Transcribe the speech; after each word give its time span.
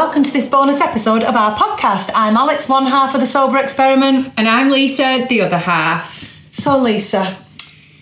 welcome 0.00 0.22
to 0.22 0.32
this 0.32 0.48
bonus 0.48 0.80
episode 0.80 1.22
of 1.22 1.36
our 1.36 1.54
podcast. 1.54 2.10
I'm 2.14 2.34
Alex, 2.34 2.70
one 2.70 2.86
half 2.86 3.12
of 3.12 3.20
the 3.20 3.26
Sober 3.26 3.58
Experiment. 3.58 4.32
And 4.38 4.48
I'm 4.48 4.70
Lisa, 4.70 5.26
the 5.28 5.42
other 5.42 5.58
half. 5.58 6.22
So, 6.50 6.78
Lisa, 6.78 7.36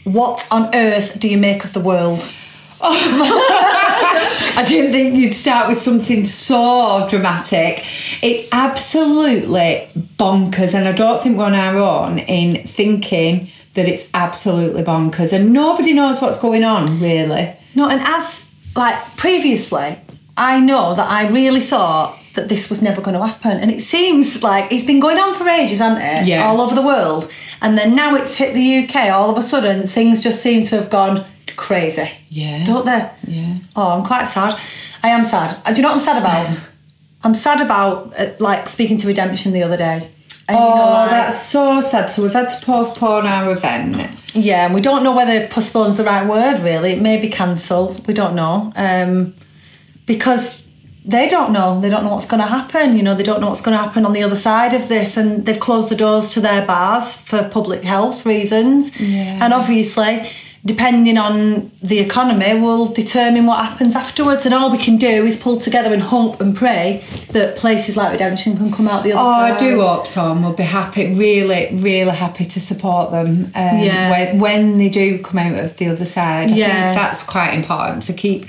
what 0.04 0.46
on 0.52 0.72
earth 0.76 1.18
do 1.18 1.28
you 1.28 1.36
make 1.36 1.64
of 1.64 1.72
the 1.72 1.80
world? 1.80 2.20
I 2.80 4.64
didn't 4.64 4.92
think 4.92 5.16
you'd 5.16 5.34
start 5.34 5.66
with 5.66 5.80
something 5.80 6.24
so 6.24 7.04
dramatic. 7.10 7.80
It's 8.22 8.48
absolutely 8.52 9.88
bonkers, 10.16 10.74
and 10.74 10.86
I 10.86 10.92
don't 10.92 11.20
think 11.20 11.36
we're 11.36 11.46
on 11.46 11.54
our 11.56 11.78
own 11.78 12.20
in 12.20 12.64
thinking 12.64 13.48
that 13.74 13.88
it's 13.88 14.08
absolutely 14.14 14.84
bonkers, 14.84 15.32
and 15.32 15.52
nobody 15.52 15.94
knows 15.94 16.22
what's 16.22 16.40
going 16.40 16.62
on, 16.62 17.00
really. 17.00 17.56
No, 17.74 17.88
and 17.88 18.00
as 18.02 18.54
like 18.76 18.94
previously, 19.16 19.98
I 20.38 20.60
know 20.60 20.94
that 20.94 21.08
I 21.10 21.28
really 21.28 21.60
thought 21.60 22.16
that 22.34 22.48
this 22.48 22.70
was 22.70 22.80
never 22.82 23.00
going 23.00 23.16
to 23.18 23.26
happen, 23.26 23.58
and 23.58 23.70
it 23.70 23.80
seems 23.80 24.42
like 24.44 24.70
it's 24.72 24.84
been 24.84 25.00
going 25.00 25.18
on 25.18 25.34
for 25.34 25.48
ages, 25.48 25.78
hasn't 25.80 26.02
it? 26.02 26.28
Yeah. 26.28 26.46
All 26.46 26.60
over 26.60 26.74
the 26.74 26.82
world, 26.82 27.30
and 27.60 27.76
then 27.76 27.94
now 27.96 28.14
it's 28.14 28.36
hit 28.36 28.54
the 28.54 28.78
UK. 28.84 29.10
All 29.12 29.30
of 29.30 29.36
a 29.36 29.42
sudden, 29.42 29.86
things 29.86 30.22
just 30.22 30.40
seem 30.42 30.62
to 30.64 30.76
have 30.80 30.90
gone 30.90 31.24
crazy. 31.56 32.10
Yeah. 32.28 32.64
Don't 32.66 32.84
they? 32.86 33.10
Yeah. 33.26 33.54
Oh, 33.74 33.88
I'm 33.98 34.04
quite 34.04 34.26
sad. 34.26 34.58
I 35.02 35.08
am 35.08 35.24
sad. 35.24 35.56
Uh, 35.64 35.70
Do 35.72 35.76
you 35.76 35.82
know 35.82 35.88
what 35.88 35.94
I'm 35.94 36.00
sad 36.00 36.18
about? 36.18 36.68
I'm 37.24 37.34
sad 37.34 37.60
about 37.60 38.12
uh, 38.18 38.30
like 38.38 38.68
speaking 38.68 38.96
to 38.98 39.06
Redemption 39.08 39.52
the 39.52 39.64
other 39.64 39.76
day. 39.76 40.08
And, 40.48 40.56
you 40.56 40.64
Oh, 40.64 40.76
know, 40.76 40.82
like- 40.84 41.10
that's 41.10 41.42
so 41.46 41.80
sad. 41.80 42.08
So 42.10 42.22
we've 42.22 42.32
had 42.32 42.48
to 42.48 42.64
postpone 42.64 43.26
our 43.26 43.50
event. 43.52 43.96
Yeah, 44.34 44.66
and 44.66 44.74
we 44.74 44.80
don't 44.80 45.02
know 45.02 45.16
whether 45.16 45.46
postpone's 45.48 45.96
the 45.96 46.04
right 46.04 46.26
word. 46.28 46.60
Really, 46.60 46.92
it 46.92 47.02
may 47.02 47.20
be 47.20 47.28
cancelled. 47.28 48.06
We 48.06 48.14
don't 48.14 48.34
know 48.36 48.72
um, 48.76 49.34
because 50.08 50.66
they 51.04 51.28
don't 51.28 51.52
know. 51.52 51.80
They 51.80 51.88
don't 51.88 52.02
know 52.04 52.10
what's 52.14 52.26
going 52.28 52.42
to 52.42 52.46
happen. 52.48 52.96
You 52.96 53.02
know, 53.04 53.14
they 53.14 53.22
don't 53.22 53.40
know 53.40 53.48
what's 53.48 53.62
going 53.62 53.76
to 53.76 53.82
happen 53.82 54.04
on 54.04 54.12
the 54.12 54.22
other 54.24 54.36
side 54.36 54.74
of 54.74 54.88
this, 54.88 55.16
and 55.16 55.46
they've 55.46 55.60
closed 55.60 55.88
the 55.90 55.96
doors 55.96 56.30
to 56.30 56.40
their 56.40 56.66
bars 56.66 57.14
for 57.28 57.48
public 57.48 57.82
health 57.84 58.26
reasons. 58.26 59.00
Yeah. 59.00 59.38
And 59.42 59.54
obviously, 59.54 60.28
depending 60.66 61.16
on 61.16 61.70
the 61.82 62.00
economy, 62.00 62.60
will 62.60 62.86
determine 62.88 63.46
what 63.46 63.64
happens 63.64 63.94
afterwards. 63.96 64.44
And 64.44 64.52
all 64.52 64.70
we 64.70 64.76
can 64.76 64.96
do 64.98 65.24
is 65.24 65.40
pull 65.40 65.58
together 65.58 65.94
and 65.94 66.02
hope 66.02 66.42
and 66.42 66.54
pray 66.54 67.02
that 67.30 67.56
places 67.56 67.96
like 67.96 68.12
Redemption 68.12 68.56
can 68.58 68.70
come 68.70 68.86
out 68.88 69.02
the 69.02 69.12
other 69.12 69.20
Oh, 69.22 69.32
side. 69.32 69.52
I 69.54 69.58
do 69.58 69.80
hope 69.80 70.06
so, 70.06 70.32
and 70.32 70.42
we'll 70.42 70.52
be 70.52 70.64
happy, 70.64 71.14
really, 71.14 71.70
really 71.72 72.10
happy 72.10 72.44
to 72.44 72.60
support 72.60 73.12
them 73.12 73.44
um, 73.54 73.78
Yeah. 73.78 74.10
when, 74.10 74.38
when 74.40 74.78
they 74.78 74.90
do 74.90 75.20
come 75.20 75.38
out 75.38 75.64
of 75.64 75.76
the 75.78 75.86
other 75.88 76.04
side. 76.04 76.50
I 76.50 76.54
Yeah. 76.54 76.66
think 76.92 77.00
that's 77.00 77.22
quite 77.22 77.54
important 77.54 78.02
to 78.02 78.12
keep 78.12 78.44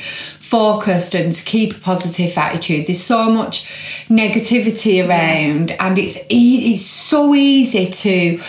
focused 0.50 1.14
and 1.14 1.32
to 1.32 1.46
keep 1.46 1.78
a 1.78 1.80
positive 1.80 2.36
attitude. 2.36 2.88
There's 2.88 3.04
so 3.04 3.30
much 3.30 3.66
negativity 4.10 5.08
around, 5.08 5.72
and 5.80 5.98
it's 6.00 6.18
e- 6.30 6.72
it's 6.72 6.82
so 6.82 7.36
easy 7.36 7.86
to 7.86 8.40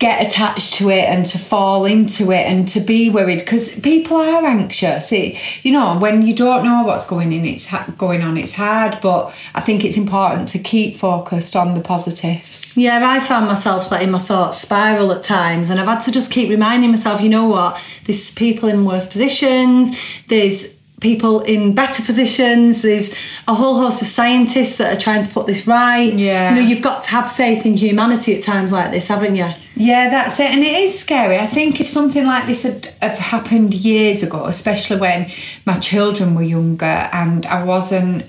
get 0.00 0.26
attached 0.26 0.74
to 0.74 0.90
it 0.90 1.04
and 1.04 1.24
to 1.24 1.38
fall 1.38 1.84
into 1.84 2.32
it 2.32 2.44
and 2.50 2.66
to 2.66 2.80
be 2.80 3.08
worried 3.10 3.38
because 3.38 3.78
people 3.78 4.16
are 4.16 4.44
anxious. 4.44 5.12
It, 5.12 5.64
you 5.64 5.70
know, 5.70 5.98
when 6.00 6.22
you 6.22 6.34
don't 6.34 6.64
know 6.64 6.82
what's 6.84 7.06
going 7.08 7.32
in, 7.32 7.44
it's 7.44 7.68
ha- 7.68 7.86
going 7.96 8.22
on. 8.22 8.36
It's 8.36 8.56
hard, 8.56 8.98
but 9.00 9.28
I 9.54 9.60
think 9.60 9.84
it's 9.84 9.96
important 9.96 10.48
to 10.48 10.58
keep 10.58 10.96
focused 10.96 11.54
on 11.54 11.74
the 11.74 11.80
positives. 11.80 12.76
Yeah, 12.76 13.00
I 13.08 13.20
found 13.20 13.46
myself 13.46 13.92
letting 13.92 14.10
my 14.10 14.18
thoughts 14.18 14.58
spiral 14.58 15.12
at 15.12 15.22
times, 15.22 15.70
and 15.70 15.78
I've 15.78 15.86
had 15.86 16.00
to 16.00 16.10
just 16.10 16.32
keep 16.32 16.50
reminding 16.50 16.90
myself, 16.90 17.20
you 17.20 17.28
know 17.28 17.46
what, 17.46 17.80
there's 18.06 18.32
people 18.32 18.68
in 18.68 18.84
worse 18.84 19.06
positions, 19.06 19.96
there's 20.26 20.77
people 21.00 21.40
in 21.40 21.74
better 21.74 22.02
positions, 22.02 22.82
there's 22.82 23.14
a 23.46 23.54
whole 23.54 23.78
host 23.78 24.02
of 24.02 24.08
scientists 24.08 24.78
that 24.78 24.96
are 24.96 25.00
trying 25.00 25.22
to 25.22 25.32
put 25.32 25.46
this 25.46 25.66
right. 25.66 26.12
Yeah. 26.12 26.50
You 26.54 26.60
know, 26.60 26.66
you've 26.68 26.82
got 26.82 27.04
to 27.04 27.10
have 27.10 27.32
faith 27.32 27.64
in 27.64 27.74
humanity 27.74 28.36
at 28.36 28.42
times 28.42 28.72
like 28.72 28.90
this, 28.90 29.08
haven't 29.08 29.36
you? 29.36 29.48
Yeah, 29.76 30.10
that's 30.10 30.40
it. 30.40 30.50
And 30.50 30.62
it 30.62 30.74
is 30.74 30.98
scary. 30.98 31.38
I 31.38 31.46
think 31.46 31.80
if 31.80 31.86
something 31.86 32.26
like 32.26 32.46
this 32.46 32.64
had 32.64 32.86
have 33.00 33.18
happened 33.18 33.74
years 33.74 34.22
ago, 34.22 34.46
especially 34.46 34.98
when 34.98 35.28
my 35.66 35.78
children 35.78 36.34
were 36.34 36.42
younger 36.42 36.84
and 36.84 37.46
I 37.46 37.62
wasn't 37.64 38.24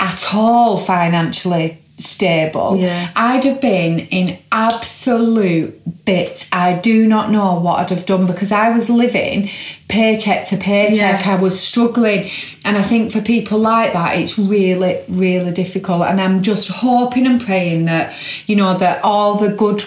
at 0.00 0.34
all 0.34 0.78
financially 0.78 1.78
stable, 2.00 2.76
Yeah. 2.78 3.08
I'd 3.16 3.44
have 3.44 3.60
been 3.60 4.00
in 4.10 4.38
absolute 4.50 5.80
bits. 6.04 6.48
I 6.52 6.74
do 6.74 7.06
not 7.06 7.30
know 7.30 7.60
what 7.60 7.80
I'd 7.80 7.90
have 7.90 8.06
done 8.06 8.26
because 8.26 8.52
I 8.52 8.70
was 8.70 8.88
living 8.90 9.48
paycheck 9.88 10.46
to 10.46 10.56
paycheck. 10.56 11.24
Yeah. 11.26 11.32
I 11.32 11.40
was 11.40 11.60
struggling. 11.60 12.26
And 12.64 12.76
I 12.76 12.82
think 12.82 13.12
for 13.12 13.20
people 13.20 13.58
like 13.58 13.92
that, 13.92 14.18
it's 14.18 14.38
really, 14.38 15.00
really 15.08 15.52
difficult. 15.52 16.02
And 16.02 16.20
I'm 16.20 16.42
just 16.42 16.68
hoping 16.70 17.26
and 17.26 17.40
praying 17.40 17.86
that, 17.86 18.14
you 18.48 18.56
know, 18.56 18.76
that 18.78 19.04
all 19.04 19.36
the 19.36 19.48
good 19.48 19.84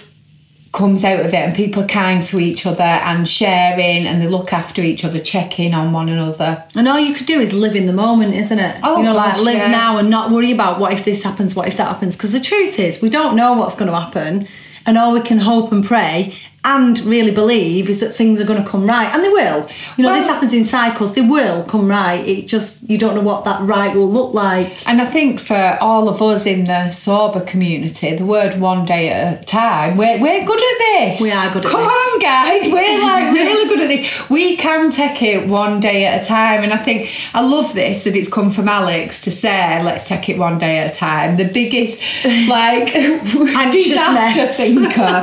comes 0.73 1.03
out 1.03 1.19
of 1.19 1.27
it 1.27 1.35
and 1.35 1.55
people 1.55 1.83
are 1.83 1.87
kind 1.87 2.21
to 2.23 2.39
each 2.39 2.65
other 2.65 2.83
and 2.83 3.27
sharing 3.27 4.07
and 4.07 4.21
they 4.21 4.27
look 4.27 4.51
after 4.51 4.81
each 4.81 5.05
other, 5.05 5.19
checking 5.19 5.73
on 5.73 5.93
one 5.93 6.09
another. 6.09 6.65
And 6.75 6.87
all 6.87 6.99
you 6.99 7.13
could 7.13 7.27
do 7.27 7.39
is 7.39 7.53
live 7.53 7.75
in 7.75 7.85
the 7.85 7.93
moment, 7.93 8.33
isn't 8.33 8.59
it? 8.59 8.75
Oh, 8.83 8.97
you 8.97 9.03
know, 9.03 9.13
gosh, 9.13 9.37
like 9.37 9.45
live 9.45 9.55
yeah. 9.55 9.67
now 9.67 9.97
and 9.97 10.09
not 10.09 10.31
worry 10.31 10.51
about 10.51 10.79
what 10.79 10.91
if 10.91 11.05
this 11.05 11.23
happens, 11.23 11.55
what 11.55 11.67
if 11.67 11.77
that 11.77 11.87
happens. 11.87 12.17
Because 12.17 12.33
the 12.33 12.39
truth 12.39 12.79
is, 12.79 13.01
we 13.01 13.09
don't 13.09 13.35
know 13.35 13.53
what's 13.53 13.75
going 13.75 13.89
to 13.89 13.97
happen, 13.97 14.47
and 14.85 14.97
all 14.97 15.13
we 15.13 15.21
can 15.21 15.37
hope 15.37 15.71
and 15.71 15.85
pray 15.85 16.33
and 16.65 16.99
really 17.01 17.31
believe 17.31 17.89
is 17.89 17.99
that 17.99 18.13
things 18.13 18.39
are 18.39 18.45
going 18.45 18.63
to 18.63 18.69
come 18.69 18.85
right, 18.87 19.13
and 19.13 19.23
they 19.23 19.29
will. 19.29 19.67
You 19.97 20.03
know, 20.03 20.09
Well- 20.09 20.15
this 20.15 20.27
happens 20.27 20.53
in 20.53 20.63
cycles; 20.63 21.13
they 21.13 21.21
will 21.21 21.63
come 21.63 21.87
right. 21.87 22.25
It 22.27 22.47
just 22.47 22.89
you 22.89 22.97
don't 22.97 23.15
know 23.15 23.21
what 23.21 23.43
that 23.45 23.61
right 23.61 23.93
will 23.95 24.09
look 24.11 24.33
like. 24.33 24.71
And 24.87 25.01
I 25.01 25.05
think 25.05 25.39
for 25.39 25.77
all 25.81 26.07
of 26.09 26.21
us 26.21 26.45
in 26.45 26.65
the 26.65 26.87
sober 26.89 27.41
community, 27.41 28.15
the 28.15 28.25
word 28.25 28.59
one 28.59 28.85
day 28.85 29.09
at 29.09 29.41
a 29.41 29.45
time, 29.45 29.97
we're, 29.97 30.19
we're 30.21 30.45
good 30.45 30.59
at 30.71 30.77
this. 30.79 31.21
We 31.21 31.31
are 31.31 31.51
good 31.51 31.65
at 31.65 31.71
Come 31.71 31.81
this. 31.81 31.91
on, 31.91 32.19
guys. 32.19 32.61
We're 32.71 33.01
like 33.01 33.33
really 33.33 33.69
good 33.69 33.81
at 33.81 33.87
this. 33.87 34.29
We 34.29 34.55
can 34.57 34.91
take 34.91 35.21
it 35.21 35.47
one 35.49 35.79
day 35.79 36.05
at 36.05 36.23
a 36.23 36.25
time. 36.25 36.63
And 36.63 36.71
I 36.71 36.77
think 36.77 37.09
I 37.33 37.41
love 37.41 37.73
this 37.73 38.03
that 38.05 38.15
it's 38.15 38.27
come 38.29 38.51
from 38.51 38.67
Alex 38.69 39.21
to 39.21 39.31
say, 39.31 39.83
let's 39.83 40.07
take 40.07 40.29
it 40.29 40.37
one 40.37 40.57
day 40.57 40.77
at 40.79 40.95
a 40.95 40.97
time. 40.97 41.37
The 41.37 41.45
biggest, 41.51 41.99
like, 42.49 42.93
disaster 43.71 44.47
thinker 44.47 45.21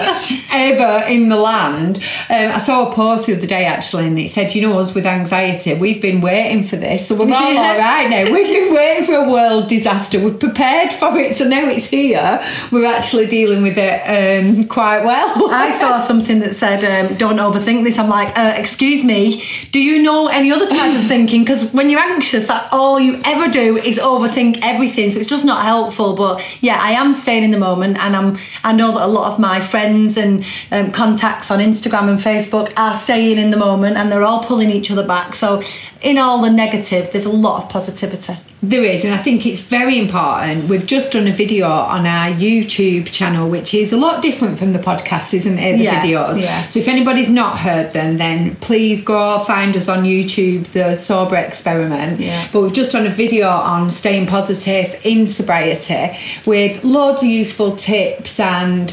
ever 0.53 1.05
in 1.09 1.29
the 1.31 1.37
land. 1.37 1.97
Um, 2.29 2.53
I 2.53 2.59
saw 2.59 2.91
a 2.91 2.95
post 2.95 3.27
the 3.27 3.37
other 3.37 3.47
day 3.47 3.65
actually, 3.65 4.07
and 4.07 4.19
it 4.19 4.29
said, 4.29 4.55
you 4.55 4.63
know, 4.63 4.79
us 4.79 4.95
with 4.95 5.07
anxiety, 5.07 5.73
we've 5.75 6.03
been 6.03 6.21
waiting 6.21 6.63
for 6.63 6.77
this. 6.77 7.09
So 7.09 7.15
we're 7.15 7.33
all 7.35 7.53
Yeah. 7.55 7.73
all 7.73 7.79
right 7.79 8.09
now. 8.11 8.25
We've 8.33 8.47
been 8.47 8.75
waiting 8.75 9.05
for 9.07 9.15
a 9.15 9.31
world 9.31 9.69
disaster. 9.69 10.21
We've 10.21 10.39
prepared 10.39 10.93
for 10.93 11.17
it, 11.19 11.35
so 11.37 11.49
now 11.49 11.67
it's 11.69 11.87
here. 11.87 12.43
We're 12.71 12.87
actually 12.87 13.27
dealing 13.27 13.63
with 13.63 13.79
it 13.79 14.01
um, 14.07 14.67
quite 14.69 15.05
well. 15.05 15.51
I 15.51 15.71
saw 15.71 15.99
something 15.99 16.41
that 16.41 16.55
said, 16.55 16.85
um, 16.85 17.17
"Don't 17.17 17.37
overthink 17.39 17.85
this." 17.85 17.99
I'm 17.99 18.09
like, 18.11 18.37
uh, 18.39 18.55
"Excuse 18.57 19.05
me, 19.05 19.43
do 19.71 19.81
you 19.81 20.03
know 20.03 20.27
any 20.29 20.51
other 20.53 20.67
type 20.69 20.95
of 20.95 21.05
thinking?" 21.05 21.43
Because 21.43 21.73
when 21.73 21.89
you're 21.91 22.01
anxious, 22.01 22.47
that's 22.49 22.69
all 22.73 22.99
you 23.01 23.21
ever 23.25 23.51
do 23.51 23.77
is 23.79 23.99
overthink 23.99 24.59
everything. 24.63 25.11
So 25.11 25.19
it's 25.21 25.29
just 25.29 25.45
not 25.45 25.65
helpful. 25.65 26.15
But 26.15 26.43
yeah, 26.61 26.79
I 26.81 26.93
am 26.93 27.15
staying 27.15 27.45
in 27.45 27.51
the 27.51 27.59
moment, 27.59 27.99
and 27.99 28.15
I'm. 28.17 28.37
I 28.65 28.73
know 28.73 28.93
that 28.93 29.03
a 29.03 29.07
lot 29.07 29.33
of 29.33 29.39
my 29.39 29.61
friends 29.61 30.17
and 30.17 30.45
um, 30.73 30.91
contacts 30.93 31.20
on 31.25 31.59
Instagram 31.61 32.09
and 32.09 32.19
Facebook 32.19 32.73
are 32.77 32.95
staying 32.95 33.39
in 33.39 33.51
the 33.51 33.57
moment, 33.57 33.97
and 33.97 34.11
they're 34.11 34.23
all 34.23 34.43
pulling 34.43 34.71
each 34.71 34.91
other 34.91 35.07
back. 35.07 35.35
So 35.35 35.63
in 36.03 36.19
all 36.19 36.41
the 36.41 36.51
negative, 36.51 37.11
there's 37.13 37.25
a 37.27 37.31
lot 37.33 37.63
of 37.63 37.71
positivity. 37.71 38.35
There 38.63 38.85
is, 38.85 39.07
and 39.07 39.15
I 39.15 39.17
think 39.17 39.47
it's 39.47 39.63
very 39.63 39.99
important. 39.99 40.69
We've 40.69 40.85
just 40.85 41.13
done 41.13 41.27
a 41.27 41.33
video 41.33 41.67
on 41.67 42.05
our 42.05 42.29
YouTube 42.31 43.11
channel, 43.11 43.49
which 43.49 43.73
is 43.73 43.91
a 43.91 43.97
lot 43.97 44.21
different 44.21 44.59
from 44.59 44.75
the 44.75 44.79
podcast, 44.79 45.33
isn't 45.33 45.59
it? 45.59 45.79
The 45.79 45.85
Yeah, 45.85 46.03
videos. 46.03 46.39
yeah. 46.39 46.67
So 46.69 46.79
if 46.79 46.87
anybody's 46.87 47.31
not 47.31 47.59
heard 47.59 47.93
them, 47.95 48.19
then 48.19 48.57
please 48.57 49.03
go 49.03 49.39
find 49.47 49.75
us 49.79 49.89
on 49.89 50.05
YouTube, 50.05 50.65
the 50.73 50.95
Sober 50.95 51.37
Experiment. 51.37 52.21
Yeah. 52.21 52.49
But 52.53 52.61
we've 52.61 52.73
just 52.75 52.93
done 52.93 53.07
a 53.07 53.11
video 53.11 53.49
on 53.49 53.91
staying 53.91 54.27
positive 54.27 55.01
in 55.05 55.27
sobriety 55.27 56.11
with 56.45 56.85
loads 56.85 57.23
of 57.23 57.31
useful 57.31 57.77
tips 57.77 58.39
and 58.39 58.91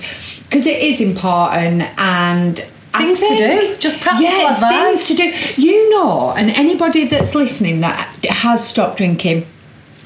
because 0.48 0.66
it 0.66 0.82
is 0.82 1.02
important 1.02 1.84
and 2.00 2.66
Things 2.98 3.20
to 3.20 3.38
do, 3.38 3.78
just 3.78 4.02
practical 4.02 4.32
yeah, 4.32 4.56
advice. 4.56 5.08
Things 5.08 5.08
to 5.08 5.16
do. 5.16 5.62
You 5.62 5.90
know, 5.92 6.34
and 6.36 6.50
anybody 6.50 7.06
that's 7.06 7.36
listening 7.36 7.82
that 7.82 8.12
has 8.28 8.68
stopped 8.68 8.98
drinking. 8.98 9.46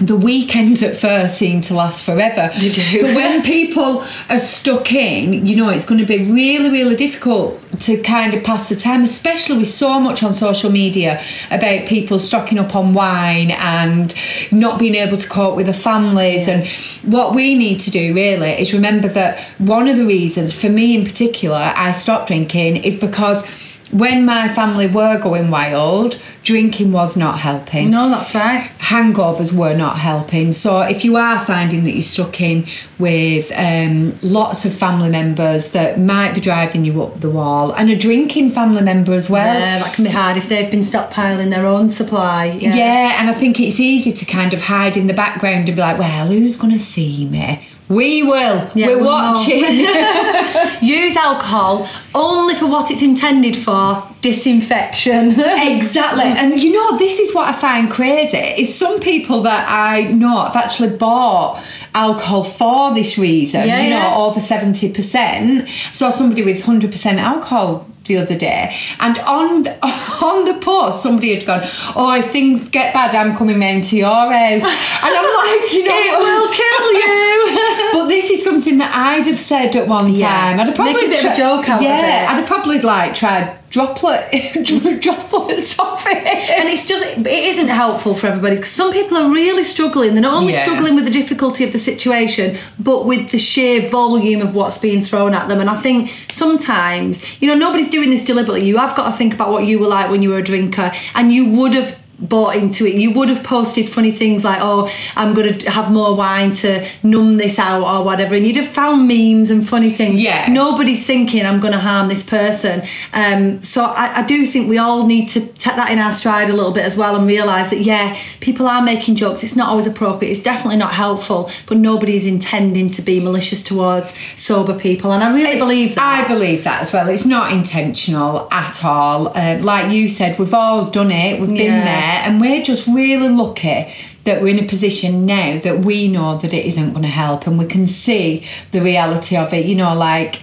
The 0.01 0.15
weekends 0.15 0.81
at 0.81 0.97
first 0.97 1.37
seem 1.37 1.61
to 1.61 1.75
last 1.75 2.03
forever. 2.03 2.49
They 2.59 2.71
do. 2.71 2.81
So 2.81 3.15
when 3.15 3.43
people 3.43 4.03
are 4.29 4.39
stuck 4.39 4.91
in, 4.93 5.45
you 5.45 5.55
know, 5.55 5.69
it's 5.69 5.85
going 5.87 6.01
to 6.01 6.07
be 6.07 6.31
really, 6.31 6.71
really 6.71 6.95
difficult 6.95 7.61
to 7.81 8.01
kind 8.01 8.33
of 8.33 8.43
pass 8.43 8.69
the 8.69 8.75
time, 8.75 9.01
especially 9.03 9.59
with 9.59 9.67
so 9.67 9.99
much 9.99 10.23
on 10.23 10.33
social 10.33 10.71
media 10.71 11.21
about 11.51 11.87
people 11.87 12.17
stocking 12.17 12.57
up 12.57 12.75
on 12.75 12.93
wine 12.93 13.51
and 13.51 14.15
not 14.51 14.79
being 14.79 14.95
able 14.95 15.17
to 15.17 15.29
cope 15.29 15.55
with 15.55 15.67
the 15.67 15.73
families. 15.73 16.47
And 16.47 16.67
what 17.13 17.35
we 17.35 17.55
need 17.55 17.79
to 17.81 17.91
do 17.91 18.15
really 18.15 18.49
is 18.51 18.73
remember 18.73 19.07
that 19.09 19.39
one 19.59 19.87
of 19.87 19.97
the 19.97 20.05
reasons, 20.05 20.59
for 20.59 20.69
me 20.69 20.97
in 20.97 21.05
particular, 21.05 21.73
I 21.75 21.91
stopped 21.91 22.27
drinking 22.27 22.77
is 22.77 22.99
because 22.99 23.60
when 23.91 24.25
my 24.25 24.47
family 24.47 24.87
were 24.87 25.19
going 25.21 25.51
wild, 25.51 26.21
drinking 26.43 26.91
was 26.91 27.15
not 27.15 27.39
helping. 27.39 27.91
No, 27.91 28.09
that's 28.09 28.33
right. 28.33 28.69
Hangovers 28.79 29.55
were 29.55 29.75
not 29.75 29.97
helping. 29.97 30.51
So 30.51 30.81
if 30.81 31.05
you 31.05 31.15
are 31.15 31.39
finding 31.45 31.83
that 31.83 31.91
you're 31.91 32.01
stuck 32.01 32.41
in 32.41 32.65
with 32.99 33.51
um, 33.55 34.15
lots 34.21 34.65
of 34.65 34.73
family 34.73 35.09
members 35.09 35.71
that 35.71 35.99
might 35.99 36.33
be 36.33 36.41
driving 36.41 36.83
you 36.85 37.01
up 37.03 37.19
the 37.19 37.29
wall, 37.29 37.73
and 37.73 37.89
a 37.89 37.97
drinking 37.97 38.49
family 38.49 38.81
member 38.81 39.13
as 39.13 39.29
well. 39.29 39.59
Yeah, 39.59 39.79
that 39.79 39.93
can 39.93 40.03
be 40.03 40.09
hard 40.09 40.37
if 40.37 40.49
they've 40.49 40.69
been 40.69 40.81
stockpiling 40.81 41.49
their 41.49 41.65
own 41.65 41.89
supply. 41.89 42.45
Yeah. 42.45 42.75
Yeah, 42.75 43.17
and 43.19 43.29
I 43.29 43.33
think 43.33 43.59
it's 43.59 43.79
easy 43.79 44.11
to 44.13 44.25
kind 44.25 44.53
of 44.53 44.65
hide 44.65 44.97
in 44.97 45.07
the 45.07 45.13
background 45.13 45.67
and 45.67 45.75
be 45.75 45.81
like, 45.81 45.97
well, 45.97 46.27
who's 46.27 46.55
going 46.55 46.73
to 46.73 46.79
see 46.79 47.25
me? 47.25 47.67
We 47.91 48.23
will. 48.23 48.69
Yeah, 48.73 48.87
We're 48.87 49.01
we'll 49.01 49.05
watching. 49.05 49.63
Use 50.81 51.15
alcohol 51.17 51.87
only 52.15 52.55
for 52.55 52.67
what 52.67 52.89
it's 52.89 53.01
intended 53.01 53.55
for 53.55 54.01
disinfection. 54.21 55.31
exactly. 55.37 56.23
And 56.23 56.61
you 56.63 56.71
know, 56.71 56.97
this 56.97 57.19
is 57.19 57.35
what 57.35 57.49
I 57.49 57.57
find 57.57 57.91
crazy 57.91 58.37
is 58.37 58.73
some 58.73 58.99
people 59.01 59.41
that 59.41 59.65
I 59.67 60.03
know 60.11 60.39
have 60.45 60.55
actually 60.55 60.95
bought 60.95 61.61
alcohol 61.93 62.43
for 62.43 62.93
this 62.93 63.17
reason, 63.17 63.67
Yeah, 63.67 63.81
you 63.81 63.89
know, 63.89 63.97
yeah. 63.97 64.15
over 64.17 64.39
70%. 64.39 65.67
Saw 65.93 66.09
somebody 66.09 66.43
with 66.43 66.63
100% 66.63 67.17
alcohol 67.17 67.87
the 68.11 68.17
other 68.23 68.37
day 68.37 68.69
and 68.99 69.17
on 69.19 69.67
on 70.29 70.45
the 70.45 70.57
post 70.61 71.01
somebody 71.03 71.33
had 71.35 71.45
gone 71.45 71.61
oh 71.95 72.13
if 72.17 72.25
things 72.31 72.67
get 72.69 72.93
bad 72.93 73.15
I'm 73.15 73.35
coming 73.37 73.59
round 73.59 73.83
to 73.85 73.95
your 73.97 74.07
house 74.09 74.63
and 74.63 75.13
I'm 75.19 75.29
like 75.41 75.73
you 75.73 75.83
know 75.87 76.01
it 76.11 76.17
will 76.25 76.49
kill 76.61 76.87
you. 77.03 77.91
but 77.93 78.07
this 78.07 78.29
is 78.29 78.43
something 78.43 78.77
that 78.79 78.91
I'd 78.93 79.25
have 79.27 79.39
said 79.39 79.75
at 79.75 79.87
one 79.87 80.09
Yeah. 80.13 80.27
time. 80.29 80.59
I'd 80.59 80.67
have 80.67 80.75
probably 80.75 80.93
Make 80.93 81.05
a 81.05 81.09
bit 81.09 81.25
of 81.25 81.31
a 81.33 81.35
joke 81.37 81.69
out 81.69 81.77
of 81.77 81.83
yeah, 81.83 82.23
it. 82.23 82.29
I'd 82.29 82.35
have 82.41 82.47
probably 82.47 82.79
like 82.81 83.13
tried 83.15 83.57
droplet 83.71 84.29
droplets 85.01 85.79
off 85.79 86.03
it. 86.05 86.17
and 86.59 86.67
it's 86.69 86.85
just 86.87 87.03
it 87.17 87.25
isn't 87.27 87.69
helpful 87.69 88.13
for 88.13 88.27
everybody 88.27 88.55
because 88.57 88.71
some 88.71 88.91
people 88.91 89.17
are 89.17 89.31
really 89.31 89.63
struggling 89.63 90.13
they're 90.13 90.21
not 90.21 90.33
only 90.35 90.51
Yeah. 90.53 90.63
struggling 90.63 90.95
with 90.95 91.05
the 91.05 91.11
difficulty 91.11 91.63
of 91.63 91.71
the 91.71 91.79
situation 91.79 92.57
but 92.77 93.05
with 93.05 93.31
the 93.31 93.37
sheer 93.37 93.87
volume 93.89 94.41
of 94.41 94.55
what's 94.55 94.77
being 94.77 95.01
thrown 95.01 95.33
at 95.33 95.47
them 95.47 95.59
and 95.61 95.69
i 95.69 95.75
think 95.75 96.09
sometimes 96.29 97.41
you 97.41 97.47
know 97.47 97.55
nobody's 97.55 97.89
doing 97.89 98.09
this 98.09 98.25
deliberately 98.25 98.65
you 98.65 98.77
have 98.77 98.95
got 98.95 99.05
to 99.05 99.11
think 99.11 99.33
about 99.33 99.51
what 99.51 99.65
you 99.65 99.79
were 99.79 99.87
like 99.87 100.09
when 100.11 100.21
you 100.21 100.29
were 100.29 100.37
a 100.39 100.43
drinker 100.43 100.91
and 101.15 101.31
you 101.31 101.49
would 101.57 101.73
have 101.73 102.00
bought 102.21 102.55
into 102.55 102.85
it 102.85 102.93
you 102.95 103.11
would 103.11 103.29
have 103.29 103.43
posted 103.43 103.87
funny 103.89 104.11
things 104.11 104.43
like 104.43 104.59
oh 104.61 104.87
i'm 105.15 105.33
going 105.33 105.57
to 105.57 105.69
have 105.71 105.91
more 105.91 106.15
wine 106.15 106.51
to 106.51 106.85
numb 107.03 107.37
this 107.37 107.57
out 107.59 107.81
or 107.83 108.05
whatever 108.05 108.35
and 108.35 108.45
you'd 108.45 108.55
have 108.55 108.67
found 108.67 109.07
memes 109.07 109.49
and 109.49 109.67
funny 109.67 109.89
things 109.89 110.21
Yeah. 110.21 110.45
nobody's 110.49 111.05
thinking 111.05 111.45
i'm 111.45 111.59
going 111.59 111.73
to 111.73 111.79
harm 111.79 112.07
this 112.09 112.27
person 112.29 112.83
um, 113.13 113.61
so 113.61 113.83
I, 113.85 114.21
I 114.21 114.25
do 114.25 114.45
think 114.45 114.69
we 114.69 114.77
all 114.77 115.05
need 115.07 115.27
to 115.29 115.41
take 115.41 115.75
that 115.75 115.89
in 115.91 115.97
our 115.99 116.13
stride 116.13 116.49
a 116.49 116.53
little 116.53 116.71
bit 116.71 116.85
as 116.85 116.95
well 116.97 117.15
and 117.15 117.25
realise 117.25 117.69
that 117.71 117.79
yeah 117.81 118.15
people 118.39 118.67
are 118.67 118.81
making 118.81 119.15
jokes 119.15 119.43
it's 119.43 119.55
not 119.55 119.69
always 119.69 119.87
appropriate 119.87 120.31
it's 120.31 120.43
definitely 120.43 120.77
not 120.77 120.93
helpful 120.93 121.49
but 121.67 121.77
nobody's 121.77 122.25
intending 122.27 122.89
to 122.89 123.01
be 123.01 123.19
malicious 123.19 123.63
towards 123.63 124.11
sober 124.39 124.77
people 124.77 125.11
and 125.11 125.23
i 125.23 125.33
really 125.33 125.57
believe 125.57 125.95
that 125.95 126.23
I 126.23 126.27
believe 126.27 126.63
that 126.65 126.83
as 126.83 126.93
well. 126.93 127.07
It's 127.09 127.25
not 127.25 127.51
intentional 127.51 128.47
at 128.51 128.83
all. 128.83 129.35
Um, 129.37 129.61
like 129.63 129.91
you 129.91 130.07
said, 130.07 130.37
we've 130.37 130.53
all 130.53 130.89
done 130.89 131.09
it. 131.11 131.39
We've 131.39 131.47
been 131.49 131.79
there, 131.85 132.10
and 132.11 132.41
we're 132.41 132.63
just 132.63 132.87
really 132.87 133.29
lucky 133.29 133.85
that 134.23 134.41
we're 134.41 134.55
in 134.55 134.63
a 134.63 134.67
position 134.67 135.25
now 135.25 135.59
that 135.59 135.85
we 135.85 136.07
know 136.07 136.37
that 136.37 136.53
it 136.53 136.65
isn't 136.65 136.91
going 136.91 137.03
to 137.03 137.09
help, 137.09 137.47
and 137.47 137.57
we 137.57 137.65
can 137.65 137.87
see 137.87 138.45
the 138.71 138.81
reality 138.81 139.35
of 139.35 139.53
it. 139.53 139.65
You 139.65 139.75
know, 139.75 139.95
like 139.95 140.41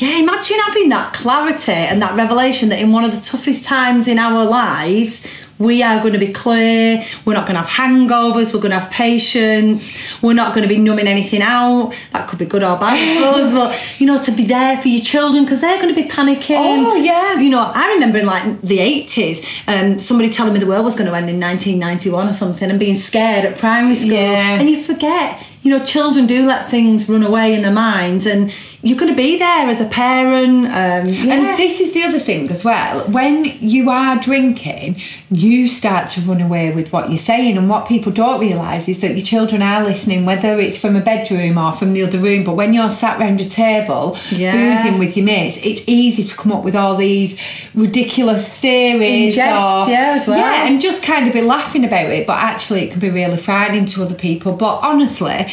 Yeah, 0.00 0.20
imagine 0.20 0.58
having 0.66 0.90
that 0.90 1.12
clarity 1.12 1.72
and 1.72 2.00
that 2.02 2.16
revelation 2.16 2.68
that 2.68 2.78
in 2.78 2.92
one 2.92 3.04
of 3.04 3.12
the 3.12 3.20
toughest 3.20 3.64
times 3.64 4.06
in 4.06 4.16
our 4.16 4.44
lives, 4.44 5.26
we 5.58 5.82
are 5.82 6.00
going 6.00 6.12
to 6.12 6.18
be 6.18 6.32
clear. 6.32 7.04
We're 7.24 7.34
not 7.34 7.46
going 7.46 7.56
to 7.56 7.62
have 7.62 7.68
hangovers. 7.68 8.54
We're 8.54 8.60
going 8.60 8.72
to 8.72 8.80
have 8.80 8.90
patience. 8.90 10.22
We're 10.22 10.34
not 10.34 10.54
going 10.54 10.66
to 10.66 10.72
be 10.72 10.80
numbing 10.80 11.08
anything 11.08 11.42
out. 11.42 11.92
That 12.12 12.28
could 12.28 12.38
be 12.38 12.46
good 12.46 12.62
or 12.62 12.78
bad, 12.78 12.94
I 12.94 13.14
suppose. 13.14 13.48
But 13.58 14.00
you 14.00 14.06
know, 14.06 14.22
to 14.22 14.30
be 14.30 14.44
there 14.44 14.76
for 14.76 14.88
your 14.88 15.00
children 15.00 15.44
because 15.44 15.60
they're 15.60 15.80
going 15.80 15.92
to 15.92 16.00
be 16.00 16.08
panicking. 16.08 16.84
Oh, 16.86 16.94
yeah. 16.94 17.40
You 17.40 17.50
know, 17.50 17.60
I 17.74 17.92
remember 17.94 18.18
in 18.18 18.26
like 18.26 18.60
the 18.60 18.78
eighties, 18.78 19.44
um, 19.66 19.98
somebody 19.98 20.28
telling 20.28 20.52
me 20.52 20.60
the 20.60 20.66
world 20.66 20.84
was 20.84 20.94
going 20.94 21.10
to 21.10 21.16
end 21.16 21.28
in 21.28 21.40
1991 21.40 22.28
or 22.28 22.32
something, 22.32 22.70
and 22.70 22.78
being 22.78 22.94
scared 22.94 23.44
at 23.44 23.58
primary 23.58 23.94
school. 23.94 24.12
Yeah. 24.12 24.60
And 24.60 24.70
you 24.70 24.80
forget 24.82 25.44
you 25.62 25.76
know, 25.76 25.84
children 25.84 26.26
do 26.26 26.46
let 26.46 26.64
things 26.64 27.08
run 27.08 27.22
away 27.22 27.54
in 27.54 27.62
their 27.62 27.72
minds, 27.72 28.26
and 28.26 28.54
you're 28.80 28.96
going 28.98 29.10
to 29.10 29.16
be 29.16 29.38
there 29.38 29.66
as 29.68 29.80
a 29.80 29.88
parent. 29.88 30.66
Um, 30.66 31.12
yeah. 31.12 31.34
And 31.34 31.58
this 31.58 31.80
is 31.80 31.94
the 31.94 32.04
other 32.04 32.20
thing 32.20 32.48
as 32.48 32.64
well. 32.64 33.00
When 33.10 33.44
you 33.44 33.90
are 33.90 34.16
drinking, 34.20 34.96
you 35.30 35.66
start 35.66 36.10
to 36.10 36.20
run 36.20 36.40
away 36.40 36.72
with 36.72 36.92
what 36.92 37.08
you're 37.08 37.18
saying. 37.18 37.58
And 37.58 37.68
what 37.68 37.88
people 37.88 38.12
don't 38.12 38.40
realise 38.40 38.88
is 38.88 39.00
that 39.00 39.12
your 39.16 39.24
children 39.24 39.62
are 39.62 39.82
listening, 39.82 40.24
whether 40.24 40.58
it's 40.60 40.78
from 40.78 40.94
a 40.94 41.00
bedroom 41.00 41.58
or 41.58 41.72
from 41.72 41.92
the 41.92 42.02
other 42.04 42.18
room. 42.18 42.44
But 42.44 42.54
when 42.54 42.72
you're 42.72 42.88
sat 42.88 43.18
round 43.18 43.40
a 43.40 43.44
table, 43.44 44.16
Yeah. 44.30 44.52
boozing 44.52 44.98
with 45.00 45.16
your 45.16 45.26
mates, 45.26 45.56
it's 45.66 45.82
easy 45.88 46.22
to 46.22 46.36
come 46.36 46.52
up 46.52 46.62
with 46.62 46.76
all 46.76 46.94
these 46.94 47.40
ridiculous 47.74 48.48
theories. 48.48 49.34
In 49.34 49.44
jest, 49.44 49.48
or, 49.88 49.90
yeah, 49.90 50.24
well. 50.28 50.38
Yeah, 50.38 50.66
and 50.68 50.80
just 50.80 51.02
kind 51.02 51.26
of 51.26 51.32
be 51.32 51.40
laughing 51.42 51.84
about 51.84 52.10
it. 52.10 52.26
But 52.28 52.42
actually, 52.44 52.82
it 52.84 52.92
can 52.92 53.00
be 53.00 53.10
really 53.10 53.38
frightening 53.38 53.86
to 53.86 54.02
other 54.04 54.14
people. 54.14 54.52
But 54.52 54.78
honestly, 54.84 55.46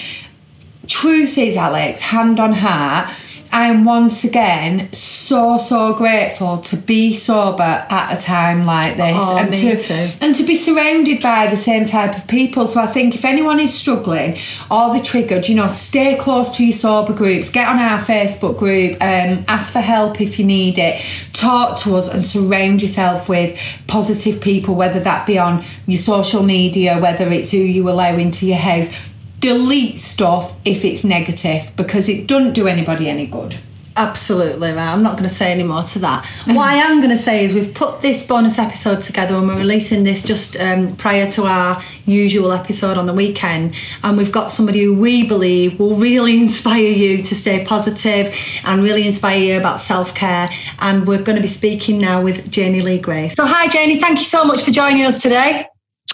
truth 0.88 1.38
is, 1.38 1.56
Alex, 1.58 2.02
hand 2.02 2.40
on 2.40 2.54
heart, 2.54 3.10
I 3.52 3.68
am 3.68 3.86
once 3.86 4.26
again 4.26 4.92
so 4.92 5.58
so 5.58 5.94
grateful 5.94 6.58
to 6.58 6.76
be 6.76 7.14
sober 7.14 7.64
at 7.64 8.18
a 8.18 8.22
time 8.22 8.66
like 8.66 8.98
this, 8.98 9.16
Oh, 9.18 9.38
and 9.38 9.54
to 9.54 9.78
too. 9.78 10.18
and 10.22 10.36
to 10.36 10.44
be 10.44 10.56
surrounded 10.56 11.22
by 11.22 11.48
the 11.48 11.56
same 11.56 11.86
type 11.86 12.18
of 12.18 12.28
people. 12.28 12.68
So 12.68 12.82
I 12.82 12.88
think 12.88 13.16
if 13.16 13.24
anyone 13.24 13.60
is 13.62 13.74
struggling 13.74 14.36
or 14.70 14.92
they're 14.94 15.02
triggered, 15.02 15.48
you 15.48 15.56
know, 15.56 15.68
stay 15.68 16.18
close 16.18 16.58
to 16.58 16.66
your 16.66 16.74
sober 16.74 17.14
groups. 17.14 17.50
Get 17.50 17.68
on 17.70 17.80
our 17.80 18.00
Facebook 18.00 18.60
group. 18.60 18.94
Um, 19.02 19.42
ask 19.48 19.72
for 19.72 19.80
help 19.80 20.20
if 20.20 20.38
you 20.38 20.46
need 20.46 20.78
it. 20.78 21.02
Talk 21.32 21.80
to 21.80 21.96
us 21.96 22.14
and 22.14 22.24
surround 22.26 22.82
yourself 22.82 23.30
with 23.30 23.58
positive 23.88 24.42
people, 24.42 24.76
whether 24.76 25.00
that 25.00 25.26
be 25.26 25.40
on 25.40 25.64
your 25.88 26.00
social 26.00 26.44
media, 26.44 27.00
whether 27.00 27.30
it's 27.32 27.52
who 27.52 27.58
you 27.60 27.90
allow 27.90 28.16
into 28.18 28.46
your 28.48 28.58
house 28.58 29.10
delete 29.46 30.00
stuff 30.00 30.60
if 30.66 30.84
it's 30.84 31.04
negative 31.04 31.72
because 31.76 32.10
it 32.10 32.28
doesn't 32.28 32.54
do 32.54 32.68
anybody 32.68 33.08
any 33.08 33.28
good. 33.28 33.56
Absolutely, 33.98 34.72
right. 34.72 34.92
I'm 34.92 35.04
not 35.04 35.14
going 35.14 35.30
to 35.30 35.34
say 35.34 35.54
any 35.54 35.64
more 35.64 35.84
to 35.84 36.00
that. 36.00 36.25
what 36.48 36.68
I 36.68 36.75
am 36.75 36.98
going 36.98 37.12
to 37.12 37.18
say 37.18 37.46
is 37.46 37.54
we've 37.54 37.74
put 37.74 38.02
this 38.02 38.28
bonus 38.28 38.60
episode 38.60 39.02
together 39.02 39.36
and 39.36 39.48
we're 39.48 39.56
releasing 39.56 40.04
this 40.04 40.22
just 40.22 40.60
um, 40.60 40.98
prior 40.98 41.30
to 41.32 41.44
our 41.44 41.82
usual 42.06 42.52
episode 42.52 42.98
on 42.98 43.06
the 43.06 43.14
weekend. 43.14 43.74
And 44.04 44.18
we've 44.18 44.34
got 44.34 44.52
somebody 44.52 44.84
who 44.84 44.96
we 45.00 45.25
believe 45.25 45.80
will 45.80 45.96
really 45.96 46.38
inspire 46.42 46.82
you 46.82 47.24
to 47.24 47.36
stay 47.36 47.64
positive 47.64 48.36
and 48.66 48.82
really 48.82 49.06
inspire 49.06 49.40
you 49.40 49.60
about 49.60 49.80
self 49.80 50.14
care. 50.14 50.50
And 50.80 51.08
we're 51.08 51.24
going 51.24 51.38
to 51.38 51.42
be 51.42 51.48
speaking 51.48 51.98
now 51.98 52.22
with 52.22 52.52
Janey 52.52 52.82
Lee 52.82 53.00
Grace. 53.00 53.36
So, 53.36 53.46
hi, 53.46 53.68
Janey. 53.68 54.00
Thank 54.00 54.20
you 54.20 54.25
so 54.25 54.44
much 54.44 54.64
for 54.64 54.72
joining 54.72 55.06
us 55.06 55.22
today. 55.22 55.68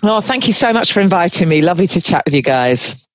Oh, 0.04 0.22
thank 0.22 0.48
you 0.48 0.54
so 0.54 0.74
much 0.74 0.94
for 0.94 1.00
inviting 1.00 1.50
me. 1.50 1.62
Lovely 1.62 1.88
to 1.88 2.02
chat 2.02 2.24
with 2.26 2.36
you 2.36 2.44
guys. 2.44 3.08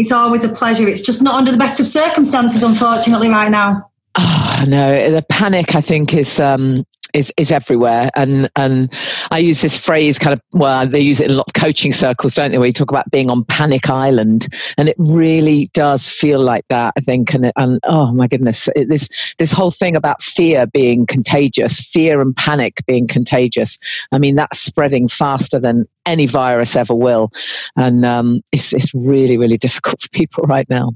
It's 0.00 0.12
always 0.12 0.44
a 0.44 0.48
pleasure. 0.48 0.88
It's 0.88 1.02
just 1.02 1.22
not 1.22 1.34
under 1.34 1.52
the 1.52 1.58
best 1.58 1.78
of 1.78 1.86
circumstances, 1.86 2.62
unfortunately, 2.62 3.28
right 3.28 3.50
now. 3.50 3.90
Oh, 4.18 4.64
no, 4.66 5.10
the 5.10 5.22
panic 5.28 5.74
I 5.74 5.82
think 5.82 6.14
is 6.14 6.40
um, 6.40 6.84
is 7.14 7.32
is 7.36 7.50
everywhere, 7.50 8.10
and 8.16 8.50
and 8.56 8.92
I 9.30 9.38
use 9.38 9.62
this 9.62 9.78
phrase 9.78 10.18
kind 10.18 10.32
of 10.32 10.40
well, 10.52 10.86
they 10.86 11.00
use 11.00 11.20
it 11.20 11.26
in 11.26 11.32
a 11.32 11.36
lot 11.36 11.46
of 11.48 11.60
coaching 11.60 11.92
circles, 11.92 12.34
don't 12.34 12.50
they? 12.50 12.58
Where 12.58 12.66
you 12.66 12.72
talk 12.72 12.90
about 12.90 13.10
being 13.10 13.30
on 13.30 13.44
panic 13.44 13.88
island, 13.88 14.46
and 14.78 14.88
it 14.88 14.96
really 14.98 15.68
does 15.72 16.08
feel 16.08 16.40
like 16.40 16.66
that. 16.68 16.94
I 16.96 17.00
think, 17.00 17.34
and 17.34 17.52
and 17.56 17.80
oh 17.84 18.12
my 18.12 18.26
goodness, 18.26 18.68
it, 18.76 18.88
this 18.88 19.34
this 19.38 19.52
whole 19.52 19.70
thing 19.70 19.96
about 19.96 20.22
fear 20.22 20.66
being 20.66 21.06
contagious, 21.06 21.80
fear 21.80 22.20
and 22.20 22.36
panic 22.36 22.78
being 22.86 23.06
contagious. 23.06 23.78
I 24.12 24.18
mean, 24.18 24.36
that's 24.36 24.58
spreading 24.58 25.08
faster 25.08 25.58
than 25.58 25.86
any 26.06 26.26
virus 26.26 26.76
ever 26.76 26.94
will, 26.94 27.30
and 27.76 28.04
um, 28.04 28.40
it's 28.52 28.72
it's 28.72 28.94
really 28.94 29.36
really 29.36 29.56
difficult 29.56 30.00
for 30.02 30.08
people 30.10 30.44
right 30.44 30.68
now. 30.68 30.92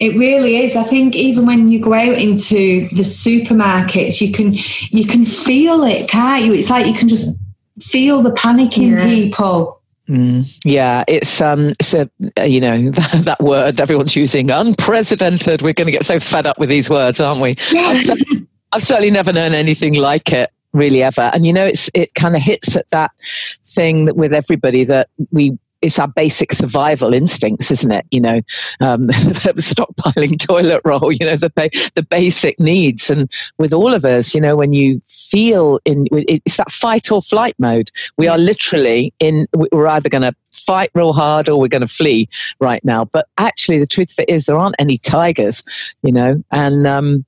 It 0.00 0.18
really 0.18 0.56
is. 0.56 0.76
I 0.76 0.82
think 0.82 1.14
even 1.14 1.44
when 1.46 1.68
you 1.70 1.78
go 1.80 1.92
out 1.92 2.16
into 2.18 2.88
the 2.88 3.02
supermarkets, 3.02 4.20
you 4.20 4.32
can 4.32 4.54
you 4.90 5.06
can 5.06 5.24
feel 5.26 5.82
it, 5.84 6.08
can't 6.08 6.44
you? 6.44 6.54
It's 6.54 6.70
like 6.70 6.86
you 6.86 6.94
can 6.94 7.08
just 7.08 7.36
feel 7.80 8.22
the 8.22 8.32
panic 8.32 8.76
in 8.78 8.92
Yeah. 8.94 9.06
people. 9.06 9.76
Mm, 10.08 10.60
yeah, 10.64 11.04
it's 11.06 11.40
um, 11.40 11.68
it's 11.78 11.94
a 11.94 12.10
uh, 12.38 12.42
you 12.42 12.60
know 12.60 12.90
that, 12.90 13.10
that 13.26 13.40
word 13.40 13.78
everyone's 13.78 14.16
using, 14.16 14.50
unprecedented. 14.50 15.62
We're 15.62 15.72
going 15.74 15.86
to 15.86 15.92
get 15.92 16.04
so 16.04 16.18
fed 16.18 16.46
up 16.46 16.58
with 16.58 16.68
these 16.68 16.90
words, 16.90 17.20
aren't 17.20 17.40
we? 17.40 17.54
I've, 17.76 18.04
cer- 18.04 18.16
I've 18.72 18.82
certainly 18.82 19.10
never 19.12 19.32
known 19.32 19.52
anything 19.52 19.94
like 19.94 20.32
it, 20.32 20.50
really 20.72 21.02
ever. 21.02 21.30
And 21.32 21.46
you 21.46 21.52
know, 21.52 21.64
it's 21.64 21.90
it 21.94 22.14
kind 22.14 22.34
of 22.34 22.42
hits 22.42 22.74
at 22.76 22.88
that 22.90 23.12
thing 23.64 24.06
that 24.06 24.16
with 24.16 24.32
everybody 24.32 24.82
that 24.84 25.08
we 25.30 25.56
it's 25.82 25.98
our 25.98 26.08
basic 26.08 26.52
survival 26.52 27.14
instincts, 27.14 27.70
isn't 27.70 27.90
it? 27.90 28.06
You 28.10 28.20
know, 28.20 28.40
um, 28.80 29.08
stockpiling 29.08 30.38
toilet 30.38 30.82
roll, 30.84 31.12
you 31.12 31.26
know, 31.26 31.36
the, 31.36 31.50
the 31.94 32.02
basic 32.02 32.58
needs. 32.60 33.10
And 33.10 33.30
with 33.58 33.72
all 33.72 33.94
of 33.94 34.04
us, 34.04 34.34
you 34.34 34.40
know, 34.40 34.56
when 34.56 34.72
you 34.72 35.00
feel 35.06 35.80
in, 35.84 36.06
it's 36.12 36.56
that 36.56 36.70
fight 36.70 37.10
or 37.10 37.22
flight 37.22 37.54
mode. 37.58 37.90
We 38.16 38.28
are 38.28 38.38
literally 38.38 39.12
in, 39.20 39.46
we're 39.54 39.86
either 39.86 40.08
going 40.08 40.22
to 40.22 40.34
fight 40.52 40.90
real 40.94 41.12
hard 41.12 41.48
or 41.48 41.58
we're 41.58 41.68
going 41.68 41.80
to 41.80 41.92
flee 41.92 42.28
right 42.60 42.84
now. 42.84 43.04
But 43.04 43.28
actually, 43.38 43.78
the 43.78 43.86
truth 43.86 44.12
of 44.12 44.22
it 44.22 44.28
is, 44.28 44.46
there 44.46 44.58
aren't 44.58 44.76
any 44.78 44.98
tigers, 44.98 45.62
you 46.02 46.12
know, 46.12 46.42
and, 46.50 46.86
um, 46.86 47.24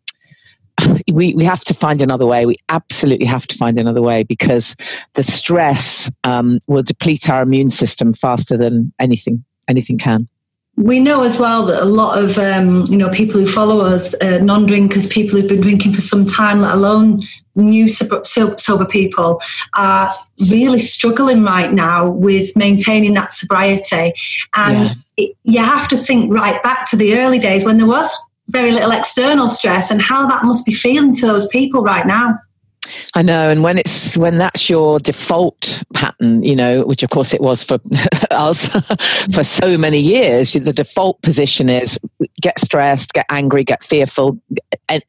we, 1.13 1.35
we 1.35 1.45
have 1.45 1.65
to 1.65 1.75
find 1.75 2.01
another 2.01 2.27
way. 2.27 2.47
We 2.47 2.57
absolutely 2.69 3.27
have 3.27 3.47
to 3.49 3.57
find 3.57 3.79
another 3.79 4.03
way 4.03 4.23
because 4.23 4.77
the 5.15 5.23
stress 5.23 6.11
um, 6.25 6.59
will 6.67 6.83
deplete 6.83 7.29
our 7.29 7.43
immune 7.43 7.71
system 7.71 8.13
faster 8.15 8.57
than 8.57 8.93
anything 8.99 9.45
anything 9.69 9.97
can. 9.97 10.29
We 10.77 11.01
know 11.01 11.23
as 11.23 11.39
well 11.39 11.67
that 11.67 11.83
a 11.83 11.87
lot 11.87 12.23
of 12.23 12.39
um, 12.39 12.85
you 12.89 12.97
know 12.97 13.11
people 13.11 13.39
who 13.39 13.47
follow 13.47 13.85
us, 13.85 14.15
uh, 14.23 14.39
non-drinkers, 14.39 15.07
people 15.07 15.39
who've 15.39 15.49
been 15.49 15.61
drinking 15.61 15.93
for 15.93 16.01
some 16.01 16.25
time, 16.25 16.63
let 16.63 16.75
alone 16.75 17.21
new 17.55 17.91
sober, 17.91 18.23
sober 18.25 18.87
people, 18.87 19.41
are 19.75 20.13
really 20.51 20.79
struggling 20.79 21.43
right 21.43 21.73
now 21.73 22.09
with 22.09 22.57
maintaining 22.57 23.13
that 23.15 23.35
sobriety. 23.35 24.15
And 24.55 24.79
yeah. 24.79 24.95
it, 25.19 25.37
you 25.45 25.59
have 25.59 25.89
to 25.89 25.99
think 25.99 26.33
right 26.33 26.63
back 26.63 26.89
to 26.91 26.97
the 26.97 27.19
early 27.19 27.39
days 27.39 27.67
when 27.67 27.77
there 27.77 27.87
was 27.87 28.11
very 28.49 28.71
little 28.71 28.91
external 28.91 29.49
stress 29.49 29.91
and 29.91 30.03
how 30.03 30.27
that 30.27 30.45
must 30.45 30.67
be 30.67 30.73
feeling 30.73 31.13
to 31.13 31.27
those 31.27 31.47
people 31.49 31.83
right 31.83 32.07
now. 32.07 32.39
I 33.15 33.23
know, 33.23 33.51
and 33.51 33.63
when 33.63 33.79
it's 33.79 34.17
when 34.17 34.39
that's 34.39 34.69
your 34.69 34.99
default 34.99 35.83
pattern, 35.95 36.43
you 36.43 36.57
know, 36.57 36.85
which 36.85 37.03
of 37.03 37.11
course 37.11 37.35
it 37.35 37.41
was 37.41 37.63
for 37.63 37.75
us 38.31 38.69
mm. 38.69 39.35
for 39.35 39.45
so 39.45 39.77
many 39.77 39.99
years, 39.99 40.53
the 40.53 40.73
default 40.73 41.21
position 41.23 41.69
is 41.69 41.99
get 42.41 42.59
stressed, 42.59 43.13
get 43.13 43.27
angry, 43.31 43.65
get 43.65 43.85
fearful, 43.85 44.39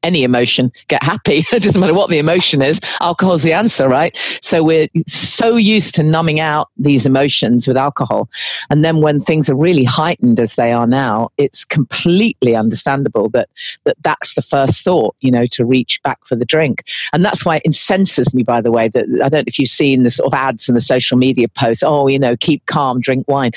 any 0.03 0.23
emotion, 0.23 0.71
get 0.87 1.03
happy. 1.03 1.45
it 1.51 1.63
doesn't 1.63 1.79
matter 1.79 1.93
what 1.93 2.09
the 2.09 2.19
emotion 2.19 2.61
is. 2.61 2.79
Alcohol's 3.01 3.43
the 3.43 3.53
answer, 3.53 3.87
right? 3.87 4.15
So 4.41 4.63
we're 4.63 4.87
so 5.07 5.55
used 5.55 5.95
to 5.95 6.03
numbing 6.03 6.39
out 6.39 6.69
these 6.77 7.05
emotions 7.05 7.67
with 7.67 7.77
alcohol, 7.77 8.29
and 8.69 8.83
then 8.83 9.01
when 9.01 9.19
things 9.19 9.49
are 9.49 9.57
really 9.57 9.83
heightened 9.83 10.39
as 10.39 10.55
they 10.55 10.71
are 10.71 10.87
now, 10.87 11.29
it's 11.37 11.65
completely 11.65 12.55
understandable 12.55 13.29
that 13.29 13.49
that 13.85 13.97
that's 14.01 14.35
the 14.35 14.41
first 14.41 14.83
thought, 14.83 15.15
you 15.21 15.31
know, 15.31 15.45
to 15.47 15.65
reach 15.65 16.01
back 16.03 16.19
for 16.25 16.35
the 16.35 16.45
drink, 16.45 16.83
and 17.11 17.23
that's 17.23 17.45
why 17.45 17.61
incenses 17.73 18.33
me, 18.35 18.43
by 18.43 18.61
the 18.61 18.71
way, 18.71 18.87
that 18.89 19.05
I 19.23 19.29
don't 19.29 19.39
know 19.39 19.43
if 19.47 19.57
you've 19.57 19.67
seen 19.67 20.03
the 20.03 20.11
sort 20.11 20.31
of 20.31 20.37
ads 20.37 20.69
and 20.69 20.75
the 20.75 20.81
social 20.81 21.17
media 21.17 21.47
posts. 21.47 21.83
Oh, 21.83 22.07
you 22.07 22.19
know, 22.19 22.37
keep 22.37 22.63
calm, 22.67 22.99
drink 22.99 23.25
wine. 23.27 23.51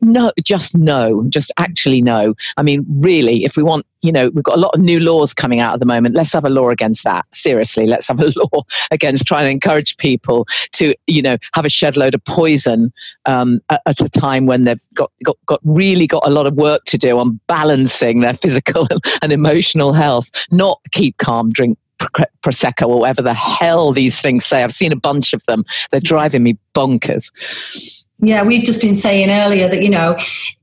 No, 0.00 0.32
just 0.42 0.76
no, 0.76 1.24
just 1.28 1.52
actually 1.58 2.02
no. 2.02 2.34
I 2.56 2.62
mean, 2.62 2.84
really, 3.00 3.44
if 3.44 3.56
we 3.56 3.62
want, 3.62 3.86
you 4.02 4.10
know, 4.10 4.30
we've 4.30 4.42
got 4.42 4.56
a 4.56 4.60
lot 4.60 4.74
of 4.74 4.80
new 4.80 4.98
laws 4.98 5.32
coming 5.32 5.60
out 5.60 5.74
at 5.74 5.80
the 5.80 5.86
moment. 5.86 6.16
Let's 6.16 6.32
have 6.32 6.44
a 6.44 6.50
law 6.50 6.70
against 6.70 7.04
that. 7.04 7.24
Seriously, 7.32 7.86
let's 7.86 8.08
have 8.08 8.18
a 8.18 8.32
law 8.36 8.64
against 8.90 9.26
trying 9.26 9.44
to 9.44 9.50
encourage 9.50 9.96
people 9.96 10.44
to, 10.72 10.94
you 11.06 11.22
know, 11.22 11.36
have 11.54 11.64
a 11.64 11.70
shed 11.70 11.96
load 11.96 12.14
of 12.14 12.24
poison 12.24 12.92
um, 13.26 13.60
at, 13.70 13.80
at, 13.86 14.00
a 14.00 14.08
time 14.08 14.46
when 14.46 14.64
they've 14.64 14.82
got, 14.94 15.12
got, 15.22 15.36
got 15.46 15.60
really 15.62 16.08
got 16.08 16.26
a 16.26 16.30
lot 16.30 16.48
of 16.48 16.54
work 16.54 16.82
to 16.86 16.98
do 16.98 17.16
on 17.18 17.38
balancing 17.46 18.20
their 18.20 18.34
physical 18.42 18.88
and 19.22 19.32
emotional 19.32 19.92
health. 19.92 20.30
Not 20.50 20.80
keep 20.90 21.16
calm, 21.18 21.50
drink 21.50 21.78
prosecco 22.42 22.88
or 22.88 23.00
whatever 23.00 23.22
the 23.22 23.34
hell 23.34 23.92
these 23.92 24.20
things 24.20 24.44
say. 24.44 24.62
I've 24.62 24.72
seen 24.72 24.92
a 24.92 24.96
bunch 24.96 25.32
of 25.32 25.44
them. 25.46 25.64
They're 25.90 26.00
driving 26.00 26.42
me 26.42 26.58
bonkers. 26.74 28.06
Yeah, 28.24 28.44
we've 28.44 28.64
just 28.64 28.80
been 28.80 28.94
saying 28.94 29.30
earlier 29.30 29.68
that, 29.68 29.82
you 29.82 29.90
know, 29.90 30.16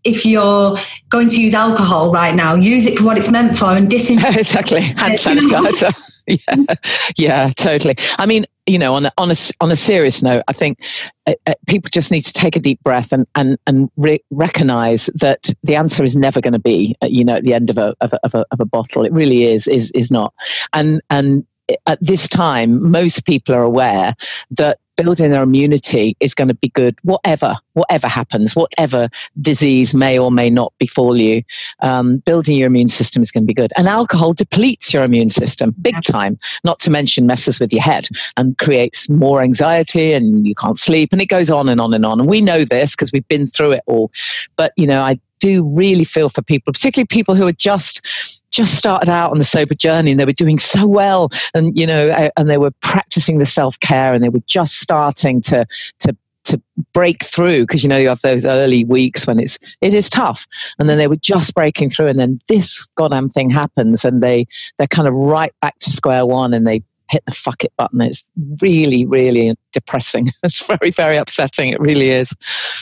if 0.05 0.25
you're 0.25 0.75
going 1.10 1.27
to 1.29 1.41
use 1.41 1.53
alcohol 1.53 2.12
right 2.12 2.34
now, 2.34 2.55
use 2.55 2.86
it 2.86 2.98
for 2.98 3.03
what 3.03 3.17
it's 3.17 3.31
meant 3.31 3.58
for 3.58 3.65
and 3.65 3.89
disinfect. 3.89 4.38
exactly. 4.38 4.81
Hand 4.81 5.19
sanitizer. 5.19 5.93
yeah, 6.48 6.75
yeah, 7.17 7.50
totally. 7.55 7.95
I 8.17 8.25
mean, 8.25 8.45
you 8.65 8.77
know, 8.77 8.93
on 8.93 9.07
a, 9.07 9.13
on 9.17 9.31
a, 9.31 9.36
on 9.62 9.71
a 9.71 9.75
serious 9.75 10.21
note, 10.21 10.43
I 10.48 10.53
think 10.53 10.79
uh, 11.25 11.33
uh, 11.48 11.55
people 11.67 11.89
just 11.91 12.12
need 12.12 12.21
to 12.21 12.33
take 12.33 12.55
a 12.55 12.59
deep 12.59 12.81
breath 12.83 13.12
and, 13.12 13.25
and, 13.36 13.57
and 13.65 13.89
re- 13.98 14.24
recognize 14.29 15.07
that 15.15 15.51
the 15.63 15.75
answer 15.75 16.03
is 16.03 16.15
never 16.15 16.39
going 16.39 16.53
to 16.53 16.59
be, 16.59 16.95
uh, 17.01 17.07
you 17.07 17.25
know, 17.25 17.36
at 17.36 17.43
the 17.43 17.53
end 17.53 17.69
of 17.69 17.77
a, 17.77 17.95
of 18.01 18.13
a, 18.13 18.19
of 18.24 18.36
a, 18.36 18.45
of 18.51 18.59
a 18.59 18.65
bottle. 18.65 19.03
It 19.05 19.12
really 19.12 19.45
is, 19.45 19.67
is, 19.67 19.91
is 19.91 20.12
not. 20.12 20.33
And, 20.74 21.01
and 21.09 21.45
at 21.88 22.00
this 22.01 22.27
time, 22.27 22.91
most 22.91 23.25
people 23.25 23.55
are 23.55 23.63
aware 23.63 24.13
that 24.51 24.79
building 25.00 25.32
their 25.32 25.44
immunity 25.44 26.18
is 26.20 26.34
going 26.34 26.50
to 26.50 26.53
be 26.53 26.68
good, 26.68 26.94
whatever, 27.03 27.56
whatever 27.72 28.06
happens, 28.06 28.53
whatever 28.53 29.08
disease 29.39 29.94
may 29.94 30.20
or 30.20 30.29
may 30.29 30.50
not 30.50 30.74
befall 30.77 31.15
you. 31.15 31.41
Um, 31.82 32.18
building 32.18 32.58
your 32.58 32.68
immune 32.68 32.89
system 32.89 33.22
is 33.22 33.32
going 33.32 33.44
to 33.44 33.48
be 33.48 33.53
good. 33.53 33.72
And 33.77 33.88
alcohol 33.88 34.34
depletes 34.34 34.94
your 34.94 35.03
immune 35.03 35.29
system 35.29 35.74
big 35.82 36.03
time, 36.03 36.38
not 36.65 36.79
to 36.79 36.91
mention 36.91 37.25
messes 37.25 37.62
with 37.62 37.72
your 37.72 37.82
head 37.82 38.10
and 38.36 38.58
creates 38.58 39.08
more 39.08 39.41
anxiety 39.41 40.12
and 40.12 40.46
you 40.46 40.53
can't 40.53 40.77
sleep 40.77 41.13
and 41.13 41.22
it 41.22 41.27
goes 41.27 41.50
on 41.50 41.70
and 41.70 41.79
on 41.79 41.94
and 41.94 42.06
on. 42.06 42.20
And 42.20 42.29
we 42.29 42.41
know 42.41 42.65
this 42.65 42.94
because 42.94 43.13
we've 43.13 43.27
been 43.29 43.48
through 43.48 43.72
it 43.72 43.84
all. 43.86 44.12
But, 44.58 44.74
you 44.75 44.86
know, 44.86 45.00
I 45.01 45.18
do 45.39 45.74
really 45.77 46.03
feel 46.03 46.27
for 46.27 46.41
people, 46.41 46.74
particularly 46.74 47.08
people 47.08 47.36
who 47.36 47.48
are 47.48 47.53
just 47.53 48.38
just 48.51 48.75
started 48.75 49.10
out 49.10 49.32
on 49.32 49.38
the 49.38 49.44
sober 49.44 49.75
journey 49.75 50.12
and 50.12 50.20
they 50.20 50.25
were 50.25 50.34
doing 50.34 50.60
so 50.60 50.88
well 50.88 51.29
and 51.53 51.77
you 51.77 51.86
know 51.86 52.10
and 52.36 52.50
they 52.50 52.58
were 52.58 52.72
practicing 52.82 53.38
the 53.38 53.46
self-care 53.46 54.13
and 54.13 54.24
they 54.24 54.29
were 54.29 54.44
just 54.48 54.79
starting 54.79 55.41
to 55.41 55.65
to 56.00 56.15
to 56.46 56.60
break 56.94 57.24
through 57.24 57.62
because 57.62 57.84
you 57.84 57.89
know 57.89 57.98
you 57.98 58.08
have 58.08 58.22
those 58.22 58.46
early 58.46 58.84
weeks 58.86 59.27
when 59.27 59.39
it's 59.39 59.60
it 59.82 59.94
is 59.94 60.10
tough 60.10 60.48
and 60.79 60.89
then 60.89 60.98
they 60.98 61.08
were 61.08 61.15
just 61.18 61.53
breaking 61.53 61.89
through 61.89 62.08
and 62.08 62.20
then 62.20 62.39
this 62.48 62.88
goddamn 62.96 63.29
thing 63.29 63.50
happens 63.50 64.03
and 64.03 64.24
they 64.24 64.48
they're 64.77 64.88
kind 64.88 65.08
of 65.08 65.13
right 65.13 65.53
back 65.62 65.77
to 65.79 65.91
square 65.91 66.25
one 66.25 66.53
and 66.53 66.65
they 66.65 66.82
hit 67.10 67.25
the 67.25 67.32
fuck 67.32 67.63
it 67.63 67.74
button. 67.77 68.01
It's 68.01 68.29
really, 68.62 69.06
really 69.06 69.56
depressing. 69.72 70.28
It's 70.42 70.66
very, 70.66 70.90
very 70.90 71.18
upsetting. 71.18 71.70
It 71.70 71.80
really 71.80 72.10
is. 72.10 72.34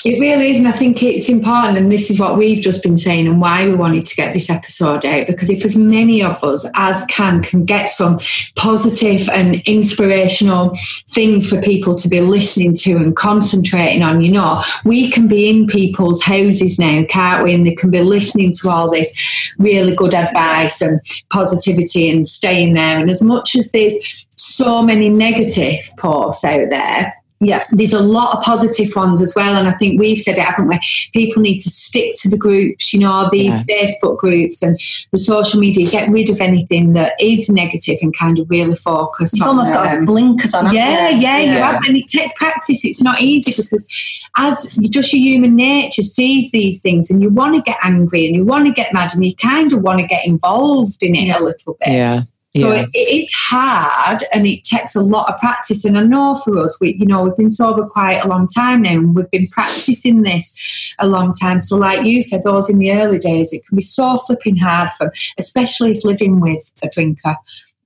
It 0.06 0.22
really 0.22 0.51
is. 0.51 0.60
And 0.60 0.67
I 0.67 0.72
think 0.72 1.03
it's 1.03 1.27
important. 1.27 1.77
And 1.77 1.91
this 1.91 2.10
is 2.10 2.20
what 2.20 2.38
we've 2.38 2.62
just 2.62 2.82
been 2.82 2.98
saying 2.98 3.27
and 3.27 3.41
why 3.41 3.67
we 3.67 3.75
wanted 3.75 4.06
to 4.06 4.15
get 4.15 4.34
this 4.34 4.50
episode 4.50 5.03
out. 5.06 5.27
Because 5.27 5.50
if 5.50 5.65
as 5.65 5.75
many 5.75 6.24
of 6.24 6.41
us 6.44 6.70
as 6.75 7.03
can 7.06 7.44
can 7.44 7.65
get 7.65 7.89
some 7.89 8.20
positive 8.56 9.27
and 9.29 9.56
inspirational 9.67 10.77
things 11.10 11.50
for 11.50 11.62
people 11.62 11.96
to 11.96 12.08
be 12.08 12.22
listening 12.22 12.74
to 12.75 12.91
and 12.96 13.15
concentrating 13.15 14.03
on, 14.03 14.22
you 14.22 14.32
know, 14.32 14.62
we 14.86 15.12
can 15.12 15.27
be 15.27 15.50
in 15.50 15.67
people's 15.67 16.24
houses 16.24 16.79
now, 16.79 17.03
can't 17.10 17.44
we? 17.44 17.53
And 17.53 17.65
they 17.65 17.75
can 17.75 17.91
be 17.91 18.01
listening 18.01 18.53
to 18.62 18.70
all 18.70 18.89
this 18.89 19.51
really 19.58 19.96
good 19.96 20.13
advice 20.13 20.82
and 20.82 21.01
positivity 21.29 22.10
and 22.10 22.25
staying 22.25 22.74
there. 22.74 23.00
And 23.00 23.10
as 23.10 23.22
much 23.22 23.56
as 23.56 23.72
there's 23.72 24.26
so 24.38 24.82
many 24.82 25.10
negative 25.10 25.79
posts 25.98 26.44
out 26.44 26.70
there. 26.70 27.13
Yeah, 27.39 27.62
there's 27.72 27.94
a 27.94 28.01
lot 28.01 28.36
of 28.36 28.44
positive 28.44 28.96
ones 28.96 29.22
as 29.22 29.34
well. 29.36 29.56
And 29.56 29.67
I 29.67 29.72
think 29.74 30.00
we've 30.00 30.17
said 30.17 30.39
it, 30.39 30.44
haven't 30.44 30.70
we? 30.70 30.79
People 31.13 31.44
need 31.44 31.60
to 31.60 31.70
stick 31.70 32.13
to 32.22 32.29
the 32.29 32.38
groups, 32.38 32.91
you 32.94 33.00
know, 33.00 33.29
these 33.32 33.63
yeah. 33.67 33.75
Facebook 33.75 34.17
groups 34.17 34.63
and 34.63 34.79
the 35.12 35.20
social 35.20 35.60
media, 35.60 35.88
get 35.88 36.10
rid 36.10 36.32
of 36.32 36.41
anything 36.41 36.94
that 36.94 37.13
is 37.20 37.48
negative 37.48 38.00
and 38.01 38.17
kind 38.17 38.39
of 38.39 38.50
really 38.50 38.74
focus 38.74 39.34
You've 39.36 39.44
on 39.44 39.50
almost 39.50 39.72
got 39.72 40.03
blinkers 40.08 40.56
on 40.56 40.74
yeah, 40.74 41.10
yeah, 41.10 41.38
yeah, 41.38 41.38
you 41.38 41.60
have. 41.60 41.84
And 41.86 41.96
it 41.96 42.08
takes 42.08 42.34
practice. 42.34 42.84
It's 42.84 43.03
not 43.03 43.22
easy 43.22 43.53
because 43.56 44.27
as 44.36 44.75
just 44.89 45.13
your 45.13 45.22
human 45.22 45.56
nature 45.56 46.01
sees 46.01 46.50
these 46.50 46.82
things 46.82 47.12
and 47.12 47.22
you 47.22 47.29
want 47.29 47.53
to 47.53 47.62
get 47.62 47.77
angry 47.84 48.25
and 48.25 48.36
you 48.36 48.46
want 48.46 48.65
to 48.65 48.74
get 48.74 48.94
mad 48.94 49.13
and 49.13 49.24
you 49.24 49.36
kind 49.36 49.72
of 49.74 49.84
want 49.84 50.00
to 50.00 50.08
get 50.08 50.25
involved 50.25 51.03
in 51.03 51.13
it 51.13 51.27
yeah. 51.27 51.39
a 51.39 51.41
little 51.44 51.77
bit. 51.82 51.94
Yeah. 51.94 52.24
So 52.61 52.71
it, 52.71 52.89
it 52.93 53.19
is 53.19 53.31
hard 53.33 54.23
and 54.33 54.45
it 54.45 54.63
takes 54.63 54.95
a 54.95 55.01
lot 55.01 55.33
of 55.33 55.39
practice. 55.39 55.85
And 55.85 55.97
I 55.97 56.03
know 56.03 56.35
for 56.35 56.59
us, 56.59 56.77
we 56.79 56.95
you 56.99 57.05
know 57.05 57.23
we've 57.23 57.37
been 57.37 57.49
sober 57.49 57.87
quite 57.87 58.23
a 58.23 58.27
long 58.27 58.47
time 58.47 58.83
now, 58.83 58.91
and 58.91 59.15
we've 59.15 59.29
been 59.31 59.47
practicing 59.47 60.21
this 60.23 60.93
a 60.99 61.07
long 61.07 61.33
time. 61.33 61.59
So, 61.59 61.77
like 61.77 62.05
you 62.05 62.21
said, 62.21 62.43
those 62.43 62.69
in 62.69 62.79
the 62.79 62.91
early 62.93 63.19
days, 63.19 63.53
it 63.53 63.65
can 63.65 63.75
be 63.75 63.81
so 63.81 64.17
flipping 64.17 64.57
hard 64.57 64.89
for, 64.91 65.11
especially 65.37 65.91
if 65.91 66.03
living 66.03 66.39
with 66.39 66.71
a 66.81 66.89
drinker. 66.89 67.35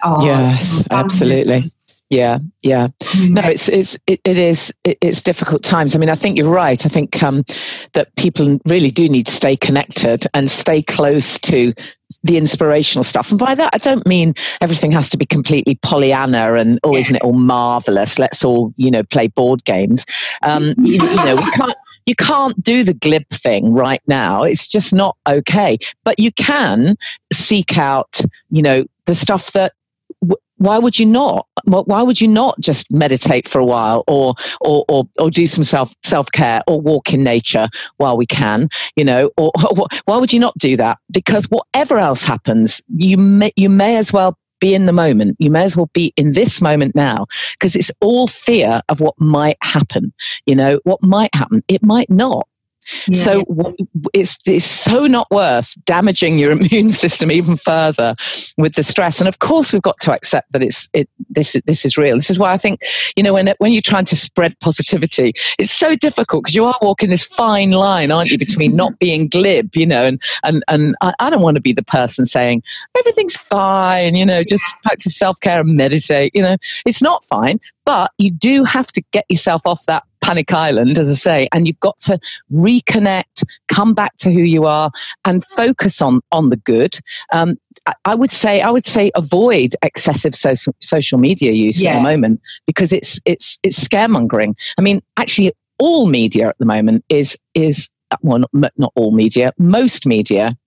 Or, 0.04 0.24
yes, 0.24 0.80
you 0.90 0.96
know, 0.96 1.04
absolutely. 1.04 1.64
Yeah, 2.12 2.40
yeah. 2.62 2.90
Mm-hmm. 3.00 3.34
No, 3.36 3.42
it's 3.44 3.70
it's 3.70 3.98
it, 4.06 4.20
it 4.26 4.38
is 4.38 4.74
it, 4.84 4.98
it's 5.00 5.22
difficult 5.22 5.64
times. 5.64 5.96
I 5.96 6.00
mean, 6.00 6.10
I 6.10 6.16
think 6.16 6.38
you're 6.38 6.52
right. 6.52 6.86
I 6.86 6.90
think 6.90 7.24
um, 7.24 7.46
that 7.94 8.14
people 8.18 8.60
really 8.66 8.92
do 8.92 9.08
need 9.08 9.28
to 9.28 9.32
stay 9.32 9.56
connected 9.56 10.28
and 10.34 10.52
stay 10.52 10.82
close 10.82 11.40
to 11.40 11.74
the 12.24 12.38
inspirational 12.38 13.06
stuff. 13.06 13.32
And 13.32 13.40
by 13.40 13.56
that, 13.56 13.74
I 13.74 13.78
don't 13.78 14.06
mean 14.06 14.34
everything 14.60 14.92
has 14.92 15.08
to 15.12 15.18
be 15.18 15.26
completely 15.26 15.76
Pollyanna 15.76 16.56
and 16.56 16.80
oh, 16.84 16.98
isn't 16.98 17.16
it 17.16 17.22
all 17.22 17.32
marvelous? 17.32 18.20
Let's 18.20 18.44
all 18.44 18.74
you 18.76 18.92
know 18.92 19.04
play 19.04 19.30
board 19.30 19.64
games. 19.64 20.06
Um, 20.42 20.74
you, 20.80 21.02
you 21.02 21.16
know, 21.16 21.38
we 21.38 21.52
can't 21.52 21.78
you 22.06 22.16
can't 22.16 22.62
do 22.62 22.84
the 22.84 22.94
glib 22.94 23.30
thing 23.30 23.72
right 23.72 24.02
now. 24.06 24.44
It's 24.44 24.68
just 24.68 24.94
not 24.94 25.16
okay. 25.26 25.78
But 26.04 26.20
you 26.20 26.34
can 26.34 26.98
seek 27.32 27.78
out, 27.78 28.20
you 28.50 28.62
know, 28.62 28.84
the 29.06 29.16
stuff 29.16 29.54
that 29.54 29.72
why 30.62 30.78
would 30.78 31.00
you 31.00 31.08
not? 31.08 31.48
Why 31.66 32.04
would 32.04 32.22
you 32.22 32.28
not 32.28 32.60
just 32.60 32.92
meditate 32.92 33.48
for 33.48 33.60
a 33.60 33.66
while, 33.66 34.04
or 34.08 34.36
or 34.62 34.86
or, 34.88 35.06
or 35.18 35.32
do 35.32 35.48
some 35.48 35.64
self 35.64 35.96
self 36.04 36.32
care, 36.32 36.62
or 36.68 36.80
walk 36.80 37.14
in 37.14 37.24
nature 37.24 37.68
while 37.98 38.16
we 38.16 38.28
can? 38.28 38.70
You 38.96 39.06
know, 39.06 39.32
or, 39.38 39.52
or 39.78 39.88
why 40.06 40.18
would 40.18 40.32
you 40.32 40.40
not 40.40 40.58
do 40.58 40.78
that? 40.78 41.00
Because 41.12 41.46
whatever 41.46 41.98
else 41.98 42.24
happens, 42.24 42.82
you 42.96 43.18
may 43.18 43.52
you 43.56 43.70
may 43.70 43.98
as 43.98 44.14
well 44.14 44.38
be 44.60 44.76
in 44.76 44.86
the 44.86 44.94
moment. 44.94 45.36
You 45.40 45.50
may 45.50 45.64
as 45.64 45.76
well 45.76 45.90
be 45.94 46.14
in 46.16 46.34
this 46.34 46.62
moment 46.62 46.94
now 46.94 47.26
because 47.54 47.76
it's 47.76 47.92
all 48.00 48.28
fear 48.28 48.82
of 48.88 49.02
what 49.02 49.16
might 49.20 49.58
happen. 49.64 50.14
You 50.46 50.56
know, 50.56 50.80
what 50.84 51.02
might 51.02 51.34
happen. 51.34 51.64
It 51.68 51.84
might 51.84 52.10
not. 52.10 52.48
Yeah. 53.08 53.24
So 53.24 53.76
it's, 54.14 54.38
it's 54.46 54.66
so 54.66 55.08
not 55.08 55.30
worth 55.32 55.76
damaging 55.86 56.40
your 56.40 56.52
immune 56.58 56.92
system 56.92 57.32
even 57.32 57.58
further 57.58 58.16
with 58.58 58.74
the 58.74 58.84
stress. 58.84 59.20
And 59.20 59.28
of 59.28 59.40
course, 59.40 59.74
we've 59.74 59.82
got 59.82 60.00
to 60.02 60.14
accept 60.14 60.52
that 60.54 60.64
it's 60.64 60.90
it 60.94 61.10
this 61.30 61.60
this 61.66 61.86
is 61.86 61.98
real. 61.98 62.16
This 62.16 62.30
is 62.30 62.40
why 62.40 62.52
I 62.52 62.58
think 62.58 62.82
you 63.16 63.24
know 63.24 63.34
when 63.34 63.54
when 63.60 63.72
you're 63.74 63.82
trying 63.82 64.06
to 64.06 64.16
spread 64.16 64.60
positivity, 64.60 65.34
it's 65.58 65.72
so 65.72 65.96
difficult 65.96 66.44
because 66.44 66.56
you 66.56 66.66
are 66.66 66.78
walking 66.82 67.10
this 67.10 67.26
fine 67.26 67.72
line, 67.72 68.12
aren't 68.12 68.32
you, 68.32 68.38
between 68.38 68.76
not 68.76 68.98
being 69.00 69.28
glib, 69.28 69.76
you 69.76 69.86
know, 69.86 70.06
and 70.06 70.22
and 70.44 70.64
and 70.68 70.96
I, 71.02 71.14
I 71.20 71.30
don't 71.30 71.42
want 71.42 71.56
to 71.56 71.62
be 71.62 71.74
the 71.74 71.84
person 71.84 72.26
saying 72.26 72.64
everything's 72.98 73.36
fine, 73.36 74.16
you 74.16 74.26
know, 74.26 74.44
just 74.44 74.64
practice 74.84 75.18
self 75.18 75.40
care 75.40 75.62
and 75.62 75.76
meditate. 75.76 76.32
You 76.36 76.42
know, 76.42 76.58
it's 76.86 77.02
not 77.02 77.24
fine, 77.26 77.60
but 77.86 78.12
you 78.18 78.32
do 78.32 78.64
have 78.64 78.88
to 78.94 79.02
get 79.12 79.26
yourself 79.30 79.66
off 79.66 79.86
that 79.86 80.04
panic 80.22 80.54
island, 80.54 80.98
as 80.98 81.10
I 81.10 81.16
say, 81.16 81.48
and 81.52 81.68
you've 81.68 81.80
got 81.80 82.00
to 82.00 82.20
reconnect, 82.52 83.44
come 83.68 83.94
back 83.94 84.16
to 84.18 84.32
who 84.32 84.42
you 84.42 84.66
are, 84.66 84.92
and 85.26 85.44
focus 85.44 86.02
on 86.02 86.22
on 86.32 86.50
the 86.50 86.58
good. 86.58 86.98
Um, 87.34 87.58
I, 87.86 87.94
I 88.06 88.16
would 88.16 88.32
say 88.32 88.62
I 88.62 88.70
would 88.70 88.86
say 88.86 89.12
avoid 89.16 89.72
excessive 89.82 90.36
social 90.36 90.76
social 90.82 91.18
media 91.18 91.52
use 91.52 91.82
yeah. 91.82 91.92
at 91.92 91.96
the 91.98 92.04
moment 92.04 92.42
because 92.66 92.94
it's 92.94 93.20
it's 93.26 93.60
it's 93.64 93.88
scaremongering. 93.88 94.54
I 94.78 94.82
mean, 94.82 95.02
actually, 95.18 95.54
all 95.80 96.08
media 96.08 96.50
at 96.50 96.58
the 96.60 96.66
moment 96.66 97.04
is 97.10 97.38
is 97.54 97.90
well, 98.22 98.44
not, 98.54 98.74
not 98.78 98.92
all 98.96 99.12
media, 99.12 99.54
most 99.58 100.06
media 100.06 100.58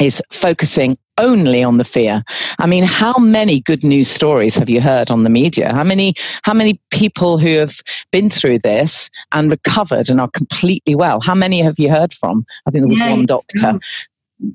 is 0.00 0.22
focusing 0.30 0.96
only 1.18 1.62
on 1.62 1.78
the 1.78 1.84
fear. 1.84 2.22
I 2.58 2.66
mean, 2.66 2.84
how 2.84 3.14
many 3.18 3.60
good 3.60 3.84
news 3.84 4.08
stories 4.08 4.56
have 4.56 4.70
you 4.70 4.80
heard 4.80 5.10
on 5.10 5.24
the 5.24 5.30
media? 5.30 5.72
How 5.72 5.84
many 5.84 6.14
how 6.42 6.54
many 6.54 6.80
people 6.90 7.38
who 7.38 7.58
have 7.58 7.80
been 8.10 8.30
through 8.30 8.60
this 8.60 9.10
and 9.32 9.50
recovered 9.50 10.08
and 10.08 10.20
are 10.20 10.30
completely 10.30 10.94
well? 10.94 11.20
How 11.20 11.34
many 11.34 11.60
have 11.60 11.78
you 11.78 11.90
heard 11.90 12.12
from? 12.12 12.44
I 12.66 12.70
think 12.70 12.84
there 12.84 12.88
was 12.90 12.98
yes, 12.98 13.10
one 13.10 13.26
doctor. 13.26 13.78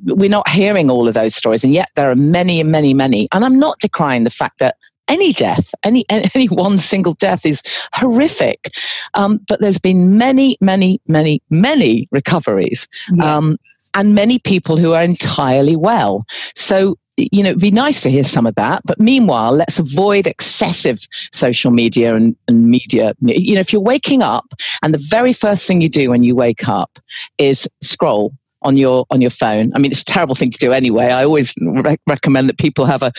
We're 0.05 0.29
not 0.29 0.49
hearing 0.49 0.89
all 0.89 1.07
of 1.07 1.13
those 1.13 1.35
stories, 1.35 1.63
and 1.63 1.73
yet 1.73 1.89
there 1.95 2.09
are 2.09 2.15
many 2.15 2.59
and 2.59 2.71
many, 2.71 2.93
many. 2.93 3.27
And 3.33 3.45
I'm 3.45 3.59
not 3.59 3.79
decrying 3.79 4.25
the 4.25 4.29
fact 4.29 4.59
that 4.59 4.75
any 5.07 5.33
death, 5.33 5.73
any 5.83 6.05
any 6.09 6.47
one 6.47 6.79
single 6.79 7.13
death 7.13 7.45
is 7.45 7.61
horrific. 7.93 8.71
Um, 9.13 9.39
but 9.47 9.61
there's 9.61 9.79
been 9.79 10.17
many, 10.17 10.57
many, 10.61 11.01
many, 11.07 11.41
many 11.49 12.07
recoveries. 12.11 12.87
Yeah. 13.13 13.37
Um, 13.37 13.57
and 13.93 14.15
many 14.15 14.39
people 14.39 14.77
who 14.77 14.93
are 14.93 15.03
entirely 15.03 15.75
well. 15.75 16.25
So 16.55 16.97
you 17.17 17.41
know, 17.41 17.49
it'd 17.49 17.61
be 17.61 17.71
nice 17.71 18.01
to 18.03 18.11
hear 18.11 18.23
some 18.23 18.45
of 18.45 18.53
that. 18.55 18.83
But 18.85 18.99
meanwhile, 18.99 19.51
let's 19.51 19.79
avoid 19.79 20.27
excessive 20.27 20.99
social 21.31 21.71
media 21.71 22.15
and, 22.15 22.35
and, 22.47 22.69
media. 22.69 23.15
You 23.21 23.55
know, 23.55 23.59
if 23.59 23.73
you're 23.73 23.81
waking 23.81 24.21
up 24.21 24.53
and 24.83 24.93
the 24.93 25.03
very 25.09 25.33
first 25.33 25.65
thing 25.65 25.81
you 25.81 25.89
do 25.89 26.11
when 26.11 26.23
you 26.23 26.35
wake 26.35 26.69
up 26.69 26.99
is 27.39 27.67
scroll 27.81 28.33
on 28.61 28.77
your 28.77 29.05
on 29.09 29.21
your 29.21 29.29
phone. 29.29 29.71
I 29.75 29.79
mean, 29.79 29.91
it's 29.91 30.01
a 30.01 30.05
terrible 30.05 30.35
thing 30.35 30.51
to 30.51 30.57
do 30.57 30.71
anyway. 30.71 31.05
I 31.05 31.23
always 31.23 31.53
re- 31.61 31.97
recommend 32.05 32.49
that 32.49 32.57
people 32.57 32.85
have 32.85 33.01
a 33.01 33.11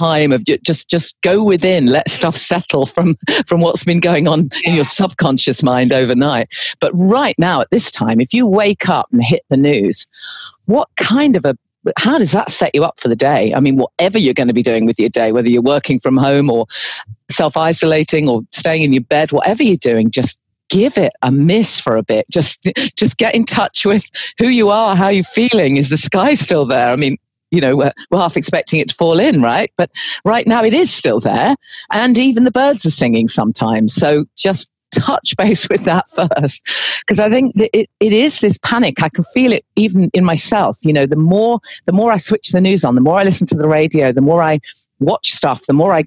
time 0.00 0.32
of 0.32 0.44
just 0.44 0.88
just 0.88 1.20
go 1.22 1.44
within, 1.44 1.86
let 1.86 2.08
stuff 2.08 2.36
settle 2.36 2.86
from 2.86 3.16
from 3.46 3.60
what's 3.60 3.84
been 3.84 4.00
going 4.00 4.26
on 4.26 4.48
in 4.64 4.74
your 4.74 4.84
subconscious 4.84 5.62
mind 5.62 5.92
overnight. 5.92 6.48
But 6.80 6.92
right 6.94 7.38
now, 7.38 7.60
at 7.60 7.70
this 7.70 7.90
time, 7.90 8.20
if 8.20 8.32
you 8.32 8.46
wake 8.46 8.88
up 8.88 9.08
and 9.12 9.22
hit 9.22 9.42
the 9.50 9.56
news, 9.56 10.06
what 10.66 10.88
kind 10.96 11.36
of 11.36 11.44
a 11.44 11.54
how 11.98 12.18
does 12.18 12.32
that 12.32 12.50
set 12.50 12.74
you 12.74 12.84
up 12.84 12.98
for 13.00 13.08
the 13.08 13.16
day? 13.16 13.54
I 13.54 13.60
mean, 13.60 13.76
whatever 13.76 14.18
you're 14.18 14.34
going 14.34 14.48
to 14.48 14.54
be 14.54 14.62
doing 14.62 14.84
with 14.86 14.98
your 14.98 15.08
day, 15.08 15.32
whether 15.32 15.48
you're 15.48 15.62
working 15.62 15.98
from 15.98 16.16
home 16.16 16.50
or 16.50 16.66
self 17.30 17.56
isolating 17.56 18.28
or 18.28 18.42
staying 18.50 18.82
in 18.82 18.92
your 18.92 19.02
bed, 19.02 19.32
whatever 19.32 19.62
you're 19.62 19.76
doing, 19.76 20.10
just 20.10 20.38
give 20.68 20.96
it 20.96 21.12
a 21.22 21.30
miss 21.30 21.80
for 21.80 21.96
a 21.96 22.02
bit. 22.02 22.26
Just 22.30 22.70
just 22.96 23.18
get 23.18 23.34
in 23.34 23.44
touch 23.44 23.84
with 23.84 24.04
who 24.38 24.48
you 24.48 24.70
are, 24.70 24.96
how 24.96 25.08
you're 25.08 25.24
feeling. 25.24 25.76
Is 25.76 25.90
the 25.90 25.96
sky 25.96 26.34
still 26.34 26.66
there? 26.66 26.88
I 26.88 26.96
mean, 26.96 27.16
you 27.50 27.60
know, 27.60 27.76
we're, 27.76 27.92
we're 28.10 28.18
half 28.18 28.36
expecting 28.36 28.80
it 28.80 28.88
to 28.88 28.94
fall 28.94 29.18
in, 29.18 29.42
right? 29.42 29.72
But 29.76 29.90
right 30.24 30.46
now 30.46 30.64
it 30.64 30.74
is 30.74 30.92
still 30.92 31.20
there. 31.20 31.56
And 31.92 32.16
even 32.18 32.44
the 32.44 32.50
birds 32.50 32.84
are 32.86 32.90
singing 32.90 33.28
sometimes. 33.28 33.94
So 33.94 34.24
just 34.36 34.70
touch 34.90 35.36
base 35.38 35.68
with 35.68 35.84
that 35.84 36.04
first 36.08 36.60
because 37.00 37.20
i 37.20 37.30
think 37.30 37.54
that 37.54 37.70
it, 37.76 37.88
it 38.00 38.12
is 38.12 38.40
this 38.40 38.58
panic 38.58 39.02
i 39.02 39.08
can 39.08 39.24
feel 39.24 39.52
it 39.52 39.64
even 39.76 40.10
in 40.12 40.24
myself 40.24 40.78
you 40.82 40.92
know 40.92 41.06
the 41.06 41.16
more 41.16 41.60
the 41.86 41.92
more 41.92 42.12
i 42.12 42.16
switch 42.16 42.50
the 42.50 42.60
news 42.60 42.84
on 42.84 42.94
the 42.94 43.00
more 43.00 43.18
i 43.18 43.22
listen 43.22 43.46
to 43.46 43.54
the 43.54 43.68
radio 43.68 44.12
the 44.12 44.20
more 44.20 44.42
i 44.42 44.58
watch 44.98 45.30
stuff 45.30 45.64
the 45.66 45.72
more 45.72 45.94
i 45.94 46.02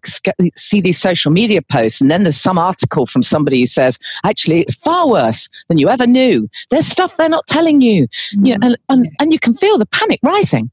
see 0.56 0.82
these 0.82 0.99
social 0.99 1.32
media 1.32 1.62
posts 1.62 2.01
and 2.01 2.12
then 2.12 2.23
there's 2.23 2.36
some 2.36 2.58
article 2.58 3.06
from 3.06 3.21
somebody 3.21 3.60
who 3.60 3.65
says 3.65 3.97
actually 4.25 4.60
it's 4.60 4.75
far 4.75 5.10
worse 5.10 5.49
than 5.69 5.77
you 5.77 5.89
ever 5.89 6.06
knew 6.06 6.49
there's 6.69 6.88
stuff 6.88 7.17
they're 7.17 7.29
not 7.29 7.45
telling 7.47 7.82
you, 7.82 8.08
mm-hmm. 8.08 8.45
you 8.45 8.58
know, 8.58 8.67
and, 8.67 8.77
and, 8.89 9.10
and 9.19 9.34
you 9.34 9.39
can 9.39 9.53
feel 9.53 9.77
the 9.77 9.86
panic 9.88 10.19
rising 10.23 10.69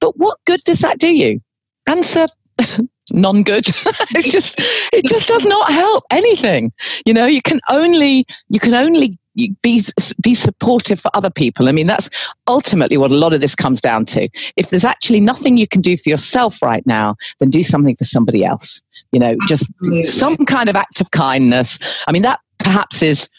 but 0.00 0.16
what 0.16 0.38
good 0.46 0.60
does 0.64 0.80
that 0.80 0.98
do 0.98 1.08
you 1.08 1.40
answer 1.88 2.26
non 3.12 3.42
good. 3.42 3.66
it's 4.14 4.30
just 4.30 4.54
it 4.92 5.04
just 5.06 5.28
does 5.28 5.44
not 5.44 5.70
help 5.70 6.04
anything. 6.10 6.72
You 7.04 7.14
know, 7.14 7.26
you 7.26 7.42
can 7.42 7.60
only 7.70 8.26
you 8.48 8.60
can 8.60 8.74
only 8.74 9.14
be 9.62 9.84
be 10.20 10.34
supportive 10.34 11.00
for 11.00 11.10
other 11.14 11.30
people. 11.30 11.68
I 11.68 11.72
mean, 11.72 11.86
that's 11.86 12.10
ultimately 12.46 12.96
what 12.96 13.10
a 13.10 13.16
lot 13.16 13.32
of 13.32 13.40
this 13.40 13.54
comes 13.54 13.80
down 13.80 14.04
to. 14.06 14.28
If 14.56 14.70
there's 14.70 14.84
actually 14.84 15.20
nothing 15.20 15.56
you 15.56 15.68
can 15.68 15.80
do 15.80 15.96
for 15.96 16.08
yourself 16.08 16.62
right 16.62 16.84
now, 16.86 17.16
then 17.40 17.50
do 17.50 17.62
something 17.62 17.96
for 17.96 18.04
somebody 18.04 18.44
else. 18.44 18.82
You 19.12 19.20
know, 19.20 19.36
just 19.46 19.70
Absolutely. 19.80 20.02
some 20.04 20.36
kind 20.44 20.68
of 20.68 20.76
act 20.76 21.00
of 21.00 21.10
kindness. 21.12 22.04
I 22.06 22.12
mean, 22.12 22.22
that 22.22 22.40
perhaps 22.58 23.02
is 23.02 23.30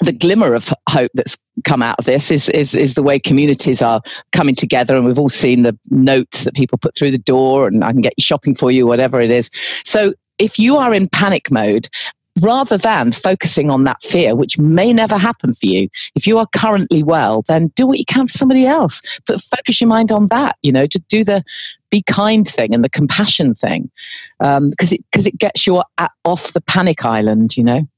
the 0.00 0.12
glimmer 0.12 0.54
of 0.54 0.72
hope 0.88 1.10
that's 1.14 1.36
come 1.64 1.82
out 1.82 1.98
of 1.98 2.04
this 2.04 2.30
is, 2.30 2.48
is 2.50 2.74
is 2.74 2.94
the 2.94 3.02
way 3.02 3.18
communities 3.18 3.82
are 3.82 4.00
coming 4.32 4.54
together. 4.54 4.96
And 4.96 5.04
we've 5.04 5.18
all 5.18 5.28
seen 5.28 5.62
the 5.62 5.76
notes 5.90 6.44
that 6.44 6.54
people 6.54 6.78
put 6.78 6.96
through 6.96 7.10
the 7.10 7.18
door 7.18 7.66
and 7.66 7.84
I 7.84 7.92
can 7.92 8.00
get 8.00 8.14
you 8.16 8.22
shopping 8.22 8.54
for 8.54 8.70
you 8.70 8.86
whatever 8.86 9.20
it 9.20 9.30
is. 9.30 9.50
So 9.84 10.14
if 10.38 10.58
you 10.58 10.76
are 10.76 10.94
in 10.94 11.08
panic 11.08 11.50
mode 11.50 11.88
rather 12.42 12.78
than 12.78 13.10
focusing 13.10 13.68
on 13.68 13.82
that 13.82 14.00
fear 14.00 14.36
which 14.36 14.60
may 14.60 14.92
never 14.92 15.18
happen 15.18 15.52
for 15.52 15.66
you 15.66 15.88
if 16.14 16.24
you 16.24 16.38
are 16.38 16.46
currently 16.54 17.02
well 17.02 17.42
then 17.48 17.66
do 17.74 17.84
what 17.84 17.98
you 17.98 18.04
can 18.04 18.28
for 18.28 18.38
somebody 18.38 18.64
else. 18.64 19.20
But 19.26 19.40
focus 19.40 19.80
your 19.80 19.88
mind 19.88 20.12
on 20.12 20.28
that 20.28 20.56
you 20.62 20.70
know 20.70 20.86
to 20.86 21.00
do 21.08 21.24
the 21.24 21.42
be 21.90 22.02
kind 22.02 22.46
thing 22.46 22.74
and 22.74 22.84
the 22.84 22.90
compassion 22.90 23.54
thing 23.54 23.90
because 24.38 24.58
um, 24.58 24.70
it 24.92 25.04
because 25.10 25.26
it 25.26 25.38
gets 25.38 25.66
you 25.66 25.82
off 26.24 26.52
the 26.52 26.60
panic 26.60 27.04
island 27.04 27.56
you 27.56 27.64
know 27.64 27.88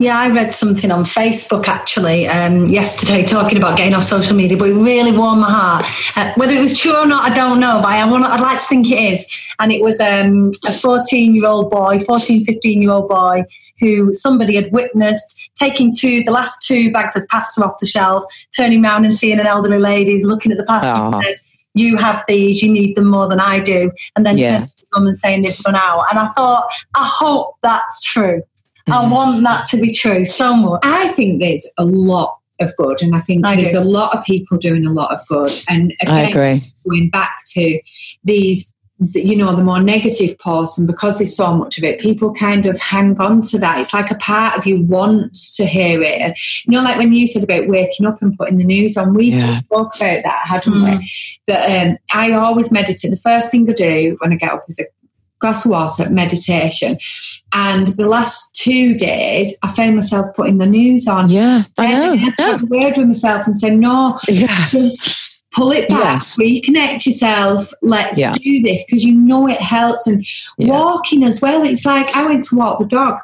yeah, 0.00 0.16
I 0.16 0.28
read 0.28 0.52
something 0.52 0.92
on 0.92 1.02
Facebook 1.02 1.66
actually 1.66 2.28
um, 2.28 2.66
yesterday 2.66 3.24
talking 3.24 3.58
about 3.58 3.76
getting 3.76 3.94
off 3.94 4.04
social 4.04 4.36
media, 4.36 4.56
but 4.56 4.70
it 4.70 4.74
really 4.74 5.10
warmed 5.10 5.40
my 5.40 5.50
heart. 5.50 5.86
Uh, 6.16 6.32
whether 6.36 6.54
it 6.54 6.60
was 6.60 6.78
true 6.78 6.96
or 6.96 7.04
not, 7.04 7.28
I 7.28 7.34
don't 7.34 7.58
know, 7.58 7.80
but 7.82 7.90
I 7.90 8.08
want 8.08 8.24
I'd 8.24 8.40
like 8.40 8.58
to 8.58 8.64
think 8.64 8.88
it 8.92 9.12
is. 9.12 9.52
And 9.58 9.72
it 9.72 9.82
was 9.82 9.98
um, 9.98 10.52
a 10.68 10.72
14 10.72 11.34
year 11.34 11.48
old 11.48 11.72
boy, 11.72 11.98
14, 11.98 12.44
15 12.44 12.80
year 12.80 12.92
old 12.92 13.08
boy 13.08 13.42
who 13.80 14.12
somebody 14.12 14.54
had 14.54 14.70
witnessed 14.70 15.50
taking 15.56 15.92
two, 15.92 16.22
the 16.22 16.32
last 16.32 16.64
two 16.64 16.92
bags 16.92 17.16
of 17.16 17.26
pasta 17.26 17.64
off 17.64 17.80
the 17.80 17.86
shelf, 17.86 18.24
turning 18.56 18.84
around 18.84 19.04
and 19.04 19.16
seeing 19.16 19.40
an 19.40 19.46
elderly 19.46 19.78
lady 19.78 20.24
looking 20.24 20.52
at 20.52 20.58
the 20.58 20.64
pasta 20.64 20.94
and 20.94 21.24
said, 21.24 21.34
you 21.74 21.96
have 21.96 22.24
these, 22.28 22.62
you 22.62 22.72
need 22.72 22.94
them 22.94 23.08
more 23.08 23.28
than 23.28 23.40
I 23.40 23.58
do. 23.58 23.90
And 24.14 24.24
then 24.24 24.38
yeah. 24.38 24.52
turning 24.52 24.68
to 24.68 24.86
them 24.92 25.06
and 25.08 25.16
saying 25.16 25.42
they've 25.42 25.60
run 25.66 25.74
out. 25.74 26.04
And 26.10 26.20
I 26.20 26.28
thought, 26.28 26.72
I 26.94 27.04
hope 27.04 27.56
that's 27.62 28.00
true. 28.04 28.44
I 28.92 29.08
want 29.08 29.42
that 29.44 29.66
to 29.70 29.80
be 29.80 29.92
true 29.92 30.24
so 30.24 30.54
much. 30.54 30.80
I 30.82 31.08
think 31.08 31.40
there's 31.40 31.70
a 31.78 31.84
lot 31.84 32.38
of 32.60 32.74
good, 32.76 33.02
and 33.02 33.14
I 33.14 33.20
think 33.20 33.46
I 33.46 33.56
there's 33.56 33.72
do. 33.72 33.80
a 33.80 33.84
lot 33.84 34.16
of 34.16 34.24
people 34.24 34.58
doing 34.58 34.86
a 34.86 34.92
lot 34.92 35.12
of 35.12 35.20
good. 35.28 35.50
And 35.68 35.92
again, 36.00 36.14
I 36.14 36.20
agree. 36.30 36.62
Going 36.84 37.10
back 37.10 37.38
to 37.52 37.80
these 38.24 38.74
you 39.14 39.36
know 39.36 39.54
the 39.54 39.62
more 39.62 39.80
negative 39.80 40.36
posts 40.40 40.76
and 40.76 40.86
because 40.86 41.18
there's 41.18 41.36
so 41.36 41.54
much 41.54 41.78
of 41.78 41.84
it 41.84 42.00
people 42.00 42.34
kind 42.34 42.66
of 42.66 42.80
hang 42.80 43.18
on 43.20 43.40
to 43.40 43.56
that 43.56 43.80
it's 43.80 43.94
like 43.94 44.10
a 44.10 44.16
part 44.16 44.58
of 44.58 44.66
you 44.66 44.82
wants 44.82 45.56
to 45.56 45.64
hear 45.64 46.02
it 46.02 46.20
and 46.20 46.34
you 46.64 46.72
know 46.72 46.82
like 46.82 46.98
when 46.98 47.12
you 47.12 47.24
said 47.24 47.44
about 47.44 47.68
waking 47.68 48.06
up 48.06 48.20
and 48.20 48.36
putting 48.36 48.58
the 48.58 48.64
news 48.64 48.96
on 48.96 49.14
we 49.14 49.26
yeah. 49.26 49.38
just 49.38 49.58
spoke 49.60 49.94
about 49.96 50.22
that 50.24 50.46
hadn't 50.48 50.74
mm. 50.74 50.98
we 50.98 51.08
that 51.46 51.88
um, 51.88 51.96
i 52.12 52.32
always 52.32 52.72
meditate 52.72 53.12
the 53.12 53.16
first 53.16 53.52
thing 53.52 53.70
i 53.70 53.72
do 53.72 54.16
when 54.20 54.32
i 54.32 54.36
get 54.36 54.52
up 54.52 54.64
is 54.68 54.80
a 54.80 54.84
glass 55.40 55.64
of 55.64 55.70
water, 55.70 56.08
meditation. 56.10 56.98
And 57.54 57.88
the 57.88 58.08
last 58.08 58.54
two 58.54 58.94
days, 58.96 59.56
I 59.62 59.68
found 59.68 59.94
myself 59.94 60.26
putting 60.34 60.58
the 60.58 60.66
news 60.66 61.06
on. 61.06 61.30
Yeah, 61.30 61.62
I 61.78 61.92
know. 61.92 62.12
I 62.12 62.16
had 62.16 62.34
to 62.36 62.42
have 62.44 62.62
a 62.62 62.66
word 62.66 62.96
with 62.96 63.06
myself 63.06 63.46
and 63.46 63.56
say, 63.56 63.70
no, 63.70 64.18
yeah. 64.28 64.68
just 64.70 65.42
pull 65.54 65.72
it 65.72 65.88
back, 65.88 66.22
Yes. 66.22 66.36
reconnect 66.38 67.06
yourself. 67.06 67.70
Let's 67.82 68.18
Yeah. 68.18 68.32
do 68.34 68.62
this 68.62 68.84
because 68.84 69.04
you 69.04 69.14
know 69.14 69.48
it 69.48 69.60
helps. 69.60 70.06
And 70.06 70.24
Yeah. 70.58 70.70
walking 70.72 71.24
as 71.24 71.40
well. 71.40 71.62
It's 71.62 71.86
like 71.86 72.14
I 72.16 72.26
went 72.26 72.44
to 72.44 72.56
walk 72.56 72.78
the 72.78 72.84
dog. 72.84 73.18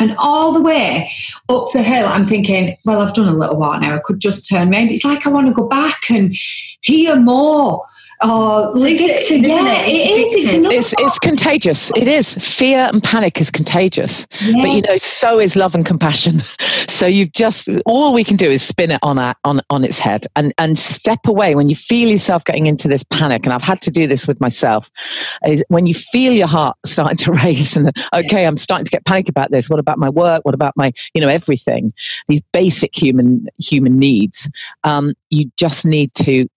And 0.00 0.14
all 0.18 0.52
the 0.52 0.62
way 0.62 1.06
up 1.50 1.72
the 1.72 1.82
hill, 1.82 2.06
I'm 2.06 2.24
thinking, 2.24 2.74
well, 2.86 3.02
I've 3.02 3.12
done 3.12 3.28
a 3.28 3.36
little 3.36 3.56
while 3.56 3.78
now. 3.78 3.96
I 3.96 4.00
could 4.02 4.18
just 4.18 4.48
turn 4.48 4.70
round. 4.70 4.90
It's 4.90 5.04
like 5.04 5.26
I 5.26 5.30
want 5.30 5.48
to 5.48 5.52
go 5.52 5.68
back 5.68 6.10
and 6.10 6.34
hear 6.80 7.16
more. 7.16 7.84
Or 8.22 8.68
It's 8.74 8.80
listen- 8.80 9.42
addictive, 9.42 9.48
yeah, 9.48 9.82
it? 9.82 9.88
it 9.88 10.18
It's. 10.18 10.34
It's 10.34 10.52
addictive. 10.54 10.72
It's 10.72 10.94
it's 10.98 11.18
contagious. 11.18 11.90
It 11.96 12.06
is. 12.06 12.34
Fear 12.36 12.90
and 12.92 13.02
panic 13.02 13.40
is 13.40 13.50
contagious. 13.50 14.26
Yeah. 14.44 14.54
But 14.62 14.70
you 14.72 14.82
know, 14.82 14.96
so 14.98 15.38
is 15.38 15.56
love 15.56 15.74
and 15.74 15.84
compassion. 15.86 16.42
So 16.88 17.06
you've 17.06 17.32
just 17.32 17.66
all 17.86 18.12
we 18.12 18.24
can 18.24 18.36
do 18.36 18.50
is 18.50 18.62
spin 18.62 18.90
it 18.90 18.98
on 19.02 19.18
our, 19.18 19.34
on 19.44 19.62
on 19.70 19.84
its 19.84 19.98
head 19.98 20.26
and 20.36 20.52
and 20.58 20.78
step 20.78 21.20
away 21.26 21.54
when 21.54 21.70
you 21.70 21.74
feel 21.74 22.10
yourself 22.10 22.44
getting 22.44 22.66
into 22.66 22.88
this 22.88 23.02
panic. 23.04 23.44
And 23.46 23.54
I've 23.54 23.62
had 23.62 23.80
to 23.82 23.90
do 23.90 24.06
this 24.06 24.26
with 24.26 24.38
myself. 24.38 24.90
Is 25.46 25.64
when 25.68 25.86
you 25.86 25.94
feel 25.94 26.34
your 26.34 26.46
heart 26.46 26.76
starting 26.84 27.16
to 27.18 27.32
race 27.44 27.74
and 27.74 27.90
okay, 28.12 28.44
I'm 28.44 28.58
starting 28.58 28.84
to 28.84 28.90
get 28.90 29.06
panic 29.06 29.30
about 29.30 29.50
this. 29.50 29.70
What 29.70 29.78
about 29.78 29.98
my 29.98 30.10
work? 30.10 30.44
What 30.44 30.54
about 30.54 30.76
my 30.76 30.92
you 31.14 31.22
know 31.22 31.28
everything? 31.28 31.90
These 32.28 32.42
basic 32.52 32.94
human 32.94 33.46
human 33.58 33.98
needs. 33.98 34.50
Um, 34.84 35.14
you 35.30 35.50
just 35.56 35.86
need 35.86 36.12
to 36.14 36.48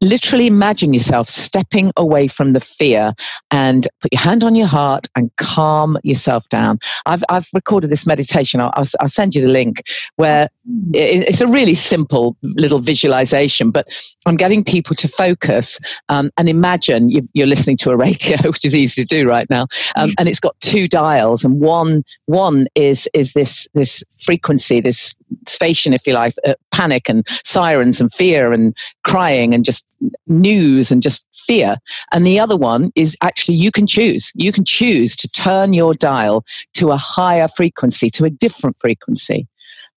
literally 0.00 0.46
imagine 0.46 0.92
yourself 0.92 1.28
stepping 1.28 1.90
away 1.96 2.28
from 2.28 2.52
the 2.52 2.60
fear 2.60 3.12
and 3.50 3.88
put 4.00 4.12
your 4.12 4.20
hand 4.20 4.44
on 4.44 4.54
your 4.54 4.66
heart 4.66 5.08
and 5.16 5.30
calm 5.36 5.98
yourself 6.02 6.48
down. 6.48 6.78
I've, 7.06 7.24
I've 7.28 7.48
recorded 7.54 7.90
this 7.90 8.06
meditation. 8.06 8.60
I'll, 8.60 8.72
I'll, 8.74 8.86
I'll 9.00 9.08
send 9.08 9.34
you 9.34 9.42
the 9.42 9.52
link 9.52 9.82
where 10.16 10.48
it's 10.92 11.40
a 11.40 11.46
really 11.46 11.74
simple 11.74 12.36
little 12.42 12.78
visualization, 12.78 13.70
but 13.70 13.88
I'm 14.26 14.36
getting 14.36 14.62
people 14.64 14.94
to 14.96 15.08
focus 15.08 15.78
um, 16.08 16.30
and 16.36 16.48
imagine 16.48 17.10
you've, 17.10 17.28
you're 17.34 17.46
listening 17.46 17.76
to 17.78 17.90
a 17.90 17.96
radio, 17.96 18.36
which 18.44 18.64
is 18.64 18.76
easy 18.76 19.02
to 19.02 19.06
do 19.06 19.28
right 19.28 19.48
now. 19.50 19.66
Um, 19.96 20.10
and 20.18 20.28
it's 20.28 20.40
got 20.40 20.58
two 20.60 20.88
dials 20.88 21.44
and 21.44 21.60
one, 21.60 22.04
one 22.26 22.66
is, 22.74 23.08
is 23.14 23.32
this, 23.32 23.68
this 23.74 24.04
frequency, 24.24 24.80
this 24.80 25.14
station, 25.46 25.92
if 25.92 26.06
you 26.06 26.12
like, 26.12 26.34
uh, 26.46 26.54
panic 26.82 27.08
and 27.08 27.26
sirens 27.44 28.00
and 28.00 28.12
fear 28.12 28.52
and 28.52 28.76
crying 29.04 29.54
and 29.54 29.64
just 29.64 29.86
news 30.26 30.90
and 30.90 31.02
just 31.02 31.24
fear. 31.32 31.76
And 32.10 32.26
the 32.26 32.40
other 32.40 32.56
one 32.56 32.90
is 32.96 33.16
actually 33.22 33.54
you 33.54 33.70
can 33.70 33.86
choose. 33.86 34.32
You 34.34 34.50
can 34.50 34.64
choose 34.64 35.14
to 35.16 35.28
turn 35.28 35.72
your 35.72 35.94
dial 35.94 36.44
to 36.74 36.90
a 36.90 36.96
higher 36.96 37.48
frequency, 37.48 38.10
to 38.10 38.24
a 38.24 38.30
different 38.30 38.76
frequency 38.80 39.46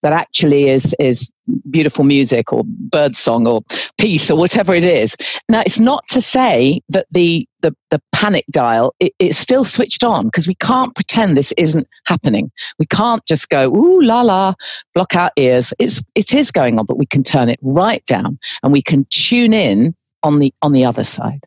that 0.03 0.13
actually 0.13 0.69
is 0.69 0.95
is 0.99 1.31
beautiful 1.69 2.03
music 2.03 2.53
or 2.53 2.63
bird 2.65 3.15
song 3.15 3.47
or 3.47 3.61
peace 3.97 4.29
or 4.29 4.37
whatever 4.37 4.75
it 4.75 4.83
is. 4.83 5.15
Now 5.49 5.61
it's 5.61 5.79
not 5.79 6.03
to 6.09 6.21
say 6.21 6.81
that 6.89 7.07
the 7.11 7.47
the, 7.65 7.75
the 7.89 7.99
panic 8.11 8.45
dial 8.51 8.93
it, 8.99 9.11
it's 9.17 9.39
still 9.39 9.63
switched 9.63 10.03
on 10.03 10.25
because 10.25 10.47
we 10.47 10.53
can't 10.55 10.93
pretend 10.93 11.35
this 11.35 11.51
isn't 11.57 11.87
happening. 12.05 12.51
We 12.77 12.85
can't 12.85 13.25
just 13.25 13.49
go 13.49 13.73
ooh 13.73 14.01
la 14.01 14.21
la 14.21 14.53
block 14.93 15.15
our 15.15 15.31
ears. 15.35 15.73
It's 15.79 16.03
it 16.13 16.33
is 16.33 16.51
going 16.51 16.77
on, 16.77 16.85
but 16.85 16.99
we 16.99 17.07
can 17.07 17.23
turn 17.23 17.49
it 17.49 17.59
right 17.63 18.05
down 18.05 18.37
and 18.61 18.71
we 18.71 18.83
can 18.83 19.07
tune 19.09 19.53
in 19.53 19.95
on 20.21 20.37
the 20.37 20.53
on 20.61 20.73
the 20.73 20.85
other 20.85 21.03
side. 21.03 21.43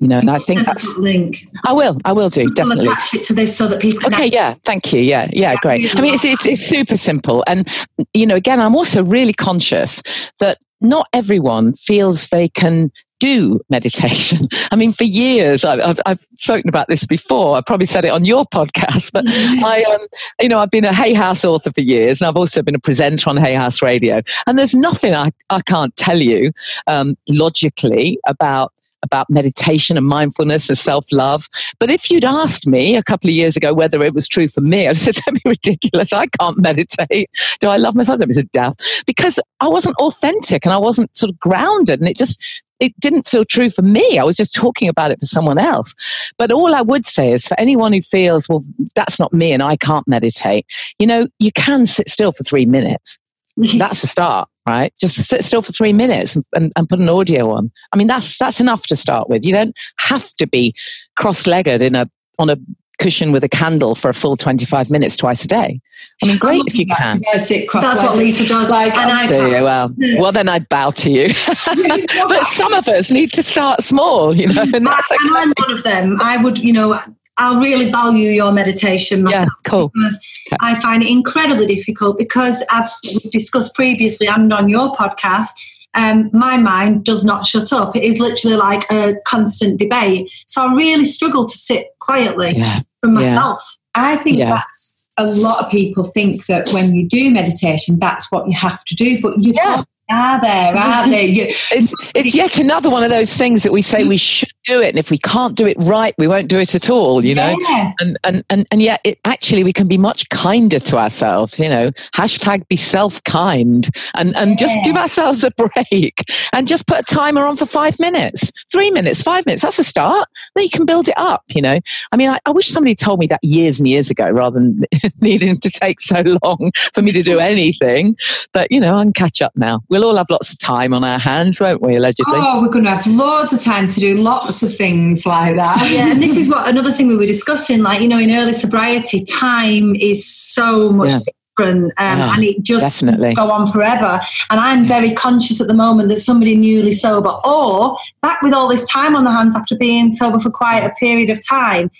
You 0.00 0.08
know, 0.08 0.18
and 0.18 0.30
I 0.30 0.38
think 0.38 0.66
that's 0.66 0.98
link. 0.98 1.46
I 1.64 1.72
will 1.72 1.98
I 2.04 2.12
will 2.12 2.28
do 2.28 2.50
definitely. 2.50 2.88
attach 2.88 3.14
it 3.14 3.24
to 3.24 3.32
this 3.32 3.56
so 3.56 3.66
that 3.68 3.80
people 3.80 4.00
can 4.00 4.12
Okay, 4.12 4.26
yeah, 4.26 4.54
thank 4.64 4.92
you. 4.92 5.00
Yeah, 5.00 5.28
yeah, 5.32 5.54
great. 5.56 5.96
I 5.96 6.02
mean, 6.02 6.14
it's, 6.14 6.24
it's, 6.24 6.44
it's 6.44 6.66
super 6.66 6.98
simple. 6.98 7.42
And, 7.46 7.66
you 8.12 8.26
know, 8.26 8.34
again, 8.34 8.60
I'm 8.60 8.74
also 8.74 9.02
really 9.02 9.32
conscious 9.32 10.02
that 10.40 10.58
not 10.80 11.06
everyone 11.12 11.74
feels 11.74 12.28
they 12.28 12.48
can 12.48 12.90
do 13.24 13.58
meditation. 13.70 14.48
I 14.70 14.76
mean, 14.76 14.92
for 14.92 15.04
years, 15.04 15.64
I've, 15.64 15.80
I've, 15.80 16.00
I've 16.04 16.20
spoken 16.36 16.68
about 16.68 16.88
this 16.88 17.06
before. 17.06 17.56
I 17.56 17.62
probably 17.62 17.86
said 17.86 18.04
it 18.04 18.10
on 18.10 18.26
your 18.26 18.44
podcast, 18.54 19.12
but 19.12 19.24
I, 19.26 19.82
um, 19.84 20.06
you 20.40 20.48
know, 20.48 20.58
I've 20.58 20.70
been 20.70 20.84
a 20.84 20.92
Hay 20.92 21.14
House 21.14 21.44
author 21.44 21.72
for 21.72 21.80
years, 21.80 22.20
and 22.20 22.28
I've 22.28 22.36
also 22.36 22.62
been 22.62 22.74
a 22.74 22.80
presenter 22.80 23.30
on 23.30 23.38
Hay 23.38 23.54
House 23.54 23.80
Radio. 23.80 24.20
And 24.46 24.58
there's 24.58 24.74
nothing 24.74 25.14
I, 25.14 25.30
I 25.48 25.62
can't 25.62 25.96
tell 25.96 26.18
you 26.18 26.52
um, 26.86 27.16
logically 27.28 28.18
about 28.26 28.72
about 29.02 29.28
meditation 29.28 29.98
and 29.98 30.06
mindfulness 30.06 30.68
and 30.70 30.78
self 30.78 31.12
love. 31.12 31.46
But 31.78 31.90
if 31.90 32.10
you'd 32.10 32.24
asked 32.24 32.66
me 32.66 32.96
a 32.96 33.02
couple 33.02 33.28
of 33.28 33.34
years 33.34 33.54
ago 33.54 33.74
whether 33.74 34.02
it 34.02 34.14
was 34.14 34.26
true 34.26 34.48
for 34.48 34.62
me, 34.62 34.88
I'd 34.88 34.96
said, 34.96 35.14
That'd 35.26 35.42
be 35.42 35.50
ridiculous. 35.50 36.12
I 36.12 36.26
can't 36.40 36.58
meditate. 36.58 37.28
Do 37.60 37.68
I 37.68 37.76
love 37.76 37.94
myself? 37.94 38.18
That 38.18 38.28
was 38.28 38.38
a 38.38 38.44
doubt 38.44 38.80
because 39.06 39.38
I 39.60 39.68
wasn't 39.68 39.96
authentic 39.96 40.64
and 40.64 40.72
I 40.72 40.78
wasn't 40.78 41.14
sort 41.16 41.30
of 41.30 41.38
grounded 41.38 42.00
and 42.00 42.08
it 42.08 42.16
just, 42.16 42.64
it 42.86 43.00
didn't 43.00 43.26
feel 43.26 43.44
true 43.44 43.70
for 43.70 43.82
me. 43.82 44.18
I 44.18 44.24
was 44.24 44.36
just 44.36 44.54
talking 44.54 44.88
about 44.88 45.10
it 45.10 45.20
for 45.20 45.26
someone 45.26 45.58
else. 45.58 45.94
But 46.38 46.52
all 46.52 46.74
I 46.74 46.82
would 46.82 47.06
say 47.06 47.32
is 47.32 47.46
for 47.46 47.58
anyone 47.58 47.92
who 47.92 48.00
feels, 48.00 48.48
well, 48.48 48.64
that's 48.94 49.18
not 49.18 49.32
me 49.32 49.52
and 49.52 49.62
I 49.62 49.76
can't 49.76 50.06
meditate, 50.06 50.66
you 50.98 51.06
know, 51.06 51.28
you 51.38 51.52
can 51.52 51.86
sit 51.86 52.08
still 52.08 52.32
for 52.32 52.44
three 52.44 52.66
minutes 52.66 53.18
that's 53.78 54.02
a 54.02 54.06
start 54.06 54.48
right 54.66 54.92
just 54.98 55.28
sit 55.28 55.44
still 55.44 55.62
for 55.62 55.72
three 55.72 55.92
minutes 55.92 56.34
and, 56.34 56.44
and, 56.54 56.72
and, 56.76 56.88
put 56.88 56.98
an 56.98 57.08
audio 57.08 57.50
on 57.50 57.70
i 57.92 57.96
mean 57.96 58.08
that's 58.08 58.36
that's 58.36 58.60
enough 58.60 58.86
to 58.86 58.96
start 58.96 59.28
with 59.28 59.44
you 59.44 59.52
don't 59.52 59.78
have 59.98 60.28
to 60.34 60.46
be 60.46 60.74
cross-legged 61.16 61.80
in 61.80 61.94
a 61.94 62.10
on 62.38 62.50
a 62.50 62.56
cushion 62.98 63.32
with 63.32 63.42
a 63.44 63.48
candle 63.48 63.94
for 63.94 64.08
a 64.08 64.14
full 64.14 64.36
25 64.36 64.90
minutes 64.90 65.16
twice 65.16 65.44
a 65.44 65.48
day 65.48 65.80
i 66.22 66.26
mean 66.26 66.38
great 66.38 66.62
if 66.66 66.78
you 66.78 66.86
can 66.86 67.18
Yes, 67.22 67.50
it 67.50 67.68
That's 67.72 68.02
what 68.02 68.16
Lisa 68.16 68.46
does. 68.46 68.70
Like, 68.70 68.96
and 68.96 69.10
I 69.10 69.26
do 69.26 69.50
you? 69.50 69.62
well 69.62 69.90
well 70.18 70.32
then 70.32 70.48
i'd 70.48 70.68
bow 70.68 70.90
to 70.90 71.10
you 71.10 71.26
but 72.28 72.44
some 72.44 72.72
of 72.72 72.86
us 72.88 73.10
need 73.10 73.32
to 73.32 73.42
start 73.42 73.82
small 73.82 74.34
you 74.34 74.46
know 74.46 74.62
and 74.62 74.86
that's 74.86 75.10
and. 75.10 75.36
I'm 75.36 75.52
one 75.56 75.72
of 75.72 75.82
them. 75.82 76.20
I 76.22 76.36
would, 76.36 76.58
you 76.58 76.72
know, 76.72 77.00
I'll 77.36 77.60
really 77.60 77.90
value 77.90 78.30
your 78.30 78.52
meditation 78.52 79.24
myself 79.24 79.48
yeah 79.48 79.70
cool 79.70 79.88
because 79.94 80.24
I 80.60 80.74
find 80.80 81.02
it 81.02 81.10
incredibly 81.10 81.66
difficult 81.66 82.18
because, 82.18 82.62
as 82.70 82.94
we 83.02 83.30
discussed 83.30 83.74
previously 83.74 84.26
and 84.28 84.52
on 84.52 84.68
your 84.68 84.92
podcast, 84.94 85.52
um, 85.94 86.30
my 86.32 86.56
mind 86.56 87.04
does 87.04 87.24
not 87.24 87.46
shut 87.46 87.72
up. 87.72 87.94
It 87.96 88.02
is 88.02 88.18
literally 88.20 88.56
like 88.56 88.90
a 88.90 89.14
constant 89.26 89.78
debate. 89.78 90.30
So 90.46 90.62
I 90.66 90.74
really 90.74 91.04
struggle 91.04 91.44
to 91.46 91.56
sit 91.56 91.86
quietly 92.00 92.54
yeah 92.56 92.80
for 93.00 93.08
Yeah. 93.08 93.14
myself. 93.14 93.76
I 93.94 94.16
think 94.16 94.38
Yeah. 94.38 94.50
that's 94.50 94.96
a 95.18 95.26
lot 95.26 95.64
of 95.64 95.70
people 95.70 96.02
think 96.04 96.46
that 96.46 96.68
when 96.70 96.94
you 96.94 97.06
do 97.08 97.30
meditation, 97.30 97.98
that's 98.00 98.32
what 98.32 98.46
you 98.48 98.54
have 98.58 98.84
to 98.86 98.94
do, 98.96 99.20
but 99.22 99.40
you 99.40 99.52
Yeah. 99.54 99.82
Are 100.10 100.40
there, 100.40 100.76
are 100.76 101.08
they? 101.08 101.26
It's 101.28 101.94
it's 102.14 102.34
yet 102.34 102.58
another 102.58 102.90
one 102.90 103.02
of 103.02 103.10
those 103.10 103.34
things 103.36 103.62
that 103.62 103.72
we 103.72 103.80
say 103.80 104.04
we 104.04 104.18
should 104.18 104.50
do 104.64 104.80
it 104.80 104.88
and 104.88 104.98
if 104.98 105.10
we 105.10 105.18
can't 105.18 105.56
do 105.56 105.66
it 105.66 105.76
right 105.80 106.14
we 106.18 106.26
won't 106.26 106.48
do 106.48 106.58
it 106.58 106.74
at 106.74 106.88
all 106.88 107.24
you 107.24 107.34
know? 107.34 107.56
Yeah. 107.68 107.92
and 108.00 108.18
and 108.24 108.44
and, 108.50 108.66
and 108.70 108.82
yet 108.82 109.00
it 109.04 109.18
actually 109.24 109.62
we 109.62 109.72
can 109.72 109.86
be 109.86 109.98
much 109.98 110.28
kinder 110.30 110.78
to 110.78 110.98
ourselves 110.98 111.58
you 111.58 111.68
know? 111.68 111.90
Hashtag 112.14 112.66
be 112.68 112.76
self-kind 112.76 113.88
and 114.14 114.36
and 114.36 114.58
just 114.58 114.78
give 114.84 114.96
ourselves 114.96 115.44
a 115.44 115.50
break 115.56 116.18
and 116.52 116.66
just 116.66 116.86
put 116.86 116.98
a 116.98 117.02
timer 117.02 117.44
on 117.44 117.56
for 117.56 117.66
five 117.66 117.98
minutes 117.98 118.50
three 118.70 118.90
minutes 118.90 119.22
five 119.22 119.46
minutes 119.46 119.62
that's 119.62 119.78
a 119.78 119.84
start. 119.84 120.28
Then 120.54 120.64
you 120.64 120.70
can 120.70 120.84
build 120.84 121.08
it 121.08 121.18
up 121.18 121.44
you 121.48 121.62
know? 121.62 121.78
I 122.12 122.16
mean 122.16 122.30
i, 122.30 122.38
I 122.46 122.50
wish 122.50 122.68
somebody 122.68 122.94
told 122.94 123.20
me 123.20 123.26
that 123.28 123.40
years 123.42 123.80
and 123.80 123.88
years 123.88 124.10
ago 124.10 124.28
rather 124.30 124.58
than 124.58 124.84
needing 125.20 125.56
to 125.56 125.70
take 125.70 126.00
so 126.00 126.22
long 126.42 126.72
for 126.92 127.02
me 127.02 127.12
to 127.12 127.22
do 127.22 127.38
anything 127.38 128.16
but 128.52 128.70
you 128.70 128.80
know 128.80 128.96
i 128.96 129.02
can 129.02 129.12
catch 129.12 129.40
up 129.40 129.52
now 129.56 129.82
we'll 129.94 130.04
all 130.04 130.16
have 130.16 130.28
lots 130.28 130.52
of 130.52 130.58
time 130.58 130.92
on 130.92 131.04
our 131.04 131.18
hands 131.20 131.60
won't 131.60 131.80
we 131.80 131.94
allegedly 131.94 132.34
Oh, 132.36 132.60
we're 132.62 132.68
going 132.68 132.84
to 132.84 132.90
have 132.90 133.06
loads 133.06 133.52
of 133.52 133.62
time 133.62 133.86
to 133.88 134.00
do 134.00 134.16
lots 134.16 134.62
of 134.64 134.74
things 134.74 135.24
like 135.24 135.54
that. 135.54 135.88
yeah, 135.92 136.10
and 136.10 136.20
this 136.22 136.36
is 136.36 136.48
what 136.48 136.68
another 136.68 136.90
thing 136.90 137.06
we 137.06 137.16
were 137.16 137.26
discussing. 137.26 137.82
Like, 137.82 138.00
you 138.00 138.08
know, 138.08 138.18
in 138.18 138.30
early 138.34 138.52
sobriety, 138.54 139.24
time 139.24 139.94
is 139.94 140.26
so 140.26 140.90
much 140.90 141.10
Yeah. 141.10 141.18
different 141.56 141.84
um, 141.98 142.18
Yeah, 142.18 142.34
and 142.34 142.42
it 142.44 142.62
just 142.64 143.00
definitely. 143.00 143.34
go 143.34 143.50
on 143.52 143.68
forever. 143.68 144.20
And 144.50 144.58
I'm 144.58 144.84
very 144.84 145.12
conscious 145.12 145.60
at 145.60 145.68
the 145.68 145.74
moment 145.74 146.08
that 146.08 146.18
somebody 146.18 146.56
newly 146.56 146.92
sober 146.92 147.30
or 147.44 147.96
back 148.20 148.42
with 148.42 148.52
all 148.52 148.66
this 148.68 148.88
time 148.88 149.14
on 149.14 149.22
their 149.24 149.32
hands 149.32 149.54
after 149.54 149.76
being 149.76 150.10
sober 150.10 150.40
for 150.40 150.50
quite 150.50 150.80
a 150.80 150.90
period 150.98 151.30
of 151.30 151.38
time, 151.46 151.90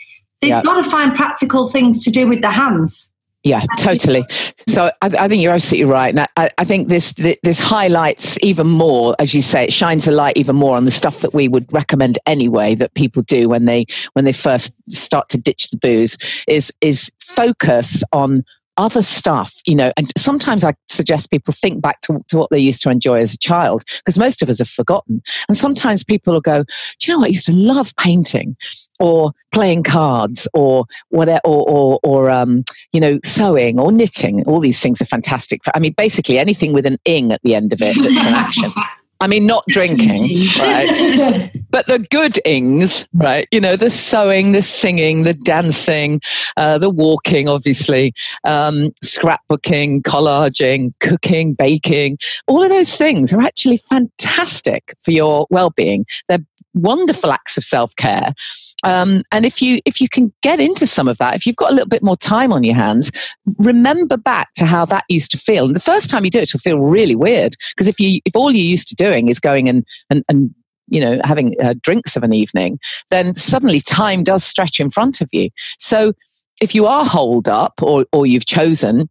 they've 0.41 0.51
Yeah. 0.51 0.63
got 0.63 0.83
to 0.83 0.91
find 0.91 1.15
practical 1.15 1.69
things 1.69 2.03
to 2.05 2.11
do 2.11 2.27
with 2.27 2.43
their 2.43 2.51
hands. 2.51 3.13
Yeah, 3.45 3.61
totally. 3.79 4.25
So 4.67 4.91
I, 5.03 5.07
I 5.07 5.29
think 5.29 5.43
you're 5.43 5.53
absolutely 5.53 5.91
right. 5.91 6.09
And 6.09 6.27
I, 6.37 6.51
I 6.57 6.65
think 6.65 6.89
this 6.89 7.13
this 7.13 7.61
highlights 7.61 8.39
even 8.43 8.67
more, 8.67 9.15
as 9.19 9.35
you 9.35 9.43
say, 9.43 9.65
it 9.65 9.73
shines 9.73 10.09
a 10.09 10.13
light 10.13 10.39
even 10.39 10.57
more 10.57 10.79
on 10.79 10.87
the 10.87 10.91
stuff 10.91 11.21
that 11.21 11.35
we 11.35 11.47
would 11.47 11.71
recommend 11.71 12.19
anyway 12.27 12.75
that 12.77 12.95
people 12.95 13.23
do 13.23 13.51
when 13.51 13.67
they 13.67 13.85
when 14.15 14.25
they 14.25 14.33
first 14.33 14.75
start 14.91 15.29
to 15.29 15.39
ditch 15.39 15.69
the 15.71 15.77
booze 15.77 16.17
is 16.49 16.73
is 16.81 17.13
focus 17.21 18.03
on 18.13 18.45
other 18.77 19.03
stuff, 19.03 19.55
you 19.67 19.75
know, 19.75 19.93
and 19.97 20.11
sometimes 20.17 20.65
I 20.65 20.75
suggest 20.87 21.31
people 21.31 21.55
think 21.55 21.81
back 21.81 22.01
to, 22.03 22.25
to 22.29 22.37
what 22.39 22.51
they 22.51 22.59
used 22.59 22.83
to 22.83 22.91
enjoy 22.91 23.21
as 23.21 23.35
a 23.35 23.39
child, 23.39 23.85
because 23.99 24.19
most 24.19 24.43
of 24.43 24.49
us 24.49 24.59
have 24.59 24.69
forgotten. 24.69 25.23
And 25.49 25.57
sometimes 25.57 26.05
people 26.05 26.33
will 26.33 26.41
go, 26.41 26.65
Do 26.65 27.07
you 27.07 27.13
know 27.15 27.21
what? 27.21 27.27
I 27.27 27.29
used 27.29 27.47
to 27.47 27.53
love 27.53 27.95
painting 27.97 28.57
or 28.99 29.33
playing 29.53 29.85
cards 29.85 30.49
or 30.55 30.87
whatever, 31.11 31.41
or, 31.45 31.69
or, 31.69 32.01
or 32.03 32.31
um, 32.31 32.65
you 32.93 33.01
know, 33.01 33.19
sewing 33.25 33.79
or 33.79 33.93
knitting. 33.93 34.45
All 34.47 34.61
these 34.61 34.81
things 34.81 35.01
are 35.01 35.07
fantastic. 35.07 35.65
For, 35.65 35.75
I 35.77 35.79
mean, 35.79 35.95
basically 35.97 36.39
anything 36.39 36.73
with 36.73 36.87
an 36.87 36.99
ing 37.05 37.33
at 37.33 37.43
the 37.43 37.55
end 37.55 37.73
of 37.73 37.81
it 37.83 37.97
that's 37.97 38.09
an 38.09 38.35
action. 38.35 38.73
I 39.21 39.27
mean, 39.27 39.47
not 39.47 39.65
drinking, 39.69 40.23
right? 40.59 41.51
but 41.71 41.87
the 41.87 42.07
good 42.11 42.39
ings, 42.45 43.09
right? 43.15 43.49
You 43.51 43.61
know, 43.61 43.77
the 43.77 43.91
sewing, 43.91 44.53
the 44.53 44.63
singing, 44.63 45.23
the 45.23 45.35
dancing, 45.35 46.21
uh, 46.57 46.79
the 46.79 46.91
walking, 46.91 47.49
obviously, 47.49 48.13
um, 48.45 48.91
scrapbooking, 49.05 50.03
collaging, 50.03 50.93
cooking, 51.01 51.55
baking, 51.55 52.19
all 52.47 52.63
of 52.63 52.69
those 52.69 52.97
things 52.97 53.33
are 53.33 53.43
actually 53.43 53.79
fantastic 53.79 54.95
for 55.03 55.11
your 55.11 55.47
well-being. 55.51 56.07
They're 56.29 56.45
wonderful 56.75 57.33
acts 57.33 57.57
of 57.57 57.65
self-care 57.65 58.35
um, 58.83 59.23
and 59.31 59.47
if 59.47 59.63
you 59.63 59.81
if 59.85 60.01
you 60.01 60.09
can 60.09 60.33
get 60.43 60.61
into 60.61 60.87
some 60.87 61.07
of 61.07 61.19
that 61.19 61.35
if 61.35 61.47
you've 61.47 61.57
got 61.57 61.71
a 61.71 61.75
little 61.75 61.89
bit 61.89 62.03
more 62.03 62.17
time 62.17 62.53
on 62.53 62.65
your 62.65 62.75
hands 62.75 63.13
remember 63.59 64.17
back 64.17 64.53
to 64.55 64.67
how 64.67 64.85
that 64.85 65.05
used 65.09 65.31
to 65.31 65.39
feel 65.39 65.67
and 65.67 65.77
the 65.77 65.81
first 65.81 66.11
time 66.11 66.25
you 66.25 66.31
do 66.31 66.41
it 66.41 66.43
it'll 66.43 66.59
feel 66.59 66.81
really 66.81 67.15
weird 67.15 67.55
because 67.71 67.87
if 67.87 68.01
you 68.01 68.21
if 68.25 68.35
all 68.35 68.51
you're 68.51 68.65
used 68.65 68.89
to 68.89 68.95
doing 69.05 69.29
is 69.29 69.41
going 69.41 69.69
and 69.69 69.85
and, 70.11 70.23
and 70.29 70.55
you 70.89 71.01
know 71.01 71.21
having 71.25 71.55
uh, 71.61 71.75
drinks 71.83 72.17
of 72.17 72.23
an 72.23 72.33
evening 72.33 72.79
then 73.11 73.35
suddenly 73.35 73.81
time 73.81 74.23
does 74.23 74.45
stretch 74.45 74.81
in 74.81 74.91
front 74.91 75.21
of 75.21 75.29
you. 75.33 75.51
So 75.79 76.13
if 76.61 76.75
you 76.75 76.87
are 76.87 77.05
holed 77.05 77.49
up 77.49 77.75
or 77.83 78.07
or 78.13 78.27
you've 78.27 78.47
chosen 78.47 79.09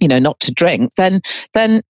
you 0.00 0.08
know 0.08 0.18
not 0.18 0.40
to 0.40 0.52
drink 0.52 0.90
then 0.96 1.20
then 1.54 1.82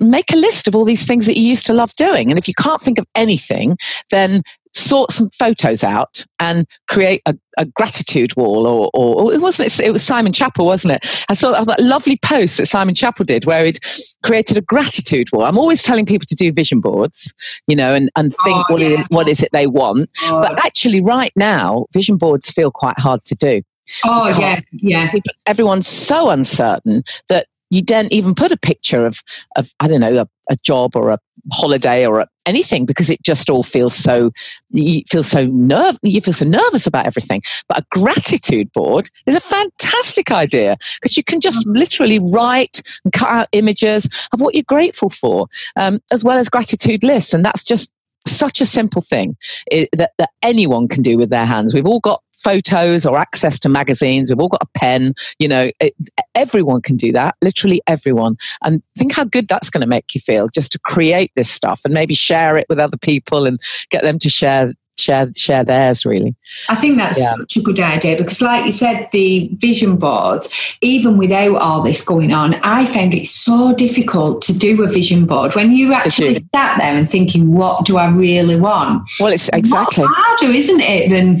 make 0.00 0.32
a 0.32 0.36
list 0.36 0.66
of 0.66 0.74
all 0.74 0.84
these 0.84 1.06
things 1.06 1.26
that 1.26 1.38
you 1.38 1.44
used 1.44 1.64
to 1.66 1.72
love 1.72 1.92
doing. 1.92 2.28
And 2.28 2.38
if 2.38 2.48
you 2.48 2.54
can't 2.54 2.82
think 2.82 2.98
of 2.98 3.06
anything 3.14 3.76
then 4.10 4.42
sort 4.90 5.12
some 5.12 5.30
photos 5.30 5.84
out 5.84 6.26
and 6.40 6.66
create 6.88 7.22
a, 7.24 7.34
a 7.58 7.64
gratitude 7.64 8.34
wall 8.36 8.66
or, 8.66 8.90
or, 8.92 9.22
or, 9.22 9.32
it 9.32 9.40
wasn't 9.40 9.78
it 9.78 9.92
was 9.92 10.02
simon 10.02 10.32
chappell 10.32 10.66
wasn't 10.66 10.92
it 10.92 11.24
i 11.28 11.34
saw 11.34 11.52
that 11.62 11.78
lovely 11.78 12.18
post 12.24 12.58
that 12.58 12.66
simon 12.66 12.92
chappell 12.92 13.24
did 13.24 13.44
where 13.44 13.64
he'd 13.64 13.78
created 14.24 14.56
a 14.56 14.60
gratitude 14.62 15.28
wall 15.32 15.44
i'm 15.44 15.56
always 15.56 15.84
telling 15.84 16.04
people 16.04 16.26
to 16.26 16.34
do 16.34 16.52
vision 16.52 16.80
boards 16.80 17.32
you 17.68 17.76
know 17.76 17.94
and, 17.94 18.10
and 18.16 18.32
think 18.44 18.58
oh, 18.68 18.72
what, 18.72 18.80
yeah. 18.82 19.04
what 19.10 19.28
is 19.28 19.44
it 19.44 19.50
they 19.52 19.68
want 19.68 20.10
oh. 20.24 20.42
but 20.42 20.58
actually 20.66 21.00
right 21.00 21.32
now 21.36 21.86
vision 21.94 22.16
boards 22.16 22.50
feel 22.50 22.72
quite 22.72 22.98
hard 22.98 23.20
to 23.20 23.36
do 23.36 23.62
Oh 24.04 24.28
yeah, 24.38 24.60
yeah. 24.72 25.10
Everyone's 25.46 25.88
so 25.88 26.30
uncertain 26.30 27.02
that 27.28 27.48
you 27.70 27.82
don't 27.82 28.12
even 28.12 28.34
put 28.34 28.52
a 28.52 28.56
picture 28.56 29.06
of, 29.06 29.20
of 29.56 29.72
I 29.80 29.88
don't 29.88 30.00
know, 30.00 30.18
a, 30.18 30.28
a 30.50 30.56
job 30.56 30.96
or 30.96 31.10
a 31.10 31.18
holiday 31.52 32.06
or 32.06 32.20
a, 32.20 32.28
anything 32.46 32.84
because 32.84 33.08
it 33.08 33.22
just 33.22 33.48
all 33.48 33.62
feels 33.62 33.94
so 33.94 34.30
you 34.70 35.02
feel 35.08 35.22
so 35.22 35.44
nerve 35.46 35.96
you 36.02 36.20
feel 36.20 36.34
so 36.34 36.44
nervous 36.44 36.86
about 36.86 37.06
everything. 37.06 37.42
But 37.68 37.78
a 37.78 37.86
gratitude 37.90 38.72
board 38.72 39.08
is 39.26 39.34
a 39.34 39.40
fantastic 39.40 40.30
idea 40.30 40.76
because 41.00 41.16
you 41.16 41.24
can 41.24 41.40
just 41.40 41.66
mm. 41.66 41.76
literally 41.76 42.18
write 42.18 42.82
and 43.04 43.12
cut 43.12 43.28
out 43.28 43.48
images 43.52 44.08
of 44.32 44.40
what 44.40 44.54
you're 44.54 44.64
grateful 44.66 45.10
for, 45.10 45.46
um, 45.76 46.00
as 46.12 46.24
well 46.24 46.36
as 46.36 46.48
gratitude 46.48 47.04
lists, 47.04 47.32
and 47.32 47.44
that's 47.44 47.64
just 47.64 47.92
such 48.26 48.60
a 48.60 48.66
simple 48.66 49.02
thing 49.02 49.36
that, 49.70 50.12
that 50.18 50.30
anyone 50.42 50.88
can 50.88 51.02
do 51.02 51.16
with 51.16 51.30
their 51.30 51.46
hands. 51.46 51.74
We've 51.74 51.86
all 51.86 52.00
got 52.00 52.22
photos 52.34 53.04
or 53.06 53.18
access 53.18 53.58
to 53.60 53.68
magazines. 53.68 54.30
We've 54.30 54.40
all 54.40 54.48
got 54.48 54.62
a 54.62 54.78
pen. 54.78 55.14
You 55.38 55.48
know, 55.48 55.70
it, 55.80 55.94
everyone 56.34 56.82
can 56.82 56.96
do 56.96 57.12
that. 57.12 57.36
Literally 57.42 57.80
everyone. 57.86 58.36
And 58.62 58.82
think 58.96 59.12
how 59.12 59.24
good 59.24 59.46
that's 59.48 59.70
going 59.70 59.82
to 59.82 59.86
make 59.86 60.14
you 60.14 60.20
feel 60.20 60.48
just 60.48 60.72
to 60.72 60.78
create 60.80 61.32
this 61.34 61.50
stuff 61.50 61.82
and 61.84 61.94
maybe 61.94 62.14
share 62.14 62.56
it 62.56 62.66
with 62.68 62.78
other 62.78 62.98
people 62.98 63.46
and 63.46 63.60
get 63.90 64.02
them 64.02 64.18
to 64.18 64.30
share 64.30 64.74
share 65.00 65.30
share 65.36 65.64
theirs 65.64 66.04
really. 66.04 66.34
I 66.68 66.74
think 66.74 66.98
that's 66.98 67.18
yeah. 67.18 67.32
such 67.36 67.56
a 67.56 67.62
good 67.62 67.80
idea 67.80 68.16
because 68.16 68.42
like 68.42 68.64
you 68.66 68.72
said 68.72 69.08
the 69.12 69.50
vision 69.54 69.96
boards 69.96 70.76
even 70.80 71.16
without 71.16 71.56
all 71.56 71.82
this 71.82 72.04
going 72.04 72.32
on 72.32 72.54
i 72.62 72.84
found 72.86 73.14
it 73.14 73.26
so 73.26 73.74
difficult 73.74 74.42
to 74.42 74.52
do 74.52 74.82
a 74.82 74.88
vision 74.88 75.26
board. 75.26 75.54
When 75.54 75.74
you're 75.74 75.92
actually 75.92 76.34
sat 76.34 76.78
there 76.78 76.94
and 76.94 77.08
thinking 77.08 77.52
what 77.52 77.84
do 77.84 77.96
i 77.96 78.08
really 78.10 78.56
want? 78.56 79.08
Well 79.18 79.32
it's 79.32 79.48
exactly. 79.52 80.04
harder 80.06 80.52
isn't 80.52 80.80
it 80.80 81.10
than 81.10 81.40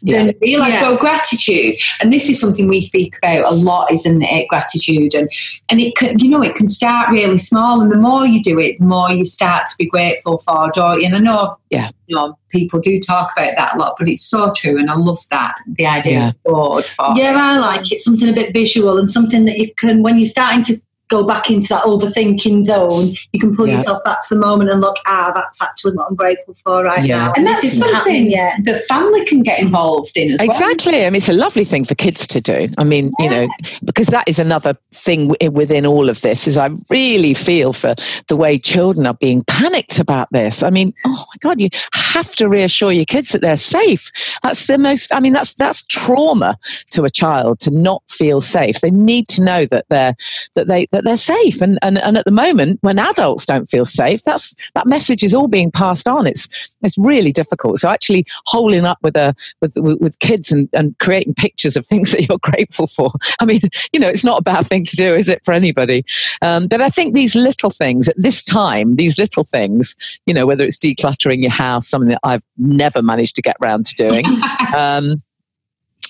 yeah. 0.00 0.24
than 0.24 0.34
realize 0.40 0.74
yeah. 0.74 0.80
so 0.80 0.96
gratitude. 0.96 1.76
And 2.00 2.12
this 2.12 2.28
is 2.28 2.40
something 2.40 2.68
we 2.68 2.80
speak 2.80 3.16
about 3.18 3.44
a 3.50 3.54
lot 3.54 3.90
isn't 3.92 4.22
it 4.22 4.48
gratitude? 4.48 5.14
And 5.14 5.30
and 5.70 5.80
it 5.80 5.96
can 5.96 6.18
you 6.18 6.30
know 6.30 6.42
it 6.42 6.56
can 6.56 6.66
start 6.66 7.10
really 7.10 7.38
small. 7.38 7.80
And 7.80 7.90
the 7.90 7.96
more 7.96 8.26
you 8.26 8.42
do 8.42 8.58
it 8.58 8.78
the 8.78 8.84
more 8.84 9.10
you 9.10 9.24
start 9.24 9.66
to 9.68 9.74
be 9.78 9.86
grateful 9.86 10.38
for 10.38 10.70
don't 10.72 11.00
you? 11.00 11.06
And 11.06 11.16
i 11.16 11.18
know 11.18 11.56
yeah 11.70 11.90
you 12.08 12.16
know, 12.16 12.36
people 12.48 12.80
do 12.80 12.98
talk 12.98 13.30
about 13.36 13.54
that 13.56 13.76
a 13.76 13.78
lot, 13.78 13.96
but 13.98 14.08
it's 14.08 14.24
so 14.24 14.52
true, 14.56 14.78
and 14.78 14.90
I 14.90 14.96
love 14.96 15.18
that 15.30 15.54
the 15.66 15.86
idea 15.86 16.12
yeah. 16.12 16.28
of 16.30 16.42
board. 16.42 16.84
For 16.84 17.06
yeah, 17.14 17.34
I 17.36 17.58
like 17.58 17.92
it. 17.92 18.00
Something 18.00 18.30
a 18.30 18.32
bit 18.32 18.52
visual 18.52 18.98
and 18.98 19.08
something 19.08 19.44
that 19.44 19.58
you 19.58 19.72
can, 19.74 20.02
when 20.02 20.18
you're 20.18 20.26
starting 20.26 20.62
to 20.64 20.76
go 21.08 21.26
back 21.26 21.50
into 21.50 21.68
that 21.68 21.82
overthinking 21.84 22.62
zone, 22.62 23.08
you 23.32 23.40
can 23.40 23.54
pull 23.54 23.66
yeah. 23.66 23.76
yourself 23.76 24.02
back 24.04 24.18
to 24.28 24.34
the 24.34 24.40
moment 24.40 24.70
and 24.70 24.80
look, 24.80 24.96
ah, 25.06 25.32
that's 25.34 25.62
actually 25.62 25.94
what 25.94 26.08
I'm 26.08 26.14
grateful 26.14 26.54
for 26.62 26.84
right 26.84 27.04
yeah. 27.04 27.18
now. 27.18 27.32
And 27.36 27.46
that's 27.46 27.70
something 27.76 28.30
yet. 28.30 28.64
the 28.64 28.74
family 28.74 29.24
can 29.24 29.42
get 29.42 29.60
involved 29.60 30.16
in 30.16 30.30
as 30.30 30.40
exactly. 30.40 30.48
well. 30.48 30.70
Exactly. 30.72 31.06
I 31.06 31.10
mean, 31.10 31.16
it's 31.16 31.28
a 31.28 31.32
lovely 31.32 31.64
thing 31.64 31.84
for 31.84 31.94
kids 31.94 32.26
to 32.28 32.40
do. 32.40 32.68
I 32.78 32.84
mean, 32.84 33.12
yeah. 33.18 33.24
you 33.24 33.30
know, 33.30 33.48
because 33.84 34.08
that 34.08 34.28
is 34.28 34.38
another 34.38 34.76
thing 34.92 35.34
within 35.52 35.86
all 35.86 36.08
of 36.08 36.20
this 36.20 36.46
is 36.46 36.58
I 36.58 36.70
really 36.90 37.34
feel 37.34 37.72
for 37.72 37.94
the 38.28 38.36
way 38.36 38.58
children 38.58 39.06
are 39.06 39.14
being 39.14 39.44
panicked 39.44 39.98
about 39.98 40.28
this. 40.30 40.62
I 40.62 40.70
mean, 40.70 40.92
oh 41.06 41.24
my 41.28 41.38
God, 41.40 41.60
you 41.60 41.68
have 41.92 42.34
to 42.36 42.48
reassure 42.48 42.92
your 42.92 43.04
kids 43.04 43.30
that 43.30 43.40
they're 43.40 43.56
safe. 43.56 44.12
That's 44.42 44.66
the 44.66 44.78
most, 44.78 45.14
I 45.14 45.20
mean, 45.20 45.32
that's, 45.32 45.54
that's 45.54 45.82
trauma 45.84 46.58
to 46.92 47.04
a 47.04 47.10
child 47.10 47.60
to 47.60 47.70
not 47.70 48.02
feel 48.08 48.40
safe. 48.40 48.80
They 48.80 48.90
need 48.90 49.28
to 49.28 49.42
know 49.42 49.66
that 49.66 49.86
they're, 49.88 50.16
that 50.54 50.66
they, 50.66 50.86
that 50.92 50.97
they're 51.04 51.16
safe. 51.16 51.60
And, 51.60 51.78
and, 51.82 51.98
and 51.98 52.16
at 52.16 52.24
the 52.24 52.30
moment, 52.30 52.78
when 52.82 52.98
adults 52.98 53.46
don't 53.46 53.68
feel 53.68 53.84
safe, 53.84 54.22
that's, 54.22 54.70
that 54.72 54.86
message 54.86 55.22
is 55.22 55.34
all 55.34 55.48
being 55.48 55.70
passed 55.70 56.08
on. 56.08 56.26
It's, 56.26 56.76
it's 56.82 56.98
really 56.98 57.32
difficult. 57.32 57.78
So 57.78 57.88
actually 57.88 58.24
holding 58.46 58.84
up 58.84 58.98
with 59.02 59.16
a, 59.16 59.34
with, 59.60 59.74
with, 59.76 60.00
with 60.00 60.18
kids 60.18 60.52
and, 60.52 60.68
and 60.72 60.98
creating 60.98 61.34
pictures 61.34 61.76
of 61.76 61.86
things 61.86 62.12
that 62.12 62.28
you're 62.28 62.38
grateful 62.38 62.86
for. 62.86 63.10
I 63.40 63.44
mean, 63.44 63.60
you 63.92 64.00
know, 64.00 64.08
it's 64.08 64.24
not 64.24 64.40
a 64.40 64.42
bad 64.42 64.66
thing 64.66 64.84
to 64.84 64.96
do, 64.96 65.14
is 65.14 65.28
it, 65.28 65.44
for 65.44 65.52
anybody? 65.52 66.04
Um, 66.42 66.68
but 66.68 66.80
I 66.80 66.88
think 66.88 67.14
these 67.14 67.34
little 67.34 67.70
things 67.70 68.08
at 68.08 68.16
this 68.16 68.42
time, 68.42 68.96
these 68.96 69.18
little 69.18 69.44
things, 69.44 69.96
you 70.26 70.34
know, 70.34 70.46
whether 70.46 70.64
it's 70.64 70.78
decluttering 70.78 71.40
your 71.40 71.50
house, 71.50 71.88
something 71.88 72.10
that 72.10 72.20
I've 72.22 72.44
never 72.56 73.02
managed 73.02 73.36
to 73.36 73.42
get 73.42 73.56
around 73.62 73.86
to 73.86 73.94
doing. 73.94 74.24
Um, 74.76 75.16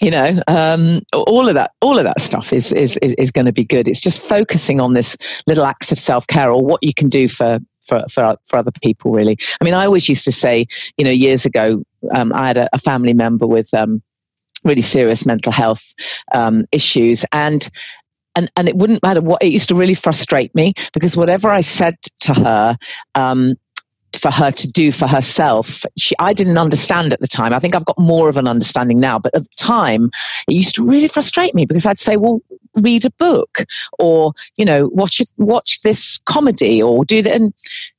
you 0.00 0.11
know 0.11 0.40
um, 0.48 1.02
all 1.12 1.48
of 1.48 1.54
that 1.54 1.72
all 1.80 1.98
of 1.98 2.04
that 2.04 2.20
stuff 2.20 2.52
is 2.52 2.72
is 2.72 2.96
is, 2.98 3.14
is 3.14 3.30
going 3.30 3.46
to 3.46 3.52
be 3.52 3.64
good. 3.64 3.88
It's 3.88 4.00
just 4.00 4.20
focusing 4.20 4.80
on 4.80 4.94
this 4.94 5.16
little 5.46 5.64
acts 5.64 5.92
of 5.92 5.98
self-care 5.98 6.50
or 6.50 6.64
what 6.64 6.82
you 6.82 6.94
can 6.94 7.08
do 7.08 7.28
for 7.28 7.58
for, 7.82 8.04
for, 8.11 8.37
for 8.46 8.56
other 8.58 8.72
people 8.82 9.12
really. 9.12 9.37
I 9.61 9.64
mean 9.64 9.74
i 9.74 9.87
always 9.87 10.08
used 10.08 10.24
to 10.26 10.32
say 10.32 10.66
you 10.96 11.04
know 11.04 11.11
years 11.11 11.46
ago 11.46 11.82
um, 12.12 12.32
i 12.34 12.46
had 12.48 12.58
a, 12.58 12.68
a, 12.74 12.78
family 12.78 13.14
member 13.14 13.46
with 13.46 13.72
um, 13.72 14.02
really 14.64 14.82
serious 14.82 15.24
mental 15.24 15.52
health 15.52 15.94
um, 16.32 16.64
issues 16.72 17.24
and 17.32 17.68
and, 18.38 18.52
and 18.56 18.68
it 18.68 18.76
wouldn't 18.76 19.02
matter 19.02 19.20
what 19.20 19.42
it 19.42 19.48
used 19.48 19.68
to 19.68 19.74
really 19.74 19.94
frustrate 19.94 20.54
me 20.54 20.72
because 20.92 21.16
whatever 21.16 21.48
I 21.48 21.61
said 21.61 21.96
to 22.20 22.34
her, 22.34 22.76
um, 23.16 23.54
for 24.18 24.31
her 24.31 24.50
to 24.50 24.70
do 24.70 24.92
for 24.92 25.07
herself. 25.07 25.85
She, 25.96 26.14
I 26.18 26.33
didn't 26.33 26.59
understand 26.59 27.12
at 27.12 27.20
the 27.20 27.28
time. 27.28 27.52
I 27.52 27.59
think 27.59 27.74
I've 27.74 27.85
got 27.85 27.98
more 27.98 28.28
of 28.28 28.37
an 28.37 28.48
understanding 28.48 29.00
now, 29.00 29.18
but 29.18 29.35
at 29.35 29.42
the 29.42 29.57
time, 29.57 30.11
it 30.48 30.54
used 30.54 30.74
to 30.76 30.87
really 30.87 31.09
frustrate 31.09 31.54
me 31.54 31.66
because 31.66 31.87
I'd 31.87 31.98
say, 31.98 32.16
"Well, 32.16 32.40
read 32.76 33.04
a 33.04 33.11
book, 33.18 33.64
or 33.98 34.33
you 34.57 34.64
know, 34.64 34.88
watch 34.92 35.22
watch 35.37 35.81
this 35.83 36.18
comedy, 36.26 36.83
or 36.83 37.04
do 37.04 37.22
that." 37.22 37.35
And 37.35 37.54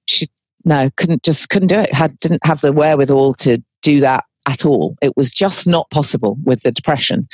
she 0.05 0.27
no, 0.65 0.89
couldn't 0.97 1.23
just 1.23 1.49
couldn't 1.49 1.69
do 1.69 1.79
it. 1.79 1.93
Had 1.93 2.19
didn't 2.19 2.45
have 2.45 2.61
the 2.61 2.73
wherewithal 2.73 3.33
to 3.35 3.61
do 3.81 3.99
that 4.01 4.25
at 4.45 4.65
all. 4.65 4.97
It 5.01 5.15
was 5.15 5.31
just 5.31 5.67
not 5.67 5.89
possible 5.89 6.37
with 6.43 6.61
the 6.61 6.71
depression. 6.71 7.27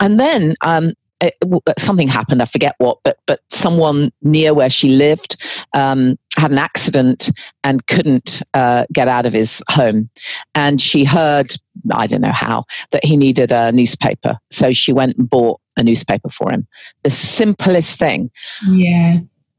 And 0.00 0.20
then 0.20 0.54
um, 0.62 0.92
it, 1.22 1.34
something 1.78 2.08
happened. 2.08 2.42
I 2.42 2.46
forget 2.46 2.74
what, 2.78 2.98
but 3.04 3.18
but 3.26 3.40
someone 3.50 4.10
near 4.22 4.54
where 4.54 4.70
she 4.70 4.90
lived 4.90 5.36
um, 5.74 6.18
had 6.36 6.50
an 6.50 6.58
accident 6.58 7.30
and 7.64 7.86
couldn't 7.86 8.42
uh, 8.54 8.86
get 8.92 9.08
out 9.08 9.24
of 9.24 9.32
his 9.32 9.62
home, 9.70 10.10
and 10.54 10.80
she 10.80 11.04
heard 11.04 11.54
I 11.92 12.06
don't 12.06 12.20
know 12.20 12.32
how 12.32 12.64
that 12.90 13.04
he 13.04 13.16
needed 13.16 13.52
a 13.52 13.72
newspaper, 13.72 14.38
so 14.50 14.72
she 14.72 14.92
went 14.92 15.16
and 15.16 15.28
bought 15.28 15.60
a 15.76 15.82
newspaper 15.82 16.28
for 16.28 16.50
him. 16.50 16.66
The 17.02 17.10
simplest 17.10 17.98
thing. 17.98 18.30
Yeah. 18.68 19.18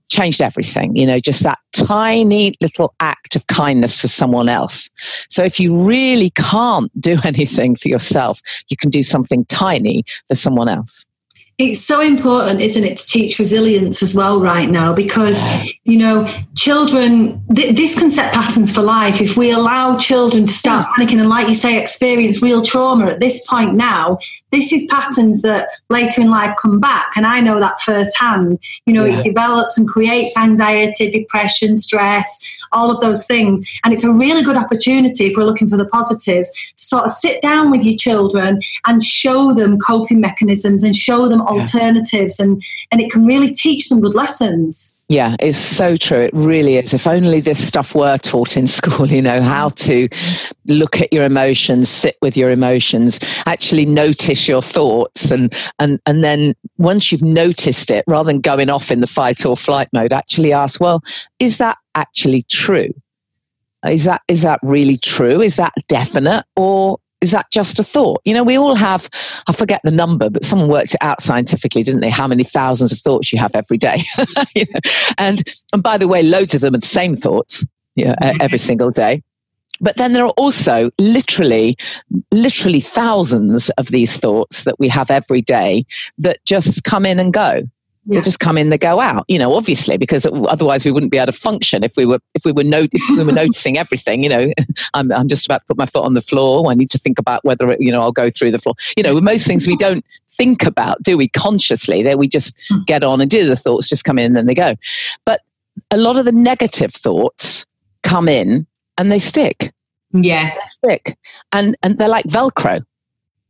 Changed 0.10 0.44
everything, 0.44 0.96
you 0.96 1.08
know, 1.08 1.20
just 1.20 1.42
that 1.42 1.58
tiny 1.72 2.54
little 2.62 2.94
act 3.00 3.36
of 3.36 3.48
kindness 3.48 4.00
for 4.00 4.08
someone 4.08 4.48
else. 4.48 4.92
So, 5.28 5.44
if 5.44 5.60
you 5.60 5.76
really 5.76 6.30
can't 6.30 6.92
do 7.02 7.18
anything 7.24 7.76
for 7.76 7.88
yourself, 7.88 8.40
you 8.70 8.78
can 8.78 8.92
do 8.92 9.02
something 9.02 9.44
tiny 9.46 10.04
for 10.28 10.36
someone 10.36 10.70
else 10.70 11.08
It's 11.72 11.80
so 11.86 12.02
important, 12.02 12.62
isn't 12.62 12.84
it, 12.84 12.98
to 12.98 13.06
teach 13.06 13.40
resilience 13.40 14.04
as 14.04 14.14
well 14.14 14.40
right 14.40 14.70
now 14.70 14.94
because, 14.94 15.42
you 15.84 15.98
know, 15.98 16.28
children, 16.56 17.44
th- 17.56 17.76
this 17.76 17.98
can 17.98 18.10
set 18.10 18.34
patterns 18.34 18.74
for 18.74 18.82
life. 18.82 19.22
If 19.22 19.38
we 19.38 19.52
allow 19.52 19.98
children 19.98 20.46
to 20.46 20.54
start 20.54 20.86
panicking 20.88 21.20
and, 21.20 21.30
like 21.30 21.48
you 21.48 21.56
say, 21.56 21.80
experience 21.82 22.42
real 22.42 22.62
trauma 22.62 23.06
at 23.08 23.20
this 23.20 23.46
point 23.48 23.76
now, 23.76 24.18
this 24.52 24.72
is 24.74 24.88
patterns 24.92 25.42
that 25.44 25.70
later 25.90 26.22
in 26.22 26.30
life 26.30 26.54
come 26.62 26.80
back. 26.80 27.14
And 27.16 27.26
I 27.26 27.40
know 27.40 27.60
that 27.60 27.80
firsthand. 27.82 28.60
You 28.86 28.94
know, 28.94 29.06
Yeah. 29.06 29.20
it 29.20 29.24
develops 29.24 29.78
and 29.78 29.88
creates 29.88 30.38
anxiety, 30.38 31.10
depression, 31.10 31.78
stress, 31.78 32.40
all 32.74 32.92
of 32.92 33.00
those 33.02 33.26
things. 33.26 33.70
And 33.84 33.94
it's 33.94 34.04
a 34.04 34.12
really 34.12 34.44
good 34.44 34.58
opportunity 34.58 35.26
if 35.26 35.38
we're 35.38 35.44
looking 35.44 35.70
for 35.70 35.78
the 35.78 35.88
positives 35.88 36.52
to 36.76 36.84
sort 36.84 37.06
of 37.06 37.12
sit 37.12 37.42
down 37.42 37.72
with 37.72 37.84
your 37.84 37.98
children 37.98 38.60
and 38.86 39.04
show 39.04 39.54
them 39.54 39.80
coping 39.80 40.20
mechanisms 40.20 40.84
and 40.84 40.96
show 40.96 41.28
them 41.28 41.42
alternatives 41.42 42.40
and 42.40 42.64
and 42.92 43.02
it 43.02 43.12
can 43.12 43.26
really 43.26 43.52
teach 43.52 43.88
some 43.88 44.02
good 44.02 44.16
lessons. 44.16 44.92
Yeah, 45.10 45.36
it's 45.40 45.58
so 45.58 45.98
true. 45.98 46.20
It 46.20 46.34
really 46.34 46.78
is. 46.78 46.94
If 46.94 47.08
only 47.08 47.42
this 47.42 47.66
stuff 47.66 47.94
were 47.94 48.18
taught 48.18 48.56
in 48.56 48.68
school, 48.80 49.08
you 49.08 49.22
know, 49.22 49.42
how 49.42 49.70
to 49.70 50.08
look 50.70 51.02
at 51.02 51.12
your 51.12 51.24
emotions, 51.24 51.90
sit 51.90 52.18
with 52.22 52.38
your 52.38 52.50
emotions, 52.50 53.20
actually 53.46 53.86
notice 53.86 54.48
your 54.48 54.62
thoughts 54.62 55.30
and 55.30 55.54
and 55.80 56.00
and 56.06 56.24
then 56.24 56.56
once 56.78 57.12
you've 57.12 57.22
noticed 57.22 57.92
it, 57.92 58.04
rather 58.08 58.32
than 58.32 58.42
going 58.42 58.70
off 58.70 58.92
in 58.92 59.02
the 59.02 59.08
fight 59.08 59.46
or 59.46 59.56
flight 59.56 59.90
mode, 59.94 60.14
actually 60.14 60.54
ask, 60.54 60.80
well, 60.80 61.04
is 61.40 61.58
that 61.58 61.78
actually 61.96 62.44
true? 62.50 62.94
Is 63.88 64.06
that 64.06 64.22
is 64.28 64.44
that 64.44 64.60
really 64.64 64.98
true? 64.98 65.42
Is 65.42 65.58
that 65.58 65.74
definite 65.88 66.46
or 66.56 67.00
is 67.24 67.32
that 67.32 67.50
just 67.52 67.80
a 67.80 67.84
thought? 67.84 68.22
You 68.26 68.34
know, 68.34 68.44
we 68.44 68.58
all 68.58 68.76
have, 68.76 69.10
I 69.48 69.54
forget 69.54 69.80
the 69.86 69.92
number, 69.92 70.30
but 70.30 70.44
someone 70.44 70.68
worked 70.68 70.94
it 70.94 71.02
out 71.02 71.22
scientifically, 71.22 71.82
didn't 71.82 72.02
they? 72.02 72.10
How 72.10 72.28
many 72.28 72.44
thousands 72.44 72.92
of 72.92 73.00
thoughts 73.00 73.32
you 73.32 73.40
have 73.40 73.56
every 73.56 73.78
day. 73.78 74.04
You 74.56 74.66
know? 74.70 74.80
and, 75.18 75.42
and 75.72 75.82
by 75.82 75.98
the 75.98 76.08
way, 76.08 76.22
loads 76.22 76.54
of 76.54 76.62
them 76.62 76.76
are 76.76 76.80
the 76.80 76.86
same 76.86 77.16
thoughts 77.16 77.66
you 77.96 78.06
know, 78.06 78.12
e- 78.12 78.26
mm-hmm. 78.26 78.42
every 78.42 78.60
single 78.60 78.92
day. 78.92 79.24
But 79.80 79.96
then 79.96 80.14
there 80.14 80.26
are 80.26 80.34
also 80.38 80.92
literally, 81.00 81.78
literally 82.32 82.82
thousands 82.82 83.70
of 83.72 83.88
these 83.88 84.18
thoughts 84.18 84.66
that 84.66 84.78
we 84.80 84.90
have 84.90 85.10
every 85.10 85.42
day 85.42 85.86
that 86.18 86.44
just 86.46 86.84
come 86.84 87.06
in 87.06 87.20
and 87.20 87.34
go. 87.34 87.62
They 88.06 88.22
just 88.22 88.40
come 88.40 88.58
in, 88.58 88.70
they 88.70 88.78
go 88.78 89.00
out. 89.00 89.26
You 89.28 89.40
know, 89.40 89.54
obviously, 89.54 89.98
because 89.98 90.26
otherwise 90.26 90.84
we 90.84 90.92
wouldn't 90.92 91.12
be 91.12 91.18
able 91.18 91.28
to 91.28 91.32
function 91.32 91.84
if 91.84 91.94
we 91.96 92.06
were 92.06 92.20
if 92.34 92.44
we 92.44 92.52
were 92.52 92.64
no, 92.64 92.86
if 92.92 93.10
we 93.10 93.24
were 93.24 93.32
noticing 93.32 93.78
everything. 93.78 94.24
You 94.24 94.30
know, 94.30 94.54
I'm 94.94 95.12
I'm 95.12 95.28
just 95.28 95.46
about 95.46 95.62
to 95.62 95.66
put 95.68 95.78
my 95.78 95.86
foot 95.86 96.04
on 96.04 96.14
the 96.14 96.22
floor. 96.22 96.70
I 96.70 96.74
need 96.74 96.90
to 96.92 96.98
think 96.98 97.18
about 97.18 97.44
whether 97.46 97.70
it, 97.72 97.82
you 97.82 97.92
know 97.92 98.02
I'll 98.02 98.12
go 98.12 98.30
through 98.30 98.52
the 98.52 98.60
floor. 98.60 98.76
You 98.98 99.04
know, 99.04 99.20
most 99.22 99.48
things 99.48 99.68
we 99.68 99.78
don't 99.78 100.06
think 100.30 100.66
about, 100.66 101.02
do 101.02 101.18
we? 101.18 101.30
Consciously, 101.30 102.04
that 102.04 102.18
we 102.18 102.28
just 102.28 102.60
hmm. 102.70 102.82
get 102.86 103.04
on 103.04 103.22
and 103.22 103.30
do. 103.32 103.46
The 103.46 103.56
thoughts 103.56 103.88
just 103.88 104.04
come 104.04 104.20
in 104.20 104.26
and 104.26 104.36
then 104.36 104.48
they 104.48 104.56
go. 104.56 104.76
But 105.26 105.42
a 105.92 105.98
lot 105.98 106.18
of 106.18 106.26
the 106.26 106.32
negative 106.32 106.94
thoughts 106.94 107.66
come 108.04 108.28
in 108.28 108.68
and 108.98 109.12
they 109.12 109.20
stick 109.20 109.72
Yeah. 110.12 110.52
stick 110.66 111.18
and 111.52 111.76
and 111.82 111.98
they're 111.98 112.08
like 112.10 112.26
velcro 112.26 112.84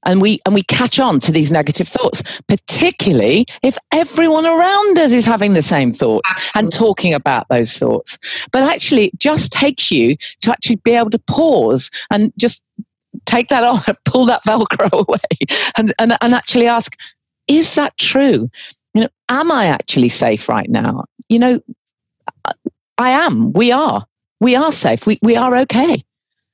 and 0.05 0.21
we 0.21 0.39
and 0.45 0.53
we 0.53 0.63
catch 0.63 0.99
on 0.99 1.19
to 1.19 1.31
these 1.31 1.51
negative 1.51 1.87
thoughts 1.87 2.41
particularly 2.47 3.45
if 3.61 3.77
everyone 3.91 4.45
around 4.45 4.97
us 4.97 5.11
is 5.11 5.25
having 5.25 5.53
the 5.53 5.61
same 5.61 5.91
thoughts 5.91 6.29
and 6.55 6.71
talking 6.71 7.13
about 7.13 7.47
those 7.49 7.77
thoughts. 7.77 8.47
But 8.51 8.63
actually 8.63 9.05
it 9.05 9.19
just 9.19 9.51
takes 9.51 9.91
you 9.91 10.15
to 10.41 10.51
actually 10.51 10.77
be 10.77 10.91
able 10.91 11.09
to 11.11 11.19
pause 11.19 11.91
and 12.11 12.31
just 12.37 12.63
take 13.25 13.47
that 13.49 13.63
off 13.63 13.87
and 13.87 13.97
pull 14.05 14.25
that 14.25 14.43
velcro 14.43 14.91
away 15.07 15.57
and, 15.77 15.93
and 15.99 16.17
and 16.21 16.33
actually 16.33 16.67
ask 16.67 16.97
is 17.47 17.75
that 17.75 17.97
true? 17.97 18.49
You 18.93 19.01
know 19.01 19.09
am 19.29 19.51
i 19.51 19.65
actually 19.67 20.09
safe 20.09 20.47
right 20.49 20.69
now? 20.69 21.05
You 21.29 21.39
know 21.39 21.59
I- 22.45 22.53
i 22.97 23.09
am. 23.09 23.53
We 23.53 23.71
are. 23.71 24.05
We 24.39 24.55
are 24.55 24.71
safe. 24.71 25.05
We, 25.07 25.19
we 25.21 25.35
are 25.35 25.55
okay 25.57 26.03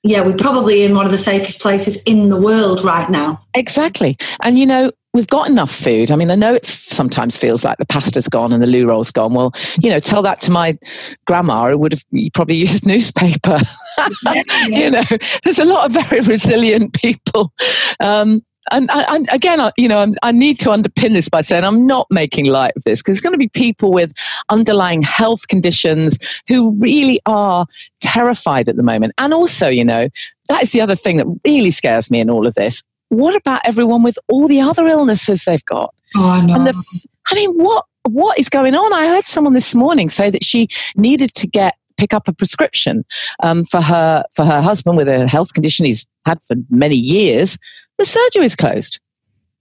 Yeah, 0.04 0.26
we're 0.26 0.38
probably 0.38 0.84
in 0.84 0.96
one 0.96 1.06
of 1.06 1.12
the 1.12 1.18
safest 1.18 1.62
places 1.62 2.02
in 2.04 2.30
the 2.30 2.40
world 2.40 2.84
right 2.84 3.10
now. 3.10 3.42
Exactly. 3.54 4.16
And 4.42 4.58
you 4.58 4.66
know, 4.66 4.92
we've 5.14 5.28
got 5.28 5.50
enough 5.50 5.72
food. 5.72 6.12
I 6.12 6.16
mean, 6.16 6.32
I 6.32 6.36
know 6.36 6.54
it 6.54 6.66
sometimes 6.66 7.36
feels 7.36 7.66
like 7.66 7.78
the 7.78 7.86
pasta's 7.86 8.28
gone 8.28 8.54
and 8.54 8.62
the 8.62 8.68
loo 8.68 8.88
roll's 8.88 9.12
gone. 9.12 9.34
Well, 9.34 9.54
you 9.82 9.90
know, 9.90 10.00
tell 10.00 10.22
that 10.22 10.40
to 10.42 10.52
my 10.52 10.78
grandma 11.26 11.70
who 11.70 11.78
would 11.80 11.94
have 11.94 12.04
probably 12.34 12.56
used 12.56 12.86
newspaper. 12.86 13.58
you 14.68 14.92
know, 14.92 15.04
there's 15.44 15.60
a 15.60 15.66
lot 15.66 15.86
of 15.86 15.92
very 15.92 16.22
resilient 16.26 16.94
people. 16.94 17.52
Um, 18.00 18.42
and 18.72 18.90
I, 18.92 19.04
I, 19.04 19.26
again, 19.32 19.60
I, 19.60 19.72
you 19.78 19.88
know, 19.88 20.00
I'm, 20.00 20.14
I 20.24 20.32
need 20.32 20.60
to 20.60 20.70
underpin 20.70 21.14
this 21.14 21.30
by 21.30 21.42
saying 21.42 21.64
I'm 21.64 21.86
not 21.88 22.08
making 22.10 22.46
light 22.46 22.74
of 22.76 22.84
this 22.84 23.02
because 23.02 23.16
there's 23.16 23.22
going 23.22 23.34
to 23.34 23.38
be 23.38 23.50
people 23.50 23.92
with 23.92 24.14
underlying 24.50 25.02
health 25.02 25.48
conditions 25.48 26.18
who 26.48 26.76
really 26.80 27.20
are 27.26 27.66
terrified 28.02 28.70
at 28.70 28.76
the 28.76 28.84
moment. 28.84 29.14
And 29.18 29.34
also, 29.34 29.68
you 29.68 29.86
know, 29.86 30.10
that 30.48 30.64
is 30.64 30.72
the 30.72 30.82
other 30.82 30.96
thing 30.96 31.18
that 31.18 31.28
really 31.46 31.72
scares 31.72 32.10
me 32.12 32.20
in 32.20 32.30
all 32.30 32.48
of 32.48 32.56
this. 32.56 32.84
What 33.10 33.36
about 33.36 33.62
everyone 33.66 34.04
with 34.04 34.18
all 34.28 34.48
the 34.48 34.62
other 34.62 34.88
illnesses 34.88 35.46
they've 35.46 35.66
got? 35.66 35.94
Oh, 36.16 36.30
I 36.30 36.46
know. 36.46 36.56
And 36.56 36.68
the, 36.68 37.08
I 37.32 37.36
mean, 37.36 37.54
what 37.56 37.86
what 38.04 38.40
is 38.40 38.50
going 38.50 38.76
on? 38.76 38.94
I 38.94 39.08
heard 39.08 39.24
someone 39.24 39.54
this 39.54 39.76
morning 39.76 40.10
say 40.10 40.30
that 40.30 40.44
she 40.44 40.68
needed 40.96 41.34
to 41.36 41.48
get 41.48 41.76
pick 42.00 42.14
up 42.14 42.28
a 42.28 42.34
prescription 42.34 43.04
um, 43.44 43.64
for 43.66 43.82
her 43.82 44.24
for 44.36 44.46
her 44.46 44.62
husband 44.62 44.98
with 44.98 45.08
a 45.10 45.28
health 45.28 45.54
condition 45.54 45.86
he's 45.86 46.06
had 46.26 46.42
for 46.44 46.56
many 46.70 46.96
years. 46.96 47.58
The 47.98 48.06
surgery 48.06 48.46
is 48.46 48.56
closed, 48.56 49.00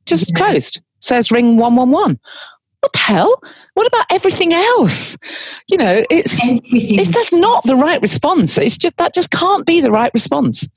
just 0.06 0.30
Yeah. 0.30 0.36
closed. 0.36 0.80
Says 1.00 1.30
ring 1.30 1.58
one 1.58 1.76
one 1.76 1.90
one. 1.90 2.18
What 2.80 2.92
the 2.92 2.98
hell? 3.00 3.42
What 3.74 3.86
about 3.88 4.06
everything 4.10 4.52
else? 4.52 5.16
You 5.68 5.76
know, 5.78 6.04
it's 6.10 6.38
if 6.42 7.08
that's 7.08 7.32
not 7.32 7.64
the 7.64 7.74
right 7.76 8.00
response, 8.00 8.56
it's 8.58 8.78
just 8.78 8.96
that 8.98 9.14
just 9.14 9.30
can't 9.32 9.66
be 9.66 9.80
the 9.80 9.90
right 9.90 10.12
response 10.14 10.68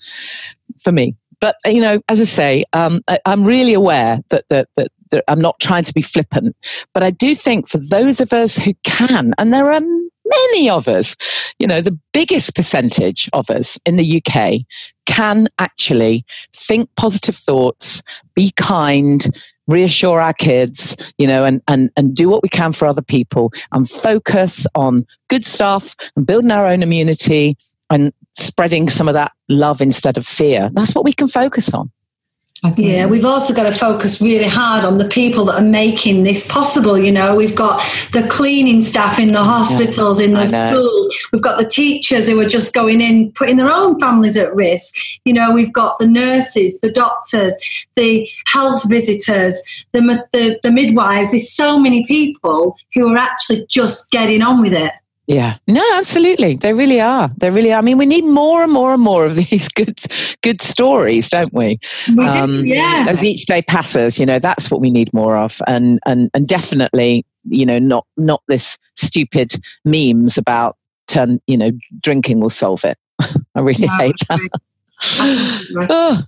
for 0.79 0.91
me. 0.91 1.15
But 1.39 1.55
you 1.65 1.81
know, 1.81 1.99
as 2.09 2.19
I 2.21 2.25
say, 2.25 2.65
um, 2.73 3.01
I, 3.07 3.19
I'm 3.25 3.45
really 3.45 3.73
aware 3.73 4.19
that 4.29 4.45
that 4.49 4.67
that 4.75 4.89
I'm 5.27 5.41
not 5.41 5.59
trying 5.59 5.83
to 5.83 5.93
be 5.93 6.01
flippant, 6.01 6.55
but 6.93 7.03
I 7.03 7.11
do 7.11 7.35
think 7.35 7.67
for 7.67 7.79
those 7.79 8.21
of 8.21 8.31
us 8.33 8.57
who 8.57 8.73
can, 8.83 9.33
and 9.37 9.53
there 9.53 9.71
are 9.71 9.81
many 10.31 10.69
of 10.69 10.87
us, 10.87 11.15
you 11.59 11.67
know, 11.67 11.81
the 11.81 11.97
biggest 12.13 12.55
percentage 12.55 13.29
of 13.33 13.49
us 13.49 13.79
in 13.85 13.95
the 13.95 14.21
UK 14.21 14.61
can 15.05 15.47
actually 15.59 16.25
think 16.53 16.89
positive 16.95 17.35
thoughts, 17.35 18.01
be 18.35 18.51
kind, 18.55 19.27
reassure 19.67 20.21
our 20.21 20.33
kids, 20.33 20.95
you 21.17 21.27
know, 21.27 21.45
and, 21.45 21.61
and, 21.67 21.91
and 21.95 22.15
do 22.15 22.29
what 22.29 22.43
we 22.43 22.49
can 22.49 22.73
for 22.73 22.85
other 22.85 23.01
people 23.01 23.51
and 23.71 23.89
focus 23.89 24.65
on 24.75 25.05
good 25.29 25.45
stuff 25.45 25.95
and 26.15 26.25
building 26.25 26.51
our 26.51 26.65
own 26.65 26.83
immunity 26.83 27.57
and 27.89 28.13
spreading 28.33 28.89
some 28.89 29.07
of 29.07 29.13
that 29.13 29.31
love 29.49 29.81
instead 29.81 30.17
of 30.17 30.25
fear. 30.25 30.69
That's 30.73 30.95
what 30.95 31.05
we 31.05 31.13
can 31.13 31.27
focus 31.27 31.73
on. 31.73 31.91
Yeah, 32.77 33.07
we've 33.07 33.25
also 33.25 33.55
got 33.55 33.63
to 33.63 33.71
focus 33.71 34.21
really 34.21 34.47
hard 34.47 34.85
on 34.85 34.99
the 34.99 35.07
people 35.07 35.45
that 35.45 35.55
are 35.55 35.67
making 35.67 36.23
this 36.23 36.45
possible. 36.45 36.95
You 36.95 37.11
know, 37.11 37.35
we've 37.35 37.55
got 37.55 37.79
the 38.11 38.27
cleaning 38.29 38.83
staff 38.83 39.17
in 39.17 39.29
the 39.29 39.43
hospitals, 39.43 40.19
in 40.19 40.35
the 40.35 40.45
schools. 40.45 41.27
We've 41.31 41.41
got 41.41 41.57
the 41.57 41.67
teachers 41.67 42.27
who 42.27 42.39
are 42.39 42.47
just 42.47 42.75
going 42.75 43.01
in, 43.01 43.31
putting 43.31 43.57
their 43.57 43.71
own 43.71 43.99
families 43.99 44.37
at 44.37 44.53
risk. 44.53 44.93
You 45.25 45.33
know, 45.33 45.51
we've 45.51 45.73
got 45.73 45.97
the 45.97 46.05
nurses, 46.05 46.79
the 46.81 46.91
doctors, 46.91 47.55
the 47.95 48.29
health 48.45 48.87
visitors, 48.87 49.85
the, 49.93 50.23
the, 50.31 50.59
the 50.61 50.71
midwives. 50.71 51.31
There's 51.31 51.51
so 51.51 51.79
many 51.79 52.05
people 52.05 52.77
who 52.93 53.11
are 53.11 53.17
actually 53.17 53.65
just 53.69 54.11
getting 54.11 54.43
on 54.43 54.61
with 54.61 54.73
it. 54.73 54.91
Yeah. 55.27 55.57
No, 55.67 55.83
absolutely. 55.93 56.55
They 56.55 56.73
really 56.73 56.99
are. 56.99 57.29
They 57.37 57.49
really 57.51 57.71
are. 57.71 57.77
I 57.77 57.81
mean, 57.81 57.97
we 57.97 58.05
need 58.05 58.25
more 58.25 58.63
and 58.63 58.71
more 58.71 58.93
and 58.93 59.01
more 59.01 59.25
of 59.25 59.35
these 59.49 59.67
good 59.69 59.99
good 60.41 60.61
stories, 60.61 61.29
don't 61.29 61.53
we? 61.53 61.79
We 62.09 62.15
do, 62.15 62.39
Um, 62.39 62.65
yeah. 62.65 63.05
As 63.07 63.23
each 63.23 63.45
day 63.45 63.61
passes, 63.61 64.19
you 64.19 64.25
know, 64.25 64.39
that's 64.39 64.69
what 64.71 64.81
we 64.81 64.89
need 64.91 65.13
more 65.13 65.37
of. 65.37 65.61
And 65.67 65.99
and 66.05 66.29
and 66.33 66.47
definitely, 66.47 67.25
you 67.45 67.65
know, 67.65 67.79
not 67.79 68.05
not 68.17 68.41
this 68.47 68.77
stupid 68.95 69.53
memes 69.85 70.37
about 70.37 70.75
turn, 71.07 71.39
you 71.47 71.57
know, 71.57 71.71
drinking 72.01 72.39
will 72.39 72.49
solve 72.49 72.83
it. 72.83 72.97
I 73.55 73.61
really 73.61 73.85
No, 73.87 73.97
hate 73.97 74.15
that. 74.29 74.39
Oh, 75.89 76.21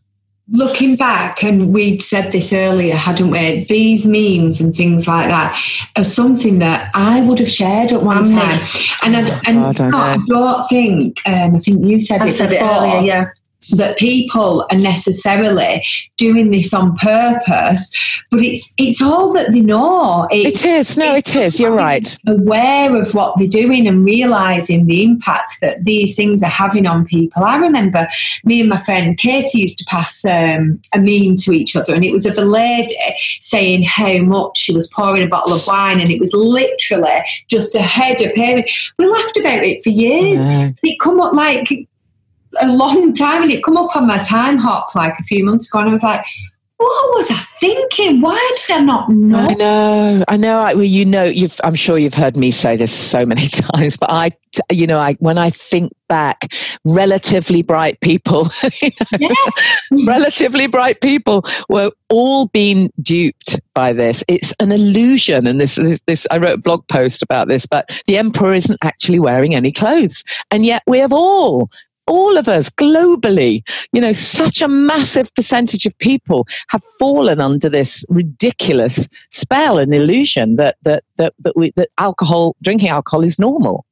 Looking 0.49 0.97
back, 0.97 1.41
and 1.41 1.73
we'd 1.73 2.01
said 2.01 2.34
this 2.34 2.51
earlier, 2.51 2.95
hadn't 2.95 3.32
we? 3.32 3.63
These 3.63 4.06
memes 4.06 4.60
and 4.60 4.75
things 4.75 5.08
like 5.08 5.29
that 5.29 5.58
are 5.97 6.03
something 6.03 6.60
that 6.60 6.91
I 6.93 7.21
would 7.21 7.39
have 7.39 7.49
shared 7.49 7.93
at 7.93 8.03
one 8.03 8.25
time. 8.25 8.60
And 9.06 9.15
I, 9.15 9.41
and 9.47 9.77
God, 9.77 9.82
I 9.82 9.89
no, 9.89 9.97
I 9.97 10.15
know. 10.17 10.25
don't 10.27 10.67
think, 10.67 11.21
um, 11.25 11.56
I 11.56 11.60
think 11.60 11.86
you 11.86 11.97
said 11.99 12.21
I 12.21 12.27
it 12.27 12.34
said 12.34 12.51
it 12.51 12.62
earlier, 12.62 12.99
yeah. 13.01 13.25
That 13.71 13.97
people 13.97 14.65
are 14.71 14.78
necessarily 14.78 15.84
doing 16.17 16.52
this 16.52 16.73
on 16.73 16.95
purpose, 16.95 18.21
but 18.32 18.41
it's 18.41 18.73
it's 18.78 19.02
all 19.02 19.34
that 19.34 19.52
they 19.52 19.62
know. 19.62 20.28
It's, 20.32 20.63
it 20.63 20.69
is. 20.69 20.97
No, 20.97 21.13
it 21.13 21.36
is. 21.36 21.60
You're 21.60 21.71
right. 21.71 22.17
Aware 22.28 22.95
of 22.95 23.13
what 23.13 23.38
they're 23.38 23.47
doing 23.47 23.88
and 23.88 24.06
realizing 24.06 24.86
the 24.86 25.04
impact 25.04 25.58
that 25.62 25.84
these 25.84 26.16
things 26.16 26.43
are 26.43 26.47
having 26.47 26.86
on 26.86 27.05
people. 27.05 27.43
I 27.43 27.57
remember 27.57 28.07
me 28.45 28.61
and 28.61 28.70
my 28.70 28.78
friend 28.78 29.18
Katie 29.18 29.59
used 29.59 29.80
to 29.80 29.86
pass 29.86 30.24
um, 30.26 30.80
a 30.93 30.99
meme 30.99 31.36
to 31.38 31.51
each 31.51 31.76
other, 31.76 31.93
and 31.93 32.03
it 32.03 32.11
was 32.11 32.26
of 32.26 32.38
a 32.38 32.45
lady 32.45 32.95
saying 33.39 33.84
how 33.86 34.20
much 34.20 34.57
she 34.57 34.74
was 34.74 34.91
pouring 34.93 35.24
a 35.24 35.28
bottle 35.28 35.53
of 35.53 35.66
wine, 35.68 35.99
and 35.99 36.11
it 36.11 36.20
was 36.20 36.34
literally 36.34 37.22
just 37.47 37.76
a 37.76 37.82
head 37.82 38.22
of. 38.22 38.32
We 38.36 39.05
laughed 39.05 39.38
about 39.38 39.64
it 39.64 39.84
for 39.84 39.89
years. 39.89 40.45
Yeah. 40.45 40.72
It 40.84 40.99
come 40.99 41.22
up 41.22 41.34
like 41.34 41.88
a 42.62 42.68
long 42.76 43.14
time 43.14 43.43
and 43.43 43.51
it 43.51 43.64
come 43.64 43.78
up 43.78 43.95
on 43.95 44.08
my 44.08 44.18
Timehop 44.20 44.95
like 44.95 45.18
a 45.20 45.24
few 45.24 45.43
months 45.43 45.70
ago 45.70 45.80
and 45.80 45.89
I 45.89 45.91
was 45.91 46.04
like, 46.04 46.26
what 46.84 47.18
was 47.18 47.32
I 47.32 47.36
thinking? 47.36 48.22
Why 48.22 48.56
did 48.58 48.76
I 48.76 48.80
not 48.80 49.10
know? 49.10 49.38
I 49.38 49.54
know, 49.54 50.24
I 50.28 50.38
know. 50.38 50.60
I, 50.60 50.74
well, 50.74 50.84
you 50.84 51.06
know, 51.06 51.24
you've. 51.24 51.60
I'm 51.64 51.76
sure 51.76 51.97
you've 51.97 52.14
heard 52.14 52.36
me 52.36 52.51
say 52.51 52.76
this 52.76 52.93
so 52.93 53.26
many 53.26 53.47
times, 53.76 53.95
but 53.95 54.12
I, 54.12 54.32
you 54.72 54.88
know, 54.88 54.99
I 54.99 55.14
when 55.20 55.38
I 55.38 55.49
think 55.49 55.93
back, 56.10 56.51
relatively 56.84 57.62
bright 57.62 58.01
people, 58.01 58.49
yeah. 59.20 59.30
relatively 60.08 60.68
bright 60.68 60.99
people 60.99 61.45
were 61.70 61.91
all 62.10 62.47
being 62.47 62.91
duped 63.01 63.62
by 63.74 63.93
this. 63.93 64.24
It's 64.28 64.54
an 64.60 64.72
illusion, 64.72 65.47
and 65.47 65.62
this, 65.62 65.76
this, 65.76 66.01
this. 66.06 66.28
I 66.32 66.38
wrote 66.38 66.56
a 66.56 66.62
blog 66.62 66.88
post 66.88 67.22
about 67.22 67.47
this, 67.47 67.66
but 67.66 68.01
the 68.08 68.18
emperor 68.18 68.54
isn't 68.54 68.80
actually 68.84 69.20
wearing 69.20 69.56
any 69.56 69.72
clothes, 69.72 70.24
and 70.51 70.66
yet 70.66 70.84
we 70.86 70.97
have 70.99 71.14
all 71.14 71.70
all 72.08 72.38
of 72.38 72.47
us 72.47 72.70
globally, 72.70 73.62
you 73.91 74.01
know, 74.01 74.14
such 74.14 74.62
a 74.62 74.68
massive 74.68 75.34
percentage 75.36 75.86
of 75.86 75.97
people 75.99 76.47
have 76.70 76.84
fallen 76.99 77.39
under 77.39 77.70
this 77.70 78.06
ridiculous 78.10 79.08
spell 79.30 79.78
and 79.78 79.93
illusion 79.93 80.56
that 80.58 80.78
that 80.84 81.04
that 81.18 81.34
that, 81.39 81.56
we, 81.56 81.72
that 81.76 81.89
alcohol, 81.97 82.56
drinking 82.62 82.89
alcohol, 82.89 83.24
is 83.24 83.39
normal. 83.39 83.86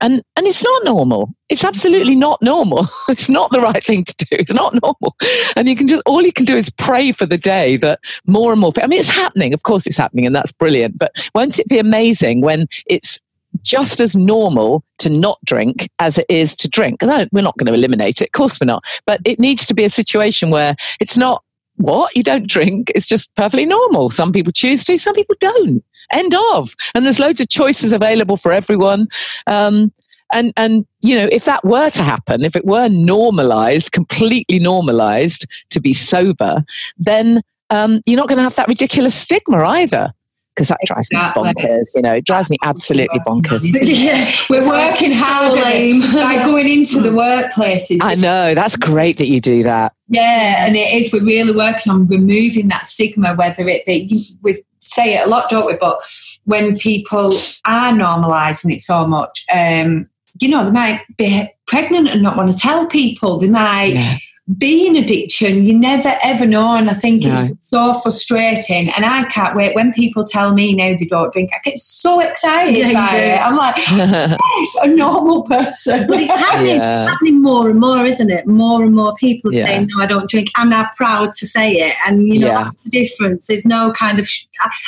And 0.00 0.22
and 0.36 0.46
it's 0.46 0.62
not 0.62 0.84
normal. 0.84 1.34
It's 1.48 1.64
absolutely 1.64 2.14
not 2.14 2.40
normal. 2.40 2.86
It's 3.08 3.28
not 3.28 3.50
the 3.50 3.60
right 3.60 3.82
thing 3.82 4.04
to 4.04 4.14
do. 4.16 4.26
It's 4.30 4.54
not 4.54 4.74
normal. 4.74 5.16
And 5.56 5.68
you 5.68 5.74
can 5.74 5.88
just 5.88 6.02
all 6.06 6.22
you 6.22 6.32
can 6.32 6.44
do 6.44 6.56
is 6.56 6.70
pray 6.70 7.10
for 7.10 7.26
the 7.26 7.38
day 7.38 7.76
that 7.78 7.98
more 8.26 8.52
and 8.52 8.60
more. 8.60 8.72
I 8.80 8.86
mean, 8.86 9.00
it's 9.00 9.08
happening. 9.08 9.52
Of 9.54 9.64
course, 9.64 9.86
it's 9.86 9.96
happening, 9.96 10.26
and 10.26 10.36
that's 10.36 10.52
brilliant. 10.52 10.98
But 10.98 11.30
won't 11.34 11.58
it 11.58 11.68
be 11.68 11.78
amazing 11.78 12.42
when 12.42 12.66
it's 12.86 13.20
just 13.62 14.00
as 14.00 14.16
normal 14.16 14.84
to 14.98 15.10
not 15.10 15.38
drink 15.44 15.88
as 15.98 16.18
it 16.18 16.26
is 16.28 16.54
to 16.56 16.68
drink. 16.68 17.00
Because 17.00 17.28
we're 17.32 17.42
not 17.42 17.56
going 17.56 17.66
to 17.66 17.74
eliminate 17.74 18.20
it. 18.20 18.28
Of 18.28 18.32
course, 18.32 18.60
we're 18.60 18.66
not. 18.66 18.84
But 19.06 19.20
it 19.24 19.38
needs 19.38 19.66
to 19.66 19.74
be 19.74 19.84
a 19.84 19.90
situation 19.90 20.50
where 20.50 20.74
it's 21.00 21.16
not 21.16 21.42
what 21.76 22.16
you 22.16 22.22
don't 22.22 22.48
drink. 22.48 22.90
It's 22.94 23.06
just 23.06 23.34
perfectly 23.36 23.66
normal. 23.66 24.10
Some 24.10 24.32
people 24.32 24.52
choose 24.52 24.84
to, 24.84 24.96
some 24.96 25.14
people 25.14 25.36
don't. 25.40 25.84
End 26.12 26.34
of. 26.52 26.74
And 26.94 27.04
there's 27.04 27.20
loads 27.20 27.40
of 27.40 27.48
choices 27.48 27.92
available 27.92 28.36
for 28.36 28.52
everyone. 28.52 29.08
Um, 29.46 29.92
and 30.32 30.52
and 30.56 30.86
you 31.00 31.14
know 31.14 31.28
if 31.32 31.44
that 31.46 31.64
were 31.64 31.90
to 31.90 32.02
happen 32.02 32.44
if 32.44 32.54
it 32.54 32.64
were 32.66 32.88
normalized 32.88 33.92
completely 33.92 34.58
normalized 34.58 35.46
to 35.70 35.80
be 35.80 35.92
sober 35.92 36.62
then 36.98 37.40
um, 37.70 38.00
you're 38.06 38.16
not 38.16 38.28
going 38.28 38.36
to 38.36 38.42
have 38.42 38.54
that 38.56 38.68
ridiculous 38.68 39.14
stigma 39.14 39.62
either 39.64 40.12
because 40.58 40.68
that 40.68 40.78
drives 40.84 41.08
exactly. 41.10 41.44
me 41.44 41.52
bonkers. 41.52 41.94
You 41.94 42.02
know, 42.02 42.14
it 42.14 42.24
drives 42.24 42.50
me 42.50 42.56
absolutely 42.64 43.20
bonkers. 43.20 43.62
yeah, 43.82 44.28
we're 44.50 44.68
working 44.68 45.12
hard 45.12 45.54
by 45.54 46.44
going 46.44 46.68
into 46.68 47.00
the 47.00 47.10
workplaces. 47.10 47.98
I 48.02 48.16
know 48.16 48.54
that's 48.54 48.76
great 48.76 49.18
that 49.18 49.28
you 49.28 49.40
do 49.40 49.62
that. 49.62 49.94
Yeah, 50.08 50.66
and 50.66 50.74
it 50.74 50.92
is. 50.92 51.12
We're 51.12 51.24
really 51.24 51.56
working 51.56 51.92
on 51.92 52.08
removing 52.08 52.66
that 52.68 52.86
stigma, 52.86 53.36
whether 53.36 53.62
it 53.68 53.86
be 53.86 54.36
we 54.42 54.64
say 54.80 55.14
it 55.14 55.26
a 55.26 55.30
lot, 55.30 55.48
don't 55.48 55.66
we? 55.66 55.76
But 55.76 56.00
when 56.44 56.76
people 56.76 57.32
are 57.64 57.92
normalising 57.92 58.72
it 58.72 58.80
so 58.80 59.06
much, 59.06 59.44
um, 59.54 60.08
you 60.40 60.48
know, 60.48 60.64
they 60.64 60.72
might 60.72 61.04
be 61.16 61.48
pregnant 61.68 62.08
and 62.08 62.22
not 62.22 62.36
want 62.36 62.50
to 62.50 62.56
tell 62.56 62.86
people. 62.86 63.38
They 63.38 63.48
might. 63.48 63.94
Yeah 63.94 64.16
being 64.56 64.96
addiction, 64.96 65.62
you 65.64 65.78
never 65.78 66.14
ever 66.22 66.46
know. 66.46 66.74
And 66.74 66.88
I 66.88 66.94
think 66.94 67.24
no. 67.24 67.34
it's 67.34 67.68
so 67.68 67.92
frustrating. 67.94 68.90
And 68.96 69.04
I 69.04 69.24
can't 69.24 69.54
wait 69.54 69.74
when 69.74 69.92
people 69.92 70.24
tell 70.24 70.54
me 70.54 70.74
now 70.74 70.94
they 70.98 71.04
don't 71.04 71.32
drink. 71.32 71.50
I 71.52 71.58
get 71.62 71.76
so 71.76 72.20
excited 72.20 72.78
yeah, 72.78 72.92
by 72.92 73.16
it. 73.16 73.46
I'm 73.46 73.56
like, 73.56 73.76
yes, 73.90 74.76
a 74.82 74.86
normal 74.88 75.42
person. 75.42 76.06
But 76.06 76.20
it's 76.20 76.32
happening, 76.32 76.76
yeah. 76.76 77.08
happening 77.08 77.42
more 77.42 77.68
and 77.68 77.78
more, 77.78 78.04
isn't 78.06 78.30
it? 78.30 78.46
More 78.46 78.82
and 78.82 78.94
more 78.94 79.14
people 79.16 79.52
yeah. 79.52 79.64
saying, 79.64 79.88
no, 79.90 80.02
I 80.02 80.06
don't 80.06 80.30
drink. 80.30 80.48
And 80.56 80.72
they're 80.72 80.90
proud 80.96 81.32
to 81.32 81.46
say 81.46 81.72
it. 81.72 81.94
And, 82.06 82.26
you 82.26 82.40
know, 82.40 82.48
that's 82.48 82.84
the 82.84 82.90
difference. 82.90 83.48
There's 83.48 83.66
no 83.66 83.92
kind 83.92 84.18
of, 84.18 84.26
sh- 84.26 84.46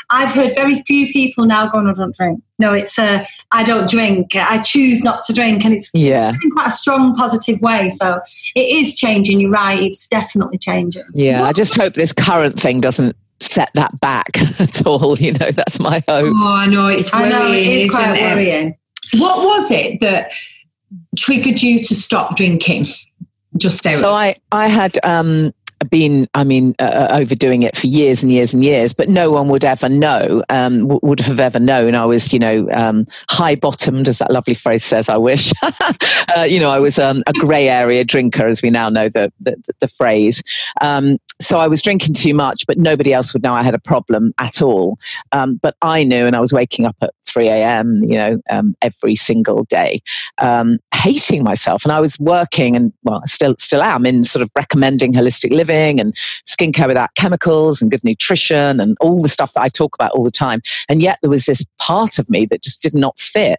I've 0.08 0.30
heard 0.30 0.54
very 0.54 0.82
few 0.82 1.12
people 1.12 1.44
now 1.44 1.68
going, 1.68 1.86
I 1.86 1.92
don't 1.92 2.14
drink. 2.14 2.42
No, 2.60 2.74
it's 2.74 2.98
a, 2.98 3.26
I 3.50 3.64
don't 3.64 3.90
drink. 3.90 4.36
I 4.36 4.62
choose 4.62 5.02
not 5.02 5.22
to 5.24 5.32
drink. 5.32 5.64
And 5.64 5.74
it's, 5.74 5.90
yeah. 5.94 6.34
in 6.42 6.50
quite 6.50 6.68
a 6.68 6.70
strong, 6.70 7.16
positive 7.16 7.60
way. 7.60 7.88
So 7.88 8.20
it 8.54 8.60
is 8.60 8.94
changing. 8.94 9.40
You're 9.40 9.50
right. 9.50 9.80
It's 9.80 10.06
definitely 10.06 10.58
changing. 10.58 11.04
Yeah. 11.14 11.42
I 11.42 11.52
just 11.52 11.74
hope 11.74 11.94
this 11.94 12.12
current 12.12 12.60
thing 12.60 12.80
doesn't 12.80 13.16
set 13.40 13.70
that 13.74 13.98
back 14.00 14.38
at 14.60 14.86
all. 14.86 15.18
You 15.18 15.32
know, 15.32 15.50
that's 15.50 15.80
my 15.80 16.02
hope. 16.06 16.32
Oh, 16.36 16.54
I 16.54 16.66
know. 16.66 16.86
It's 16.88 17.12
worrying. 17.12 17.32
I 17.32 17.38
know, 17.38 17.50
it 17.50 17.66
is 17.66 17.90
quite 17.90 18.16
it? 18.16 18.22
worrying. 18.22 18.76
What 19.14 19.38
was 19.44 19.70
it 19.70 20.00
that 20.00 20.32
triggered 21.16 21.62
you 21.62 21.82
to 21.82 21.94
stop 21.94 22.36
drinking? 22.36 22.84
Just. 23.56 23.82
So 23.82 24.12
I, 24.12 24.36
I 24.52 24.68
had 24.68 24.98
um, 25.02 25.52
been, 25.90 26.28
I 26.34 26.44
mean, 26.44 26.74
uh, 26.78 26.82
uh, 26.82 27.08
overdoing 27.10 27.62
it 27.62 27.76
for 27.76 27.86
years 27.86 28.22
and 28.22 28.32
years 28.32 28.54
and 28.54 28.64
years, 28.64 28.92
but 28.92 29.08
no 29.08 29.30
one 29.30 29.48
would 29.48 29.64
ever 29.64 29.88
know, 29.88 30.42
um, 30.48 30.82
w- 30.82 31.00
would 31.02 31.20
have 31.20 31.40
ever 31.40 31.58
known. 31.58 31.94
I 31.94 32.04
was, 32.04 32.32
you 32.32 32.38
know, 32.38 32.68
um, 32.72 33.06
high 33.28 33.54
bottomed, 33.54 34.08
as 34.08 34.18
that 34.18 34.30
lovely 34.30 34.54
phrase 34.54 34.84
says, 34.84 35.08
I 35.08 35.16
wish. 35.16 35.52
uh, 36.36 36.42
you 36.42 36.60
know, 36.60 36.70
I 36.70 36.78
was 36.78 36.98
um, 36.98 37.22
a 37.26 37.32
grey 37.32 37.68
area 37.68 38.04
drinker, 38.04 38.46
as 38.46 38.62
we 38.62 38.70
now 38.70 38.88
know 38.88 39.08
the, 39.08 39.32
the, 39.40 39.56
the 39.80 39.88
phrase. 39.88 40.42
Um, 40.80 41.18
so 41.40 41.58
I 41.58 41.66
was 41.66 41.82
drinking 41.82 42.14
too 42.14 42.34
much, 42.34 42.66
but 42.66 42.78
nobody 42.78 43.12
else 43.12 43.32
would 43.32 43.42
know 43.42 43.54
I 43.54 43.62
had 43.62 43.74
a 43.74 43.78
problem 43.78 44.32
at 44.38 44.62
all. 44.62 44.98
Um, 45.32 45.56
but 45.56 45.74
I 45.82 46.04
knew, 46.04 46.26
and 46.26 46.36
I 46.36 46.40
was 46.40 46.52
waking 46.52 46.84
up 46.84 46.96
at 47.00 47.14
3 47.32 47.48
a.m., 47.48 48.00
you 48.02 48.16
know, 48.16 48.40
um, 48.50 48.74
every 48.82 49.16
single 49.16 49.64
day, 49.64 50.02
um, 50.38 50.78
hating 50.94 51.42
myself. 51.42 51.84
And 51.84 51.92
I 51.92 52.00
was 52.00 52.18
working 52.18 52.76
and, 52.76 52.92
well, 53.02 53.22
still, 53.26 53.54
still 53.58 53.82
am 53.82 54.06
in 54.06 54.24
sort 54.24 54.42
of 54.42 54.50
recommending 54.56 55.12
holistic 55.12 55.50
living 55.50 56.00
and 56.00 56.14
skincare 56.46 56.86
without 56.86 57.14
chemicals 57.16 57.80
and 57.80 57.90
good 57.90 58.04
nutrition 58.04 58.80
and 58.80 58.96
all 59.00 59.22
the 59.22 59.28
stuff 59.28 59.52
that 59.54 59.62
I 59.62 59.68
talk 59.68 59.94
about 59.94 60.12
all 60.12 60.24
the 60.24 60.30
time. 60.30 60.60
And 60.88 61.02
yet 61.02 61.18
there 61.22 61.30
was 61.30 61.46
this 61.46 61.64
part 61.78 62.18
of 62.18 62.28
me 62.28 62.46
that 62.46 62.62
just 62.62 62.82
did 62.82 62.94
not 62.94 63.18
fit. 63.18 63.58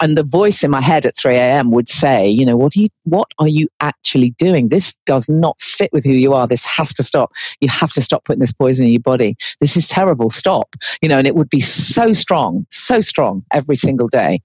And 0.00 0.16
the 0.16 0.22
voice 0.22 0.62
in 0.62 0.70
my 0.70 0.80
head 0.80 1.06
at 1.06 1.16
3 1.16 1.36
a.m. 1.36 1.70
would 1.70 1.88
say, 1.88 2.28
you 2.28 2.46
know, 2.46 2.56
what 2.56 2.76
are 2.76 2.80
you, 2.80 2.88
what 3.04 3.32
are 3.38 3.48
you 3.48 3.68
actually 3.80 4.30
doing? 4.38 4.68
This 4.68 4.96
does 5.06 5.28
not 5.28 5.60
fit 5.60 5.90
with 5.92 6.04
who 6.04 6.12
you 6.12 6.34
are. 6.34 6.46
This 6.46 6.64
has 6.64 6.92
to 6.94 7.02
stop. 7.02 7.32
You 7.60 7.68
have 7.68 7.92
to 7.94 8.02
stop 8.02 8.24
putting 8.24 8.40
this 8.40 8.52
poison 8.52 8.86
in 8.86 8.92
your 8.92 9.02
body. 9.02 9.36
This 9.60 9.76
is 9.76 9.88
terrible. 9.88 10.30
Stop. 10.30 10.76
You 11.02 11.08
know, 11.08 11.18
and 11.18 11.26
it 11.26 11.34
would 11.34 11.50
be 11.50 11.60
so 11.60 12.12
strong, 12.12 12.66
so 12.70 13.00
strong 13.00 13.44
every 13.52 13.76
single 13.76 14.08
day. 14.08 14.40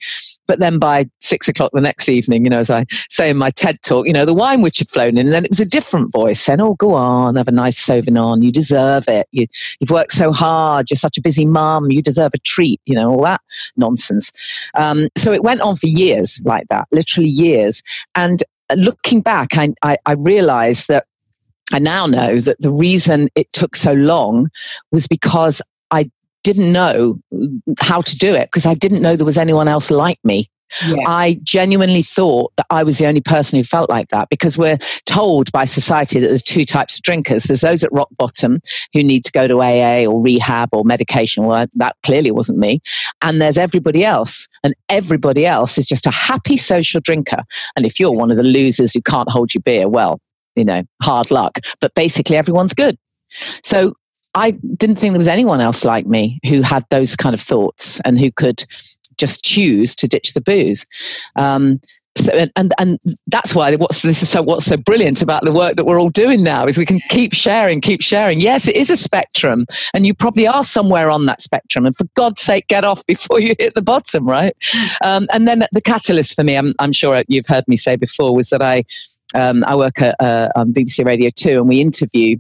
But 0.48 0.60
then 0.60 0.80
by 0.80 1.06
six 1.20 1.48
o'clock 1.48 1.72
the 1.74 1.82
next 1.82 2.10
evening, 2.10 2.44
you 2.44 2.50
know, 2.50 2.60
as 2.60 2.70
I 2.70 2.86
say 3.10 3.30
in 3.30 3.38
my 3.38 3.52
TED 3.52 3.82
talk, 3.84 4.08
you 4.08 4.14
know, 4.14 4.26
the 4.26 4.34
wine 4.34 4.62
which 4.62 4.80
had 4.80 4.90
flown 4.90 5.18
in, 5.18 5.28
and 5.28 5.34
then 5.34 5.46
it 5.46 5.52
was 5.52 5.60
a 5.60 5.66
different 5.66 6.12
voice 6.12 6.40
saying, 6.40 6.62
Oh, 6.62 6.76
go 6.76 6.94
on, 6.94 7.36
have 7.36 7.48
a 7.48 7.52
nice 7.52 7.84
Sauvignon. 7.84 8.44
You 8.44 8.52
deserve 8.52 9.08
it. 9.08 9.28
You, 9.32 9.48
you've 9.80 9.92
worked 9.92 10.14
so 10.14 10.32
hard. 10.32 10.90
You're 10.90 10.98
such 10.98 11.18
a 11.18 11.22
busy 11.22 11.46
mum. 11.46 11.92
You 11.92 12.02
deserve 12.02 12.32
a 12.34 12.40
treat, 12.40 12.82
you 12.86 12.96
know, 12.96 13.10
all 13.12 13.24
that 13.24 13.42
nonsense. 13.78 14.32
Um, 14.76 15.08
so 15.16 15.32
it 15.32 15.43
went 15.44 15.62
on 15.62 15.76
for 15.76 15.88
years 15.88 16.42
like 16.46 16.68
that, 16.70 16.88
literally 16.92 17.30
years. 17.30 17.84
And 18.16 18.42
looking 18.76 19.22
back, 19.22 19.58
I, 19.58 19.74
I, 19.84 19.98
I 20.06 20.14
realized 20.14 20.88
that 20.88 21.06
I 21.72 21.80
now 21.80 22.08
know 22.08 22.40
that 22.40 22.58
the 22.60 22.72
reason 22.72 23.30
it 23.36 23.52
took 23.52 23.76
so 23.76 23.94
long 23.94 24.50
was 24.92 25.06
because 25.08 25.62
I 25.92 26.10
didn't 26.44 26.72
know 26.74 27.20
how 27.80 28.02
to 28.02 28.18
do 28.18 28.34
it 28.34 28.48
because 28.48 28.66
I 28.66 28.74
didn't 28.74 29.02
know 29.02 29.16
there 29.16 29.26
was 29.26 29.38
anyone 29.38 29.68
else 29.68 29.92
like 29.92 30.20
me. 30.24 30.48
Yeah. 30.88 31.08
I 31.08 31.40
genuinely 31.44 32.02
thought 32.02 32.52
that 32.58 32.66
I 32.70 32.84
was 32.84 32.98
the 32.98 33.06
only 33.06 33.22
person 33.22 33.58
who 33.58 33.64
felt 33.64 33.90
like 33.90 34.10
that 34.10 34.30
because 34.30 34.58
we're 34.58 34.78
told 35.06 35.52
by 35.52 35.66
society 35.66 36.20
that 36.20 36.28
there's 36.28 36.44
two 36.44 36.66
types 36.66 36.98
of 36.98 37.04
drinkers. 37.04 37.44
There's 37.44 37.62
those 37.62 37.84
at 37.84 37.92
rock 37.92 38.10
bottom 38.18 38.60
who 38.94 39.04
need 39.04 39.26
to 39.26 39.32
go 39.32 39.48
to 39.48 39.62
AA 39.62 40.06
or 40.06 40.22
rehab 40.22 40.70
or 40.72 40.84
medication. 40.84 41.46
Well, 41.46 41.68
that 41.76 41.96
clearly 42.04 42.32
wasn't 42.32 42.60
me. 42.60 42.82
And 43.22 43.42
there's 43.42 43.58
everybody 43.58 44.04
else. 44.04 44.48
And 44.64 44.74
everybody 44.90 45.46
else 45.46 45.78
is 45.78 45.86
just 45.86 46.06
a 46.06 46.12
happy 46.12 46.58
social 46.58 47.02
drinker. 47.02 47.44
And 47.76 47.86
if 47.86 48.00
you're 48.00 48.12
one 48.12 48.32
of 48.32 48.38
the 48.38 48.44
losers 48.44 48.94
who 48.94 49.02
can't 49.02 49.30
hold 49.30 49.54
your 49.54 49.62
beer, 49.62 49.88
well, 49.88 50.20
you 50.56 50.66
know, 50.66 50.84
hard 51.02 51.32
luck. 51.32 51.60
But 51.82 51.94
basically, 51.96 52.38
everyone's 52.38 52.74
good. 52.74 52.98
So 53.64 53.94
I 54.36 54.52
didn't 54.52 54.96
think 54.96 55.14
there 55.14 55.20
was 55.20 55.28
anyone 55.28 55.62
else 55.62 55.86
like 55.86 56.06
me 56.06 56.40
who 56.48 56.62
had 56.62 56.86
those 56.90 57.16
kind 57.16 57.34
of 57.34 57.42
thoughts 57.42 58.00
and 58.02 58.18
who 58.18 58.32
could 58.32 58.64
just 59.18 59.44
choose 59.44 59.96
to 59.96 60.08
ditch 60.08 60.34
the 60.34 60.42
booze. 60.42 60.86
Um, 61.36 61.80
so, 62.16 62.46
and, 62.56 62.74
and 62.78 63.00
that's 63.28 63.56
why 63.56 63.76
what's 63.76 64.04
this 64.04 64.22
is 64.22 64.30
so 64.30 64.44
what's 64.44 64.66
so 64.66 64.78
brilliant 64.78 65.24
about 65.24 65.44
the 65.44 65.52
work 65.52 65.76
that 65.78 65.86
we're 65.86 66.00
all 66.00 66.12
doing 66.12 66.44
now 66.44 66.68
is 66.68 66.78
we 66.78 66.86
can 66.86 67.00
keep 67.10 67.34
sharing, 67.34 67.82
keep 67.82 68.02
sharing. 68.04 68.40
Yes, 68.40 68.68
it 68.68 68.76
is 68.76 68.92
a 68.92 68.96
spectrum, 68.96 69.66
and 69.96 70.06
you 70.06 70.14
probably 70.14 70.46
are 70.46 70.64
somewhere 70.64 71.10
on 71.10 71.26
that 71.26 71.42
spectrum. 71.42 71.88
And 71.88 71.96
for 71.96 72.06
God's 72.14 72.42
sake, 72.42 72.68
get 72.68 72.84
off 72.84 73.04
before 73.08 73.40
you 73.40 73.56
hit 73.58 73.74
the 73.74 73.82
bottom, 73.82 74.30
right? 74.30 74.56
Um, 75.04 75.28
and 75.34 75.48
then 75.48 75.66
the 75.72 75.82
catalyst 75.82 76.36
for 76.36 76.44
me, 76.44 76.56
I'm, 76.56 76.76
I'm 76.78 76.94
sure 76.94 77.24
you've 77.28 77.48
heard 77.48 77.68
me 77.68 77.78
say 77.78 77.96
before, 77.96 78.36
was 78.36 78.50
that 78.50 78.62
I 78.62 78.84
um, 79.34 79.64
I 79.66 79.76
work 79.76 80.00
at 80.00 80.16
uh, 80.20 80.50
on 80.56 80.72
BBC 80.72 81.04
Radio 81.06 81.32
Two, 81.36 81.58
and 81.58 81.68
we 81.68 81.82
interview 81.82 82.38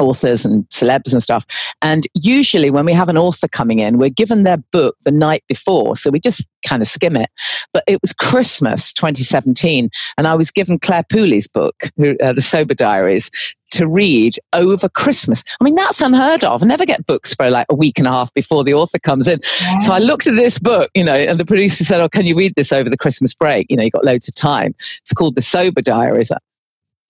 authors 0.00 0.44
and 0.44 0.64
celebs 0.68 1.12
and 1.12 1.22
stuff. 1.22 1.44
And 1.82 2.04
usually, 2.14 2.70
when 2.70 2.84
we 2.84 2.92
have 2.92 3.08
an 3.08 3.18
author 3.18 3.48
coming 3.48 3.78
in, 3.78 3.98
we're 3.98 4.10
given 4.10 4.44
their 4.44 4.58
book 4.72 4.96
the 5.04 5.10
night 5.10 5.44
before. 5.48 5.96
So 5.96 6.10
we 6.10 6.20
just 6.20 6.48
kind 6.66 6.82
of 6.82 6.88
skim 6.88 7.16
it. 7.16 7.30
But 7.72 7.84
it 7.86 8.00
was 8.02 8.12
Christmas 8.12 8.92
2017, 8.92 9.90
and 10.16 10.26
I 10.26 10.34
was 10.34 10.50
given 10.50 10.78
Clare 10.78 11.04
Pooley's 11.10 11.48
book, 11.48 11.74
uh, 11.98 12.32
The 12.32 12.42
Sober 12.42 12.74
Diaries. 12.74 13.30
To 13.72 13.86
read 13.86 14.38
over 14.54 14.88
Christmas. 14.88 15.44
I 15.60 15.64
mean, 15.64 15.74
that's 15.74 16.00
unheard 16.00 16.42
of. 16.42 16.62
I 16.62 16.66
never 16.66 16.86
get 16.86 17.04
books 17.04 17.34
for 17.34 17.50
like 17.50 17.66
a 17.68 17.74
week 17.74 17.98
and 17.98 18.06
a 18.06 18.10
half 18.10 18.32
before 18.32 18.64
the 18.64 18.72
author 18.72 18.98
comes 18.98 19.28
in. 19.28 19.40
Yeah. 19.60 19.76
So 19.80 19.92
I 19.92 19.98
looked 19.98 20.26
at 20.26 20.36
this 20.36 20.58
book, 20.58 20.90
you 20.94 21.04
know, 21.04 21.12
and 21.12 21.38
the 21.38 21.44
producer 21.44 21.84
said, 21.84 22.00
Oh, 22.00 22.08
can 22.08 22.24
you 22.24 22.34
read 22.34 22.54
this 22.56 22.72
over 22.72 22.88
the 22.88 22.96
Christmas 22.96 23.34
break? 23.34 23.66
You 23.68 23.76
know, 23.76 23.82
you 23.82 23.90
got 23.90 24.06
loads 24.06 24.26
of 24.26 24.34
time. 24.34 24.74
It's 25.02 25.12
called 25.12 25.34
The 25.34 25.42
Sober 25.42 25.82
Diaries 25.82 26.32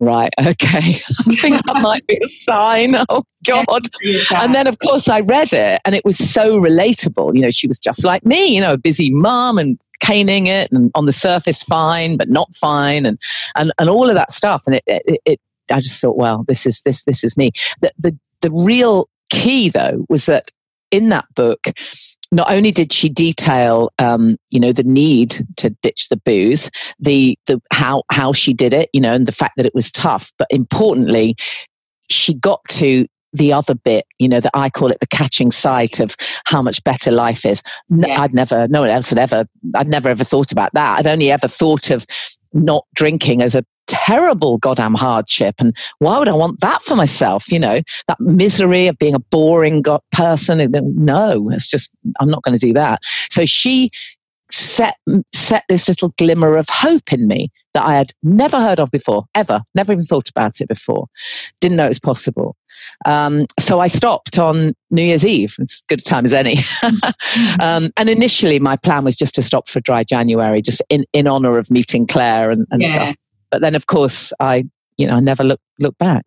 right, 0.00 0.32
okay, 0.40 0.78
I 0.78 1.34
think 1.36 1.64
that 1.64 1.78
might 1.82 2.06
be 2.06 2.18
a 2.22 2.26
sign. 2.26 2.96
Oh, 3.10 3.22
God. 3.46 3.86
And 4.34 4.54
then, 4.54 4.66
of 4.66 4.78
course, 4.80 5.08
I 5.08 5.20
read 5.20 5.52
it 5.52 5.80
and 5.84 5.94
it 5.94 6.04
was 6.04 6.18
so 6.18 6.60
relatable. 6.60 7.34
You 7.34 7.42
know, 7.42 7.50
she 7.50 7.66
was 7.66 7.78
just 7.78 8.04
like 8.04 8.26
me, 8.26 8.54
you 8.54 8.60
know, 8.60 8.74
a 8.74 8.78
busy 8.78 9.14
mom 9.14 9.58
and 9.58 9.78
caning 10.00 10.48
it 10.48 10.70
and 10.72 10.90
on 10.94 11.06
the 11.06 11.12
surface 11.12 11.62
fine, 11.62 12.16
but 12.16 12.28
not 12.28 12.54
fine 12.54 13.06
and, 13.06 13.18
and, 13.56 13.72
and 13.78 13.88
all 13.88 14.10
of 14.10 14.16
that 14.16 14.32
stuff. 14.32 14.64
And 14.66 14.74
it, 14.74 14.82
it, 14.86 15.20
it 15.24 15.40
I 15.70 15.80
just 15.80 16.00
thought, 16.00 16.16
well, 16.16 16.44
this 16.48 16.66
is, 16.66 16.82
this, 16.82 17.04
this 17.04 17.24
is 17.24 17.36
me. 17.36 17.52
The, 17.80 17.92
the, 17.98 18.18
the 18.40 18.50
real 18.50 19.08
key 19.30 19.70
though 19.70 20.04
was 20.08 20.26
that 20.26 20.50
in 20.90 21.08
that 21.10 21.26
book, 21.34 21.68
not 22.30 22.52
only 22.52 22.70
did 22.70 22.92
she 22.92 23.08
detail, 23.08 23.90
um, 23.98 24.36
you 24.50 24.60
know, 24.60 24.72
the 24.72 24.84
need 24.84 25.46
to 25.56 25.70
ditch 25.82 26.08
the 26.08 26.16
booze, 26.18 26.70
the 26.98 27.38
the 27.46 27.60
how 27.72 28.02
how 28.10 28.32
she 28.32 28.52
did 28.52 28.72
it, 28.72 28.90
you 28.92 29.00
know, 29.00 29.14
and 29.14 29.26
the 29.26 29.32
fact 29.32 29.54
that 29.56 29.66
it 29.66 29.74
was 29.74 29.90
tough, 29.90 30.32
but 30.38 30.48
importantly, 30.50 31.36
she 32.10 32.34
got 32.34 32.62
to 32.70 33.06
the 33.32 33.52
other 33.52 33.74
bit, 33.74 34.06
you 34.18 34.28
know, 34.28 34.40
that 34.40 34.52
I 34.54 34.70
call 34.70 34.90
it 34.90 35.00
the 35.00 35.06
catching 35.06 35.50
sight 35.50 36.00
of 36.00 36.16
how 36.46 36.62
much 36.62 36.82
better 36.84 37.10
life 37.10 37.44
is. 37.44 37.62
Yeah. 37.88 38.22
I'd 38.22 38.32
never, 38.32 38.66
no 38.68 38.80
one 38.80 38.90
else 38.90 39.10
had 39.10 39.18
ever, 39.18 39.46
I'd 39.74 39.88
never 39.88 40.08
ever 40.08 40.24
thought 40.24 40.50
about 40.50 40.72
that. 40.74 40.98
I'd 40.98 41.06
only 41.06 41.30
ever 41.30 41.46
thought 41.46 41.90
of 41.90 42.06
not 42.52 42.86
drinking 42.94 43.42
as 43.42 43.54
a 43.54 43.64
terrible 43.88 44.58
goddamn 44.58 44.94
hardship. 44.94 45.56
And 45.58 45.76
why 45.98 46.18
would 46.18 46.28
I 46.28 46.34
want 46.34 46.60
that 46.60 46.82
for 46.82 46.94
myself? 46.94 47.50
You 47.50 47.58
know, 47.58 47.80
that 48.06 48.20
misery 48.20 48.86
of 48.86 48.98
being 48.98 49.14
a 49.14 49.18
boring 49.18 49.82
person. 50.12 50.74
No, 50.94 51.50
it's 51.50 51.68
just, 51.68 51.92
I'm 52.20 52.30
not 52.30 52.42
going 52.42 52.56
to 52.56 52.66
do 52.66 52.72
that. 52.74 53.00
So 53.30 53.44
she 53.44 53.90
set, 54.50 54.96
set 55.32 55.64
this 55.68 55.88
little 55.88 56.14
glimmer 56.16 56.56
of 56.56 56.68
hope 56.68 57.12
in 57.12 57.26
me 57.26 57.50
that 57.74 57.84
I 57.84 57.94
had 57.96 58.12
never 58.22 58.60
heard 58.60 58.80
of 58.80 58.90
before, 58.90 59.24
ever, 59.34 59.60
never 59.74 59.92
even 59.92 60.04
thought 60.04 60.28
about 60.28 60.60
it 60.60 60.68
before. 60.68 61.06
Didn't 61.60 61.76
know 61.76 61.84
it 61.84 61.88
was 61.88 62.00
possible. 62.00 62.56
Um, 63.06 63.46
so 63.58 63.80
I 63.80 63.88
stopped 63.88 64.38
on 64.38 64.74
New 64.90 65.02
Year's 65.02 65.24
Eve. 65.24 65.56
It's 65.58 65.82
good 65.88 66.04
time 66.04 66.24
as 66.24 66.32
any. 66.32 66.56
um, 67.60 67.90
and 67.96 68.08
initially, 68.08 68.58
my 68.58 68.76
plan 68.76 69.04
was 69.04 69.16
just 69.16 69.34
to 69.34 69.42
stop 69.42 69.68
for 69.68 69.80
dry 69.80 70.04
January, 70.04 70.62
just 70.62 70.82
in, 70.88 71.04
in 71.12 71.26
honor 71.26 71.58
of 71.58 71.70
meeting 71.70 72.06
Clare 72.06 72.50
and, 72.50 72.66
and 72.70 72.82
yeah. 72.82 72.88
stuff. 72.92 73.16
But 73.50 73.60
then, 73.60 73.74
of 73.74 73.86
course, 73.86 74.32
I, 74.40 74.64
you 74.96 75.06
know, 75.06 75.14
I 75.14 75.20
never 75.20 75.44
look 75.44 75.60
look 75.78 75.96
back. 75.98 76.24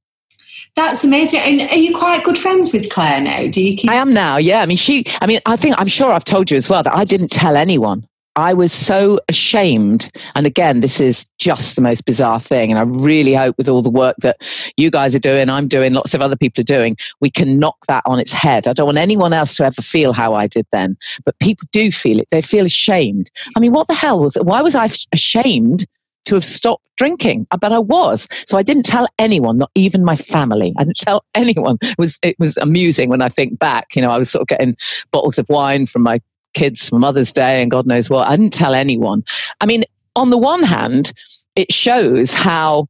That's 0.76 1.04
amazing. 1.04 1.40
And 1.40 1.62
are 1.72 1.78
you 1.78 1.96
quite 1.96 2.24
good 2.24 2.38
friends 2.38 2.74
with 2.74 2.90
Clare 2.90 3.22
now? 3.22 3.48
Do 3.48 3.62
you 3.62 3.78
keep? 3.78 3.90
I 3.90 3.96
am 3.96 4.14
now. 4.14 4.38
Yeah. 4.38 4.62
I 4.62 4.66
mean, 4.66 4.78
she. 4.78 5.06
I 5.22 5.28
mean, 5.28 5.40
I 5.46 5.56
think 5.56 5.76
I'm 5.78 5.88
sure 5.88 6.12
I've 6.12 6.26
told 6.26 6.52
you 6.52 6.58
as 6.58 6.70
well 6.70 6.84
that 6.84 6.96
I 6.96 7.06
didn't 7.06 7.30
tell 7.30 7.56
anyone. 7.56 8.08
I 8.36 8.54
was 8.54 8.72
so 8.72 9.20
ashamed. 9.28 10.10
And 10.36 10.48
again, 10.48 10.80
this 10.80 11.02
is 11.02 11.28
just 11.38 11.76
the 11.76 11.82
most 11.82 12.06
bizarre 12.06 12.40
thing. 12.40 12.72
And 12.72 12.80
I 12.80 12.84
really 12.84 13.34
hope 13.34 13.58
with 13.58 13.68
all 13.68 13.82
the 13.82 13.90
work 13.90 14.16
that 14.20 14.38
you 14.78 14.90
guys 14.90 15.14
are 15.16 15.20
doing, 15.20 15.50
I'm 15.50 15.68
doing, 15.68 15.94
lots 15.94 16.14
of 16.14 16.22
other 16.22 16.38
people 16.38 16.62
are 16.62 16.64
doing, 16.64 16.96
we 17.20 17.30
can 17.30 17.60
knock 17.60 17.76
that 17.88 18.04
on 18.06 18.20
its 18.20 18.32
head. 18.32 18.68
I 18.68 18.74
don't 18.74 18.86
want 18.86 18.98
anyone 18.98 19.34
else 19.34 19.56
to 19.58 19.66
ever 19.66 19.82
feel 19.82 20.14
how 20.14 20.34
I 20.34 20.48
did 20.48 20.66
then. 20.72 20.98
But 21.26 21.38
people 21.40 21.68
do 21.74 21.92
feel 21.92 22.20
it. 22.20 22.28
They 22.32 22.42
feel 22.42 22.66
ashamed. 22.66 23.30
I 23.58 23.60
mean, 23.60 23.74
what 23.74 23.88
the 23.88 23.94
hell 23.94 24.22
was 24.22 24.38
it? 24.38 24.46
Why 24.46 24.62
was 24.62 24.76
I 24.76 24.90
ashamed 25.12 25.86
to 26.26 26.36
have 26.36 26.46
stopped 26.46 26.84
drinking. 26.98 27.48
Uh, 27.52 27.58
but 27.58 27.72
I 27.72 27.80
was. 27.80 28.28
So 28.48 28.58
I 28.58 28.64
didn't 28.64 28.84
tell 28.84 29.08
anyone, 29.18 29.58
not 29.58 29.72
even 29.76 30.06
my 30.06 30.16
family. 30.16 30.74
I 30.78 30.84
didn't 30.84 30.98
tell 31.00 31.24
anyone. 31.36 31.78
It 31.82 31.96
was, 31.98 32.20
it 32.22 32.36
was 32.40 32.58
amusing 32.58 33.10
when 33.10 33.22
I 33.22 33.30
think 33.30 33.60
back. 33.60 33.96
You 33.96 34.02
know, 34.02 34.10
I 34.10 34.18
was 34.18 34.30
sort 34.30 34.44
of 34.44 34.48
getting 34.48 34.76
bottles 35.12 35.40
of 35.40 35.48
wine 35.50 35.86
from 35.86 36.04
my 36.04 36.20
kids 36.54 36.90
for 36.90 37.00
Mother's 37.00 37.32
Day 37.32 37.62
and 37.62 37.72
God 37.72 37.88
knows 37.88 38.10
what. 38.10 38.28
I 38.28 38.36
didn't 38.36 38.54
tell 38.54 38.74
anyone. 38.74 39.24
I 39.62 39.66
mean, 39.66 39.84
on 40.16 40.30
the 40.30 40.38
one 40.38 40.64
hand, 40.64 41.14
it 41.56 41.72
shows 41.72 42.34
how 42.34 42.88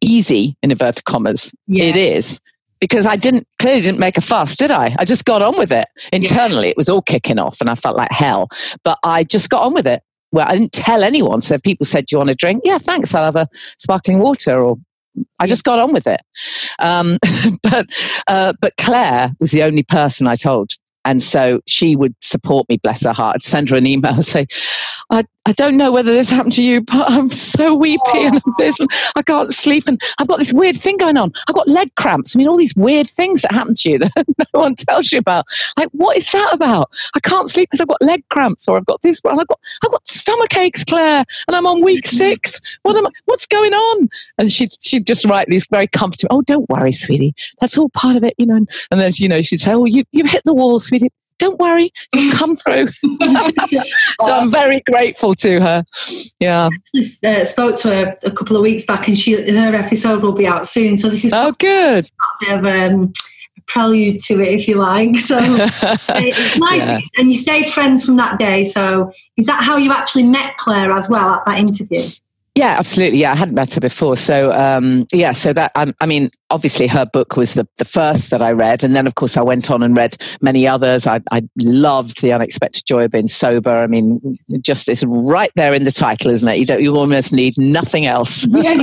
easy, 0.00 0.56
in 0.62 0.70
inverted 0.70 1.04
commas, 1.04 1.54
yeah. 1.66 1.84
it 1.84 1.96
is. 1.96 2.40
Because 2.80 3.06
I 3.06 3.16
didn't 3.16 3.46
clearly 3.58 3.80
didn't 3.80 3.98
make 3.98 4.16
a 4.16 4.20
fuss, 4.20 4.54
did 4.54 4.70
I? 4.70 4.94
I 5.00 5.04
just 5.04 5.24
got 5.24 5.42
on 5.42 5.58
with 5.58 5.72
it. 5.72 5.86
Internally, 6.12 6.66
yeah. 6.66 6.70
it 6.70 6.76
was 6.76 6.88
all 6.88 7.02
kicking 7.02 7.36
off, 7.36 7.60
and 7.60 7.68
I 7.68 7.74
felt 7.74 7.96
like 7.96 8.12
hell. 8.12 8.48
But 8.84 9.00
I 9.02 9.24
just 9.24 9.50
got 9.50 9.62
on 9.62 9.74
with 9.74 9.86
it 9.86 10.00
well, 10.32 10.46
I 10.48 10.56
didn't 10.56 10.72
tell 10.72 11.02
anyone. 11.02 11.40
So 11.40 11.54
if 11.54 11.62
people 11.62 11.86
said, 11.86 12.06
Do 12.06 12.14
you 12.14 12.18
want 12.18 12.30
a 12.30 12.34
drink? 12.34 12.62
Yeah, 12.64 12.78
thanks. 12.78 13.14
I'll 13.14 13.24
have 13.24 13.36
a 13.36 13.48
sparkling 13.78 14.18
water. 14.20 14.60
Or 14.62 14.76
I 15.38 15.46
just 15.46 15.64
got 15.64 15.78
on 15.78 15.92
with 15.92 16.06
it. 16.06 16.20
Um, 16.78 17.18
but, 17.62 17.86
uh, 18.26 18.52
but 18.60 18.76
Clare 18.76 19.32
was 19.40 19.50
the 19.50 19.62
only 19.62 19.82
person 19.82 20.26
I 20.26 20.34
told. 20.34 20.70
And 21.04 21.22
so 21.22 21.60
she 21.66 21.96
would 21.96 22.14
support 22.22 22.68
me, 22.68 22.78
bless 22.82 23.04
her 23.04 23.14
heart, 23.14 23.36
I'd 23.36 23.42
send 23.42 23.70
her 23.70 23.76
an 23.76 23.86
email 23.86 24.12
and 24.16 24.26
say, 24.26 24.46
I, 25.10 25.24
I 25.46 25.52
don't 25.52 25.76
know 25.76 25.90
whether 25.90 26.12
this 26.12 26.28
happened 26.28 26.52
to 26.54 26.62
you, 26.62 26.82
but 26.82 27.10
I'm 27.10 27.30
so 27.30 27.74
weepy 27.74 28.00
and 28.14 28.42
oh. 28.46 28.54
this, 28.58 28.78
I 29.16 29.22
can't 29.22 29.52
sleep. 29.52 29.84
And 29.86 30.00
I've 30.20 30.28
got 30.28 30.38
this 30.38 30.52
weird 30.52 30.76
thing 30.76 30.98
going 30.98 31.16
on. 31.16 31.32
I've 31.48 31.54
got 31.54 31.68
leg 31.68 31.94
cramps. 31.96 32.36
I 32.36 32.38
mean, 32.38 32.48
all 32.48 32.56
these 32.56 32.76
weird 32.76 33.08
things 33.08 33.42
that 33.42 33.52
happen 33.52 33.74
to 33.76 33.90
you 33.90 33.98
that 33.98 34.12
no 34.54 34.60
one 34.60 34.74
tells 34.74 35.10
you 35.10 35.18
about. 35.18 35.46
Like, 35.76 35.88
what 35.92 36.16
is 36.16 36.30
that 36.32 36.50
about? 36.52 36.90
I 37.14 37.20
can't 37.20 37.48
sleep 37.48 37.70
because 37.70 37.80
I've 37.80 37.88
got 37.88 38.02
leg 38.02 38.22
cramps 38.28 38.68
or 38.68 38.76
I've 38.76 38.86
got 38.86 39.00
this, 39.02 39.20
I've 39.24 39.46
got, 39.46 39.60
I've 39.84 39.90
got 39.90 40.06
stomach 40.06 40.56
aches, 40.56 40.84
Clare, 40.84 41.24
and 41.46 41.56
I'm 41.56 41.66
on 41.66 41.82
week 41.82 42.04
mm-hmm. 42.04 42.16
six. 42.16 42.78
What 42.82 42.96
am 42.96 43.06
I, 43.06 43.10
what's 43.24 43.46
going 43.46 43.72
on? 43.72 44.08
And 44.36 44.52
she'd, 44.52 44.72
she'd 44.82 45.06
just 45.06 45.24
write 45.24 45.48
these 45.48 45.66
very 45.70 45.86
comforting, 45.86 46.28
oh, 46.30 46.42
don't 46.42 46.68
worry, 46.68 46.92
sweetie. 46.92 47.34
That's 47.60 47.78
all 47.78 47.88
part 47.90 48.16
of 48.16 48.24
it, 48.24 48.34
you 48.36 48.46
know. 48.46 48.56
And, 48.56 48.70
and 48.90 49.00
then, 49.00 49.12
you 49.14 49.28
know, 49.28 49.40
she'd 49.40 49.60
say, 49.60 49.72
oh, 49.72 49.86
you, 49.86 50.04
you've 50.12 50.30
hit 50.30 50.42
the 50.44 50.54
wall, 50.54 50.78
sweetie 50.78 51.08
don't 51.38 51.58
worry, 51.58 51.90
you'll 52.14 52.32
come 52.36 52.56
through. 52.56 52.88
so 52.92 54.32
I'm 54.32 54.50
very 54.50 54.80
grateful 54.80 55.34
to 55.36 55.60
her. 55.60 55.84
Yeah. 56.40 56.68
I 57.24 57.40
uh, 57.40 57.44
spoke 57.44 57.76
to 57.76 57.94
her 57.94 58.16
a 58.24 58.30
couple 58.30 58.56
of 58.56 58.62
weeks 58.62 58.86
back 58.86 59.08
and 59.08 59.18
she 59.18 59.32
her 59.32 59.74
episode 59.74 60.22
will 60.22 60.32
be 60.32 60.46
out 60.46 60.66
soon. 60.66 60.96
So 60.96 61.08
this 61.08 61.24
is 61.24 61.32
oh 61.32 61.52
good. 61.58 62.04
A 62.04 62.44
bit 62.44 62.58
of 62.58 62.64
um, 62.64 63.12
a 63.56 63.60
prelude 63.66 64.20
to 64.20 64.40
it, 64.40 64.48
if 64.48 64.68
you 64.68 64.76
like. 64.76 65.16
So 65.16 65.38
it's 65.40 66.58
nice. 66.58 66.88
Yeah. 66.88 67.00
And 67.18 67.28
you 67.28 67.36
stayed 67.36 67.66
friends 67.66 68.04
from 68.04 68.16
that 68.16 68.38
day. 68.38 68.64
So 68.64 69.10
is 69.36 69.46
that 69.46 69.62
how 69.62 69.76
you 69.76 69.92
actually 69.92 70.24
met 70.24 70.56
Clare 70.56 70.90
as 70.92 71.08
well 71.08 71.30
at 71.30 71.46
that 71.46 71.58
interview? 71.58 72.02
Yeah, 72.58 72.74
absolutely. 72.76 73.20
Yeah, 73.20 73.30
I 73.30 73.36
hadn't 73.36 73.54
met 73.54 73.74
her 73.74 73.80
before. 73.80 74.16
So, 74.16 74.50
um, 74.50 75.06
yeah, 75.12 75.30
so 75.30 75.52
that, 75.52 75.70
um, 75.76 75.94
I 76.00 76.06
mean, 76.06 76.28
obviously 76.50 76.88
her 76.88 77.06
book 77.06 77.36
was 77.36 77.54
the, 77.54 77.68
the 77.78 77.84
first 77.84 78.30
that 78.30 78.42
I 78.42 78.50
read. 78.50 78.82
And 78.82 78.96
then, 78.96 79.06
of 79.06 79.14
course, 79.14 79.36
I 79.36 79.42
went 79.42 79.70
on 79.70 79.80
and 79.80 79.96
read 79.96 80.16
many 80.40 80.66
others. 80.66 81.06
I, 81.06 81.20
I 81.30 81.48
loved 81.62 82.20
The 82.20 82.32
Unexpected 82.32 82.84
Joy 82.84 83.04
of 83.04 83.12
Being 83.12 83.28
Sober. 83.28 83.70
I 83.70 83.86
mean, 83.86 84.36
just 84.60 84.88
it's 84.88 85.04
right 85.04 85.52
there 85.54 85.72
in 85.72 85.84
the 85.84 85.92
title, 85.92 86.32
isn't 86.32 86.48
it? 86.48 86.58
You 86.58 86.66
don't, 86.66 86.82
you 86.82 86.96
almost 86.96 87.32
need 87.32 87.56
nothing 87.58 88.06
else. 88.06 88.44
Yeah, 88.48 88.74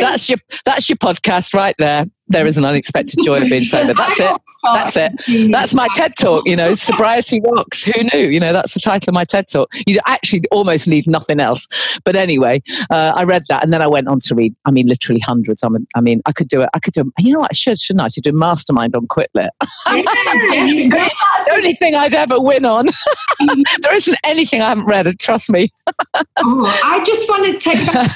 that's 0.00 0.28
your, 0.28 0.38
that's 0.66 0.90
your 0.90 0.98
podcast 0.98 1.54
right 1.54 1.74
there 1.78 2.04
there 2.28 2.46
is 2.46 2.56
an 2.56 2.64
unexpected 2.64 3.20
joy 3.22 3.42
of 3.42 3.48
being 3.48 3.64
sober. 3.64 3.92
That's 4.04 4.20
it. 4.20 4.40
That's 4.62 4.96
it. 4.96 5.50
That's 5.52 5.74
my 5.74 5.88
TED 5.94 6.14
talk. 6.18 6.46
You 6.46 6.56
know, 6.56 6.74
sobriety 6.74 7.40
rocks. 7.44 7.84
Who 7.84 7.92
knew? 8.12 8.28
You 8.28 8.40
know, 8.40 8.52
that's 8.52 8.74
the 8.74 8.80
title 8.80 9.10
of 9.10 9.14
my 9.14 9.24
TED 9.24 9.46
talk. 9.48 9.70
You 9.86 10.00
actually 10.06 10.42
almost 10.50 10.88
need 10.88 11.06
nothing 11.06 11.38
else. 11.38 11.68
But 12.04 12.16
anyway, 12.16 12.62
uh, 12.90 13.12
I 13.14 13.24
read 13.24 13.44
that, 13.48 13.62
and 13.62 13.72
then 13.72 13.82
I 13.82 13.86
went 13.86 14.08
on 14.08 14.20
to 14.20 14.34
read. 14.34 14.54
I 14.64 14.70
mean, 14.70 14.86
literally 14.86 15.20
hundreds. 15.20 15.62
I 15.62 15.68
mean, 15.68 15.86
I 15.94 16.00
mean, 16.00 16.22
I 16.24 16.32
could 16.32 16.48
do 16.48 16.62
it. 16.62 16.70
I 16.72 16.78
could 16.78 16.94
do. 16.94 17.12
You 17.18 17.34
know 17.34 17.40
what? 17.40 17.50
I 17.52 17.54
should, 17.54 17.78
shouldn't 17.78 18.00
I? 18.00 18.06
I 18.06 18.08
should 18.08 18.24
do 18.24 18.32
mastermind 18.32 18.94
on 18.94 19.06
quit 19.06 19.30
lit. 19.34 19.50
the 19.86 21.50
only 21.52 21.74
thing 21.74 21.94
I'd 21.94 22.14
ever 22.14 22.40
win 22.40 22.64
on. 22.64 22.88
there 23.80 23.94
isn't 23.94 24.18
anything 24.24 24.62
I 24.62 24.70
haven't 24.70 24.86
read. 24.86 25.06
Trust 25.18 25.50
me. 25.50 25.70
oh, 26.38 26.80
I 26.84 27.04
just 27.04 27.28
want 27.28 27.44
to 27.46 27.58
take 27.58 27.92
back 27.92 28.10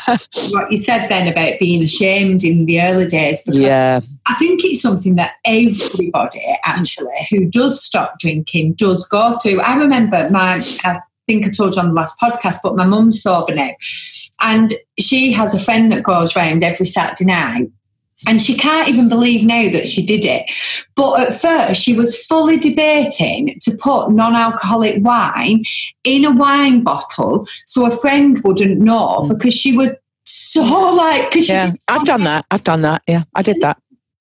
what 0.50 0.70
you 0.70 0.78
said 0.78 1.08
then 1.08 1.28
about 1.28 1.58
being 1.58 1.82
ashamed 1.82 2.42
in 2.42 2.64
the 2.64 2.80
early 2.80 3.06
days. 3.06 3.44
Because 3.44 3.60
yeah 3.60 3.97
I 4.26 4.34
think 4.34 4.64
it's 4.64 4.82
something 4.82 5.16
that 5.16 5.34
everybody 5.44 6.42
actually 6.64 7.12
who 7.30 7.46
does 7.46 7.82
stop 7.82 8.18
drinking 8.18 8.74
does 8.74 9.06
go 9.06 9.38
through. 9.38 9.60
I 9.60 9.76
remember 9.76 10.28
my, 10.30 10.62
I 10.84 10.98
think 11.26 11.46
I 11.46 11.50
told 11.50 11.76
you 11.76 11.82
on 11.82 11.88
the 11.88 11.94
last 11.94 12.18
podcast, 12.20 12.56
but 12.62 12.76
my 12.76 12.84
mum's 12.84 13.22
sober 13.22 13.54
now. 13.54 13.70
And 14.40 14.74
she 14.98 15.32
has 15.32 15.54
a 15.54 15.60
friend 15.60 15.90
that 15.92 16.02
goes 16.02 16.36
round 16.36 16.64
every 16.64 16.86
Saturday 16.86 17.24
night. 17.24 17.70
And 18.26 18.42
she 18.42 18.56
can't 18.56 18.88
even 18.88 19.08
believe 19.08 19.46
now 19.46 19.70
that 19.70 19.86
she 19.86 20.04
did 20.04 20.24
it. 20.24 20.50
But 20.96 21.20
at 21.20 21.34
first, 21.34 21.80
she 21.80 21.96
was 21.96 22.24
fully 22.26 22.58
debating 22.58 23.56
to 23.60 23.76
put 23.80 24.10
non 24.10 24.34
alcoholic 24.34 24.96
wine 25.04 25.62
in 26.02 26.24
a 26.24 26.32
wine 26.32 26.82
bottle 26.82 27.46
so 27.64 27.86
a 27.86 27.96
friend 27.96 28.36
wouldn't 28.42 28.80
know 28.80 29.20
mm. 29.20 29.28
because 29.28 29.54
she 29.54 29.76
would 29.76 29.96
so 30.24 30.62
like, 30.94 31.30
because 31.30 31.48
yeah, 31.48 31.72
I've 31.86 32.04
done 32.04 32.24
that. 32.24 32.44
I've 32.50 32.64
done 32.64 32.82
that. 32.82 33.02
Yeah, 33.06 33.24
I 33.34 33.42
did 33.42 33.60
that. 33.60 33.80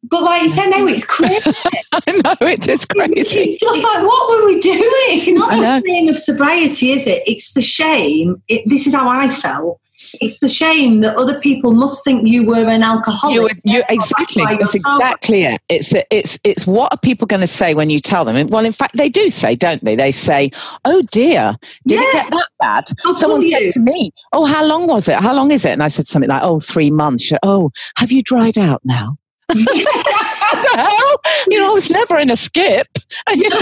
But 0.09 0.23
like 0.23 0.43
you 0.43 0.49
said, 0.49 0.69
no, 0.69 0.87
it's 0.87 1.05
crazy. 1.07 1.51
I 1.91 2.11
know 2.11 2.47
it 2.47 2.67
is 2.67 2.85
crazy. 2.85 3.39
It's 3.39 3.59
just 3.59 3.83
like, 3.83 4.03
what 4.05 4.29
were 4.29 4.45
we 4.47 4.59
doing? 4.59 4.79
It's 4.81 5.27
not 5.27 5.51
the 5.51 5.87
shame 5.87 6.09
of 6.09 6.15
sobriety, 6.17 6.91
is 6.91 7.07
it? 7.07 7.23
It's 7.25 7.53
the 7.53 7.61
shame. 7.61 8.41
It, 8.47 8.63
this 8.65 8.87
is 8.87 8.93
how 8.93 9.07
I 9.07 9.29
felt. 9.29 9.79
It's 10.21 10.39
the 10.41 10.47
shame 10.47 10.99
that 11.01 11.15
other 11.15 11.39
people 11.39 11.73
must 11.73 12.03
think 12.03 12.27
you 12.27 12.45
were 12.45 12.65
an 12.67 12.83
alcoholic. 12.83 13.57
You, 13.63 13.77
you 13.77 13.83
exactly. 13.89 14.43
That's 14.59 14.75
exactly 14.75 15.43
it. 15.43 15.61
It's 15.69 15.91
it's 16.11 16.37
it's 16.43 16.67
what 16.67 16.93
are 16.93 16.99
people 16.99 17.25
going 17.25 17.41
to 17.41 17.47
say 17.47 17.73
when 17.73 17.89
you 17.89 17.99
tell 17.99 18.23
them? 18.23 18.45
Well, 18.47 18.63
in 18.63 18.73
fact, 18.73 18.95
they 18.95 19.09
do 19.09 19.27
say, 19.29 19.55
don't 19.55 19.83
they? 19.83 19.95
They 19.95 20.11
say, 20.11 20.51
"Oh 20.85 21.01
dear, 21.11 21.55
did 21.87 21.99
yeah. 21.99 22.07
it 22.09 22.13
get 22.13 22.29
that 22.29 22.47
bad?" 22.59 22.83
How 23.03 23.13
Someone 23.13 23.41
said 23.41 23.59
you? 23.59 23.71
to 23.71 23.79
me, 23.79 24.11
"Oh, 24.33 24.45
how 24.45 24.63
long 24.63 24.85
was 24.85 25.07
it? 25.07 25.15
How 25.15 25.33
long 25.33 25.49
is 25.49 25.65
it?" 25.65 25.71
And 25.71 25.81
I 25.81 25.87
said 25.87 26.05
something 26.05 26.29
like, 26.29 26.43
"Oh, 26.43 26.59
three 26.59 26.91
months." 26.91 27.29
Said, 27.29 27.39
oh, 27.41 27.71
have 27.97 28.11
you 28.11 28.21
dried 28.21 28.59
out 28.59 28.81
now? 28.85 29.17
Hell? 29.49 31.21
You 31.49 31.59
know, 31.59 31.71
I 31.71 31.73
was 31.73 31.89
never 31.89 32.17
in 32.17 32.29
a 32.29 32.35
skip. 32.35 32.87
You 33.33 33.49
know, 33.49 33.59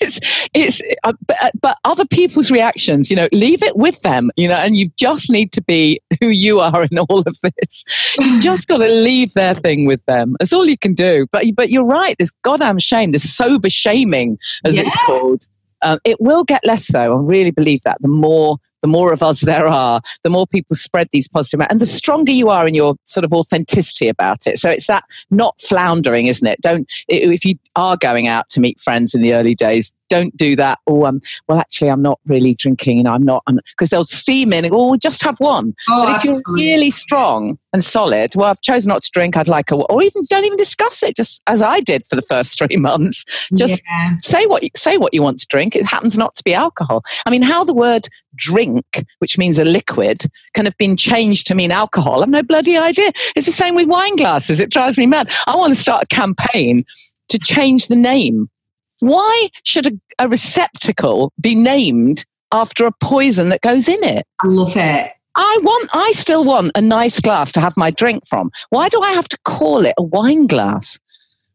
it's, 0.00 0.20
it's, 0.54 0.82
uh, 1.04 1.12
but, 1.26 1.36
uh, 1.42 1.50
but 1.60 1.78
other 1.84 2.04
people's 2.04 2.50
reactions, 2.50 3.10
you 3.10 3.16
know, 3.16 3.28
leave 3.32 3.62
it 3.62 3.76
with 3.76 4.00
them, 4.02 4.30
you 4.36 4.48
know, 4.48 4.56
and 4.56 4.76
you 4.76 4.90
just 4.96 5.30
need 5.30 5.52
to 5.52 5.62
be 5.62 6.00
who 6.20 6.28
you 6.28 6.60
are 6.60 6.84
in 6.84 6.98
all 6.98 7.20
of 7.20 7.36
this. 7.40 7.84
You 8.18 8.40
just 8.42 8.68
got 8.68 8.78
to 8.78 8.88
leave 8.88 9.32
their 9.34 9.54
thing 9.54 9.86
with 9.86 10.04
them. 10.06 10.36
That's 10.38 10.52
all 10.52 10.66
you 10.66 10.78
can 10.78 10.94
do. 10.94 11.26
But, 11.32 11.46
but 11.54 11.70
you're 11.70 11.84
right. 11.84 12.16
This 12.18 12.30
goddamn 12.42 12.78
shame, 12.78 13.12
this 13.12 13.34
sober 13.34 13.70
shaming, 13.70 14.38
as 14.64 14.76
yeah. 14.76 14.82
it's 14.82 14.96
called. 15.06 15.46
Um, 15.84 15.98
it 16.04 16.20
will 16.20 16.44
get 16.44 16.64
less, 16.64 16.90
though. 16.90 17.16
I 17.16 17.22
really 17.22 17.50
believe 17.50 17.82
that. 17.82 18.00
The 18.00 18.08
more 18.08 18.58
the 18.82 18.88
more 18.88 19.14
of 19.14 19.22
us 19.22 19.40
there 19.40 19.66
are, 19.66 20.02
the 20.24 20.28
more 20.28 20.46
people 20.46 20.76
spread 20.76 21.08
these 21.10 21.26
positive, 21.26 21.66
and 21.70 21.80
the 21.80 21.86
stronger 21.86 22.32
you 22.32 22.50
are 22.50 22.68
in 22.68 22.74
your 22.74 22.96
sort 23.04 23.24
of 23.24 23.32
authenticity 23.32 24.08
about 24.08 24.46
it. 24.46 24.58
So 24.58 24.68
it's 24.68 24.88
that 24.88 25.04
not 25.30 25.58
floundering, 25.58 26.26
isn't 26.26 26.46
it? 26.46 26.60
Don't 26.60 26.90
if 27.08 27.46
you 27.46 27.54
are 27.76 27.96
going 27.96 28.26
out 28.26 28.50
to 28.50 28.60
meet 28.60 28.78
friends 28.80 29.14
in 29.14 29.22
the 29.22 29.32
early 29.32 29.54
days, 29.54 29.90
don't 30.14 30.36
do 30.36 30.54
that. 30.56 30.78
Oh, 30.86 31.04
um, 31.04 31.20
well, 31.48 31.58
actually, 31.58 31.90
I'm 31.90 32.02
not 32.02 32.20
really 32.26 32.54
drinking, 32.54 33.00
and 33.00 33.08
I'm 33.08 33.22
not 33.22 33.42
because 33.46 33.90
they'll 33.90 34.04
steam 34.04 34.52
in. 34.52 34.68
oh, 34.72 34.96
just 34.96 35.22
have 35.22 35.38
one. 35.40 35.74
Oh, 35.90 36.04
but 36.04 36.10
if 36.10 36.16
absolutely. 36.16 36.64
you're 36.64 36.76
really 36.76 36.90
strong 36.90 37.58
and 37.72 37.82
solid, 37.82 38.36
well, 38.36 38.50
I've 38.50 38.60
chosen 38.60 38.90
not 38.90 39.02
to 39.02 39.10
drink. 39.10 39.36
I'd 39.36 39.48
like 39.48 39.70
a, 39.70 39.76
or 39.76 40.02
even 40.02 40.22
don't 40.30 40.44
even 40.44 40.56
discuss 40.56 41.02
it, 41.02 41.16
just 41.16 41.42
as 41.46 41.62
I 41.62 41.80
did 41.80 42.06
for 42.06 42.16
the 42.16 42.22
first 42.22 42.58
three 42.58 42.76
months. 42.76 43.48
Just 43.56 43.82
yeah. 43.88 44.16
say 44.18 44.46
what 44.46 44.62
you, 44.62 44.70
say 44.76 44.98
what 44.98 45.12
you 45.12 45.22
want 45.22 45.40
to 45.40 45.46
drink. 45.48 45.74
It 45.74 45.84
happens 45.84 46.16
not 46.16 46.34
to 46.36 46.44
be 46.44 46.54
alcohol. 46.54 47.02
I 47.26 47.30
mean, 47.30 47.42
how 47.42 47.64
the 47.64 47.74
word 47.74 48.08
drink, 48.36 49.04
which 49.18 49.38
means 49.38 49.58
a 49.58 49.64
liquid, 49.64 50.18
can 50.54 50.64
have 50.64 50.76
been 50.78 50.96
changed 50.96 51.46
to 51.48 51.54
mean 51.54 51.72
alcohol. 51.72 52.22
I've 52.22 52.28
no 52.28 52.42
bloody 52.42 52.76
idea. 52.76 53.12
It's 53.36 53.46
the 53.46 53.52
same 53.52 53.74
with 53.74 53.88
wine 53.88 54.16
glasses. 54.16 54.60
It 54.60 54.70
drives 54.70 54.98
me 54.98 55.06
mad. 55.06 55.32
I 55.46 55.56
want 55.56 55.74
to 55.74 55.80
start 55.80 56.04
a 56.04 56.06
campaign 56.06 56.84
to 57.28 57.38
change 57.38 57.88
the 57.88 57.96
name 57.96 58.48
why 59.04 59.48
should 59.64 59.86
a, 59.86 59.92
a 60.18 60.28
receptacle 60.28 61.32
be 61.40 61.54
named 61.54 62.24
after 62.52 62.86
a 62.86 62.92
poison 63.00 63.50
that 63.50 63.60
goes 63.60 63.88
in 63.88 64.02
it? 64.02 64.24
I 64.42 64.46
love 64.46 64.76
it. 64.76 65.12
I 65.36 65.58
want, 65.62 65.90
I 65.92 66.12
still 66.12 66.44
want 66.44 66.72
a 66.76 66.80
nice 66.80 67.18
glass 67.18 67.50
to 67.52 67.60
have 67.60 67.76
my 67.76 67.90
drink 67.90 68.26
from. 68.26 68.50
Why 68.70 68.88
do 68.88 69.00
I 69.00 69.12
have 69.12 69.28
to 69.28 69.38
call 69.44 69.84
it 69.84 69.94
a 69.98 70.02
wine 70.02 70.46
glass? 70.46 70.98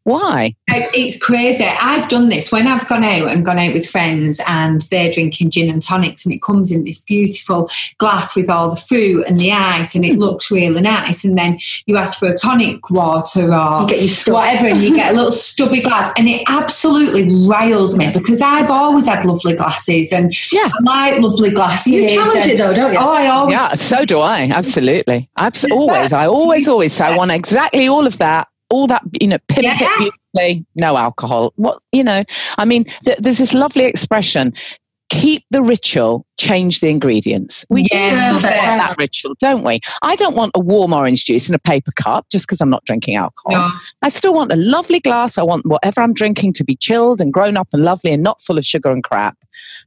Why? 0.04 0.54
It's 0.68 1.18
crazy. 1.22 1.64
I've 1.64 2.08
done 2.08 2.30
this 2.30 2.50
when 2.50 2.66
I've 2.66 2.88
gone 2.88 3.04
out 3.04 3.28
and 3.28 3.44
gone 3.44 3.58
out 3.58 3.74
with 3.74 3.86
friends 3.86 4.40
and 4.48 4.80
they're 4.90 5.12
drinking 5.12 5.50
gin 5.50 5.68
and 5.68 5.82
tonics 5.82 6.24
and 6.24 6.32
it 6.32 6.42
comes 6.42 6.70
in 6.70 6.84
this 6.84 7.02
beautiful 7.02 7.68
glass 7.98 8.34
with 8.34 8.48
all 8.48 8.70
the 8.70 8.80
fruit 8.80 9.24
and 9.26 9.36
the 9.36 9.52
ice 9.52 9.94
and 9.94 10.04
it 10.04 10.14
hmm. 10.14 10.20
looks 10.20 10.50
really 10.50 10.80
nice. 10.80 11.24
And 11.24 11.36
then 11.36 11.58
you 11.86 11.96
ask 11.96 12.18
for 12.18 12.28
a 12.28 12.36
tonic 12.36 12.88
water 12.90 13.52
or 13.52 13.82
whatever 13.82 14.66
and 14.68 14.82
you 14.82 14.94
get 14.94 15.12
a 15.12 15.14
little 15.14 15.32
stubby 15.32 15.82
glass 15.82 16.12
and 16.16 16.28
it 16.28 16.42
absolutely 16.48 17.46
riles 17.46 17.96
me 17.98 18.10
because 18.12 18.40
I've 18.40 18.70
always 18.70 19.06
had 19.06 19.24
lovely 19.26 19.54
glasses 19.54 20.12
and 20.12 20.32
yeah. 20.52 20.70
I 20.86 21.10
like 21.10 21.20
lovely 21.20 21.50
glasses. 21.50 21.92
You 21.92 22.08
challenge 22.08 22.46
it 22.46 22.58
though, 22.58 22.72
don't 22.72 22.92
you? 22.92 22.98
Oh, 22.98 23.10
I 23.10 23.26
always. 23.26 23.52
Yeah, 23.52 23.74
so 23.74 24.04
do 24.04 24.20
I. 24.20 24.44
Absolutely. 24.44 25.28
Absolutely. 25.36 25.78
always. 25.78 26.12
I 26.12 26.26
always, 26.26 26.68
always 26.68 26.92
say 26.94 27.04
I 27.04 27.16
want 27.16 27.32
exactly 27.32 27.86
all 27.86 28.06
of 28.06 28.16
that 28.18 28.48
all 28.70 28.86
that, 28.86 29.02
you 29.20 29.28
know, 29.28 29.38
yeah. 29.58 29.76
beautifully, 29.98 30.66
no 30.76 30.96
alcohol. 30.96 31.52
What, 31.56 31.80
you 31.92 32.04
know, 32.04 32.24
I 32.56 32.64
mean, 32.64 32.84
th- 33.04 33.18
there's 33.18 33.38
this 33.38 33.52
lovely 33.52 33.84
expression 33.84 34.54
keep 35.10 35.44
the 35.50 35.60
ritual, 35.60 36.24
change 36.38 36.80
the 36.80 36.88
ingredients. 36.88 37.66
We 37.68 37.84
yeah, 37.90 38.34
do 38.34 38.42
that 38.42 38.94
ritual, 38.96 39.34
don't 39.40 39.64
we? 39.64 39.80
I 40.02 40.14
don't 40.16 40.36
want 40.36 40.52
a 40.54 40.60
warm 40.60 40.92
orange 40.92 41.24
juice 41.24 41.48
in 41.48 41.54
a 41.54 41.58
paper 41.58 41.90
cup 41.96 42.26
just 42.30 42.46
because 42.46 42.60
I'm 42.60 42.70
not 42.70 42.84
drinking 42.84 43.16
alcohol. 43.16 43.60
No. 43.60 43.68
I 44.02 44.08
still 44.08 44.32
want 44.32 44.52
a 44.52 44.56
lovely 44.56 45.00
glass. 45.00 45.36
I 45.36 45.42
want 45.42 45.66
whatever 45.66 46.00
I'm 46.00 46.14
drinking 46.14 46.52
to 46.54 46.64
be 46.64 46.76
chilled 46.76 47.20
and 47.20 47.32
grown 47.32 47.56
up 47.56 47.68
and 47.72 47.84
lovely 47.84 48.12
and 48.12 48.22
not 48.22 48.40
full 48.40 48.56
of 48.56 48.64
sugar 48.64 48.90
and 48.90 49.02
crap. 49.02 49.36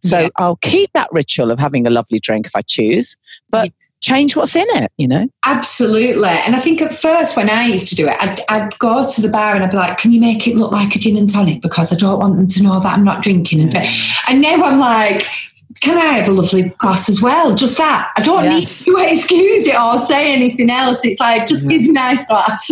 So 0.04 0.20
yeah. 0.20 0.30
I'll 0.36 0.58
keep 0.58 0.92
that 0.94 1.08
ritual 1.14 1.52
of 1.52 1.60
having 1.60 1.88
a 1.88 1.90
lovely 1.90 2.20
drink 2.20 2.46
if 2.46 2.56
I 2.56 2.62
choose, 2.62 3.16
but 3.50 3.72
change 4.04 4.36
what's 4.36 4.56
in 4.56 4.66
it, 4.70 4.92
you 4.98 5.08
know? 5.08 5.28
Absolutely. 5.46 6.30
And 6.30 6.56
I 6.56 6.60
think 6.60 6.82
at 6.82 6.92
first, 6.92 7.36
when 7.36 7.50
I 7.50 7.66
used 7.66 7.88
to 7.88 7.96
do 7.96 8.08
it, 8.08 8.16
I'd, 8.22 8.40
I'd, 8.50 8.78
go 8.80 9.08
to 9.08 9.22
the 9.22 9.30
bar 9.30 9.56
and 9.56 9.64
I'd 9.64 9.72
be 9.72 9.78
like, 9.78 9.98
can 9.98 10.12
you 10.12 10.20
make 10.20 10.46
it 10.46 10.56
look 10.56 10.72
like 10.72 10.96
a 10.96 11.00
gin 11.00 11.18
and 11.18 11.32
tonic? 11.32 11.62
Because 11.62 11.94
I 11.94 11.96
don't 11.96 12.20
want 12.20 12.36
them 12.36 12.48
to 12.48 12.64
know 12.64 12.80
that 12.82 12.98
I'm 12.98 13.06
not 13.06 13.24
drinking. 13.24 13.62
And, 13.62 13.76
and 14.28 14.42
now 14.42 14.62
I'm 14.64 14.80
like, 14.80 15.26
can 15.82 15.98
I 15.98 16.18
have 16.18 16.28
a 16.28 16.32
lovely 16.32 16.70
glass 16.78 17.10
as 17.10 17.22
well? 17.22 17.54
Just 17.54 17.78
that. 17.78 18.12
I 18.18 18.22
don't 18.22 18.44
yes. 18.44 18.86
need 18.88 18.94
to 18.94 19.06
excuse 19.12 19.68
it 19.68 19.80
or 19.80 19.98
say 19.98 20.34
anything 20.34 20.70
else. 20.70 21.04
It's 21.06 21.20
like, 21.20 21.48
just 21.48 21.68
give 21.68 21.82
me 21.84 21.90
a 21.90 21.94
nice 21.94 22.28
glass. 22.28 22.72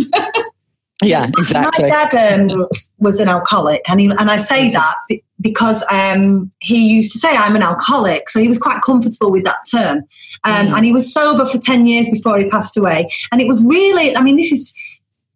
yeah, 1.03 1.27
exactly. 1.37 1.89
My 1.89 2.07
dad 2.09 2.51
um, 2.51 2.67
was 2.99 3.19
an 3.19 3.29
alcoholic, 3.29 3.89
and 3.89 3.99
he, 3.99 4.07
and 4.07 4.29
I 4.29 4.37
say 4.37 4.71
that 4.71 4.95
because 5.41 5.83
um, 5.91 6.51
he 6.59 6.87
used 6.87 7.11
to 7.13 7.19
say 7.19 7.35
I'm 7.35 7.55
an 7.55 7.63
alcoholic, 7.63 8.29
so 8.29 8.39
he 8.39 8.47
was 8.47 8.57
quite 8.57 8.81
comfortable 8.81 9.31
with 9.31 9.43
that 9.43 9.59
term. 9.69 9.97
Um, 10.43 10.67
mm. 10.67 10.75
And 10.75 10.85
he 10.85 10.93
was 10.93 11.13
sober 11.13 11.45
for 11.45 11.57
ten 11.57 11.85
years 11.85 12.09
before 12.09 12.39
he 12.39 12.49
passed 12.49 12.77
away, 12.77 13.09
and 13.31 13.41
it 13.41 13.47
was 13.47 13.63
really, 13.65 14.15
I 14.15 14.21
mean, 14.21 14.37
this 14.37 14.51
is 14.51 14.73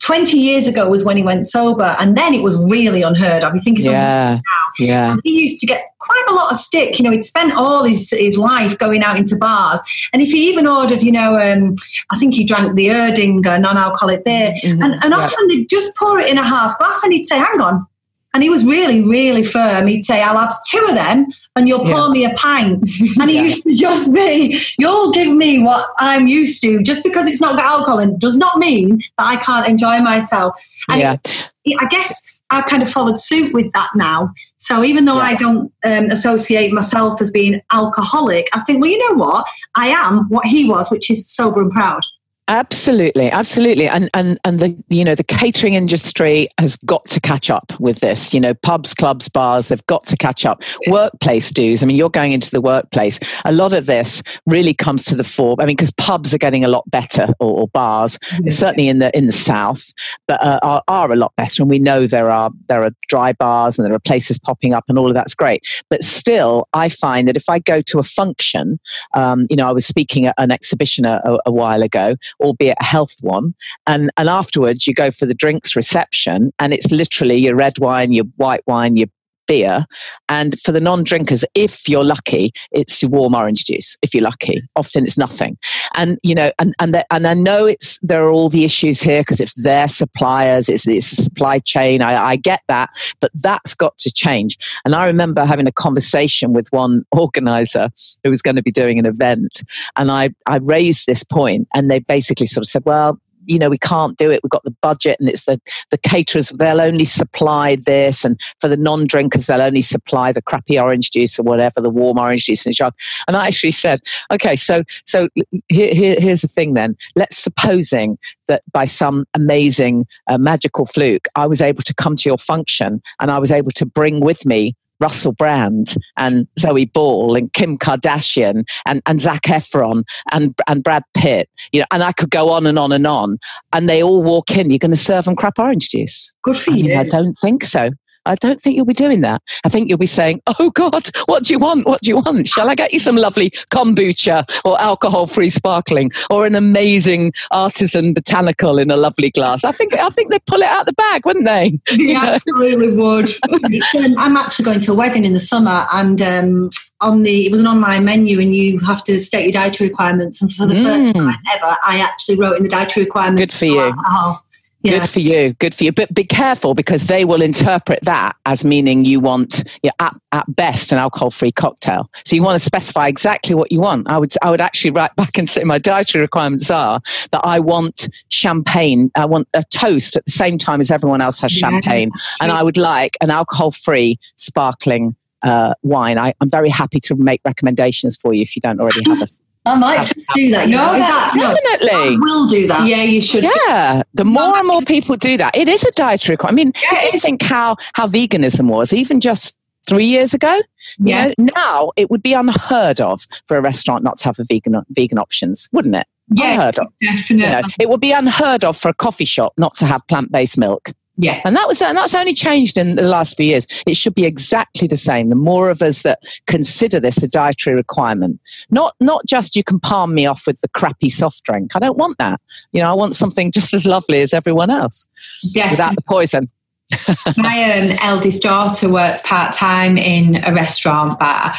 20 0.05 0.37
years 0.37 0.67
ago 0.67 0.87
was 0.87 1.03
when 1.03 1.17
he 1.17 1.23
went 1.23 1.47
sober, 1.47 1.95
and 1.99 2.15
then 2.15 2.33
it 2.35 2.43
was 2.43 2.57
really 2.65 3.01
unheard 3.01 3.43
of. 3.43 3.55
You 3.55 3.61
think 3.61 3.77
it's 3.77 3.87
yeah, 3.87 4.35
now. 4.35 4.71
Yeah. 4.77 5.11
And 5.13 5.21
he 5.23 5.41
used 5.41 5.59
to 5.61 5.65
get 5.65 5.83
quite 5.99 6.23
a 6.29 6.33
lot 6.33 6.51
of 6.51 6.57
stick. 6.57 6.99
You 6.99 7.05
know, 7.05 7.11
he'd 7.11 7.23
spent 7.23 7.53
all 7.53 7.83
his, 7.83 8.11
his 8.11 8.37
life 8.37 8.77
going 8.77 9.01
out 9.01 9.17
into 9.17 9.35
bars. 9.37 9.81
And 10.13 10.21
if 10.21 10.29
he 10.29 10.47
even 10.47 10.67
ordered, 10.67 11.01
you 11.01 11.11
know, 11.11 11.39
um, 11.39 11.73
I 12.11 12.17
think 12.17 12.35
he 12.35 12.45
drank 12.45 12.75
the 12.75 12.87
Erdinger 12.87 13.59
non 13.59 13.77
alcoholic 13.77 14.23
beer, 14.23 14.53
mm-hmm. 14.63 14.83
and, 14.83 14.93
and 15.03 15.13
often 15.13 15.47
they'd 15.47 15.67
just 15.67 15.97
pour 15.97 16.19
it 16.19 16.29
in 16.29 16.37
a 16.37 16.45
half 16.45 16.77
glass 16.77 17.03
and 17.03 17.11
he'd 17.11 17.25
say, 17.25 17.39
Hang 17.39 17.61
on, 17.61 17.87
and 18.35 18.43
he 18.43 18.49
was 18.49 18.65
really, 18.65 18.99
really 18.99 19.43
firm. 19.43 19.87
He'd 19.87 20.03
say, 20.03 20.21
I'll 20.21 20.37
have 20.37 20.57
two 20.69 20.85
of 20.89 20.93
them 20.93 21.27
and 21.55 21.69
you'll 21.69 21.85
pour 21.85 22.07
yeah. 22.07 22.09
me 22.09 22.25
a 22.25 22.33
pint. 22.33 22.85
And 23.21 23.29
he 23.29 23.37
yeah. 23.37 23.43
used 23.43 23.63
to 23.63 23.73
just 23.73 24.13
be, 24.13 24.59
you'll 24.77 25.13
give 25.13 25.33
me 25.33 25.63
what 25.63 25.87
I'm 25.99 26.27
used 26.27 26.61
to. 26.63 26.83
Just 26.83 27.01
because 27.05 27.27
it's 27.27 27.39
not 27.39 27.55
got 27.55 27.65
alcohol 27.65 27.99
in 27.99 28.19
does 28.19 28.35
not 28.35 28.59
mean 28.59 28.97
that 29.17 29.25
I 29.25 29.37
can't 29.37 29.69
enjoy 29.69 30.01
myself. 30.01 30.61
And 30.89 30.99
yeah. 30.99 31.17
It, 31.63 31.81
I 31.81 31.87
guess 31.87 32.41
I've 32.49 32.65
kind 32.65 32.83
of 32.83 32.89
followed 32.89 33.17
suit 33.17 33.53
with 33.53 33.71
that 33.71 33.91
now. 33.95 34.33
So 34.57 34.83
even 34.83 35.05
though 35.05 35.15
yeah. 35.15 35.21
I 35.21 35.35
don't 35.35 35.71
um, 35.85 36.11
associate 36.11 36.73
myself 36.73 37.21
as 37.21 37.31
being 37.31 37.61
alcoholic, 37.71 38.49
I 38.51 38.59
think, 38.59 38.81
well, 38.81 38.91
you 38.91 38.99
know 39.09 39.15
what? 39.15 39.47
I 39.75 39.87
am 39.87 40.27
what 40.27 40.45
he 40.45 40.69
was, 40.69 40.91
which 40.91 41.09
is 41.09 41.25
sober 41.29 41.61
and 41.61 41.71
proud. 41.71 42.01
Absolutely, 42.47 43.31
absolutely, 43.31 43.87
and 43.87 44.07
and 44.13 44.37
and 44.45 44.59
the 44.59 44.77
you 44.89 45.03
know 45.03 45.15
the 45.15 45.23
catering 45.23 45.73
industry 45.73 46.47
has 46.59 46.77
got 46.77 47.03
to 47.05 47.19
catch 47.19 47.49
up 47.49 47.73
with 47.79 48.01
this. 48.01 48.35
You 48.35 48.39
know, 48.39 48.53
pubs, 48.53 48.93
clubs, 48.93 49.27
bars, 49.27 49.69
they've 49.69 49.85
got 49.87 50.05
to 50.05 50.17
catch 50.17 50.45
up. 50.45 50.61
Yeah. 50.85 50.91
Workplace 50.91 51.49
dues. 51.49 51.81
I 51.81 51.87
mean, 51.87 51.95
you're 51.95 52.09
going 52.09 52.33
into 52.33 52.51
the 52.51 52.61
workplace. 52.61 53.19
A 53.45 53.51
lot 53.51 53.73
of 53.73 53.87
this 53.87 54.21
really 54.45 54.75
comes 54.75 55.05
to 55.05 55.15
the 55.15 55.23
fore. 55.23 55.55
I 55.59 55.65
mean, 55.65 55.75
because 55.75 55.91
pubs 55.97 56.35
are 56.35 56.37
getting 56.37 56.63
a 56.63 56.67
lot 56.67 56.83
better, 56.91 57.29
or, 57.39 57.61
or 57.61 57.67
bars, 57.69 58.19
mm-hmm. 58.19 58.49
certainly 58.49 58.89
in 58.89 58.99
the 58.99 59.15
in 59.17 59.25
the 59.25 59.31
south, 59.31 59.91
but 60.27 60.39
uh, 60.43 60.59
are, 60.61 60.83
are 60.87 61.11
a 61.11 61.15
lot 61.15 61.33
better. 61.37 61.63
And 61.63 61.69
we 61.69 61.79
know 61.79 62.05
there 62.05 62.29
are 62.29 62.51
there 62.69 62.83
are 62.83 62.91
dry 63.09 63.33
bars 63.33 63.79
and 63.79 63.87
there 63.87 63.93
are 63.95 63.99
places 63.99 64.37
popping 64.37 64.71
up, 64.71 64.83
and 64.87 64.99
all 64.99 65.07
of 65.07 65.15
that's 65.15 65.33
great. 65.33 65.83
But 65.89 66.03
still, 66.03 66.67
I 66.73 66.89
find 66.89 67.27
that 67.27 67.37
if 67.37 67.49
I 67.49 67.57
go 67.57 67.81
to 67.81 67.97
a 67.97 68.03
function, 68.03 68.79
um, 69.15 69.47
you 69.49 69.55
know, 69.55 69.67
I 69.67 69.71
was 69.71 69.87
speaking 69.87 70.27
at 70.27 70.35
an 70.37 70.51
exhibition 70.51 71.05
a, 71.05 71.21
a, 71.25 71.39
a 71.47 71.51
while 71.51 71.81
ago 71.81 72.15
albeit 72.39 72.77
a 72.79 72.85
health 72.85 73.15
one. 73.21 73.53
And, 73.87 74.11
and 74.17 74.29
afterwards, 74.29 74.87
you 74.87 74.93
go 74.93 75.11
for 75.11 75.25
the 75.25 75.33
drinks 75.33 75.75
reception, 75.75 76.51
and 76.59 76.73
it's 76.73 76.91
literally 76.91 77.37
your 77.37 77.55
red 77.55 77.79
wine, 77.79 78.11
your 78.11 78.25
white 78.37 78.61
wine, 78.67 78.97
your 78.97 79.07
beer. 79.47 79.85
And 80.29 80.59
for 80.59 80.71
the 80.71 80.79
non 80.79 81.03
drinkers, 81.03 81.45
if 81.55 81.87
you're 81.87 82.03
lucky, 82.03 82.51
it's 82.71 83.03
warm 83.03 83.35
orange 83.35 83.65
juice. 83.65 83.97
If 84.01 84.13
you're 84.13 84.23
lucky, 84.23 84.61
often 84.75 85.03
it's 85.03 85.17
nothing. 85.17 85.57
And, 85.95 86.17
you 86.23 86.35
know, 86.35 86.51
and, 86.59 86.73
and, 86.79 86.93
the, 86.93 87.05
and 87.11 87.27
I 87.27 87.33
know 87.33 87.65
it's, 87.65 87.99
there 88.01 88.23
are 88.23 88.29
all 88.29 88.49
the 88.49 88.63
issues 88.63 89.01
here 89.01 89.21
because 89.21 89.39
it's 89.39 89.61
their 89.63 89.87
suppliers, 89.87 90.69
it's, 90.69 90.87
it's 90.87 91.07
supply 91.07 91.59
chain. 91.59 92.01
I, 92.01 92.31
I 92.31 92.35
get 92.35 92.61
that, 92.67 92.89
but 93.19 93.31
that's 93.35 93.75
got 93.75 93.97
to 93.99 94.11
change. 94.11 94.57
And 94.85 94.95
I 94.95 95.05
remember 95.05 95.45
having 95.45 95.67
a 95.67 95.71
conversation 95.71 96.53
with 96.53 96.67
one 96.71 97.03
organizer 97.11 97.89
who 98.23 98.29
was 98.29 98.41
going 98.41 98.55
to 98.55 98.63
be 98.63 98.71
doing 98.71 98.99
an 98.99 99.05
event. 99.05 99.63
And 99.95 100.11
I, 100.11 100.29
I 100.47 100.57
raised 100.57 101.05
this 101.05 101.23
point 101.23 101.67
and 101.73 101.89
they 101.89 101.99
basically 101.99 102.47
sort 102.47 102.63
of 102.63 102.69
said, 102.69 102.83
well, 102.85 103.19
you 103.45 103.59
know, 103.59 103.69
we 103.69 103.77
can't 103.77 104.17
do 104.17 104.31
it. 104.31 104.41
We've 104.43 104.49
got 104.49 104.63
the 104.63 104.75
budget 104.81 105.17
and 105.19 105.29
it's 105.29 105.45
the, 105.45 105.59
the 105.91 105.97
caterers, 105.97 106.49
they'll 106.49 106.81
only 106.81 107.05
supply 107.05 107.75
this. 107.75 108.25
And 108.25 108.39
for 108.59 108.67
the 108.67 108.77
non 108.77 109.07
drinkers, 109.07 109.45
they'll 109.45 109.61
only 109.61 109.81
supply 109.81 110.31
the 110.31 110.41
crappy 110.41 110.79
orange 110.79 111.11
juice 111.11 111.39
or 111.39 111.43
whatever, 111.43 111.81
the 111.81 111.89
warm 111.89 112.17
orange 112.17 112.45
juice 112.45 112.65
in 112.65 112.71
the 112.71 112.75
jug. 112.75 112.93
And 113.27 113.37
I 113.37 113.47
actually 113.47 113.71
said, 113.71 114.01
okay, 114.31 114.55
so, 114.55 114.83
so 115.05 115.29
here, 115.69 115.93
here, 115.93 116.15
here's 116.19 116.41
the 116.41 116.47
thing 116.47 116.73
then. 116.73 116.95
Let's 117.15 117.37
supposing 117.37 118.17
that 118.47 118.63
by 118.71 118.85
some 118.85 119.25
amazing 119.33 120.05
uh, 120.27 120.37
magical 120.37 120.85
fluke, 120.85 121.27
I 121.35 121.47
was 121.47 121.61
able 121.61 121.83
to 121.83 121.93
come 121.93 122.15
to 122.15 122.29
your 122.29 122.37
function 122.37 123.01
and 123.19 123.31
I 123.31 123.39
was 123.39 123.51
able 123.51 123.71
to 123.71 123.85
bring 123.85 124.19
with 124.19 124.45
me 124.45 124.75
Russell 124.99 125.33
Brand 125.33 125.95
and 126.17 126.47
Zoe 126.57 126.85
Ball 126.85 127.35
and 127.35 127.51
Kim 127.53 127.77
Kardashian 127.77 128.63
and, 128.85 129.01
and 129.05 129.19
Zac 129.19 129.43
Efron 129.43 130.03
and, 130.31 130.53
and 130.67 130.83
Brad 130.83 131.03
Pitt, 131.13 131.49
you 131.71 131.81
know, 131.81 131.87
and 131.91 132.03
I 132.03 132.11
could 132.11 132.31
go 132.31 132.49
on 132.49 132.65
and 132.65 132.79
on 132.79 132.91
and 132.91 133.05
on. 133.05 133.37
And 133.73 133.89
they 133.89 134.01
all 134.01 134.23
walk 134.23 134.51
in, 134.51 134.69
you're 134.69 134.79
going 134.79 134.91
to 134.91 134.97
serve 134.97 135.25
them 135.25 135.35
crap 135.35 135.59
orange 135.59 135.89
juice. 135.89 136.33
Good 136.43 136.57
for 136.57 136.71
I 136.71 136.75
you. 136.75 136.95
I 136.95 137.03
don't 137.03 137.37
think 137.37 137.63
so. 137.63 137.89
I 138.25 138.35
don't 138.35 138.59
think 138.59 138.75
you'll 138.75 138.85
be 138.85 138.93
doing 138.93 139.21
that. 139.21 139.41
I 139.63 139.69
think 139.69 139.89
you'll 139.89 139.97
be 139.97 140.05
saying, 140.05 140.41
Oh 140.59 140.69
God, 140.71 141.07
what 141.25 141.43
do 141.43 141.53
you 141.53 141.59
want? 141.59 141.85
What 141.85 142.01
do 142.01 142.09
you 142.09 142.17
want? 142.17 142.47
Shall 142.47 142.69
I 142.69 142.75
get 142.75 142.93
you 142.93 142.99
some 142.99 143.15
lovely 143.15 143.51
kombucha 143.71 144.45
or 144.65 144.79
alcohol 144.81 145.27
free 145.27 145.49
sparkling 145.49 146.11
or 146.29 146.45
an 146.45 146.55
amazing 146.55 147.33
artisan 147.51 148.13
botanical 148.13 148.77
in 148.77 148.91
a 148.91 148.97
lovely 148.97 149.31
glass? 149.31 149.63
I 149.63 149.71
think, 149.71 149.95
I 149.95 150.09
think 150.09 150.31
they'd 150.31 150.45
pull 150.45 150.61
it 150.61 150.67
out 150.67 150.85
the 150.85 150.93
bag, 150.93 151.25
wouldn't 151.25 151.45
they? 151.45 151.79
They 151.97 152.15
absolutely 152.15 152.91
would. 152.93 153.29
um, 153.49 154.15
I'm 154.17 154.37
actually 154.37 154.65
going 154.65 154.79
to 154.81 154.91
a 154.91 154.95
wedding 154.95 155.25
in 155.25 155.33
the 155.33 155.39
summer, 155.39 155.85
and 155.93 156.21
um, 156.21 156.69
on 157.01 157.23
the 157.23 157.45
it 157.45 157.51
was 157.51 157.59
an 157.59 157.67
online 157.67 158.05
menu, 158.05 158.39
and 158.39 158.55
you 158.55 158.79
have 158.79 159.03
to 159.05 159.19
state 159.19 159.43
your 159.43 159.51
dietary 159.51 159.89
requirements. 159.89 160.41
And 160.41 160.51
for 160.51 160.65
the 160.65 160.75
first 160.75 160.95
Mm. 161.05 161.13
time 161.13 161.35
ever, 161.53 161.75
I 161.85 161.99
actually 161.99 162.37
wrote 162.37 162.57
in 162.57 162.63
the 162.63 162.69
dietary 162.69 163.05
requirements. 163.05 163.41
Good 163.41 163.53
for 163.53 163.65
you. 163.65 163.79
alcohol. 163.81 164.44
Yeah. 164.85 164.99
Good 164.99 165.09
for 165.09 165.19
you. 165.19 165.53
Good 165.53 165.73
for 165.75 165.83
you. 165.83 165.91
But 165.91 166.13
be 166.13 166.23
careful 166.23 166.73
because 166.73 167.07
they 167.07 167.25
will 167.25 167.41
interpret 167.41 167.99
that 168.03 168.35
as 168.45 168.63
meaning 168.63 169.03
you 169.05 169.19
want, 169.19 169.63
you 169.83 169.89
know, 169.89 170.05
at, 170.05 170.13
at 170.31 170.55
best, 170.55 170.91
an 170.91 170.97
alcohol-free 170.97 171.53
cocktail. 171.53 172.09
So 172.25 172.35
you 172.35 172.43
want 172.43 172.59
to 172.59 172.63
specify 172.63 173.07
exactly 173.07 173.55
what 173.55 173.71
you 173.71 173.79
want. 173.79 174.07
I 174.09 174.17
would, 174.17 174.33
I 174.41 174.51
would 174.51 174.61
actually 174.61 174.91
write 174.91 175.13
back 175.17 175.37
and 175.37 175.49
say 175.49 175.63
my 175.63 175.79
dietary 175.79 176.21
requirements 176.21 176.69
are 176.69 176.99
that 177.31 177.41
I 177.43 177.59
want 177.59 178.07
champagne. 178.29 179.11
I 179.15 179.25
want 179.25 179.47
a 179.53 179.63
toast 179.73 180.15
at 180.17 180.25
the 180.25 180.31
same 180.31 180.57
time 180.57 180.79
as 180.81 180.91
everyone 180.91 181.21
else 181.21 181.41
has 181.41 181.53
Yeah. 181.59 181.69
champagne, 181.69 182.11
and 182.41 182.51
I 182.51 182.61
would 182.63 182.77
like 182.77 183.17
an 183.21 183.29
alcohol-free 183.31 184.19
sparkling. 184.37 185.15
Uh, 185.41 185.75
wine. 185.83 186.17
I, 186.17 186.33
I'm 186.41 186.49
very 186.49 186.69
happy 186.69 186.99
to 187.01 187.13
make 187.15 187.39
recommendations 187.45 188.17
for 188.17 188.33
you 188.33 188.41
if 188.41 188.55
you 188.55 188.61
don't 188.63 188.79
already 188.79 189.01
have 189.05 189.21
us. 189.21 189.37
I 189.65 189.75
might 189.75 190.05
just 190.07 190.29
do 190.35 190.51
that. 190.51 190.67
You 190.69 190.75
No, 190.75 190.85
know, 190.93 190.99
that- 190.99 191.31
fact, 191.31 191.35
no, 191.37 191.47
I 191.49 191.77
Definitely. 191.77 192.17
will 192.19 192.47
do 192.47 192.67
that. 192.67 192.87
Yeah, 192.87 193.03
you 193.03 193.21
should. 193.21 193.43
Yeah, 193.43 194.03
the 194.13 194.25
more 194.25 194.55
and 194.57 194.67
more 194.67 194.81
people 194.81 195.15
do 195.15 195.37
that, 195.37 195.55
it 195.55 195.67
is 195.67 195.83
a 195.83 195.91
dietary 195.91 196.33
requirement. 196.33 196.59
I 196.59 196.63
mean, 196.63 196.71
Yeah, 197.01 197.07
if 197.07 197.13
you 197.13 197.19
think 197.19 197.41
how 197.41 197.77
how 197.93 198.07
veganism 198.07 198.67
was 198.67 198.93
even 198.93 199.19
just 199.19 199.57
three 199.87 200.05
years 200.05 200.33
ago, 200.33 200.53
you 200.97 201.05
Yeah. 201.09 201.27
know, 201.37 201.47
now 201.55 201.91
it 201.95 202.09
would 202.09 202.21
be 202.23 202.33
unheard 202.33 202.99
of 203.01 203.21
for 203.47 203.57
a 203.57 203.61
restaurant 203.61 204.03
not 204.03 204.17
to 204.19 204.25
have 204.25 204.39
a 204.39 204.43
vegan 204.47 204.81
vegan 204.91 205.17
options, 205.19 205.67
wouldn't 205.71 205.95
it? 205.95 206.07
Yeah, 206.33 206.53
Unheard 206.53 206.79
of. 206.79 206.87
definitely. 207.01 207.45
You 207.45 207.51
know, 207.61 207.67
it 207.79 207.89
would 207.89 208.01
be 208.01 208.11
unheard 208.11 208.63
of 208.63 208.75
for 208.75 208.89
a 208.89 208.93
coffee 208.95 209.25
shop 209.25 209.53
not 209.57 209.75
to 209.77 209.85
have 209.85 210.01
plant 210.07 210.31
based 210.31 210.57
milk. 210.57 210.91
Yeah. 211.17 211.41
And 211.45 211.55
that 211.55 211.67
was 211.67 211.81
and 211.81 211.97
that's 211.97 212.13
only 212.13 212.33
changed 212.33 212.77
in 212.77 212.95
the 212.95 213.03
last 213.03 213.37
few 213.37 213.45
years. 213.45 213.65
It 213.87 213.95
should 213.95 214.15
be 214.15 214.25
exactly 214.25 214.87
the 214.87 214.97
same. 214.97 215.29
The 215.29 215.35
more 215.35 215.69
of 215.69 215.81
us 215.81 216.01
that 216.01 216.19
consider 216.47 216.99
this 216.99 217.23
a 217.23 217.27
dietary 217.27 217.75
requirement, 217.75 218.39
not 218.69 218.95
not 218.99 219.25
just 219.25 219.55
you 219.55 219.63
can 219.63 219.79
palm 219.79 220.13
me 220.13 220.25
off 220.25 220.43
with 220.45 220.59
the 220.61 220.67
crappy 220.69 221.09
soft 221.09 221.43
drink. 221.43 221.75
I 221.75 221.79
don't 221.79 221.97
want 221.97 222.17
that. 222.17 222.41
You 222.73 222.81
know, 222.81 222.89
I 222.89 222.93
want 222.93 223.15
something 223.15 223.51
just 223.53 223.73
as 223.73 223.85
lovely 223.85 224.21
as 224.21 224.33
everyone 224.33 224.69
else 224.69 225.07
Definitely. 225.53 225.71
without 225.71 225.95
the 225.95 226.01
poison. 226.01 226.49
My 227.37 227.63
um, 227.63 227.97
eldest 228.03 228.43
daughter 228.43 228.91
works 228.91 229.27
part 229.27 229.55
time 229.55 229.97
in 229.97 230.43
a 230.45 230.53
restaurant 230.53 231.17
bar, 231.17 231.51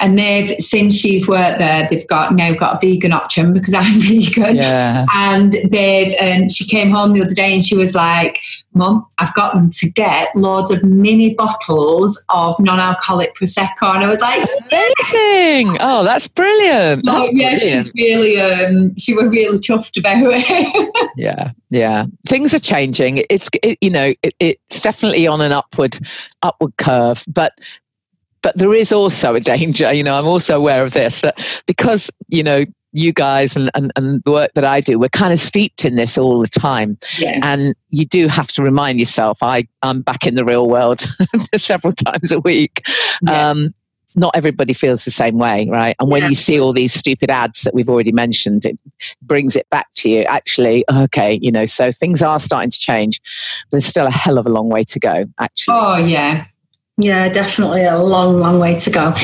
and 0.00 0.18
they've 0.18 0.58
since 0.58 0.96
she's 0.96 1.28
worked 1.28 1.58
there, 1.58 1.86
they've 1.88 2.06
got 2.08 2.34
now 2.34 2.52
got 2.54 2.82
a 2.82 2.86
vegan 2.86 3.12
option 3.12 3.52
because 3.52 3.74
I'm 3.74 3.92
vegan. 4.00 4.56
Yeah. 4.56 5.06
And 5.14 5.52
they've 5.68 6.14
um, 6.20 6.48
she 6.48 6.66
came 6.66 6.90
home 6.90 7.12
the 7.12 7.22
other 7.22 7.34
day 7.34 7.54
and 7.54 7.64
she 7.64 7.76
was 7.76 7.94
like, 7.94 8.40
"Mum, 8.74 9.06
I've 9.18 9.34
got 9.34 9.54
them 9.54 9.70
to 9.70 9.90
get 9.90 10.34
loads 10.34 10.70
of 10.70 10.82
mini 10.84 11.34
bottles 11.34 12.24
of 12.30 12.58
non-alcoholic 12.60 13.34
prosecco," 13.34 13.94
and 13.94 14.04
I 14.04 14.08
was 14.08 14.20
like, 14.20 14.42
Amazing. 14.70 15.76
Oh, 15.80 16.02
that's 16.04 16.28
brilliant. 16.28 17.04
"Oh 17.06 17.20
That's 17.20 17.32
yeah, 17.34 17.58
brilliant. 17.58 17.86
she's 17.86 17.92
really 17.94 18.40
um, 18.40 18.94
she 18.98 19.14
was 19.14 19.30
really 19.30 19.58
chuffed 19.58 19.98
about 19.98 20.22
it." 20.24 20.92
Yeah, 21.16 21.50
yeah. 21.70 22.06
Things 22.26 22.54
are 22.54 22.58
changing. 22.58 23.24
It's 23.28 23.50
it, 23.62 23.76
you 23.80 23.90
know 23.90 24.14
it, 24.22 24.34
it's 24.40 24.80
definitely 24.80 25.26
on 25.26 25.40
an 25.42 25.52
upward 25.52 25.98
upward 26.42 26.76
curve, 26.78 27.24
but 27.28 27.52
but 28.42 28.56
there 28.56 28.74
is 28.74 28.92
also 28.92 29.34
a 29.34 29.40
danger. 29.40 29.92
You 29.92 30.02
know, 30.02 30.14
I'm 30.18 30.26
also 30.26 30.56
aware 30.56 30.82
of 30.82 30.92
this 30.92 31.20
that 31.20 31.62
because 31.66 32.10
you 32.28 32.42
know 32.42 32.64
you 32.92 33.12
guys 33.12 33.56
and, 33.56 33.70
and, 33.74 33.90
and 33.96 34.22
the 34.24 34.30
work 34.32 34.52
that 34.54 34.64
I 34.64 34.80
do, 34.80 34.98
we're 34.98 35.08
kind 35.08 35.32
of 35.32 35.38
steeped 35.38 35.84
in 35.84 35.96
this 35.96 36.18
all 36.18 36.40
the 36.40 36.46
time. 36.46 36.98
yeah. 37.18 37.40
And 37.42 37.74
you 37.90 38.04
do 38.04 38.28
have 38.28 38.48
to 38.52 38.62
remind 38.62 38.98
yourself, 38.98 39.42
I, 39.42 39.66
I'm 39.82 40.02
back 40.02 40.26
in 40.26 40.34
the 40.34 40.44
real 40.44 40.68
world 40.68 41.00
several 41.56 41.92
times 41.92 42.32
a 42.32 42.40
week. 42.40 42.82
Yeah. 43.26 43.50
Um, 43.50 43.70
not 44.14 44.36
everybody 44.36 44.74
feels 44.74 45.06
the 45.06 45.10
same 45.10 45.38
way, 45.38 45.66
right? 45.70 45.96
And 45.98 46.10
when 46.10 46.20
Yeah. 46.20 46.28
you 46.28 46.34
see 46.34 46.60
all 46.60 46.74
these 46.74 46.92
stupid 46.92 47.30
ads 47.30 47.62
that 47.62 47.72
we've 47.72 47.88
already 47.88 48.12
mentioned, 48.12 48.66
it 48.66 48.78
brings 49.22 49.56
it 49.56 49.66
back 49.70 49.86
to 49.94 50.10
you. 50.10 50.20
Actually, 50.24 50.84
okay, 50.92 51.38
you 51.40 51.50
know, 51.50 51.64
so 51.64 51.90
things 51.90 52.20
are 52.20 52.38
starting 52.38 52.70
to 52.70 52.78
change, 52.78 53.22
but 53.70 53.76
there's 53.78 53.86
still 53.86 54.06
a 54.06 54.10
hell 54.10 54.36
of 54.36 54.44
a 54.44 54.50
long 54.50 54.68
way 54.68 54.84
to 54.84 54.98
go, 55.00 55.24
actually. 55.40 55.76
Oh 55.78 55.96
yeah. 55.96 56.44
Yeah, 56.98 57.30
definitely 57.30 57.84
a 57.86 57.96
long, 57.98 58.38
long 58.38 58.58
way 58.58 58.76
to 58.80 58.90
go. 58.90 59.14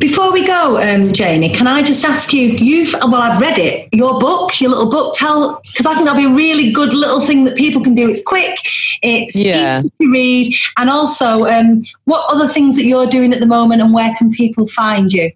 Before 0.00 0.32
we 0.32 0.46
go, 0.46 0.78
um, 0.78 1.12
Janey, 1.12 1.50
can 1.50 1.66
I 1.66 1.82
just 1.82 2.06
ask 2.06 2.32
you? 2.32 2.48
You've 2.48 2.94
well, 2.94 3.16
I've 3.16 3.38
read 3.38 3.58
it. 3.58 3.86
Your 3.92 4.18
book, 4.18 4.58
your 4.58 4.70
little 4.70 4.90
book. 4.90 5.12
Tell 5.14 5.60
because 5.62 5.84
I 5.84 5.92
think 5.92 6.06
that'll 6.06 6.22
be 6.22 6.24
a 6.26 6.34
really 6.34 6.72
good 6.72 6.94
little 6.94 7.20
thing 7.20 7.44
that 7.44 7.54
people 7.54 7.82
can 7.82 7.94
do. 7.94 8.08
It's 8.08 8.24
quick, 8.24 8.56
it's 9.02 9.36
Yeah. 9.36 9.80
easy 9.80 9.90
to 10.00 10.10
read, 10.10 10.54
and 10.78 10.88
also, 10.88 11.44
um, 11.44 11.82
what 12.06 12.24
other 12.30 12.48
things 12.48 12.76
that 12.76 12.86
you're 12.86 13.06
doing 13.08 13.34
at 13.34 13.40
the 13.40 13.46
moment, 13.46 13.82
and 13.82 13.92
where 13.92 14.14
can 14.16 14.30
people 14.30 14.66
find 14.66 15.12
you? 15.12 15.32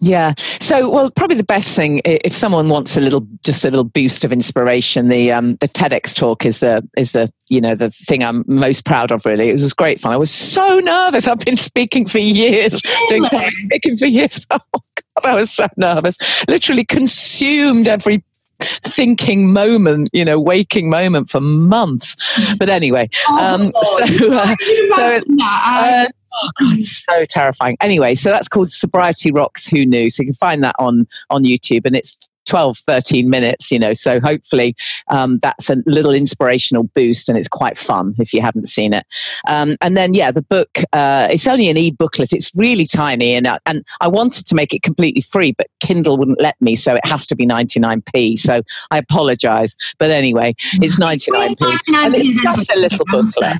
Yeah. 0.00 0.34
So, 0.38 0.90
well, 0.90 1.10
probably 1.10 1.36
the 1.38 1.44
best 1.44 1.74
thing 1.74 2.02
if 2.04 2.34
someone 2.34 2.68
wants 2.68 2.96
a 2.96 3.00
little, 3.00 3.26
just 3.44 3.64
a 3.64 3.70
little 3.70 3.84
boost 3.84 4.24
of 4.24 4.32
inspiration, 4.32 5.08
the 5.08 5.32
um, 5.32 5.56
the 5.56 5.68
TEDx 5.68 6.14
talk 6.14 6.44
is 6.44 6.60
the 6.60 6.86
is 6.98 7.12
the 7.12 7.30
you 7.48 7.60
know 7.62 7.74
the 7.74 7.90
thing 7.90 8.22
I'm 8.22 8.44
most 8.46 8.84
proud 8.84 9.10
of. 9.10 9.24
Really, 9.24 9.48
it 9.48 9.54
was 9.54 9.72
great 9.72 9.98
fun. 10.00 10.12
I 10.12 10.16
was 10.18 10.30
so 10.30 10.80
nervous. 10.80 11.26
I've 11.26 11.38
been 11.40 11.56
speaking 11.56 12.06
for 12.06 12.18
years, 12.18 12.82
doing 13.08 13.24
public 13.24 13.52
speaking 13.56 13.96
for 13.96 14.06
years. 14.06 14.46
Oh 15.18 15.22
God, 15.22 15.30
I 15.30 15.34
was 15.34 15.50
so 15.50 15.66
nervous. 15.78 16.18
Literally 16.46 16.84
consumed 16.84 17.88
every 17.88 18.22
thinking 18.82 19.52
moment, 19.52 20.10
you 20.12 20.24
know, 20.24 20.38
waking 20.40 20.90
moment 20.90 21.30
for 21.30 21.40
months. 21.40 22.16
But 22.58 22.68
anyway, 22.68 23.08
um, 23.30 23.72
Oh, 23.74 24.04
so. 24.18 24.32
Uh, 24.32 24.54
so- 24.94 25.22
I- 25.40 26.06
uh, 26.06 26.08
oh 26.36 26.50
god, 26.60 26.78
it's 26.78 27.04
so 27.04 27.24
terrifying. 27.24 27.76
Anyway, 27.80 28.14
so 28.14 28.30
that's 28.30 28.48
called 28.48 28.70
Sobriety 28.70 29.30
Rocks 29.30 29.66
Who 29.66 29.84
Knew. 29.86 30.10
So 30.10 30.22
you 30.22 30.28
can 30.28 30.34
find 30.34 30.62
that 30.64 30.76
on 30.78 31.06
on 31.30 31.44
YouTube 31.44 31.86
and 31.86 31.96
it's 31.96 32.16
12 32.46 32.78
13 32.78 33.28
minutes 33.28 33.70
you 33.70 33.78
know 33.78 33.92
so 33.92 34.20
hopefully 34.20 34.74
um, 35.10 35.38
that's 35.42 35.68
a 35.68 35.76
little 35.86 36.14
inspirational 36.14 36.84
boost 36.94 37.28
and 37.28 37.36
it's 37.36 37.48
quite 37.48 37.76
fun 37.76 38.14
if 38.18 38.32
you 38.32 38.40
haven't 38.40 38.66
seen 38.66 38.92
it. 38.92 39.04
Um, 39.48 39.76
and 39.80 39.96
then 39.96 40.14
yeah 40.14 40.30
the 40.30 40.42
book 40.42 40.78
uh, 40.92 41.28
it's 41.30 41.46
only 41.46 41.68
an 41.68 41.76
e-booklet. 41.76 42.32
It's 42.32 42.52
really 42.56 42.86
tiny 42.86 43.34
and, 43.34 43.46
uh, 43.46 43.58
and 43.66 43.84
i 44.00 44.08
wanted 44.08 44.46
to 44.46 44.54
make 44.54 44.72
it 44.72 44.82
completely 44.82 45.20
free 45.20 45.52
but 45.52 45.66
kindle 45.80 46.16
wouldn't 46.16 46.40
let 46.40 46.60
me 46.60 46.76
so 46.76 46.94
it 46.94 47.06
has 47.06 47.26
to 47.26 47.36
be 47.36 47.46
99p 47.46 48.38
so 48.38 48.62
i 48.90 48.98
apologize. 48.98 49.76
But 49.98 50.10
anyway 50.10 50.54
it's 50.74 50.98
99p 50.98 51.94
and 51.94 52.14
it's 52.14 52.40
just 52.40 52.70
a 52.70 52.78
little 52.78 53.04
booklet. 53.10 53.58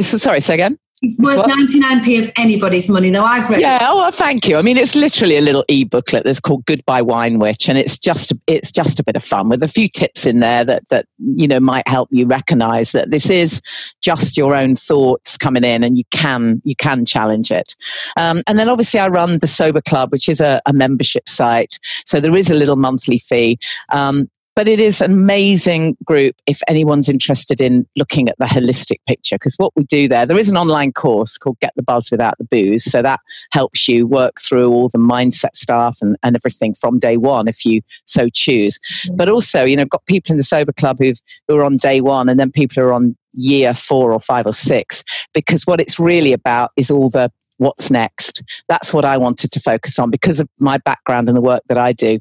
so, 0.00 0.16
sorry 0.18 0.40
say 0.40 0.54
again 0.54 0.78
It's 1.02 1.18
worth 1.18 1.38
What? 1.38 1.50
99p 1.50 2.22
of 2.24 2.30
anybody's 2.36 2.88
money, 2.90 3.08
though. 3.10 3.24
I've 3.24 3.48
read 3.48 3.60
Yeah, 3.60 3.76
it. 3.76 3.82
oh, 3.88 3.96
well, 3.96 4.10
thank 4.10 4.46
you. 4.46 4.56
I 4.58 4.62
mean, 4.62 4.76
it's 4.76 4.94
literally 4.94 5.38
a 5.38 5.40
little 5.40 5.64
e-booklet 5.68 6.24
that's 6.24 6.40
called 6.40 6.66
Goodbye 6.66 7.00
Wine 7.00 7.38
Witch, 7.38 7.68
and 7.70 7.78
it's 7.78 7.98
just 7.98 8.32
it's 8.46 8.70
just 8.70 9.00
a 9.00 9.02
bit 9.02 9.16
of 9.16 9.24
fun 9.24 9.48
with 9.48 9.62
a 9.62 9.68
few 9.68 9.88
tips 9.88 10.26
in 10.26 10.40
there 10.40 10.62
that 10.64 10.82
that 10.90 11.06
you 11.18 11.48
know 11.48 11.58
might 11.58 11.88
help 11.88 12.08
you 12.12 12.26
recognise 12.26 12.92
that 12.92 13.10
this 13.10 13.30
is 13.30 13.62
just 14.02 14.36
your 14.36 14.54
own 14.54 14.76
thoughts 14.76 15.38
coming 15.38 15.64
in, 15.64 15.82
and 15.82 15.96
you 15.96 16.04
can 16.10 16.60
you 16.64 16.76
can 16.76 17.06
challenge 17.06 17.50
it. 17.50 17.74
Um, 18.18 18.42
and 18.46 18.58
then 18.58 18.68
obviously, 18.68 19.00
I 19.00 19.08
run 19.08 19.38
the 19.40 19.46
Sober 19.46 19.80
Club, 19.80 20.12
which 20.12 20.28
is 20.28 20.40
a, 20.40 20.60
a 20.66 20.74
membership 20.74 21.28
site, 21.30 21.78
so 22.04 22.20
there 22.20 22.36
is 22.36 22.50
a 22.50 22.54
little 22.54 22.76
monthly 22.76 23.18
fee. 23.18 23.58
Um, 23.88 24.28
but 24.60 24.68
it 24.68 24.78
is 24.78 25.00
an 25.00 25.10
amazing 25.10 25.96
group 26.04 26.36
if 26.46 26.60
anyone's 26.68 27.08
interested 27.08 27.62
in 27.62 27.86
looking 27.96 28.28
at 28.28 28.36
the 28.36 28.44
holistic 28.44 28.98
picture 29.06 29.36
because 29.36 29.54
what 29.56 29.72
we 29.74 29.84
do 29.84 30.06
there 30.06 30.26
there 30.26 30.38
is 30.38 30.50
an 30.50 30.56
online 30.58 30.92
course 30.92 31.38
called 31.38 31.58
get 31.60 31.72
the 31.76 31.82
buzz 31.82 32.10
without 32.10 32.36
the 32.36 32.44
booze. 32.44 32.84
So 32.84 33.00
that 33.00 33.20
helps 33.54 33.88
you 33.88 34.06
work 34.06 34.34
through 34.38 34.70
all 34.70 34.90
the 34.90 34.98
mindset 34.98 35.56
stuff 35.56 35.96
and, 36.02 36.14
and 36.22 36.36
everything 36.36 36.74
from 36.74 36.98
day 36.98 37.16
one 37.16 37.48
if 37.48 37.64
you 37.64 37.80
so 38.04 38.28
choose. 38.28 38.78
Mm. 39.06 39.16
But 39.16 39.30
also 39.30 39.64
you 39.64 39.76
know 39.76 39.80
i've 39.82 39.88
got 39.88 40.04
people 40.04 40.30
in 40.30 40.36
the 40.36 40.44
sober 40.44 40.74
club 40.74 40.98
who've, 40.98 41.16
who 41.48 41.56
are 41.56 41.64
on 41.64 41.76
day 41.76 42.02
one 42.02 42.28
and 42.28 42.38
then 42.38 42.52
people 42.52 42.82
who 42.82 42.86
are 42.86 42.92
on 42.92 43.16
year 43.32 43.72
four 43.72 44.12
or 44.12 44.20
five 44.20 44.44
or 44.44 44.52
six 44.52 45.02
because 45.32 45.62
what 45.64 45.80
it's 45.80 45.98
really 45.98 46.34
about 46.34 46.70
is 46.76 46.90
all 46.90 47.08
the 47.08 47.32
what's 47.60 47.90
next 47.90 48.42
that's 48.68 48.92
what 48.92 49.04
i 49.04 49.16
wanted 49.16 49.50
to 49.52 49.60
focus 49.60 49.98
on 49.98 50.10
because 50.10 50.40
of 50.40 50.48
my 50.58 50.78
background 50.78 51.28
and 51.28 51.36
the 51.36 51.42
work 51.42 51.62
that 51.68 51.78
i 51.78 51.92
do 51.92 52.18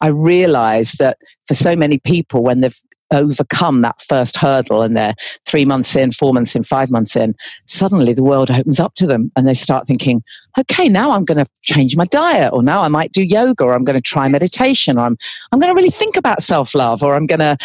i 0.00 0.06
realized 0.06 0.98
that 0.98 1.18
for 1.46 1.54
so 1.54 1.74
many 1.76 1.98
people 1.98 2.42
when 2.42 2.60
they've 2.60 2.80
overcome 3.12 3.82
that 3.82 4.00
first 4.00 4.36
hurdle 4.36 4.82
and 4.82 4.96
they're 4.96 5.14
three 5.46 5.64
months 5.64 5.94
in, 5.94 6.10
four 6.10 6.32
months 6.32 6.56
in, 6.56 6.62
five 6.62 6.90
months 6.90 7.16
in, 7.16 7.34
suddenly 7.66 8.12
the 8.12 8.22
world 8.22 8.50
opens 8.50 8.80
up 8.80 8.94
to 8.94 9.06
them 9.06 9.30
and 9.36 9.46
they 9.46 9.54
start 9.54 9.86
thinking, 9.86 10.22
okay, 10.58 10.88
now 10.88 11.12
I'm 11.12 11.24
going 11.24 11.42
to 11.42 11.50
change 11.62 11.96
my 11.96 12.06
diet 12.06 12.52
or 12.52 12.62
now 12.62 12.82
I 12.82 12.88
might 12.88 13.12
do 13.12 13.22
yoga 13.22 13.64
or 13.64 13.74
I'm 13.74 13.84
going 13.84 14.00
to 14.00 14.02
try 14.02 14.28
meditation 14.28 14.98
or 14.98 15.02
I'm, 15.06 15.16
I'm 15.52 15.58
going 15.58 15.72
to 15.72 15.76
really 15.76 15.90
think 15.90 16.16
about 16.16 16.42
self 16.42 16.74
love 16.74 17.02
or 17.02 17.14
I'm 17.14 17.26
going 17.26 17.40
to 17.40 17.56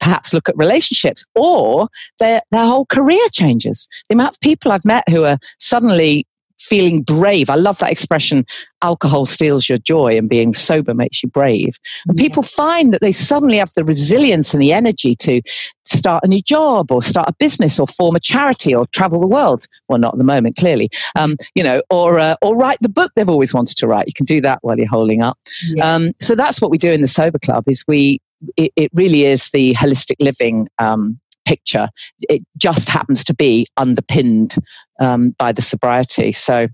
perhaps 0.00 0.32
look 0.34 0.48
at 0.48 0.56
relationships 0.56 1.24
or 1.34 1.88
their, 2.18 2.42
their 2.50 2.64
whole 2.64 2.86
career 2.86 3.24
changes. 3.32 3.88
The 4.08 4.14
amount 4.14 4.34
of 4.34 4.40
people 4.40 4.72
I've 4.72 4.84
met 4.84 5.08
who 5.08 5.24
are 5.24 5.38
suddenly 5.58 6.26
feeling 6.64 7.02
brave. 7.02 7.50
I 7.50 7.56
love 7.56 7.78
that 7.78 7.92
expression 7.92 8.44
alcohol 8.82 9.24
steals 9.24 9.68
your 9.68 9.78
joy 9.78 10.16
and 10.16 10.28
being 10.28 10.52
sober 10.52 10.94
makes 10.94 11.22
you 11.22 11.28
brave. 11.28 11.78
And 12.06 12.18
people 12.18 12.42
find 12.42 12.92
that 12.92 13.00
they 13.00 13.12
suddenly 13.12 13.56
have 13.56 13.72
the 13.74 13.84
resilience 13.84 14.52
and 14.52 14.62
the 14.62 14.72
energy 14.72 15.14
to 15.14 15.40
start 15.86 16.22
a 16.22 16.28
new 16.28 16.42
job 16.42 16.92
or 16.92 17.02
start 17.02 17.28
a 17.28 17.34
business 17.38 17.80
or 17.80 17.86
form 17.86 18.14
a 18.14 18.20
charity 18.20 18.74
or 18.74 18.86
travel 18.86 19.20
the 19.20 19.26
world. 19.26 19.66
Well, 19.88 19.98
not 19.98 20.14
at 20.14 20.18
the 20.18 20.24
moment, 20.24 20.56
clearly. 20.56 20.90
Um, 21.16 21.36
you 21.54 21.62
know, 21.62 21.82
or 21.90 22.18
uh, 22.18 22.36
or 22.42 22.56
write 22.56 22.78
the 22.80 22.88
book 22.90 23.12
they've 23.16 23.28
always 23.28 23.54
wanted 23.54 23.76
to 23.78 23.86
write. 23.86 24.06
You 24.06 24.14
can 24.14 24.26
do 24.26 24.40
that 24.42 24.58
while 24.62 24.76
you're 24.76 24.86
holding 24.86 25.22
up. 25.22 25.38
Yeah. 25.68 25.94
Um, 25.94 26.12
so 26.20 26.34
that's 26.34 26.60
what 26.60 26.70
we 26.70 26.78
do 26.78 26.92
in 26.92 27.00
the 27.00 27.06
Sober 27.06 27.38
Club. 27.38 27.64
Is 27.66 27.84
we 27.88 28.20
it, 28.56 28.72
it 28.76 28.90
really 28.94 29.24
is 29.24 29.50
the 29.52 29.74
holistic 29.74 30.16
living 30.20 30.68
um, 30.78 31.18
picture. 31.44 31.88
It 32.22 32.42
just 32.56 32.88
happens 32.88 33.24
to 33.24 33.34
be 33.34 33.66
underpinned 33.76 34.56
um, 35.00 35.34
by 35.38 35.52
the 35.52 35.62
sobriety. 35.62 36.32
So 36.32 36.68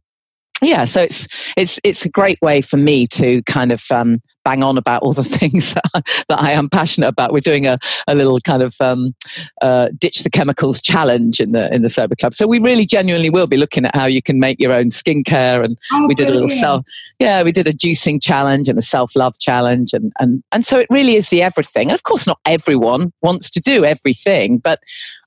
yeah, 0.63 0.85
so 0.85 1.03
it's 1.03 1.27
it's 1.57 1.81
it's 1.85 2.05
a 2.05 2.11
great 2.11 2.39
way 2.43 2.61
for 2.61 2.77
me 2.77 3.07
to 3.09 3.43
kind 3.45 3.73
of 3.73 3.83
um, 3.91 4.21
bang 4.45 4.63
on 4.63 4.79
about 4.79 5.03
all 5.03 5.13
the 5.13 5.25
things 5.41 5.75
that 5.75 5.85
I, 5.95 6.03
that 6.29 6.41
I 6.41 6.53
am 6.53 6.69
passionate 6.69 7.09
about. 7.09 7.33
We're 7.33 7.41
doing 7.41 7.67
a, 7.67 7.79
a 8.07 8.15
little 8.15 8.41
kind 8.41 8.63
of 8.63 8.75
um, 8.81 9.15
uh, 9.63 9.89
ditch 9.99 10.23
the 10.23 10.31
chemicals 10.31 10.81
challenge 10.81 11.41
in 11.41 11.53
the 11.53 11.73
in 11.75 11.83
the 11.83 11.89
sober 11.89 12.15
club. 12.15 12.35
So 12.35 12.47
we 12.47 12.59
really 12.59 12.87
genuinely 12.87 13.31
will 13.31 13.47
be 13.47 13.57
looking 13.57 13.85
at 13.85 13.95
how 13.95 14.07
you 14.07 14.23
can 14.23 14.41
make 14.41 14.61
your 14.61 14.73
own 14.73 14.91
skincare, 14.91 15.65
and 15.65 15.79
Oh, 15.93 16.07
we 16.07 16.15
did 16.15 16.29
a 16.29 16.33
little 16.33 16.49
self 16.49 16.85
yeah 17.19 17.43
we 17.43 17.53
did 17.53 17.67
a 17.67 17.73
juicing 17.73 18.23
challenge 18.23 18.69
and 18.69 18.79
a 18.79 18.83
self 18.83 19.17
love 19.17 19.39
challenge, 19.39 19.93
and 19.93 20.13
and 20.19 20.43
and 20.53 20.65
so 20.65 20.79
it 20.79 20.87
really 20.91 21.17
is 21.17 21.29
the 21.29 21.43
everything. 21.43 21.89
And 21.89 21.95
of 21.95 22.03
course, 22.03 22.27
not 22.27 22.39
everyone 22.47 23.13
wants 23.23 23.51
to 23.51 23.61
do 23.61 23.85
everything, 23.85 24.59
but 24.59 24.81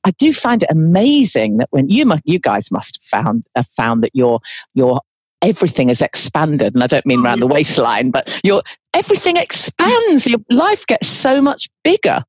I 0.04 0.12
do 0.12 0.34
find 0.34 0.64
it 0.64 0.72
amazing 0.72 1.58
that 1.58 1.70
when 1.72 1.90
you 1.90 2.12
you 2.26 2.40
guys 2.40 2.72
must 2.72 2.98
have 2.98 3.24
found 3.24 3.44
have 3.56 3.68
found 3.68 4.04
that 4.04 4.16
your 4.16 4.40
your 4.74 5.02
everything 5.44 5.90
is 5.90 6.02
expanded 6.02 6.74
and 6.74 6.84
i 6.84 6.88
don't 6.88 7.06
mean 7.06 7.24
around 7.24 7.40
the 7.40 7.48
mm. 7.48 7.54
waistline 7.54 8.10
but 8.10 8.40
your 8.44 8.64
everything 8.94 9.38
expands 9.38 10.26
your 10.26 10.40
life 10.50 10.88
gets 10.88 11.08
so 11.08 11.42
much 11.42 11.70
bigger 11.84 12.24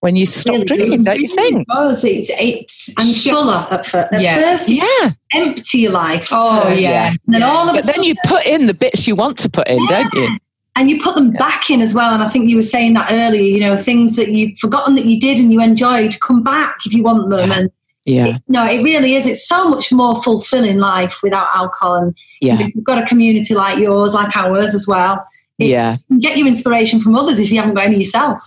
when 0.00 0.16
you 0.16 0.26
stop 0.26 0.52
Really 0.54 0.64
drinking 0.64 0.90
does. 0.90 1.04
don't 1.04 1.20
you 1.20 1.28
think 1.28 1.66
Because 1.68 2.04
it's 2.04 2.30
it's 2.34 2.94
And 2.98 3.14
fuller 3.16 3.66
at, 3.70 3.86
fir- 3.86 4.08
at 4.12 4.20
Yeah. 4.20 4.36
first. 4.36 4.68
Yeah 4.68 5.10
empty 5.34 5.78
your 5.78 5.92
life. 5.92 6.28
Oh 6.32 6.62
first. 6.64 6.80
yeah. 6.80 7.10
And 7.10 7.34
then 7.34 7.40
yeah. 7.42 7.48
all 7.48 7.68
of 7.68 7.74
a 7.74 7.78
but 7.78 7.86
then 7.86 8.02
you 8.02 8.14
put 8.26 8.46
in 8.46 8.66
the 8.66 8.74
bits 8.74 9.06
you 9.06 9.14
want 9.14 9.38
to 9.38 9.48
put 9.48 9.68
in 9.68 9.84
don't 9.86 10.12
you 10.14 10.38
and 10.78 10.88
you 10.88 11.00
put 11.02 11.16
them 11.16 11.32
back 11.32 11.70
in 11.70 11.80
as 11.80 11.92
well. 11.92 12.14
And 12.14 12.22
I 12.22 12.28
think 12.28 12.48
you 12.48 12.54
were 12.54 12.62
saying 12.62 12.94
that 12.94 13.10
earlier. 13.10 13.42
You 13.42 13.58
know, 13.58 13.74
things 13.74 14.14
that 14.14 14.28
you've 14.28 14.56
forgotten 14.58 14.94
that 14.94 15.06
you 15.06 15.18
did 15.18 15.38
and 15.38 15.52
you 15.52 15.60
enjoyed, 15.60 16.20
come 16.20 16.44
back 16.44 16.76
if 16.86 16.94
you 16.94 17.02
want 17.02 17.30
them. 17.30 17.50
And 17.50 17.70
yeah 18.08 18.38
no, 18.48 18.64
it 18.64 18.82
really 18.82 19.14
is. 19.14 19.26
It's 19.26 19.46
so 19.46 19.68
much 19.68 19.92
more 19.92 20.20
fulfilling 20.22 20.78
life 20.78 21.20
without 21.22 21.48
alcohol. 21.54 21.94
And 21.94 22.18
yeah 22.40 22.68
you've 22.74 22.84
got 22.84 23.02
a 23.02 23.06
community 23.06 23.54
like 23.54 23.78
yours, 23.78 24.14
like 24.14 24.34
ours 24.36 24.74
as 24.74 24.86
well. 24.86 25.24
It- 25.58 25.66
yeah 25.68 25.96
can 26.08 26.18
get 26.20 26.36
your 26.38 26.46
inspiration 26.48 27.00
from 27.00 27.14
others 27.16 27.38
if 27.38 27.50
you 27.50 27.58
haven't 27.58 27.74
got 27.74 27.84
any 27.86 27.98
yourself. 27.98 28.40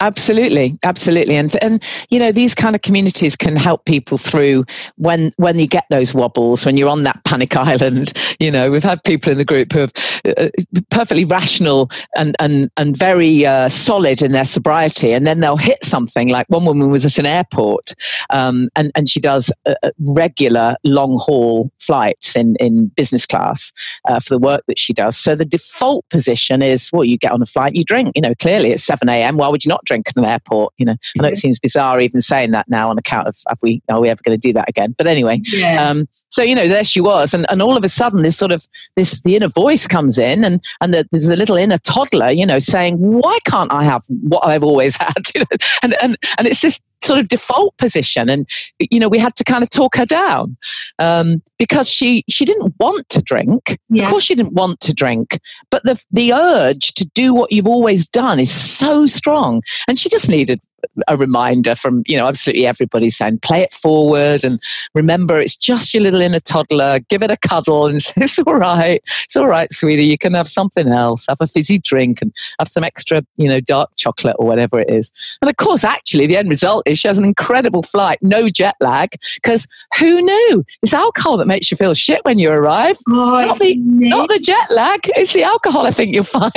Absolutely, 0.00 0.78
absolutely, 0.84 1.36
and 1.36 1.56
and 1.62 1.82
you 2.10 2.18
know 2.18 2.30
these 2.30 2.54
kind 2.54 2.74
of 2.74 2.82
communities 2.82 3.34
can 3.34 3.56
help 3.56 3.86
people 3.86 4.18
through 4.18 4.64
when 4.96 5.30
when 5.36 5.58
you 5.58 5.66
get 5.66 5.84
those 5.88 6.12
wobbles 6.12 6.66
when 6.66 6.76
you're 6.76 6.88
on 6.88 7.04
that 7.04 7.22
panic 7.24 7.56
island. 7.56 8.12
You 8.38 8.50
know, 8.50 8.70
we've 8.70 8.84
had 8.84 9.02
people 9.04 9.32
in 9.32 9.38
the 9.38 9.44
group 9.44 9.72
who 9.72 9.84
are 9.84 9.88
uh, 10.36 10.48
perfectly 10.90 11.24
rational 11.24 11.90
and 12.16 12.36
and 12.40 12.70
and 12.76 12.96
very 12.96 13.46
uh, 13.46 13.70
solid 13.70 14.20
in 14.20 14.32
their 14.32 14.44
sobriety, 14.44 15.12
and 15.12 15.26
then 15.26 15.40
they'll 15.40 15.56
hit 15.56 15.82
something. 15.82 16.28
Like 16.28 16.46
one 16.48 16.66
woman 16.66 16.90
was 16.90 17.06
at 17.06 17.18
an 17.18 17.26
airport, 17.26 17.94
um, 18.30 18.68
and 18.76 18.92
and 18.94 19.08
she 19.08 19.20
does 19.20 19.50
uh, 19.64 19.74
uh, 19.82 19.90
regular 19.98 20.76
long 20.84 21.16
haul 21.18 21.70
flights 21.80 22.36
in 22.36 22.56
in 22.60 22.88
business 22.88 23.24
class 23.24 23.72
uh, 24.04 24.20
for 24.20 24.34
the 24.34 24.38
work 24.38 24.62
that 24.68 24.78
she 24.78 24.92
does. 24.92 25.16
So 25.16 25.34
the 25.34 25.46
default 25.46 26.06
position 26.10 26.60
is, 26.60 26.90
well, 26.92 27.04
you 27.04 27.16
get 27.16 27.32
on 27.32 27.40
a 27.40 27.46
flight, 27.46 27.74
you 27.74 27.84
drink. 27.84 28.12
You 28.14 28.22
know, 28.22 28.34
clearly 28.34 28.72
it's 28.72 28.84
seven 28.84 29.08
a.m. 29.08 29.38
Why 29.38 29.48
would 29.48 29.64
you 29.64 29.70
not 29.70 29.85
drink 29.86 30.08
at 30.08 30.16
an 30.16 30.24
airport? 30.24 30.74
You 30.76 30.86
know, 30.86 30.96
I 31.18 31.22
know 31.22 31.28
it 31.28 31.36
seems 31.36 31.58
bizarre 31.58 32.00
even 32.00 32.20
saying 32.20 32.50
that 32.50 32.68
now 32.68 32.90
on 32.90 32.98
account 32.98 33.28
of 33.28 33.36
have 33.48 33.58
we 33.62 33.80
are 33.88 34.00
we 34.00 34.08
ever 34.10 34.20
going 34.24 34.38
to 34.38 34.48
do 34.48 34.52
that 34.52 34.68
again? 34.68 34.94
But 34.98 35.06
anyway, 35.06 35.40
Yeah. 35.46 35.88
um, 35.88 36.06
so 36.28 36.42
you 36.42 36.54
know, 36.54 36.68
there 36.68 36.84
she 36.84 37.00
was, 37.00 37.32
and, 37.32 37.46
and 37.50 37.62
all 37.62 37.76
of 37.76 37.84
a 37.84 37.88
sudden, 37.88 38.22
this 38.22 38.36
sort 38.36 38.52
of 38.52 38.66
this 38.96 39.22
the 39.22 39.36
inner 39.36 39.48
voice 39.48 39.86
comes 39.86 40.18
in, 40.18 40.44
and 40.44 40.62
and 40.80 40.92
the, 40.92 41.08
there's 41.10 41.28
a 41.28 41.36
little 41.36 41.56
inner 41.56 41.78
toddler, 41.78 42.30
you 42.30 42.44
know, 42.44 42.58
saying, 42.58 42.96
"Why 42.98 43.38
can't 43.46 43.72
I 43.72 43.84
have 43.84 44.02
what 44.08 44.46
I've 44.46 44.64
always 44.64 44.96
had?" 45.00 45.14
You 45.34 45.40
know, 45.40 45.46
and 45.82 45.94
and 46.02 46.16
and 46.38 46.46
it's 46.46 46.60
this 46.60 46.80
sort 47.02 47.18
of 47.18 47.28
default 47.28 47.76
position, 47.76 48.28
and 48.28 48.48
you 48.78 48.98
know, 48.98 49.08
we 49.08 49.18
had 49.18 49.34
to 49.36 49.44
kind 49.44 49.62
of 49.62 49.70
talk 49.70 49.96
her 49.96 50.06
down 50.06 50.56
um, 50.98 51.42
because 51.58 51.88
she 51.88 52.24
she 52.28 52.44
didn't 52.44 52.74
want 52.78 53.08
to 53.10 53.22
drink. 53.22 53.78
Yeah. 53.88 54.04
Of 54.04 54.10
course, 54.10 54.24
she 54.24 54.34
didn't 54.34 54.54
want 54.54 54.80
to 54.80 54.94
drink, 54.94 55.38
but 55.70 55.82
the 55.84 56.02
the 56.10 56.32
urge 56.32 56.94
to 56.94 57.06
do 57.14 57.34
what 57.34 57.52
you've 57.52 57.68
always 57.68 58.08
done 58.08 58.40
is 58.40 58.50
so 58.50 59.06
strong, 59.06 59.62
and 59.88 59.98
she 59.98 60.08
just 60.08 60.28
needed 60.28 60.60
a 61.08 61.16
reminder 61.16 61.74
from 61.74 62.02
you 62.06 62.16
know 62.16 62.26
absolutely 62.26 62.66
everybody 62.66 63.10
saying 63.10 63.38
play 63.40 63.62
it 63.62 63.72
forward 63.72 64.44
and 64.44 64.60
remember 64.94 65.38
it's 65.38 65.56
just 65.56 65.94
your 65.94 66.02
little 66.02 66.20
inner 66.20 66.40
toddler. 66.40 67.00
Give 67.08 67.22
it 67.22 67.30
a 67.30 67.36
cuddle 67.36 67.86
and 67.86 68.02
say 68.02 68.22
it's 68.22 68.38
all 68.40 68.54
right. 68.54 69.00
It's 69.24 69.36
all 69.36 69.46
right 69.46 69.72
sweetie. 69.72 70.04
You 70.04 70.18
can 70.18 70.34
have 70.34 70.48
something 70.48 70.88
else. 70.88 71.26
Have 71.28 71.38
a 71.40 71.46
fizzy 71.46 71.78
drink 71.78 72.22
and 72.22 72.32
have 72.58 72.68
some 72.68 72.84
extra 72.84 73.22
you 73.36 73.48
know 73.48 73.60
dark 73.60 73.90
chocolate 73.96 74.36
or 74.38 74.46
whatever 74.46 74.80
it 74.80 74.90
is. 74.90 75.10
And 75.42 75.48
of 75.48 75.56
course 75.56 75.84
actually 75.84 76.26
the 76.26 76.36
end 76.36 76.50
result 76.50 76.82
is 76.86 76.98
she 76.98 77.08
has 77.08 77.18
an 77.18 77.24
incredible 77.24 77.82
flight. 77.82 78.18
No 78.22 78.48
jet 78.48 78.76
lag 78.80 79.10
because 79.36 79.66
who 79.98 80.20
knew? 80.20 80.64
It's 80.82 80.92
alcohol 80.92 81.36
that 81.38 81.46
makes 81.46 81.70
you 81.70 81.76
feel 81.76 81.94
shit 81.94 82.24
when 82.24 82.38
you 82.38 82.50
arrive. 82.50 82.98
Oh, 83.08 83.44
not 83.46 83.58
the, 83.58 83.76
not 83.76 84.28
the 84.28 84.38
jet 84.38 84.70
lag. 84.70 85.00
It's 85.16 85.32
the 85.32 85.42
alcohol 85.42 85.86
i 85.86 85.90
think 85.90 86.14
you'll 86.14 86.24
find. 86.24 86.52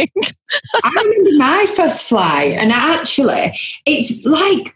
I 0.84 1.04
remember 1.04 1.38
my 1.38 1.66
first 1.76 2.10
flight, 2.10 2.54
and 2.54 2.72
actually, 2.72 3.54
it's 3.86 4.19
like, 4.26 4.76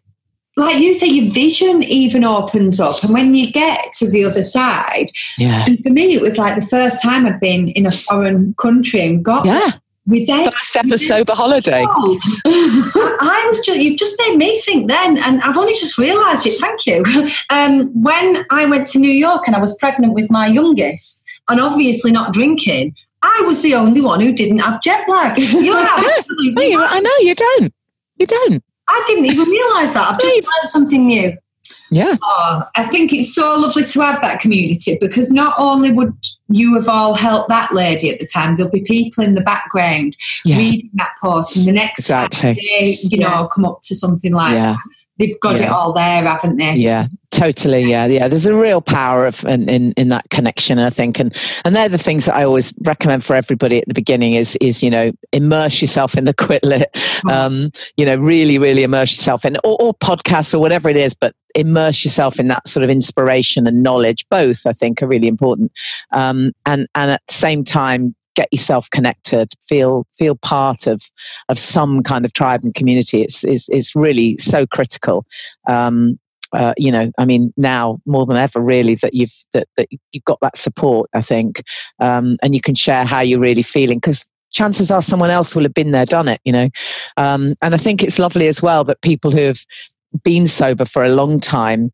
like 0.56 0.78
you 0.78 0.94
say, 0.94 1.08
your 1.08 1.32
vision 1.32 1.84
even 1.84 2.24
opens 2.24 2.80
up, 2.80 3.04
and 3.04 3.14
when 3.14 3.34
you 3.34 3.52
get 3.52 3.92
to 3.94 4.10
the 4.10 4.24
other 4.24 4.44
side, 4.44 5.12
yeah 5.38 5.66
and 5.66 5.82
for 5.82 5.90
me, 5.90 6.14
it 6.14 6.22
was 6.22 6.38
like 6.38 6.56
the 6.56 6.66
first 6.66 7.02
time 7.02 7.26
I'd 7.26 7.40
been 7.40 7.70
in 7.70 7.86
a 7.86 7.92
foreign 7.92 8.54
country 8.56 9.02
and 9.02 9.24
got 9.24 9.46
yeah 9.46 9.72
with 10.06 10.28
them. 10.28 10.52
first 10.52 10.76
ever 10.76 10.98
sober 10.98 11.34
holiday 11.34 11.84
I, 11.88 13.18
I 13.22 13.46
was 13.48 13.66
just, 13.66 13.80
you've 13.80 13.98
just 13.98 14.20
made 14.20 14.38
me 14.38 14.60
think 14.60 14.88
then, 14.90 15.18
and 15.18 15.42
I've 15.42 15.58
only 15.58 15.74
just 15.74 15.98
realised 15.98 16.46
it. 16.46 16.60
Thank 16.60 16.86
you. 16.86 17.04
Um, 17.50 17.90
when 18.02 18.46
I 18.50 18.66
went 18.66 18.88
to 18.88 19.00
New 19.00 19.12
York 19.12 19.44
and 19.46 19.56
I 19.56 19.60
was 19.60 19.78
pregnant 19.78 20.14
with 20.14 20.32
my 20.32 20.48
youngest, 20.48 21.24
and 21.50 21.60
obviously 21.60 22.12
not 22.12 22.34
drinking, 22.34 22.96
I 23.22 23.44
was 23.46 23.62
the 23.62 23.76
only 23.76 24.02
one 24.02 24.20
who 24.20 24.34
didn't 24.34 24.60
have 24.60 24.82
jet 24.82 25.08
lag. 25.08 25.38
You're 25.40 25.78
absolutely 25.78 26.76
I 26.76 27.00
know 27.00 27.12
you 27.20 27.36
don't. 27.36 27.74
You 28.18 28.26
don't. 28.26 28.64
I 28.94 29.04
didn't 29.08 29.26
even 29.26 29.50
realise 29.50 29.94
that. 29.94 30.08
I've 30.10 30.20
just 30.20 30.36
learned 30.36 30.70
something 30.70 31.06
new. 31.08 31.38
Yeah. 31.90 32.18
Oh, 32.24 32.64
I 32.76 32.84
think 32.86 33.14
it's 33.14 33.36
so 33.36 33.56
lovely 33.56 33.84
to 33.84 34.02
have 34.02 34.20
that 34.22 34.40
community 34.40 34.98
because 35.00 35.32
not 35.32 35.54
only 35.60 35.92
would 35.92 36.14
you 36.50 36.74
have 36.76 36.88
all 36.88 37.14
helped 37.14 37.50
that 37.50 37.72
lady 37.72 38.10
at 38.10 38.20
the 38.20 38.28
time, 38.34 38.56
there'll 38.56 38.72
be 38.72 38.82
people 38.82 39.24
in 39.24 39.36
the 39.36 39.42
background 39.42 40.16
Yeah. 40.44 40.58
reading 40.58 40.90
that 40.96 41.12
post, 41.22 41.56
and 41.56 41.68
the 41.68 41.72
next 41.72 42.00
Exactly. 42.00 42.54
they, 42.54 42.98
you 43.04 43.18
know, 43.20 43.48
come 43.54 43.66
up 43.66 43.80
to 43.84 43.96
something 43.96 44.34
like 44.34 44.54
Yeah. 44.54 44.74
that, 44.74 44.78
they've 45.18 45.40
got 45.40 45.60
it 45.60 45.70
all 45.70 45.94
there, 45.94 46.24
haven't 46.24 46.58
they? 46.58 46.76
Yeah, 46.76 47.08
totally. 47.32 47.82
Yeah, 47.82 48.06
yeah. 48.08 48.28
There's 48.28 48.46
a 48.46 48.56
real 48.56 48.82
power 48.82 49.26
of 49.26 49.44
in, 49.46 49.70
in 49.70 49.94
in 49.94 50.10
that 50.10 50.30
connection, 50.30 50.80
I 50.80 50.90
think, 50.90 51.20
and 51.20 51.36
and 51.66 51.76
they're 51.76 51.90
the 51.90 51.98
things 51.98 52.26
that 52.26 52.36
I 52.36 52.44
always 52.44 52.74
recommend 52.86 53.24
for 53.24 53.36
everybody 53.36 53.80
at 53.80 53.88
the 53.88 53.94
beginning. 53.94 54.34
Is 54.34 54.56
is 54.58 54.82
you 54.82 54.90
know 54.90 55.12
immerse 55.32 55.82
yourself 55.82 56.18
in 56.18 56.26
the 56.26 56.34
quit 56.44 56.64
lit, 56.64 56.90
um, 57.30 57.72
you 57.98 58.06
know, 58.06 58.16
really, 58.16 58.58
really 58.58 58.84
immerse 58.84 59.12
yourself 59.12 59.46
in 59.46 59.58
or, 59.64 59.78
or 59.82 59.94
podcasts 59.94 60.54
or 60.54 60.60
whatever 60.60 60.90
it 60.90 60.98
is, 60.98 61.14
but 61.14 61.36
immerse 61.56 62.04
yourself 62.04 62.40
in 62.40 62.48
that 62.48 62.68
sort 62.68 62.84
of 62.84 62.90
inspiration 62.90 63.68
and 63.68 63.84
knowledge. 63.84 64.26
Both, 64.30 64.66
I 64.66 64.74
think, 64.74 65.02
are 65.02 65.08
really 65.08 65.28
important, 65.28 65.72
um, 66.12 66.52
and 66.66 66.88
and 66.96 67.12
at 67.12 67.22
the 67.28 67.34
same 67.34 67.64
time. 67.64 68.16
Get 68.36 68.48
yourself 68.52 68.90
connected. 68.90 69.50
Feel 69.68 70.06
feel 70.16 70.36
part 70.36 70.88
of 70.88 71.02
of 71.50 71.60
some 71.60 72.02
kind 72.04 72.26
of 72.26 72.34
tribe 72.34 72.62
and 72.64 72.74
community. 72.74 73.22
It's 73.22 73.44
is 73.44 73.70
is 73.70 73.94
really 73.96 74.38
so 74.38 74.66
critical. 74.66 75.26
Um, 75.68 76.20
uh, 76.54 76.74
you 76.78 76.92
know, 76.92 77.12
I 77.18 77.26
mean, 77.26 77.52
now 77.58 78.00
more 78.06 78.26
than 78.26 78.38
ever, 78.38 78.60
really, 78.60 78.96
that 78.96 79.14
you've 79.14 79.34
that, 79.54 79.68
that 79.76 79.88
you've 80.12 80.24
got 80.24 80.40
that 80.42 80.58
support. 80.58 81.10
I 81.14 81.22
think, 81.22 81.64
um, 82.00 82.38
and 82.44 82.54
you 82.54 82.62
can 82.62 82.76
share 82.76 83.06
how 83.06 83.22
you're 83.22 83.40
really 83.40 83.64
feeling 83.64 83.98
because 83.98 84.28
chances 84.52 84.92
are 84.92 85.02
someone 85.02 85.32
else 85.32 85.56
will 85.56 85.64
have 85.64 85.74
been 85.74 85.92
there, 85.92 86.06
done 86.06 86.28
it. 86.28 86.40
You 86.46 86.54
know, 86.54 86.70
um, 87.18 87.56
and 87.62 87.74
I 87.74 87.78
think 87.78 88.04
it's 88.04 88.20
lovely 88.20 88.48
as 88.48 88.62
well 88.62 88.84
that 88.84 89.02
people 89.02 89.32
who 89.32 89.46
have 89.46 89.66
been 90.24 90.46
sober 90.46 90.86
for 90.86 91.04
a 91.04 91.10
long 91.10 91.40
time 91.40 91.92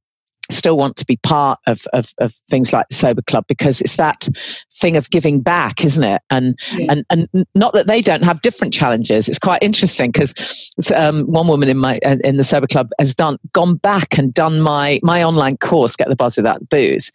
still 0.50 0.78
want 0.78 0.96
to 0.98 1.06
be 1.06 1.18
part 1.18 1.60
of, 1.68 1.86
of, 1.94 2.14
of 2.20 2.34
things 2.50 2.74
like 2.74 2.88
the 2.90 2.96
sober 2.96 3.22
club 3.22 3.46
because 3.48 3.82
it's 3.82 3.98
that 3.98 4.28
thing 4.72 4.98
of 4.98 5.10
giving 5.10 5.42
back 5.42 5.84
isn't 5.84 6.04
it 6.04 6.22
and 6.30 6.58
Yeah. 6.76 6.94
and 7.10 7.28
and 7.34 7.46
not 7.56 7.74
that 7.74 7.88
they 7.88 8.02
don't 8.02 8.24
have 8.24 8.42
different 8.42 8.74
challenges 8.74 9.28
it's 9.30 9.40
quite 9.40 9.62
interesting 9.62 10.12
because 10.12 10.74
um, 10.96 11.24
one 11.26 11.48
woman 11.48 11.70
in 11.70 11.78
my 11.78 12.00
uh, 12.06 12.18
in 12.24 12.38
the 12.38 12.44
sober 12.44 12.68
club 12.68 12.90
has 13.00 13.14
done 13.14 13.38
gone 13.54 13.76
back 13.76 14.18
and 14.18 14.34
done 14.34 14.62
my 14.62 15.00
my 15.04 15.24
online 15.24 15.58
course 15.58 15.96
get 15.96 16.08
the 16.10 16.16
buzz 16.16 16.38
without 16.38 16.60
the 16.60 16.66
booze 16.66 17.12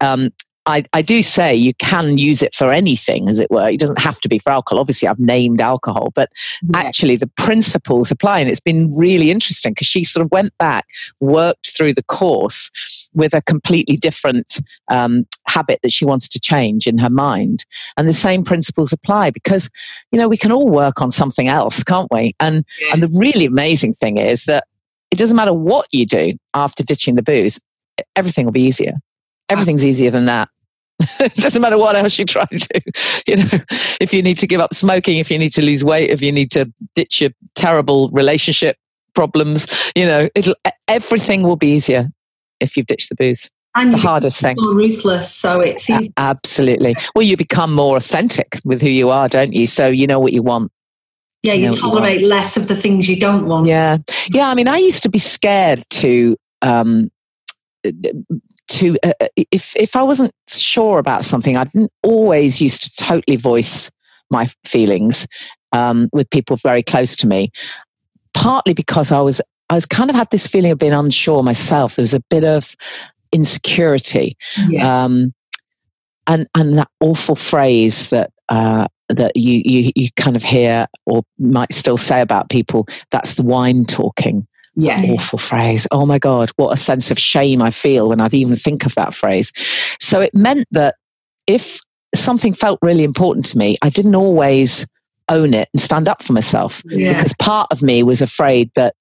um, 0.00 0.30
I, 0.68 0.84
I 0.92 1.00
do 1.02 1.22
say 1.22 1.54
you 1.54 1.72
can 1.74 2.18
use 2.18 2.42
it 2.42 2.54
for 2.54 2.70
anything, 2.72 3.28
as 3.28 3.38
it 3.40 3.50
were. 3.50 3.68
It 3.70 3.80
doesn't 3.80 3.98
have 4.00 4.20
to 4.20 4.28
be 4.28 4.38
for 4.38 4.50
alcohol. 4.50 4.80
Obviously, 4.80 5.08
I've 5.08 5.18
named 5.18 5.60
alcohol, 5.62 6.12
but 6.14 6.30
Yeah. 6.62 6.78
actually 6.80 7.16
the 7.16 7.26
principles 7.36 8.10
apply. 8.10 8.40
And 8.40 8.50
it's 8.50 8.60
been 8.60 8.92
really 8.96 9.30
interesting 9.30 9.72
because 9.72 9.86
she 9.86 10.04
sort 10.04 10.24
of 10.24 10.30
went 10.30 10.52
back, 10.58 10.86
worked 11.20 11.70
through 11.76 11.94
the 11.94 12.02
course 12.02 12.70
with 13.14 13.32
a 13.32 13.40
completely 13.42 13.96
different 13.96 14.60
um, 14.90 15.26
habit 15.46 15.80
that 15.82 15.90
she 15.92 16.04
wanted 16.04 16.30
to 16.32 16.40
change 16.40 16.86
in 16.86 16.98
her 16.98 17.10
mind. 17.10 17.64
And 17.96 18.06
the 18.06 18.12
same 18.12 18.44
principles 18.44 18.92
apply 18.92 19.30
because, 19.30 19.70
you 20.12 20.18
know, 20.18 20.28
we 20.28 20.36
can 20.36 20.52
all 20.52 20.68
work 20.68 21.00
on 21.00 21.10
something 21.10 21.48
else, 21.48 21.82
can't 21.82 22.08
we? 22.12 22.34
And, 22.40 22.64
Yeah. 22.80 22.88
and 22.92 23.02
the 23.02 23.18
really 23.18 23.46
amazing 23.46 23.94
thing 23.94 24.18
is 24.18 24.44
that 24.44 24.64
it 25.10 25.18
doesn't 25.18 25.36
matter 25.36 25.54
what 25.54 25.86
you 25.92 26.04
do 26.04 26.34
after 26.52 26.84
ditching 26.84 27.14
the 27.14 27.22
booze, 27.22 27.58
everything 28.14 28.44
will 28.44 28.52
be 28.52 28.62
easier. 28.64 28.92
Everything's 29.48 29.82
easier 29.82 30.10
than 30.10 30.26
that. 30.26 30.50
It 31.20 31.34
doesn't 31.36 31.62
matter 31.62 31.78
what 31.78 31.96
else 31.96 32.18
you 32.18 32.24
try 32.24 32.44
to 32.46 32.58
do. 32.58 32.90
You 33.26 33.36
know, 33.36 33.64
if 34.00 34.12
you 34.12 34.22
need 34.22 34.38
to 34.38 34.46
give 34.46 34.60
up 34.60 34.74
smoking, 34.74 35.18
if 35.18 35.30
you 35.30 35.38
need 35.38 35.52
to 35.52 35.62
lose 35.62 35.84
weight, 35.84 36.10
if 36.10 36.22
you 36.22 36.32
need 36.32 36.50
to 36.52 36.72
ditch 36.94 37.20
your 37.20 37.30
terrible 37.54 38.10
relationship 38.10 38.76
problems, 39.14 39.66
you 39.94 40.04
know, 40.04 40.28
it'll 40.34 40.54
everything 40.88 41.42
will 41.42 41.56
be 41.56 41.74
easier 41.74 42.08
if 42.60 42.76
you've 42.76 42.86
ditched 42.86 43.08
the 43.08 43.16
booze. 43.16 43.50
And 43.74 43.92
the 43.92 43.98
hardest 43.98 44.40
thing. 44.40 44.56
more 44.58 44.74
ruthless, 44.74 45.32
so 45.32 45.60
it's 45.60 45.88
easy. 45.88 46.10
Absolutely. 46.16 46.96
Well, 47.14 47.22
you 47.22 47.36
become 47.36 47.72
more 47.72 47.96
authentic 47.96 48.58
with 48.64 48.82
who 48.82 48.88
you 48.88 49.10
are, 49.10 49.28
don't 49.28 49.52
you? 49.52 49.68
So 49.68 49.86
you 49.86 50.06
know 50.06 50.18
what 50.18 50.32
you 50.32 50.42
want. 50.42 50.72
Yeah, 51.44 51.52
you 51.52 51.60
you 51.60 51.64
know 51.66 51.70
what 51.70 51.76
you 51.76 51.82
tolerate 51.82 52.22
less 52.22 52.56
of 52.56 52.66
the 52.66 52.74
things 52.74 53.08
you 53.08 53.20
don't 53.20 53.46
want. 53.46 53.68
Yeah, 53.68 53.98
yeah. 54.32 54.48
I 54.48 54.54
mean, 54.54 54.66
I 54.66 54.78
used 54.78 55.04
to 55.04 55.08
be 55.08 55.18
scared 55.18 55.84
to 55.90 56.36
um, 56.62 57.10
to 57.84 58.96
uh, 59.02 59.12
if 59.50 59.74
if 59.76 59.96
I 59.96 60.02
wasn't 60.02 60.32
sure 60.48 60.98
about 60.98 61.24
something, 61.24 61.56
I 61.56 61.64
didn't 61.64 61.92
always 62.02 62.60
used 62.60 62.82
to 62.84 63.04
totally 63.04 63.36
voice 63.36 63.90
my 64.30 64.46
feelings 64.64 65.26
um, 65.72 66.08
with 66.12 66.28
people 66.30 66.56
very 66.56 66.82
close 66.82 67.16
to 67.16 67.26
me. 67.26 67.50
Partly 68.34 68.74
because 68.74 69.10
I 69.12 69.20
was 69.20 69.40
I 69.70 69.74
was 69.74 69.86
kind 69.86 70.10
of 70.10 70.16
had 70.16 70.30
this 70.30 70.46
feeling 70.46 70.70
of 70.72 70.78
being 70.78 70.92
unsure 70.92 71.42
myself. 71.42 71.96
There 71.96 72.02
was 72.02 72.14
a 72.14 72.22
bit 72.30 72.44
of 72.44 72.74
insecurity, 73.32 74.36
Yeah. 74.68 75.04
um, 75.04 75.32
and 76.26 76.46
and 76.54 76.78
that 76.78 76.88
awful 77.00 77.36
phrase 77.36 78.10
that 78.10 78.30
uh, 78.48 78.86
that 79.08 79.36
you, 79.36 79.62
you 79.64 79.92
you 79.94 80.08
kind 80.16 80.36
of 80.36 80.42
hear 80.42 80.86
or 81.06 81.22
might 81.38 81.72
still 81.72 81.96
say 81.96 82.20
about 82.20 82.50
people. 82.50 82.86
That's 83.10 83.34
the 83.34 83.42
wine 83.42 83.84
talking. 83.84 84.46
Yeah. 84.80 85.02
Awful 85.08 85.38
phrase. 85.40 85.88
Oh 85.90 86.06
my 86.06 86.20
god, 86.20 86.50
what 86.56 86.72
a 86.72 86.76
sense 86.76 87.10
of 87.10 87.18
shame 87.18 87.60
I 87.60 87.70
feel 87.70 88.08
when 88.08 88.20
I 88.20 88.28
even 88.32 88.54
think 88.54 88.86
of 88.86 88.94
that 88.94 89.12
phrase. 89.12 89.52
So 89.98 90.20
it 90.20 90.32
meant 90.34 90.68
that 90.70 90.94
if 91.48 91.80
something 92.14 92.52
felt 92.52 92.78
really 92.80 93.02
important 93.02 93.44
to 93.46 93.58
me, 93.58 93.76
I 93.82 93.90
didn't 93.90 94.14
always 94.14 94.86
own 95.28 95.52
it 95.52 95.68
and 95.74 95.80
stand 95.82 96.08
up 96.08 96.22
for 96.22 96.32
myself 96.32 96.80
Yeah. 96.86 97.12
because 97.14 97.34
part 97.40 97.66
of 97.72 97.82
me 97.82 98.04
was 98.04 98.22
afraid 98.22 98.70
that 98.76 98.94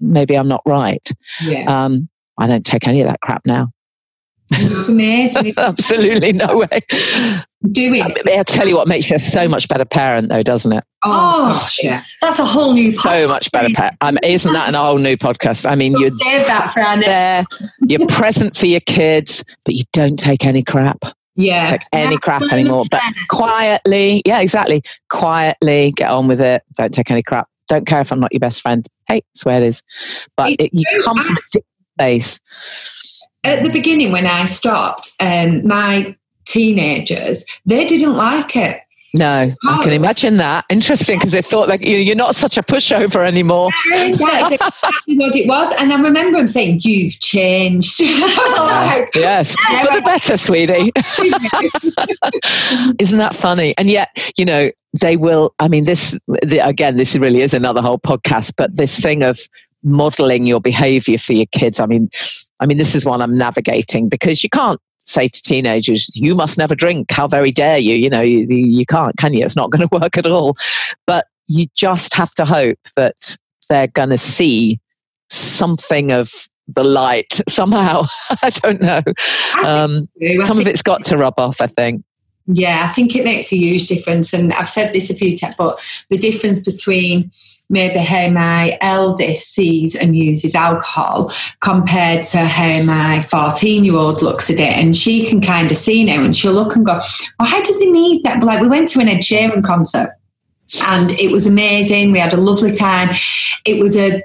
maybe 0.00 0.36
I'm 0.36 0.48
not 0.48 0.62
right. 0.66 1.10
Yeah. 1.40 1.84
Um, 1.84 2.08
I 2.38 2.46
don't 2.46 2.64
take 2.64 2.86
any 2.86 3.00
of 3.00 3.06
that 3.08 3.20
crap 3.22 3.40
now. 3.46 3.68
It's 4.52 4.88
amazing. 4.90 5.54
Absolutely 5.56 6.32
no 6.34 6.58
way. 6.58 6.80
Doing. 7.72 8.02
I'll 8.02 8.44
tell 8.44 8.68
you 8.68 8.76
what 8.76 8.88
makes 8.88 9.10
you 9.10 9.16
a 9.16 9.18
so 9.18 9.48
much 9.48 9.68
better 9.68 9.84
parent, 9.84 10.28
though, 10.28 10.42
doesn't 10.42 10.72
it? 10.72 10.84
Oh, 11.04 11.10
Oh, 11.12 11.58
gosh, 11.60 11.82
yeah. 11.82 12.02
That's 12.20 12.38
a 12.38 12.44
whole 12.44 12.74
new 12.74 12.92
So 12.92 13.26
much 13.26 13.50
better 13.52 13.68
parent. 13.74 13.96
Um, 14.00 14.18
isn't 14.22 14.52
that 14.52 14.68
an 14.68 14.74
whole 14.74 14.98
new 14.98 15.16
podcast? 15.16 15.68
I 15.68 15.74
mean, 15.74 15.92
We'll 15.92 16.02
you're 16.02 16.10
save 16.10 16.46
that 16.46 16.70
for 16.72 16.80
our 16.82 16.98
there, 16.98 17.44
you're 17.80 18.06
present 18.06 18.56
for 18.56 18.66
your 18.66 18.80
kids, 18.80 19.44
but 19.64 19.74
you 19.74 19.84
don't 19.92 20.18
take 20.18 20.44
any 20.44 20.62
crap. 20.62 20.98
Yeah. 21.36 21.70
Take 21.70 21.82
any 21.92 22.18
crap 22.18 22.42
Absolute 22.42 22.52
anymore. 22.60 22.84
But 22.90 23.02
quietly, 23.28 24.22
yeah, 24.26 24.40
exactly. 24.40 24.82
Quietly 25.08 25.92
get 25.96 26.10
on 26.10 26.28
with 26.28 26.40
it. 26.40 26.62
Don't 26.76 26.92
take 26.92 27.10
any 27.10 27.22
crap. 27.22 27.48
Don't 27.68 27.86
care 27.86 28.00
if 28.00 28.12
I'm 28.12 28.20
not 28.20 28.32
your 28.32 28.40
best 28.40 28.60
friend. 28.60 28.84
Hey, 29.06 29.22
swear 29.34 29.62
it 29.62 29.66
is. 29.66 29.82
But 30.36 30.50
It's 30.52 30.64
it, 30.64 30.70
you 30.72 31.02
come 31.02 31.16
from 31.18 31.36
a 31.36 31.40
different 31.40 31.66
place. 31.98 32.40
At 33.44 33.62
the 33.62 33.70
beginning, 33.70 34.12
when 34.12 34.26
I 34.26 34.44
stopped, 34.44 35.08
um, 35.20 35.66
my 35.66 36.14
teenagers, 36.46 37.44
they 37.66 37.84
didn't 37.84 38.16
like 38.16 38.56
it. 38.56 38.80
No, 39.12 39.52
I 39.68 39.82
can 39.82 39.92
imagine 39.92 40.36
that. 40.36 40.66
Interesting 40.68 41.18
because 41.18 41.32
they 41.32 41.42
thought 41.42 41.68
like 41.68 41.84
you, 41.84 41.96
you're 41.96 42.14
not 42.14 42.36
such 42.36 42.56
a 42.56 42.62
pushover 42.62 43.26
anymore. 43.26 43.70
That's 43.90 44.52
exactly 44.52 45.16
what 45.16 45.34
it 45.34 45.48
was. 45.48 45.74
And 45.80 45.92
I 45.92 46.00
remember 46.00 46.38
him 46.38 46.46
saying, 46.46 46.80
You've 46.84 47.18
changed. 47.20 48.00
Like, 48.60 49.14
yes, 49.14 49.54
for 49.54 49.94
the 49.94 50.02
better, 50.02 50.36
sweetie. 50.36 50.92
Isn't 52.98 53.18
that 53.18 53.34
funny? 53.34 53.74
And 53.78 53.88
yet, 53.90 54.08
you 54.36 54.44
know, 54.44 54.70
they 55.00 55.16
will. 55.16 55.54
I 55.58 55.68
mean, 55.68 55.84
this 55.84 56.16
the, 56.26 56.60
again, 56.62 56.96
this 56.96 57.16
really 57.16 57.40
is 57.40 57.54
another 57.54 57.80
whole 57.80 57.98
podcast. 57.98 58.54
But 58.56 58.76
this 58.76 59.00
thing 59.00 59.22
of 59.22 59.40
modeling 59.82 60.46
your 60.46 60.60
behavior 60.60 61.18
for 61.18 61.32
your 61.32 61.46
kids. 61.46 61.80
I 61.80 61.86
mean, 61.86 62.10
I 62.60 62.66
mean, 62.66 62.78
this 62.78 62.94
is 62.94 63.04
one 63.04 63.22
I'm 63.22 63.36
navigating 63.36 64.08
because 64.08 64.42
you 64.42 64.50
can't 64.50 64.80
say 65.10 65.28
to 65.28 65.42
teenagers, 65.42 66.10
"You 66.14 66.34
must 66.34 66.58
never 66.58 66.74
drink." 66.74 67.10
How 67.10 67.26
very 67.26 67.50
dare 67.50 67.78
you? 67.78 67.94
You 67.94 68.10
know, 68.10 68.20
you, 68.20 68.46
you 68.48 68.86
can't, 68.86 69.16
can 69.16 69.34
you? 69.34 69.44
It's 69.44 69.56
not 69.56 69.70
going 69.70 69.86
to 69.88 69.98
work 69.98 70.16
at 70.16 70.26
all. 70.26 70.54
But 71.06 71.26
you 71.46 71.66
just 71.76 72.14
have 72.14 72.32
to 72.34 72.44
hope 72.44 72.78
that 72.96 73.36
they're 73.68 73.88
going 73.88 74.10
to 74.10 74.18
see 74.18 74.80
something 75.28 76.12
of 76.12 76.48
the 76.68 76.84
light 76.84 77.40
somehow. 77.48 78.06
I 78.42 78.50
don't 78.50 78.80
know. 78.80 79.02
Um, 79.64 80.08
I 80.22 80.44
some 80.44 80.58
of 80.58 80.66
it's 80.66 80.82
got 80.82 81.04
to 81.06 81.16
rub 81.16 81.34
off, 81.38 81.60
I 81.60 81.66
think. 81.66 82.04
Yeah, 82.46 82.82
I 82.84 82.88
think 82.92 83.14
it 83.14 83.24
makes 83.24 83.52
a 83.52 83.56
huge 83.56 83.86
difference. 83.86 84.32
And 84.32 84.52
I've 84.54 84.68
said 84.68 84.92
this 84.92 85.10
a 85.10 85.14
few 85.14 85.36
times, 85.36 85.54
but 85.56 86.04
the 86.10 86.18
difference 86.18 86.60
between 86.60 87.30
maybe 87.70 87.98
how 87.98 88.28
my 88.28 88.76
eldest 88.80 89.54
sees 89.54 89.94
and 89.94 90.16
uses 90.16 90.54
alcohol 90.54 91.32
compared 91.60 92.24
to 92.24 92.38
how 92.38 92.82
my 92.84 93.22
14 93.22 93.84
year 93.84 93.94
old 93.94 94.22
looks 94.22 94.50
at 94.50 94.60
it. 94.60 94.76
And 94.76 94.96
she 94.96 95.26
can 95.26 95.40
kind 95.40 95.70
of 95.70 95.76
see 95.76 96.04
now 96.04 96.22
and 96.22 96.36
she'll 96.36 96.52
look 96.52 96.76
and 96.76 96.84
go, 96.84 96.98
well, 97.38 97.48
how 97.48 97.62
do 97.62 97.78
they 97.78 97.86
need 97.86 98.24
that? 98.24 98.42
Like, 98.42 98.60
we 98.60 98.68
went 98.68 98.88
to 98.88 99.00
an 99.00 99.08
Ed 99.08 99.20
Sheeran 99.20 99.64
concert 99.64 100.10
and 100.86 101.12
it 101.12 101.32
was 101.32 101.46
amazing. 101.46 102.12
We 102.12 102.18
had 102.18 102.32
a 102.32 102.40
lovely 102.40 102.72
time. 102.72 103.10
It 103.64 103.80
was 103.80 103.96
a 103.96 104.22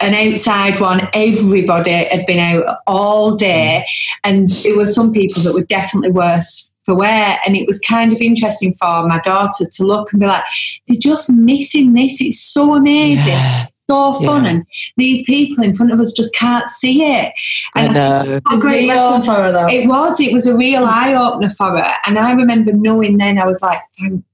an 0.00 0.14
outside 0.14 0.80
one. 0.80 1.08
Everybody 1.14 1.92
had 1.92 2.26
been 2.26 2.40
out 2.40 2.78
all 2.88 3.36
day, 3.36 3.84
and 4.24 4.50
it 4.50 4.76
was 4.76 4.92
some 4.92 5.12
people 5.12 5.42
that 5.44 5.54
were 5.54 5.64
definitely 5.64 6.10
worse 6.10 6.71
for 6.84 6.94
wear. 6.96 7.36
And 7.46 7.56
it 7.56 7.66
was 7.66 7.78
kind 7.80 8.12
of 8.12 8.20
interesting 8.20 8.74
for 8.74 9.06
my 9.06 9.20
daughter 9.24 9.64
to 9.70 9.84
look 9.84 10.12
and 10.12 10.20
be 10.20 10.26
like, 10.26 10.44
"They're 10.88 10.96
just 10.98 11.30
missing 11.30 11.92
this. 11.94 12.20
It's 12.20 12.40
so 12.40 12.74
amazing." 12.74 13.32
Yeah. 13.32 13.66
so 13.90 14.12
fun, 14.14 14.44
Yeah. 14.44 14.50
and 14.52 14.64
these 14.96 15.22
people 15.24 15.62
in 15.62 15.74
front 15.74 15.92
of 15.92 16.00
us 16.00 16.12
just 16.14 16.34
can't 16.34 16.66
see 16.68 17.02
it. 17.04 17.30
I 17.74 17.82
And 17.82 17.94
know. 17.94 18.40
A 18.50 18.56
great 18.56 18.84
real- 18.88 18.96
lesson 18.96 19.22
for 19.22 19.34
her, 19.42 19.52
though. 19.52 19.66
It 19.66 19.86
was. 19.86 20.18
It 20.18 20.32
was 20.32 20.46
a 20.46 20.56
real 20.56 20.84
eye 20.86 21.12
opener 21.14 21.50
for 21.50 21.76
her. 21.76 21.92
And 22.06 22.18
I 22.18 22.32
remember 22.32 22.72
knowing 22.72 23.18
then, 23.18 23.36
I 23.38 23.44
was 23.46 23.60
like, 23.60 23.78
thank, 24.00 24.24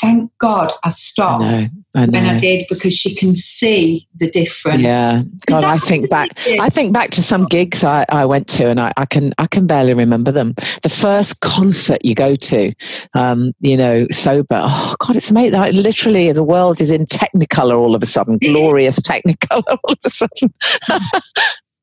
thank 0.00 0.30
God 0.38 0.72
I 0.84 0.88
I 0.88 0.90
stopped 0.90 1.42
know. 1.42 1.68
I 1.96 2.06
when 2.06 2.24
I 2.24 2.38
did 2.38 2.64
because 2.70 2.94
she 2.94 3.14
can 3.14 3.34
see 3.34 4.08
the 4.16 4.30
difference. 4.30 4.82
Yeah. 4.82 5.22
God, 5.46 5.64
I 5.64 5.76
think 5.76 6.08
back. 6.08 6.30
I 6.46 6.70
think 6.70 6.94
back 6.94 7.10
to 7.10 7.22
some 7.22 7.44
gigs 7.44 7.84
I, 7.84 8.06
I 8.08 8.24
went 8.24 8.48
to, 8.48 8.68
and 8.68 8.80
I, 8.80 8.92
I 8.96 9.04
can 9.04 9.34
I 9.36 9.46
can 9.46 9.66
barely 9.66 9.92
remember 9.92 10.32
them. 10.32 10.54
The 10.82 10.88
first 10.88 11.40
concert 11.42 12.02
you 12.04 12.14
go 12.14 12.36
to, 12.36 12.72
um, 13.12 13.52
you 13.60 13.76
know, 13.76 14.06
sober. 14.10 14.62
Oh 14.64 14.96
God, 14.98 15.16
it's 15.16 15.30
amazing. 15.30 15.58
Like, 15.58 15.74
literally, 15.74 16.32
the 16.32 16.44
world 16.44 16.80
is 16.80 16.90
in 16.90 17.04
Technicolor 17.04 17.76
all 17.76 17.94
of 17.94 18.02
a 18.02 18.06
sudden, 18.06 18.38
glorious 18.38 19.00
Technicolor 19.00 19.62
all 19.84 19.92
of 19.92 19.98
a 20.04 20.10
sudden. 20.10 20.54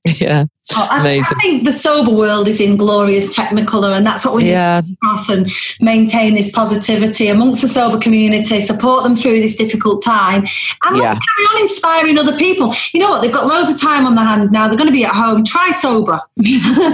yeah, 0.19 0.45
Oh, 0.75 0.87
I, 0.89 1.19
I 1.19 1.33
think 1.41 1.65
the 1.65 1.71
sober 1.71 2.09
world 2.09 2.47
is 2.47 2.59
in 2.59 2.75
glorious 2.75 3.35
technicolor, 3.35 3.95
and 3.95 4.03
that's 4.03 4.25
what 4.25 4.33
we 4.33 4.45
need 4.45 4.51
to 4.53 4.83
cross 5.03 5.29
and 5.29 5.51
maintain 5.79 6.33
this 6.33 6.51
positivity 6.51 7.27
amongst 7.27 7.61
the 7.61 7.67
sober 7.67 7.99
community, 7.99 8.61
support 8.61 9.03
them 9.03 9.15
through 9.15 9.41
this 9.41 9.55
difficult 9.55 10.03
time, 10.03 10.43
and 10.85 10.97
Yeah. 10.97 11.13
let's 11.13 11.19
carry 11.25 11.45
on 11.53 11.61
inspiring 11.61 12.17
other 12.17 12.35
people. 12.35 12.73
You 12.93 13.01
know 13.01 13.11
what? 13.11 13.21
They've 13.21 13.31
got 13.31 13.45
loads 13.45 13.69
of 13.69 13.79
time 13.79 14.07
on 14.07 14.15
their 14.15 14.25
hands 14.25 14.49
now. 14.49 14.67
They're 14.67 14.77
going 14.77 14.87
to 14.89 14.93
be 14.93 15.05
at 15.05 15.13
home. 15.13 15.43
Try 15.43 15.69
sober. 15.69 16.19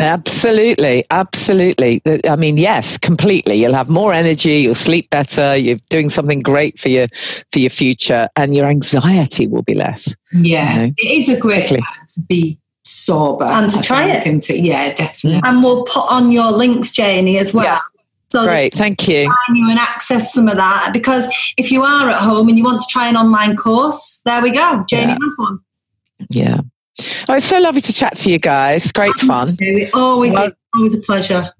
absolutely, 0.01 1.05
absolutely. 1.09 2.01
I 2.27 2.35
mean, 2.35 2.57
yes, 2.57 2.97
completely. 2.97 3.55
You'll 3.55 3.73
have 3.73 3.89
more 3.89 4.11
energy. 4.11 4.59
You'll 4.59 4.75
sleep 4.75 5.09
better. 5.09 5.55
You're 5.55 5.79
doing 5.89 6.09
something 6.09 6.41
great 6.41 6.77
for 6.77 6.89
your 6.89 7.07
for 7.53 7.59
your 7.59 7.69
future, 7.69 8.27
and 8.35 8.53
your 8.53 8.65
anxiety 8.65 9.47
will 9.47 9.63
be 9.63 9.75
less. 9.75 10.13
Yeah. 10.33 10.73
Okay. 10.73 10.93
It 10.97 11.21
is 11.21 11.29
a 11.29 11.39
great 11.39 11.67
to 11.69 11.81
be 12.27 12.57
sober. 12.83 13.45
And 13.45 13.71
to 13.71 13.79
I 13.79 13.81
try 13.81 14.03
think, 14.11 14.25
it. 14.25 14.29
and 14.29 14.43
to- 14.43 14.57
yeah, 14.59 14.93
definitely. 14.93 15.41
And 15.43 15.63
we'll 15.63 15.83
put 15.85 16.09
on 16.11 16.31
your 16.31 16.51
links, 16.51 16.91
Janey, 16.91 17.37
as 17.37 17.53
well. 17.53 17.65
Yeah. 17.65 17.79
So 18.31 18.45
Great, 18.45 18.73
thank 18.73 19.07
you. 19.09 19.29
you 19.53 19.69
and 19.69 19.77
access 19.77 20.33
some 20.33 20.47
of 20.47 20.55
that 20.55 20.91
because 20.93 21.27
if 21.57 21.69
you 21.69 21.83
are 21.83 22.09
at 22.09 22.21
home 22.21 22.47
and 22.47 22.57
you 22.57 22.63
want 22.63 22.79
to 22.79 22.87
try 22.89 23.09
an 23.09 23.17
online 23.17 23.57
course, 23.57 24.21
there 24.23 24.41
we 24.41 24.51
go. 24.51 24.85
Janey 24.87 25.11
Yeah. 25.11 25.17
has 25.21 25.35
one. 25.37 25.59
Yeah. 26.29 26.57
Oh, 27.27 27.33
it's 27.33 27.45
so 27.45 27.59
lovely 27.59 27.81
to 27.81 27.91
chat 27.91 28.15
to 28.19 28.31
you 28.31 28.39
guys. 28.39 28.91
Great 28.93 29.13
fun. 29.15 29.57
It 29.59 29.93
always 29.93 30.33
Well- 30.33 30.45
is 30.47 30.53
always 30.73 30.93
a 30.93 31.01
pleasure. 31.01 31.51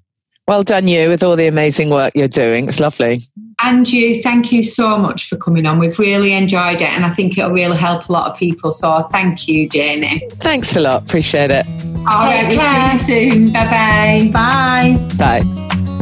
Well 0.52 0.64
done, 0.64 0.90
you, 0.90 1.08
with 1.08 1.24
all 1.24 1.38
the 1.38 1.48
amazing 1.48 1.90
work 1.92 2.12
you're 2.14 2.28
doing. 2.28 2.68
It's 2.68 2.82
lovely. 2.82 3.22
And 3.64 3.90
you, 3.90 4.22
thank 4.22 4.52
you 4.52 4.64
so 4.64 4.98
much 4.98 5.30
for 5.30 5.38
coming 5.38 5.66
on. 5.66 5.80
We've 5.80 5.98
really 5.98 6.34
enjoyed 6.34 6.82
it, 6.82 6.90
and 6.90 7.06
I 7.06 7.10
think 7.10 7.38
it'll 7.38 7.52
really 7.52 7.78
help 7.78 8.10
a 8.10 8.12
lot 8.12 8.30
of 8.30 8.38
people. 8.38 8.74
So 8.74 9.02
thank 9.14 9.48
you, 9.48 9.70
Janey. 9.70 10.20
Thanks 10.34 10.76
a 10.76 10.82
lot. 10.82 11.04
Appreciate 11.04 11.52
it. 11.52 11.66
All 12.00 12.26
right, 12.26 12.54
care. 12.54 12.90
we'll 12.90 13.00
see 13.00 13.24
you 13.24 13.32
soon. 13.32 13.54
Bye 13.54 14.30
bye. 14.34 14.98
Bye. 15.18 15.42
Bye. 15.42 15.98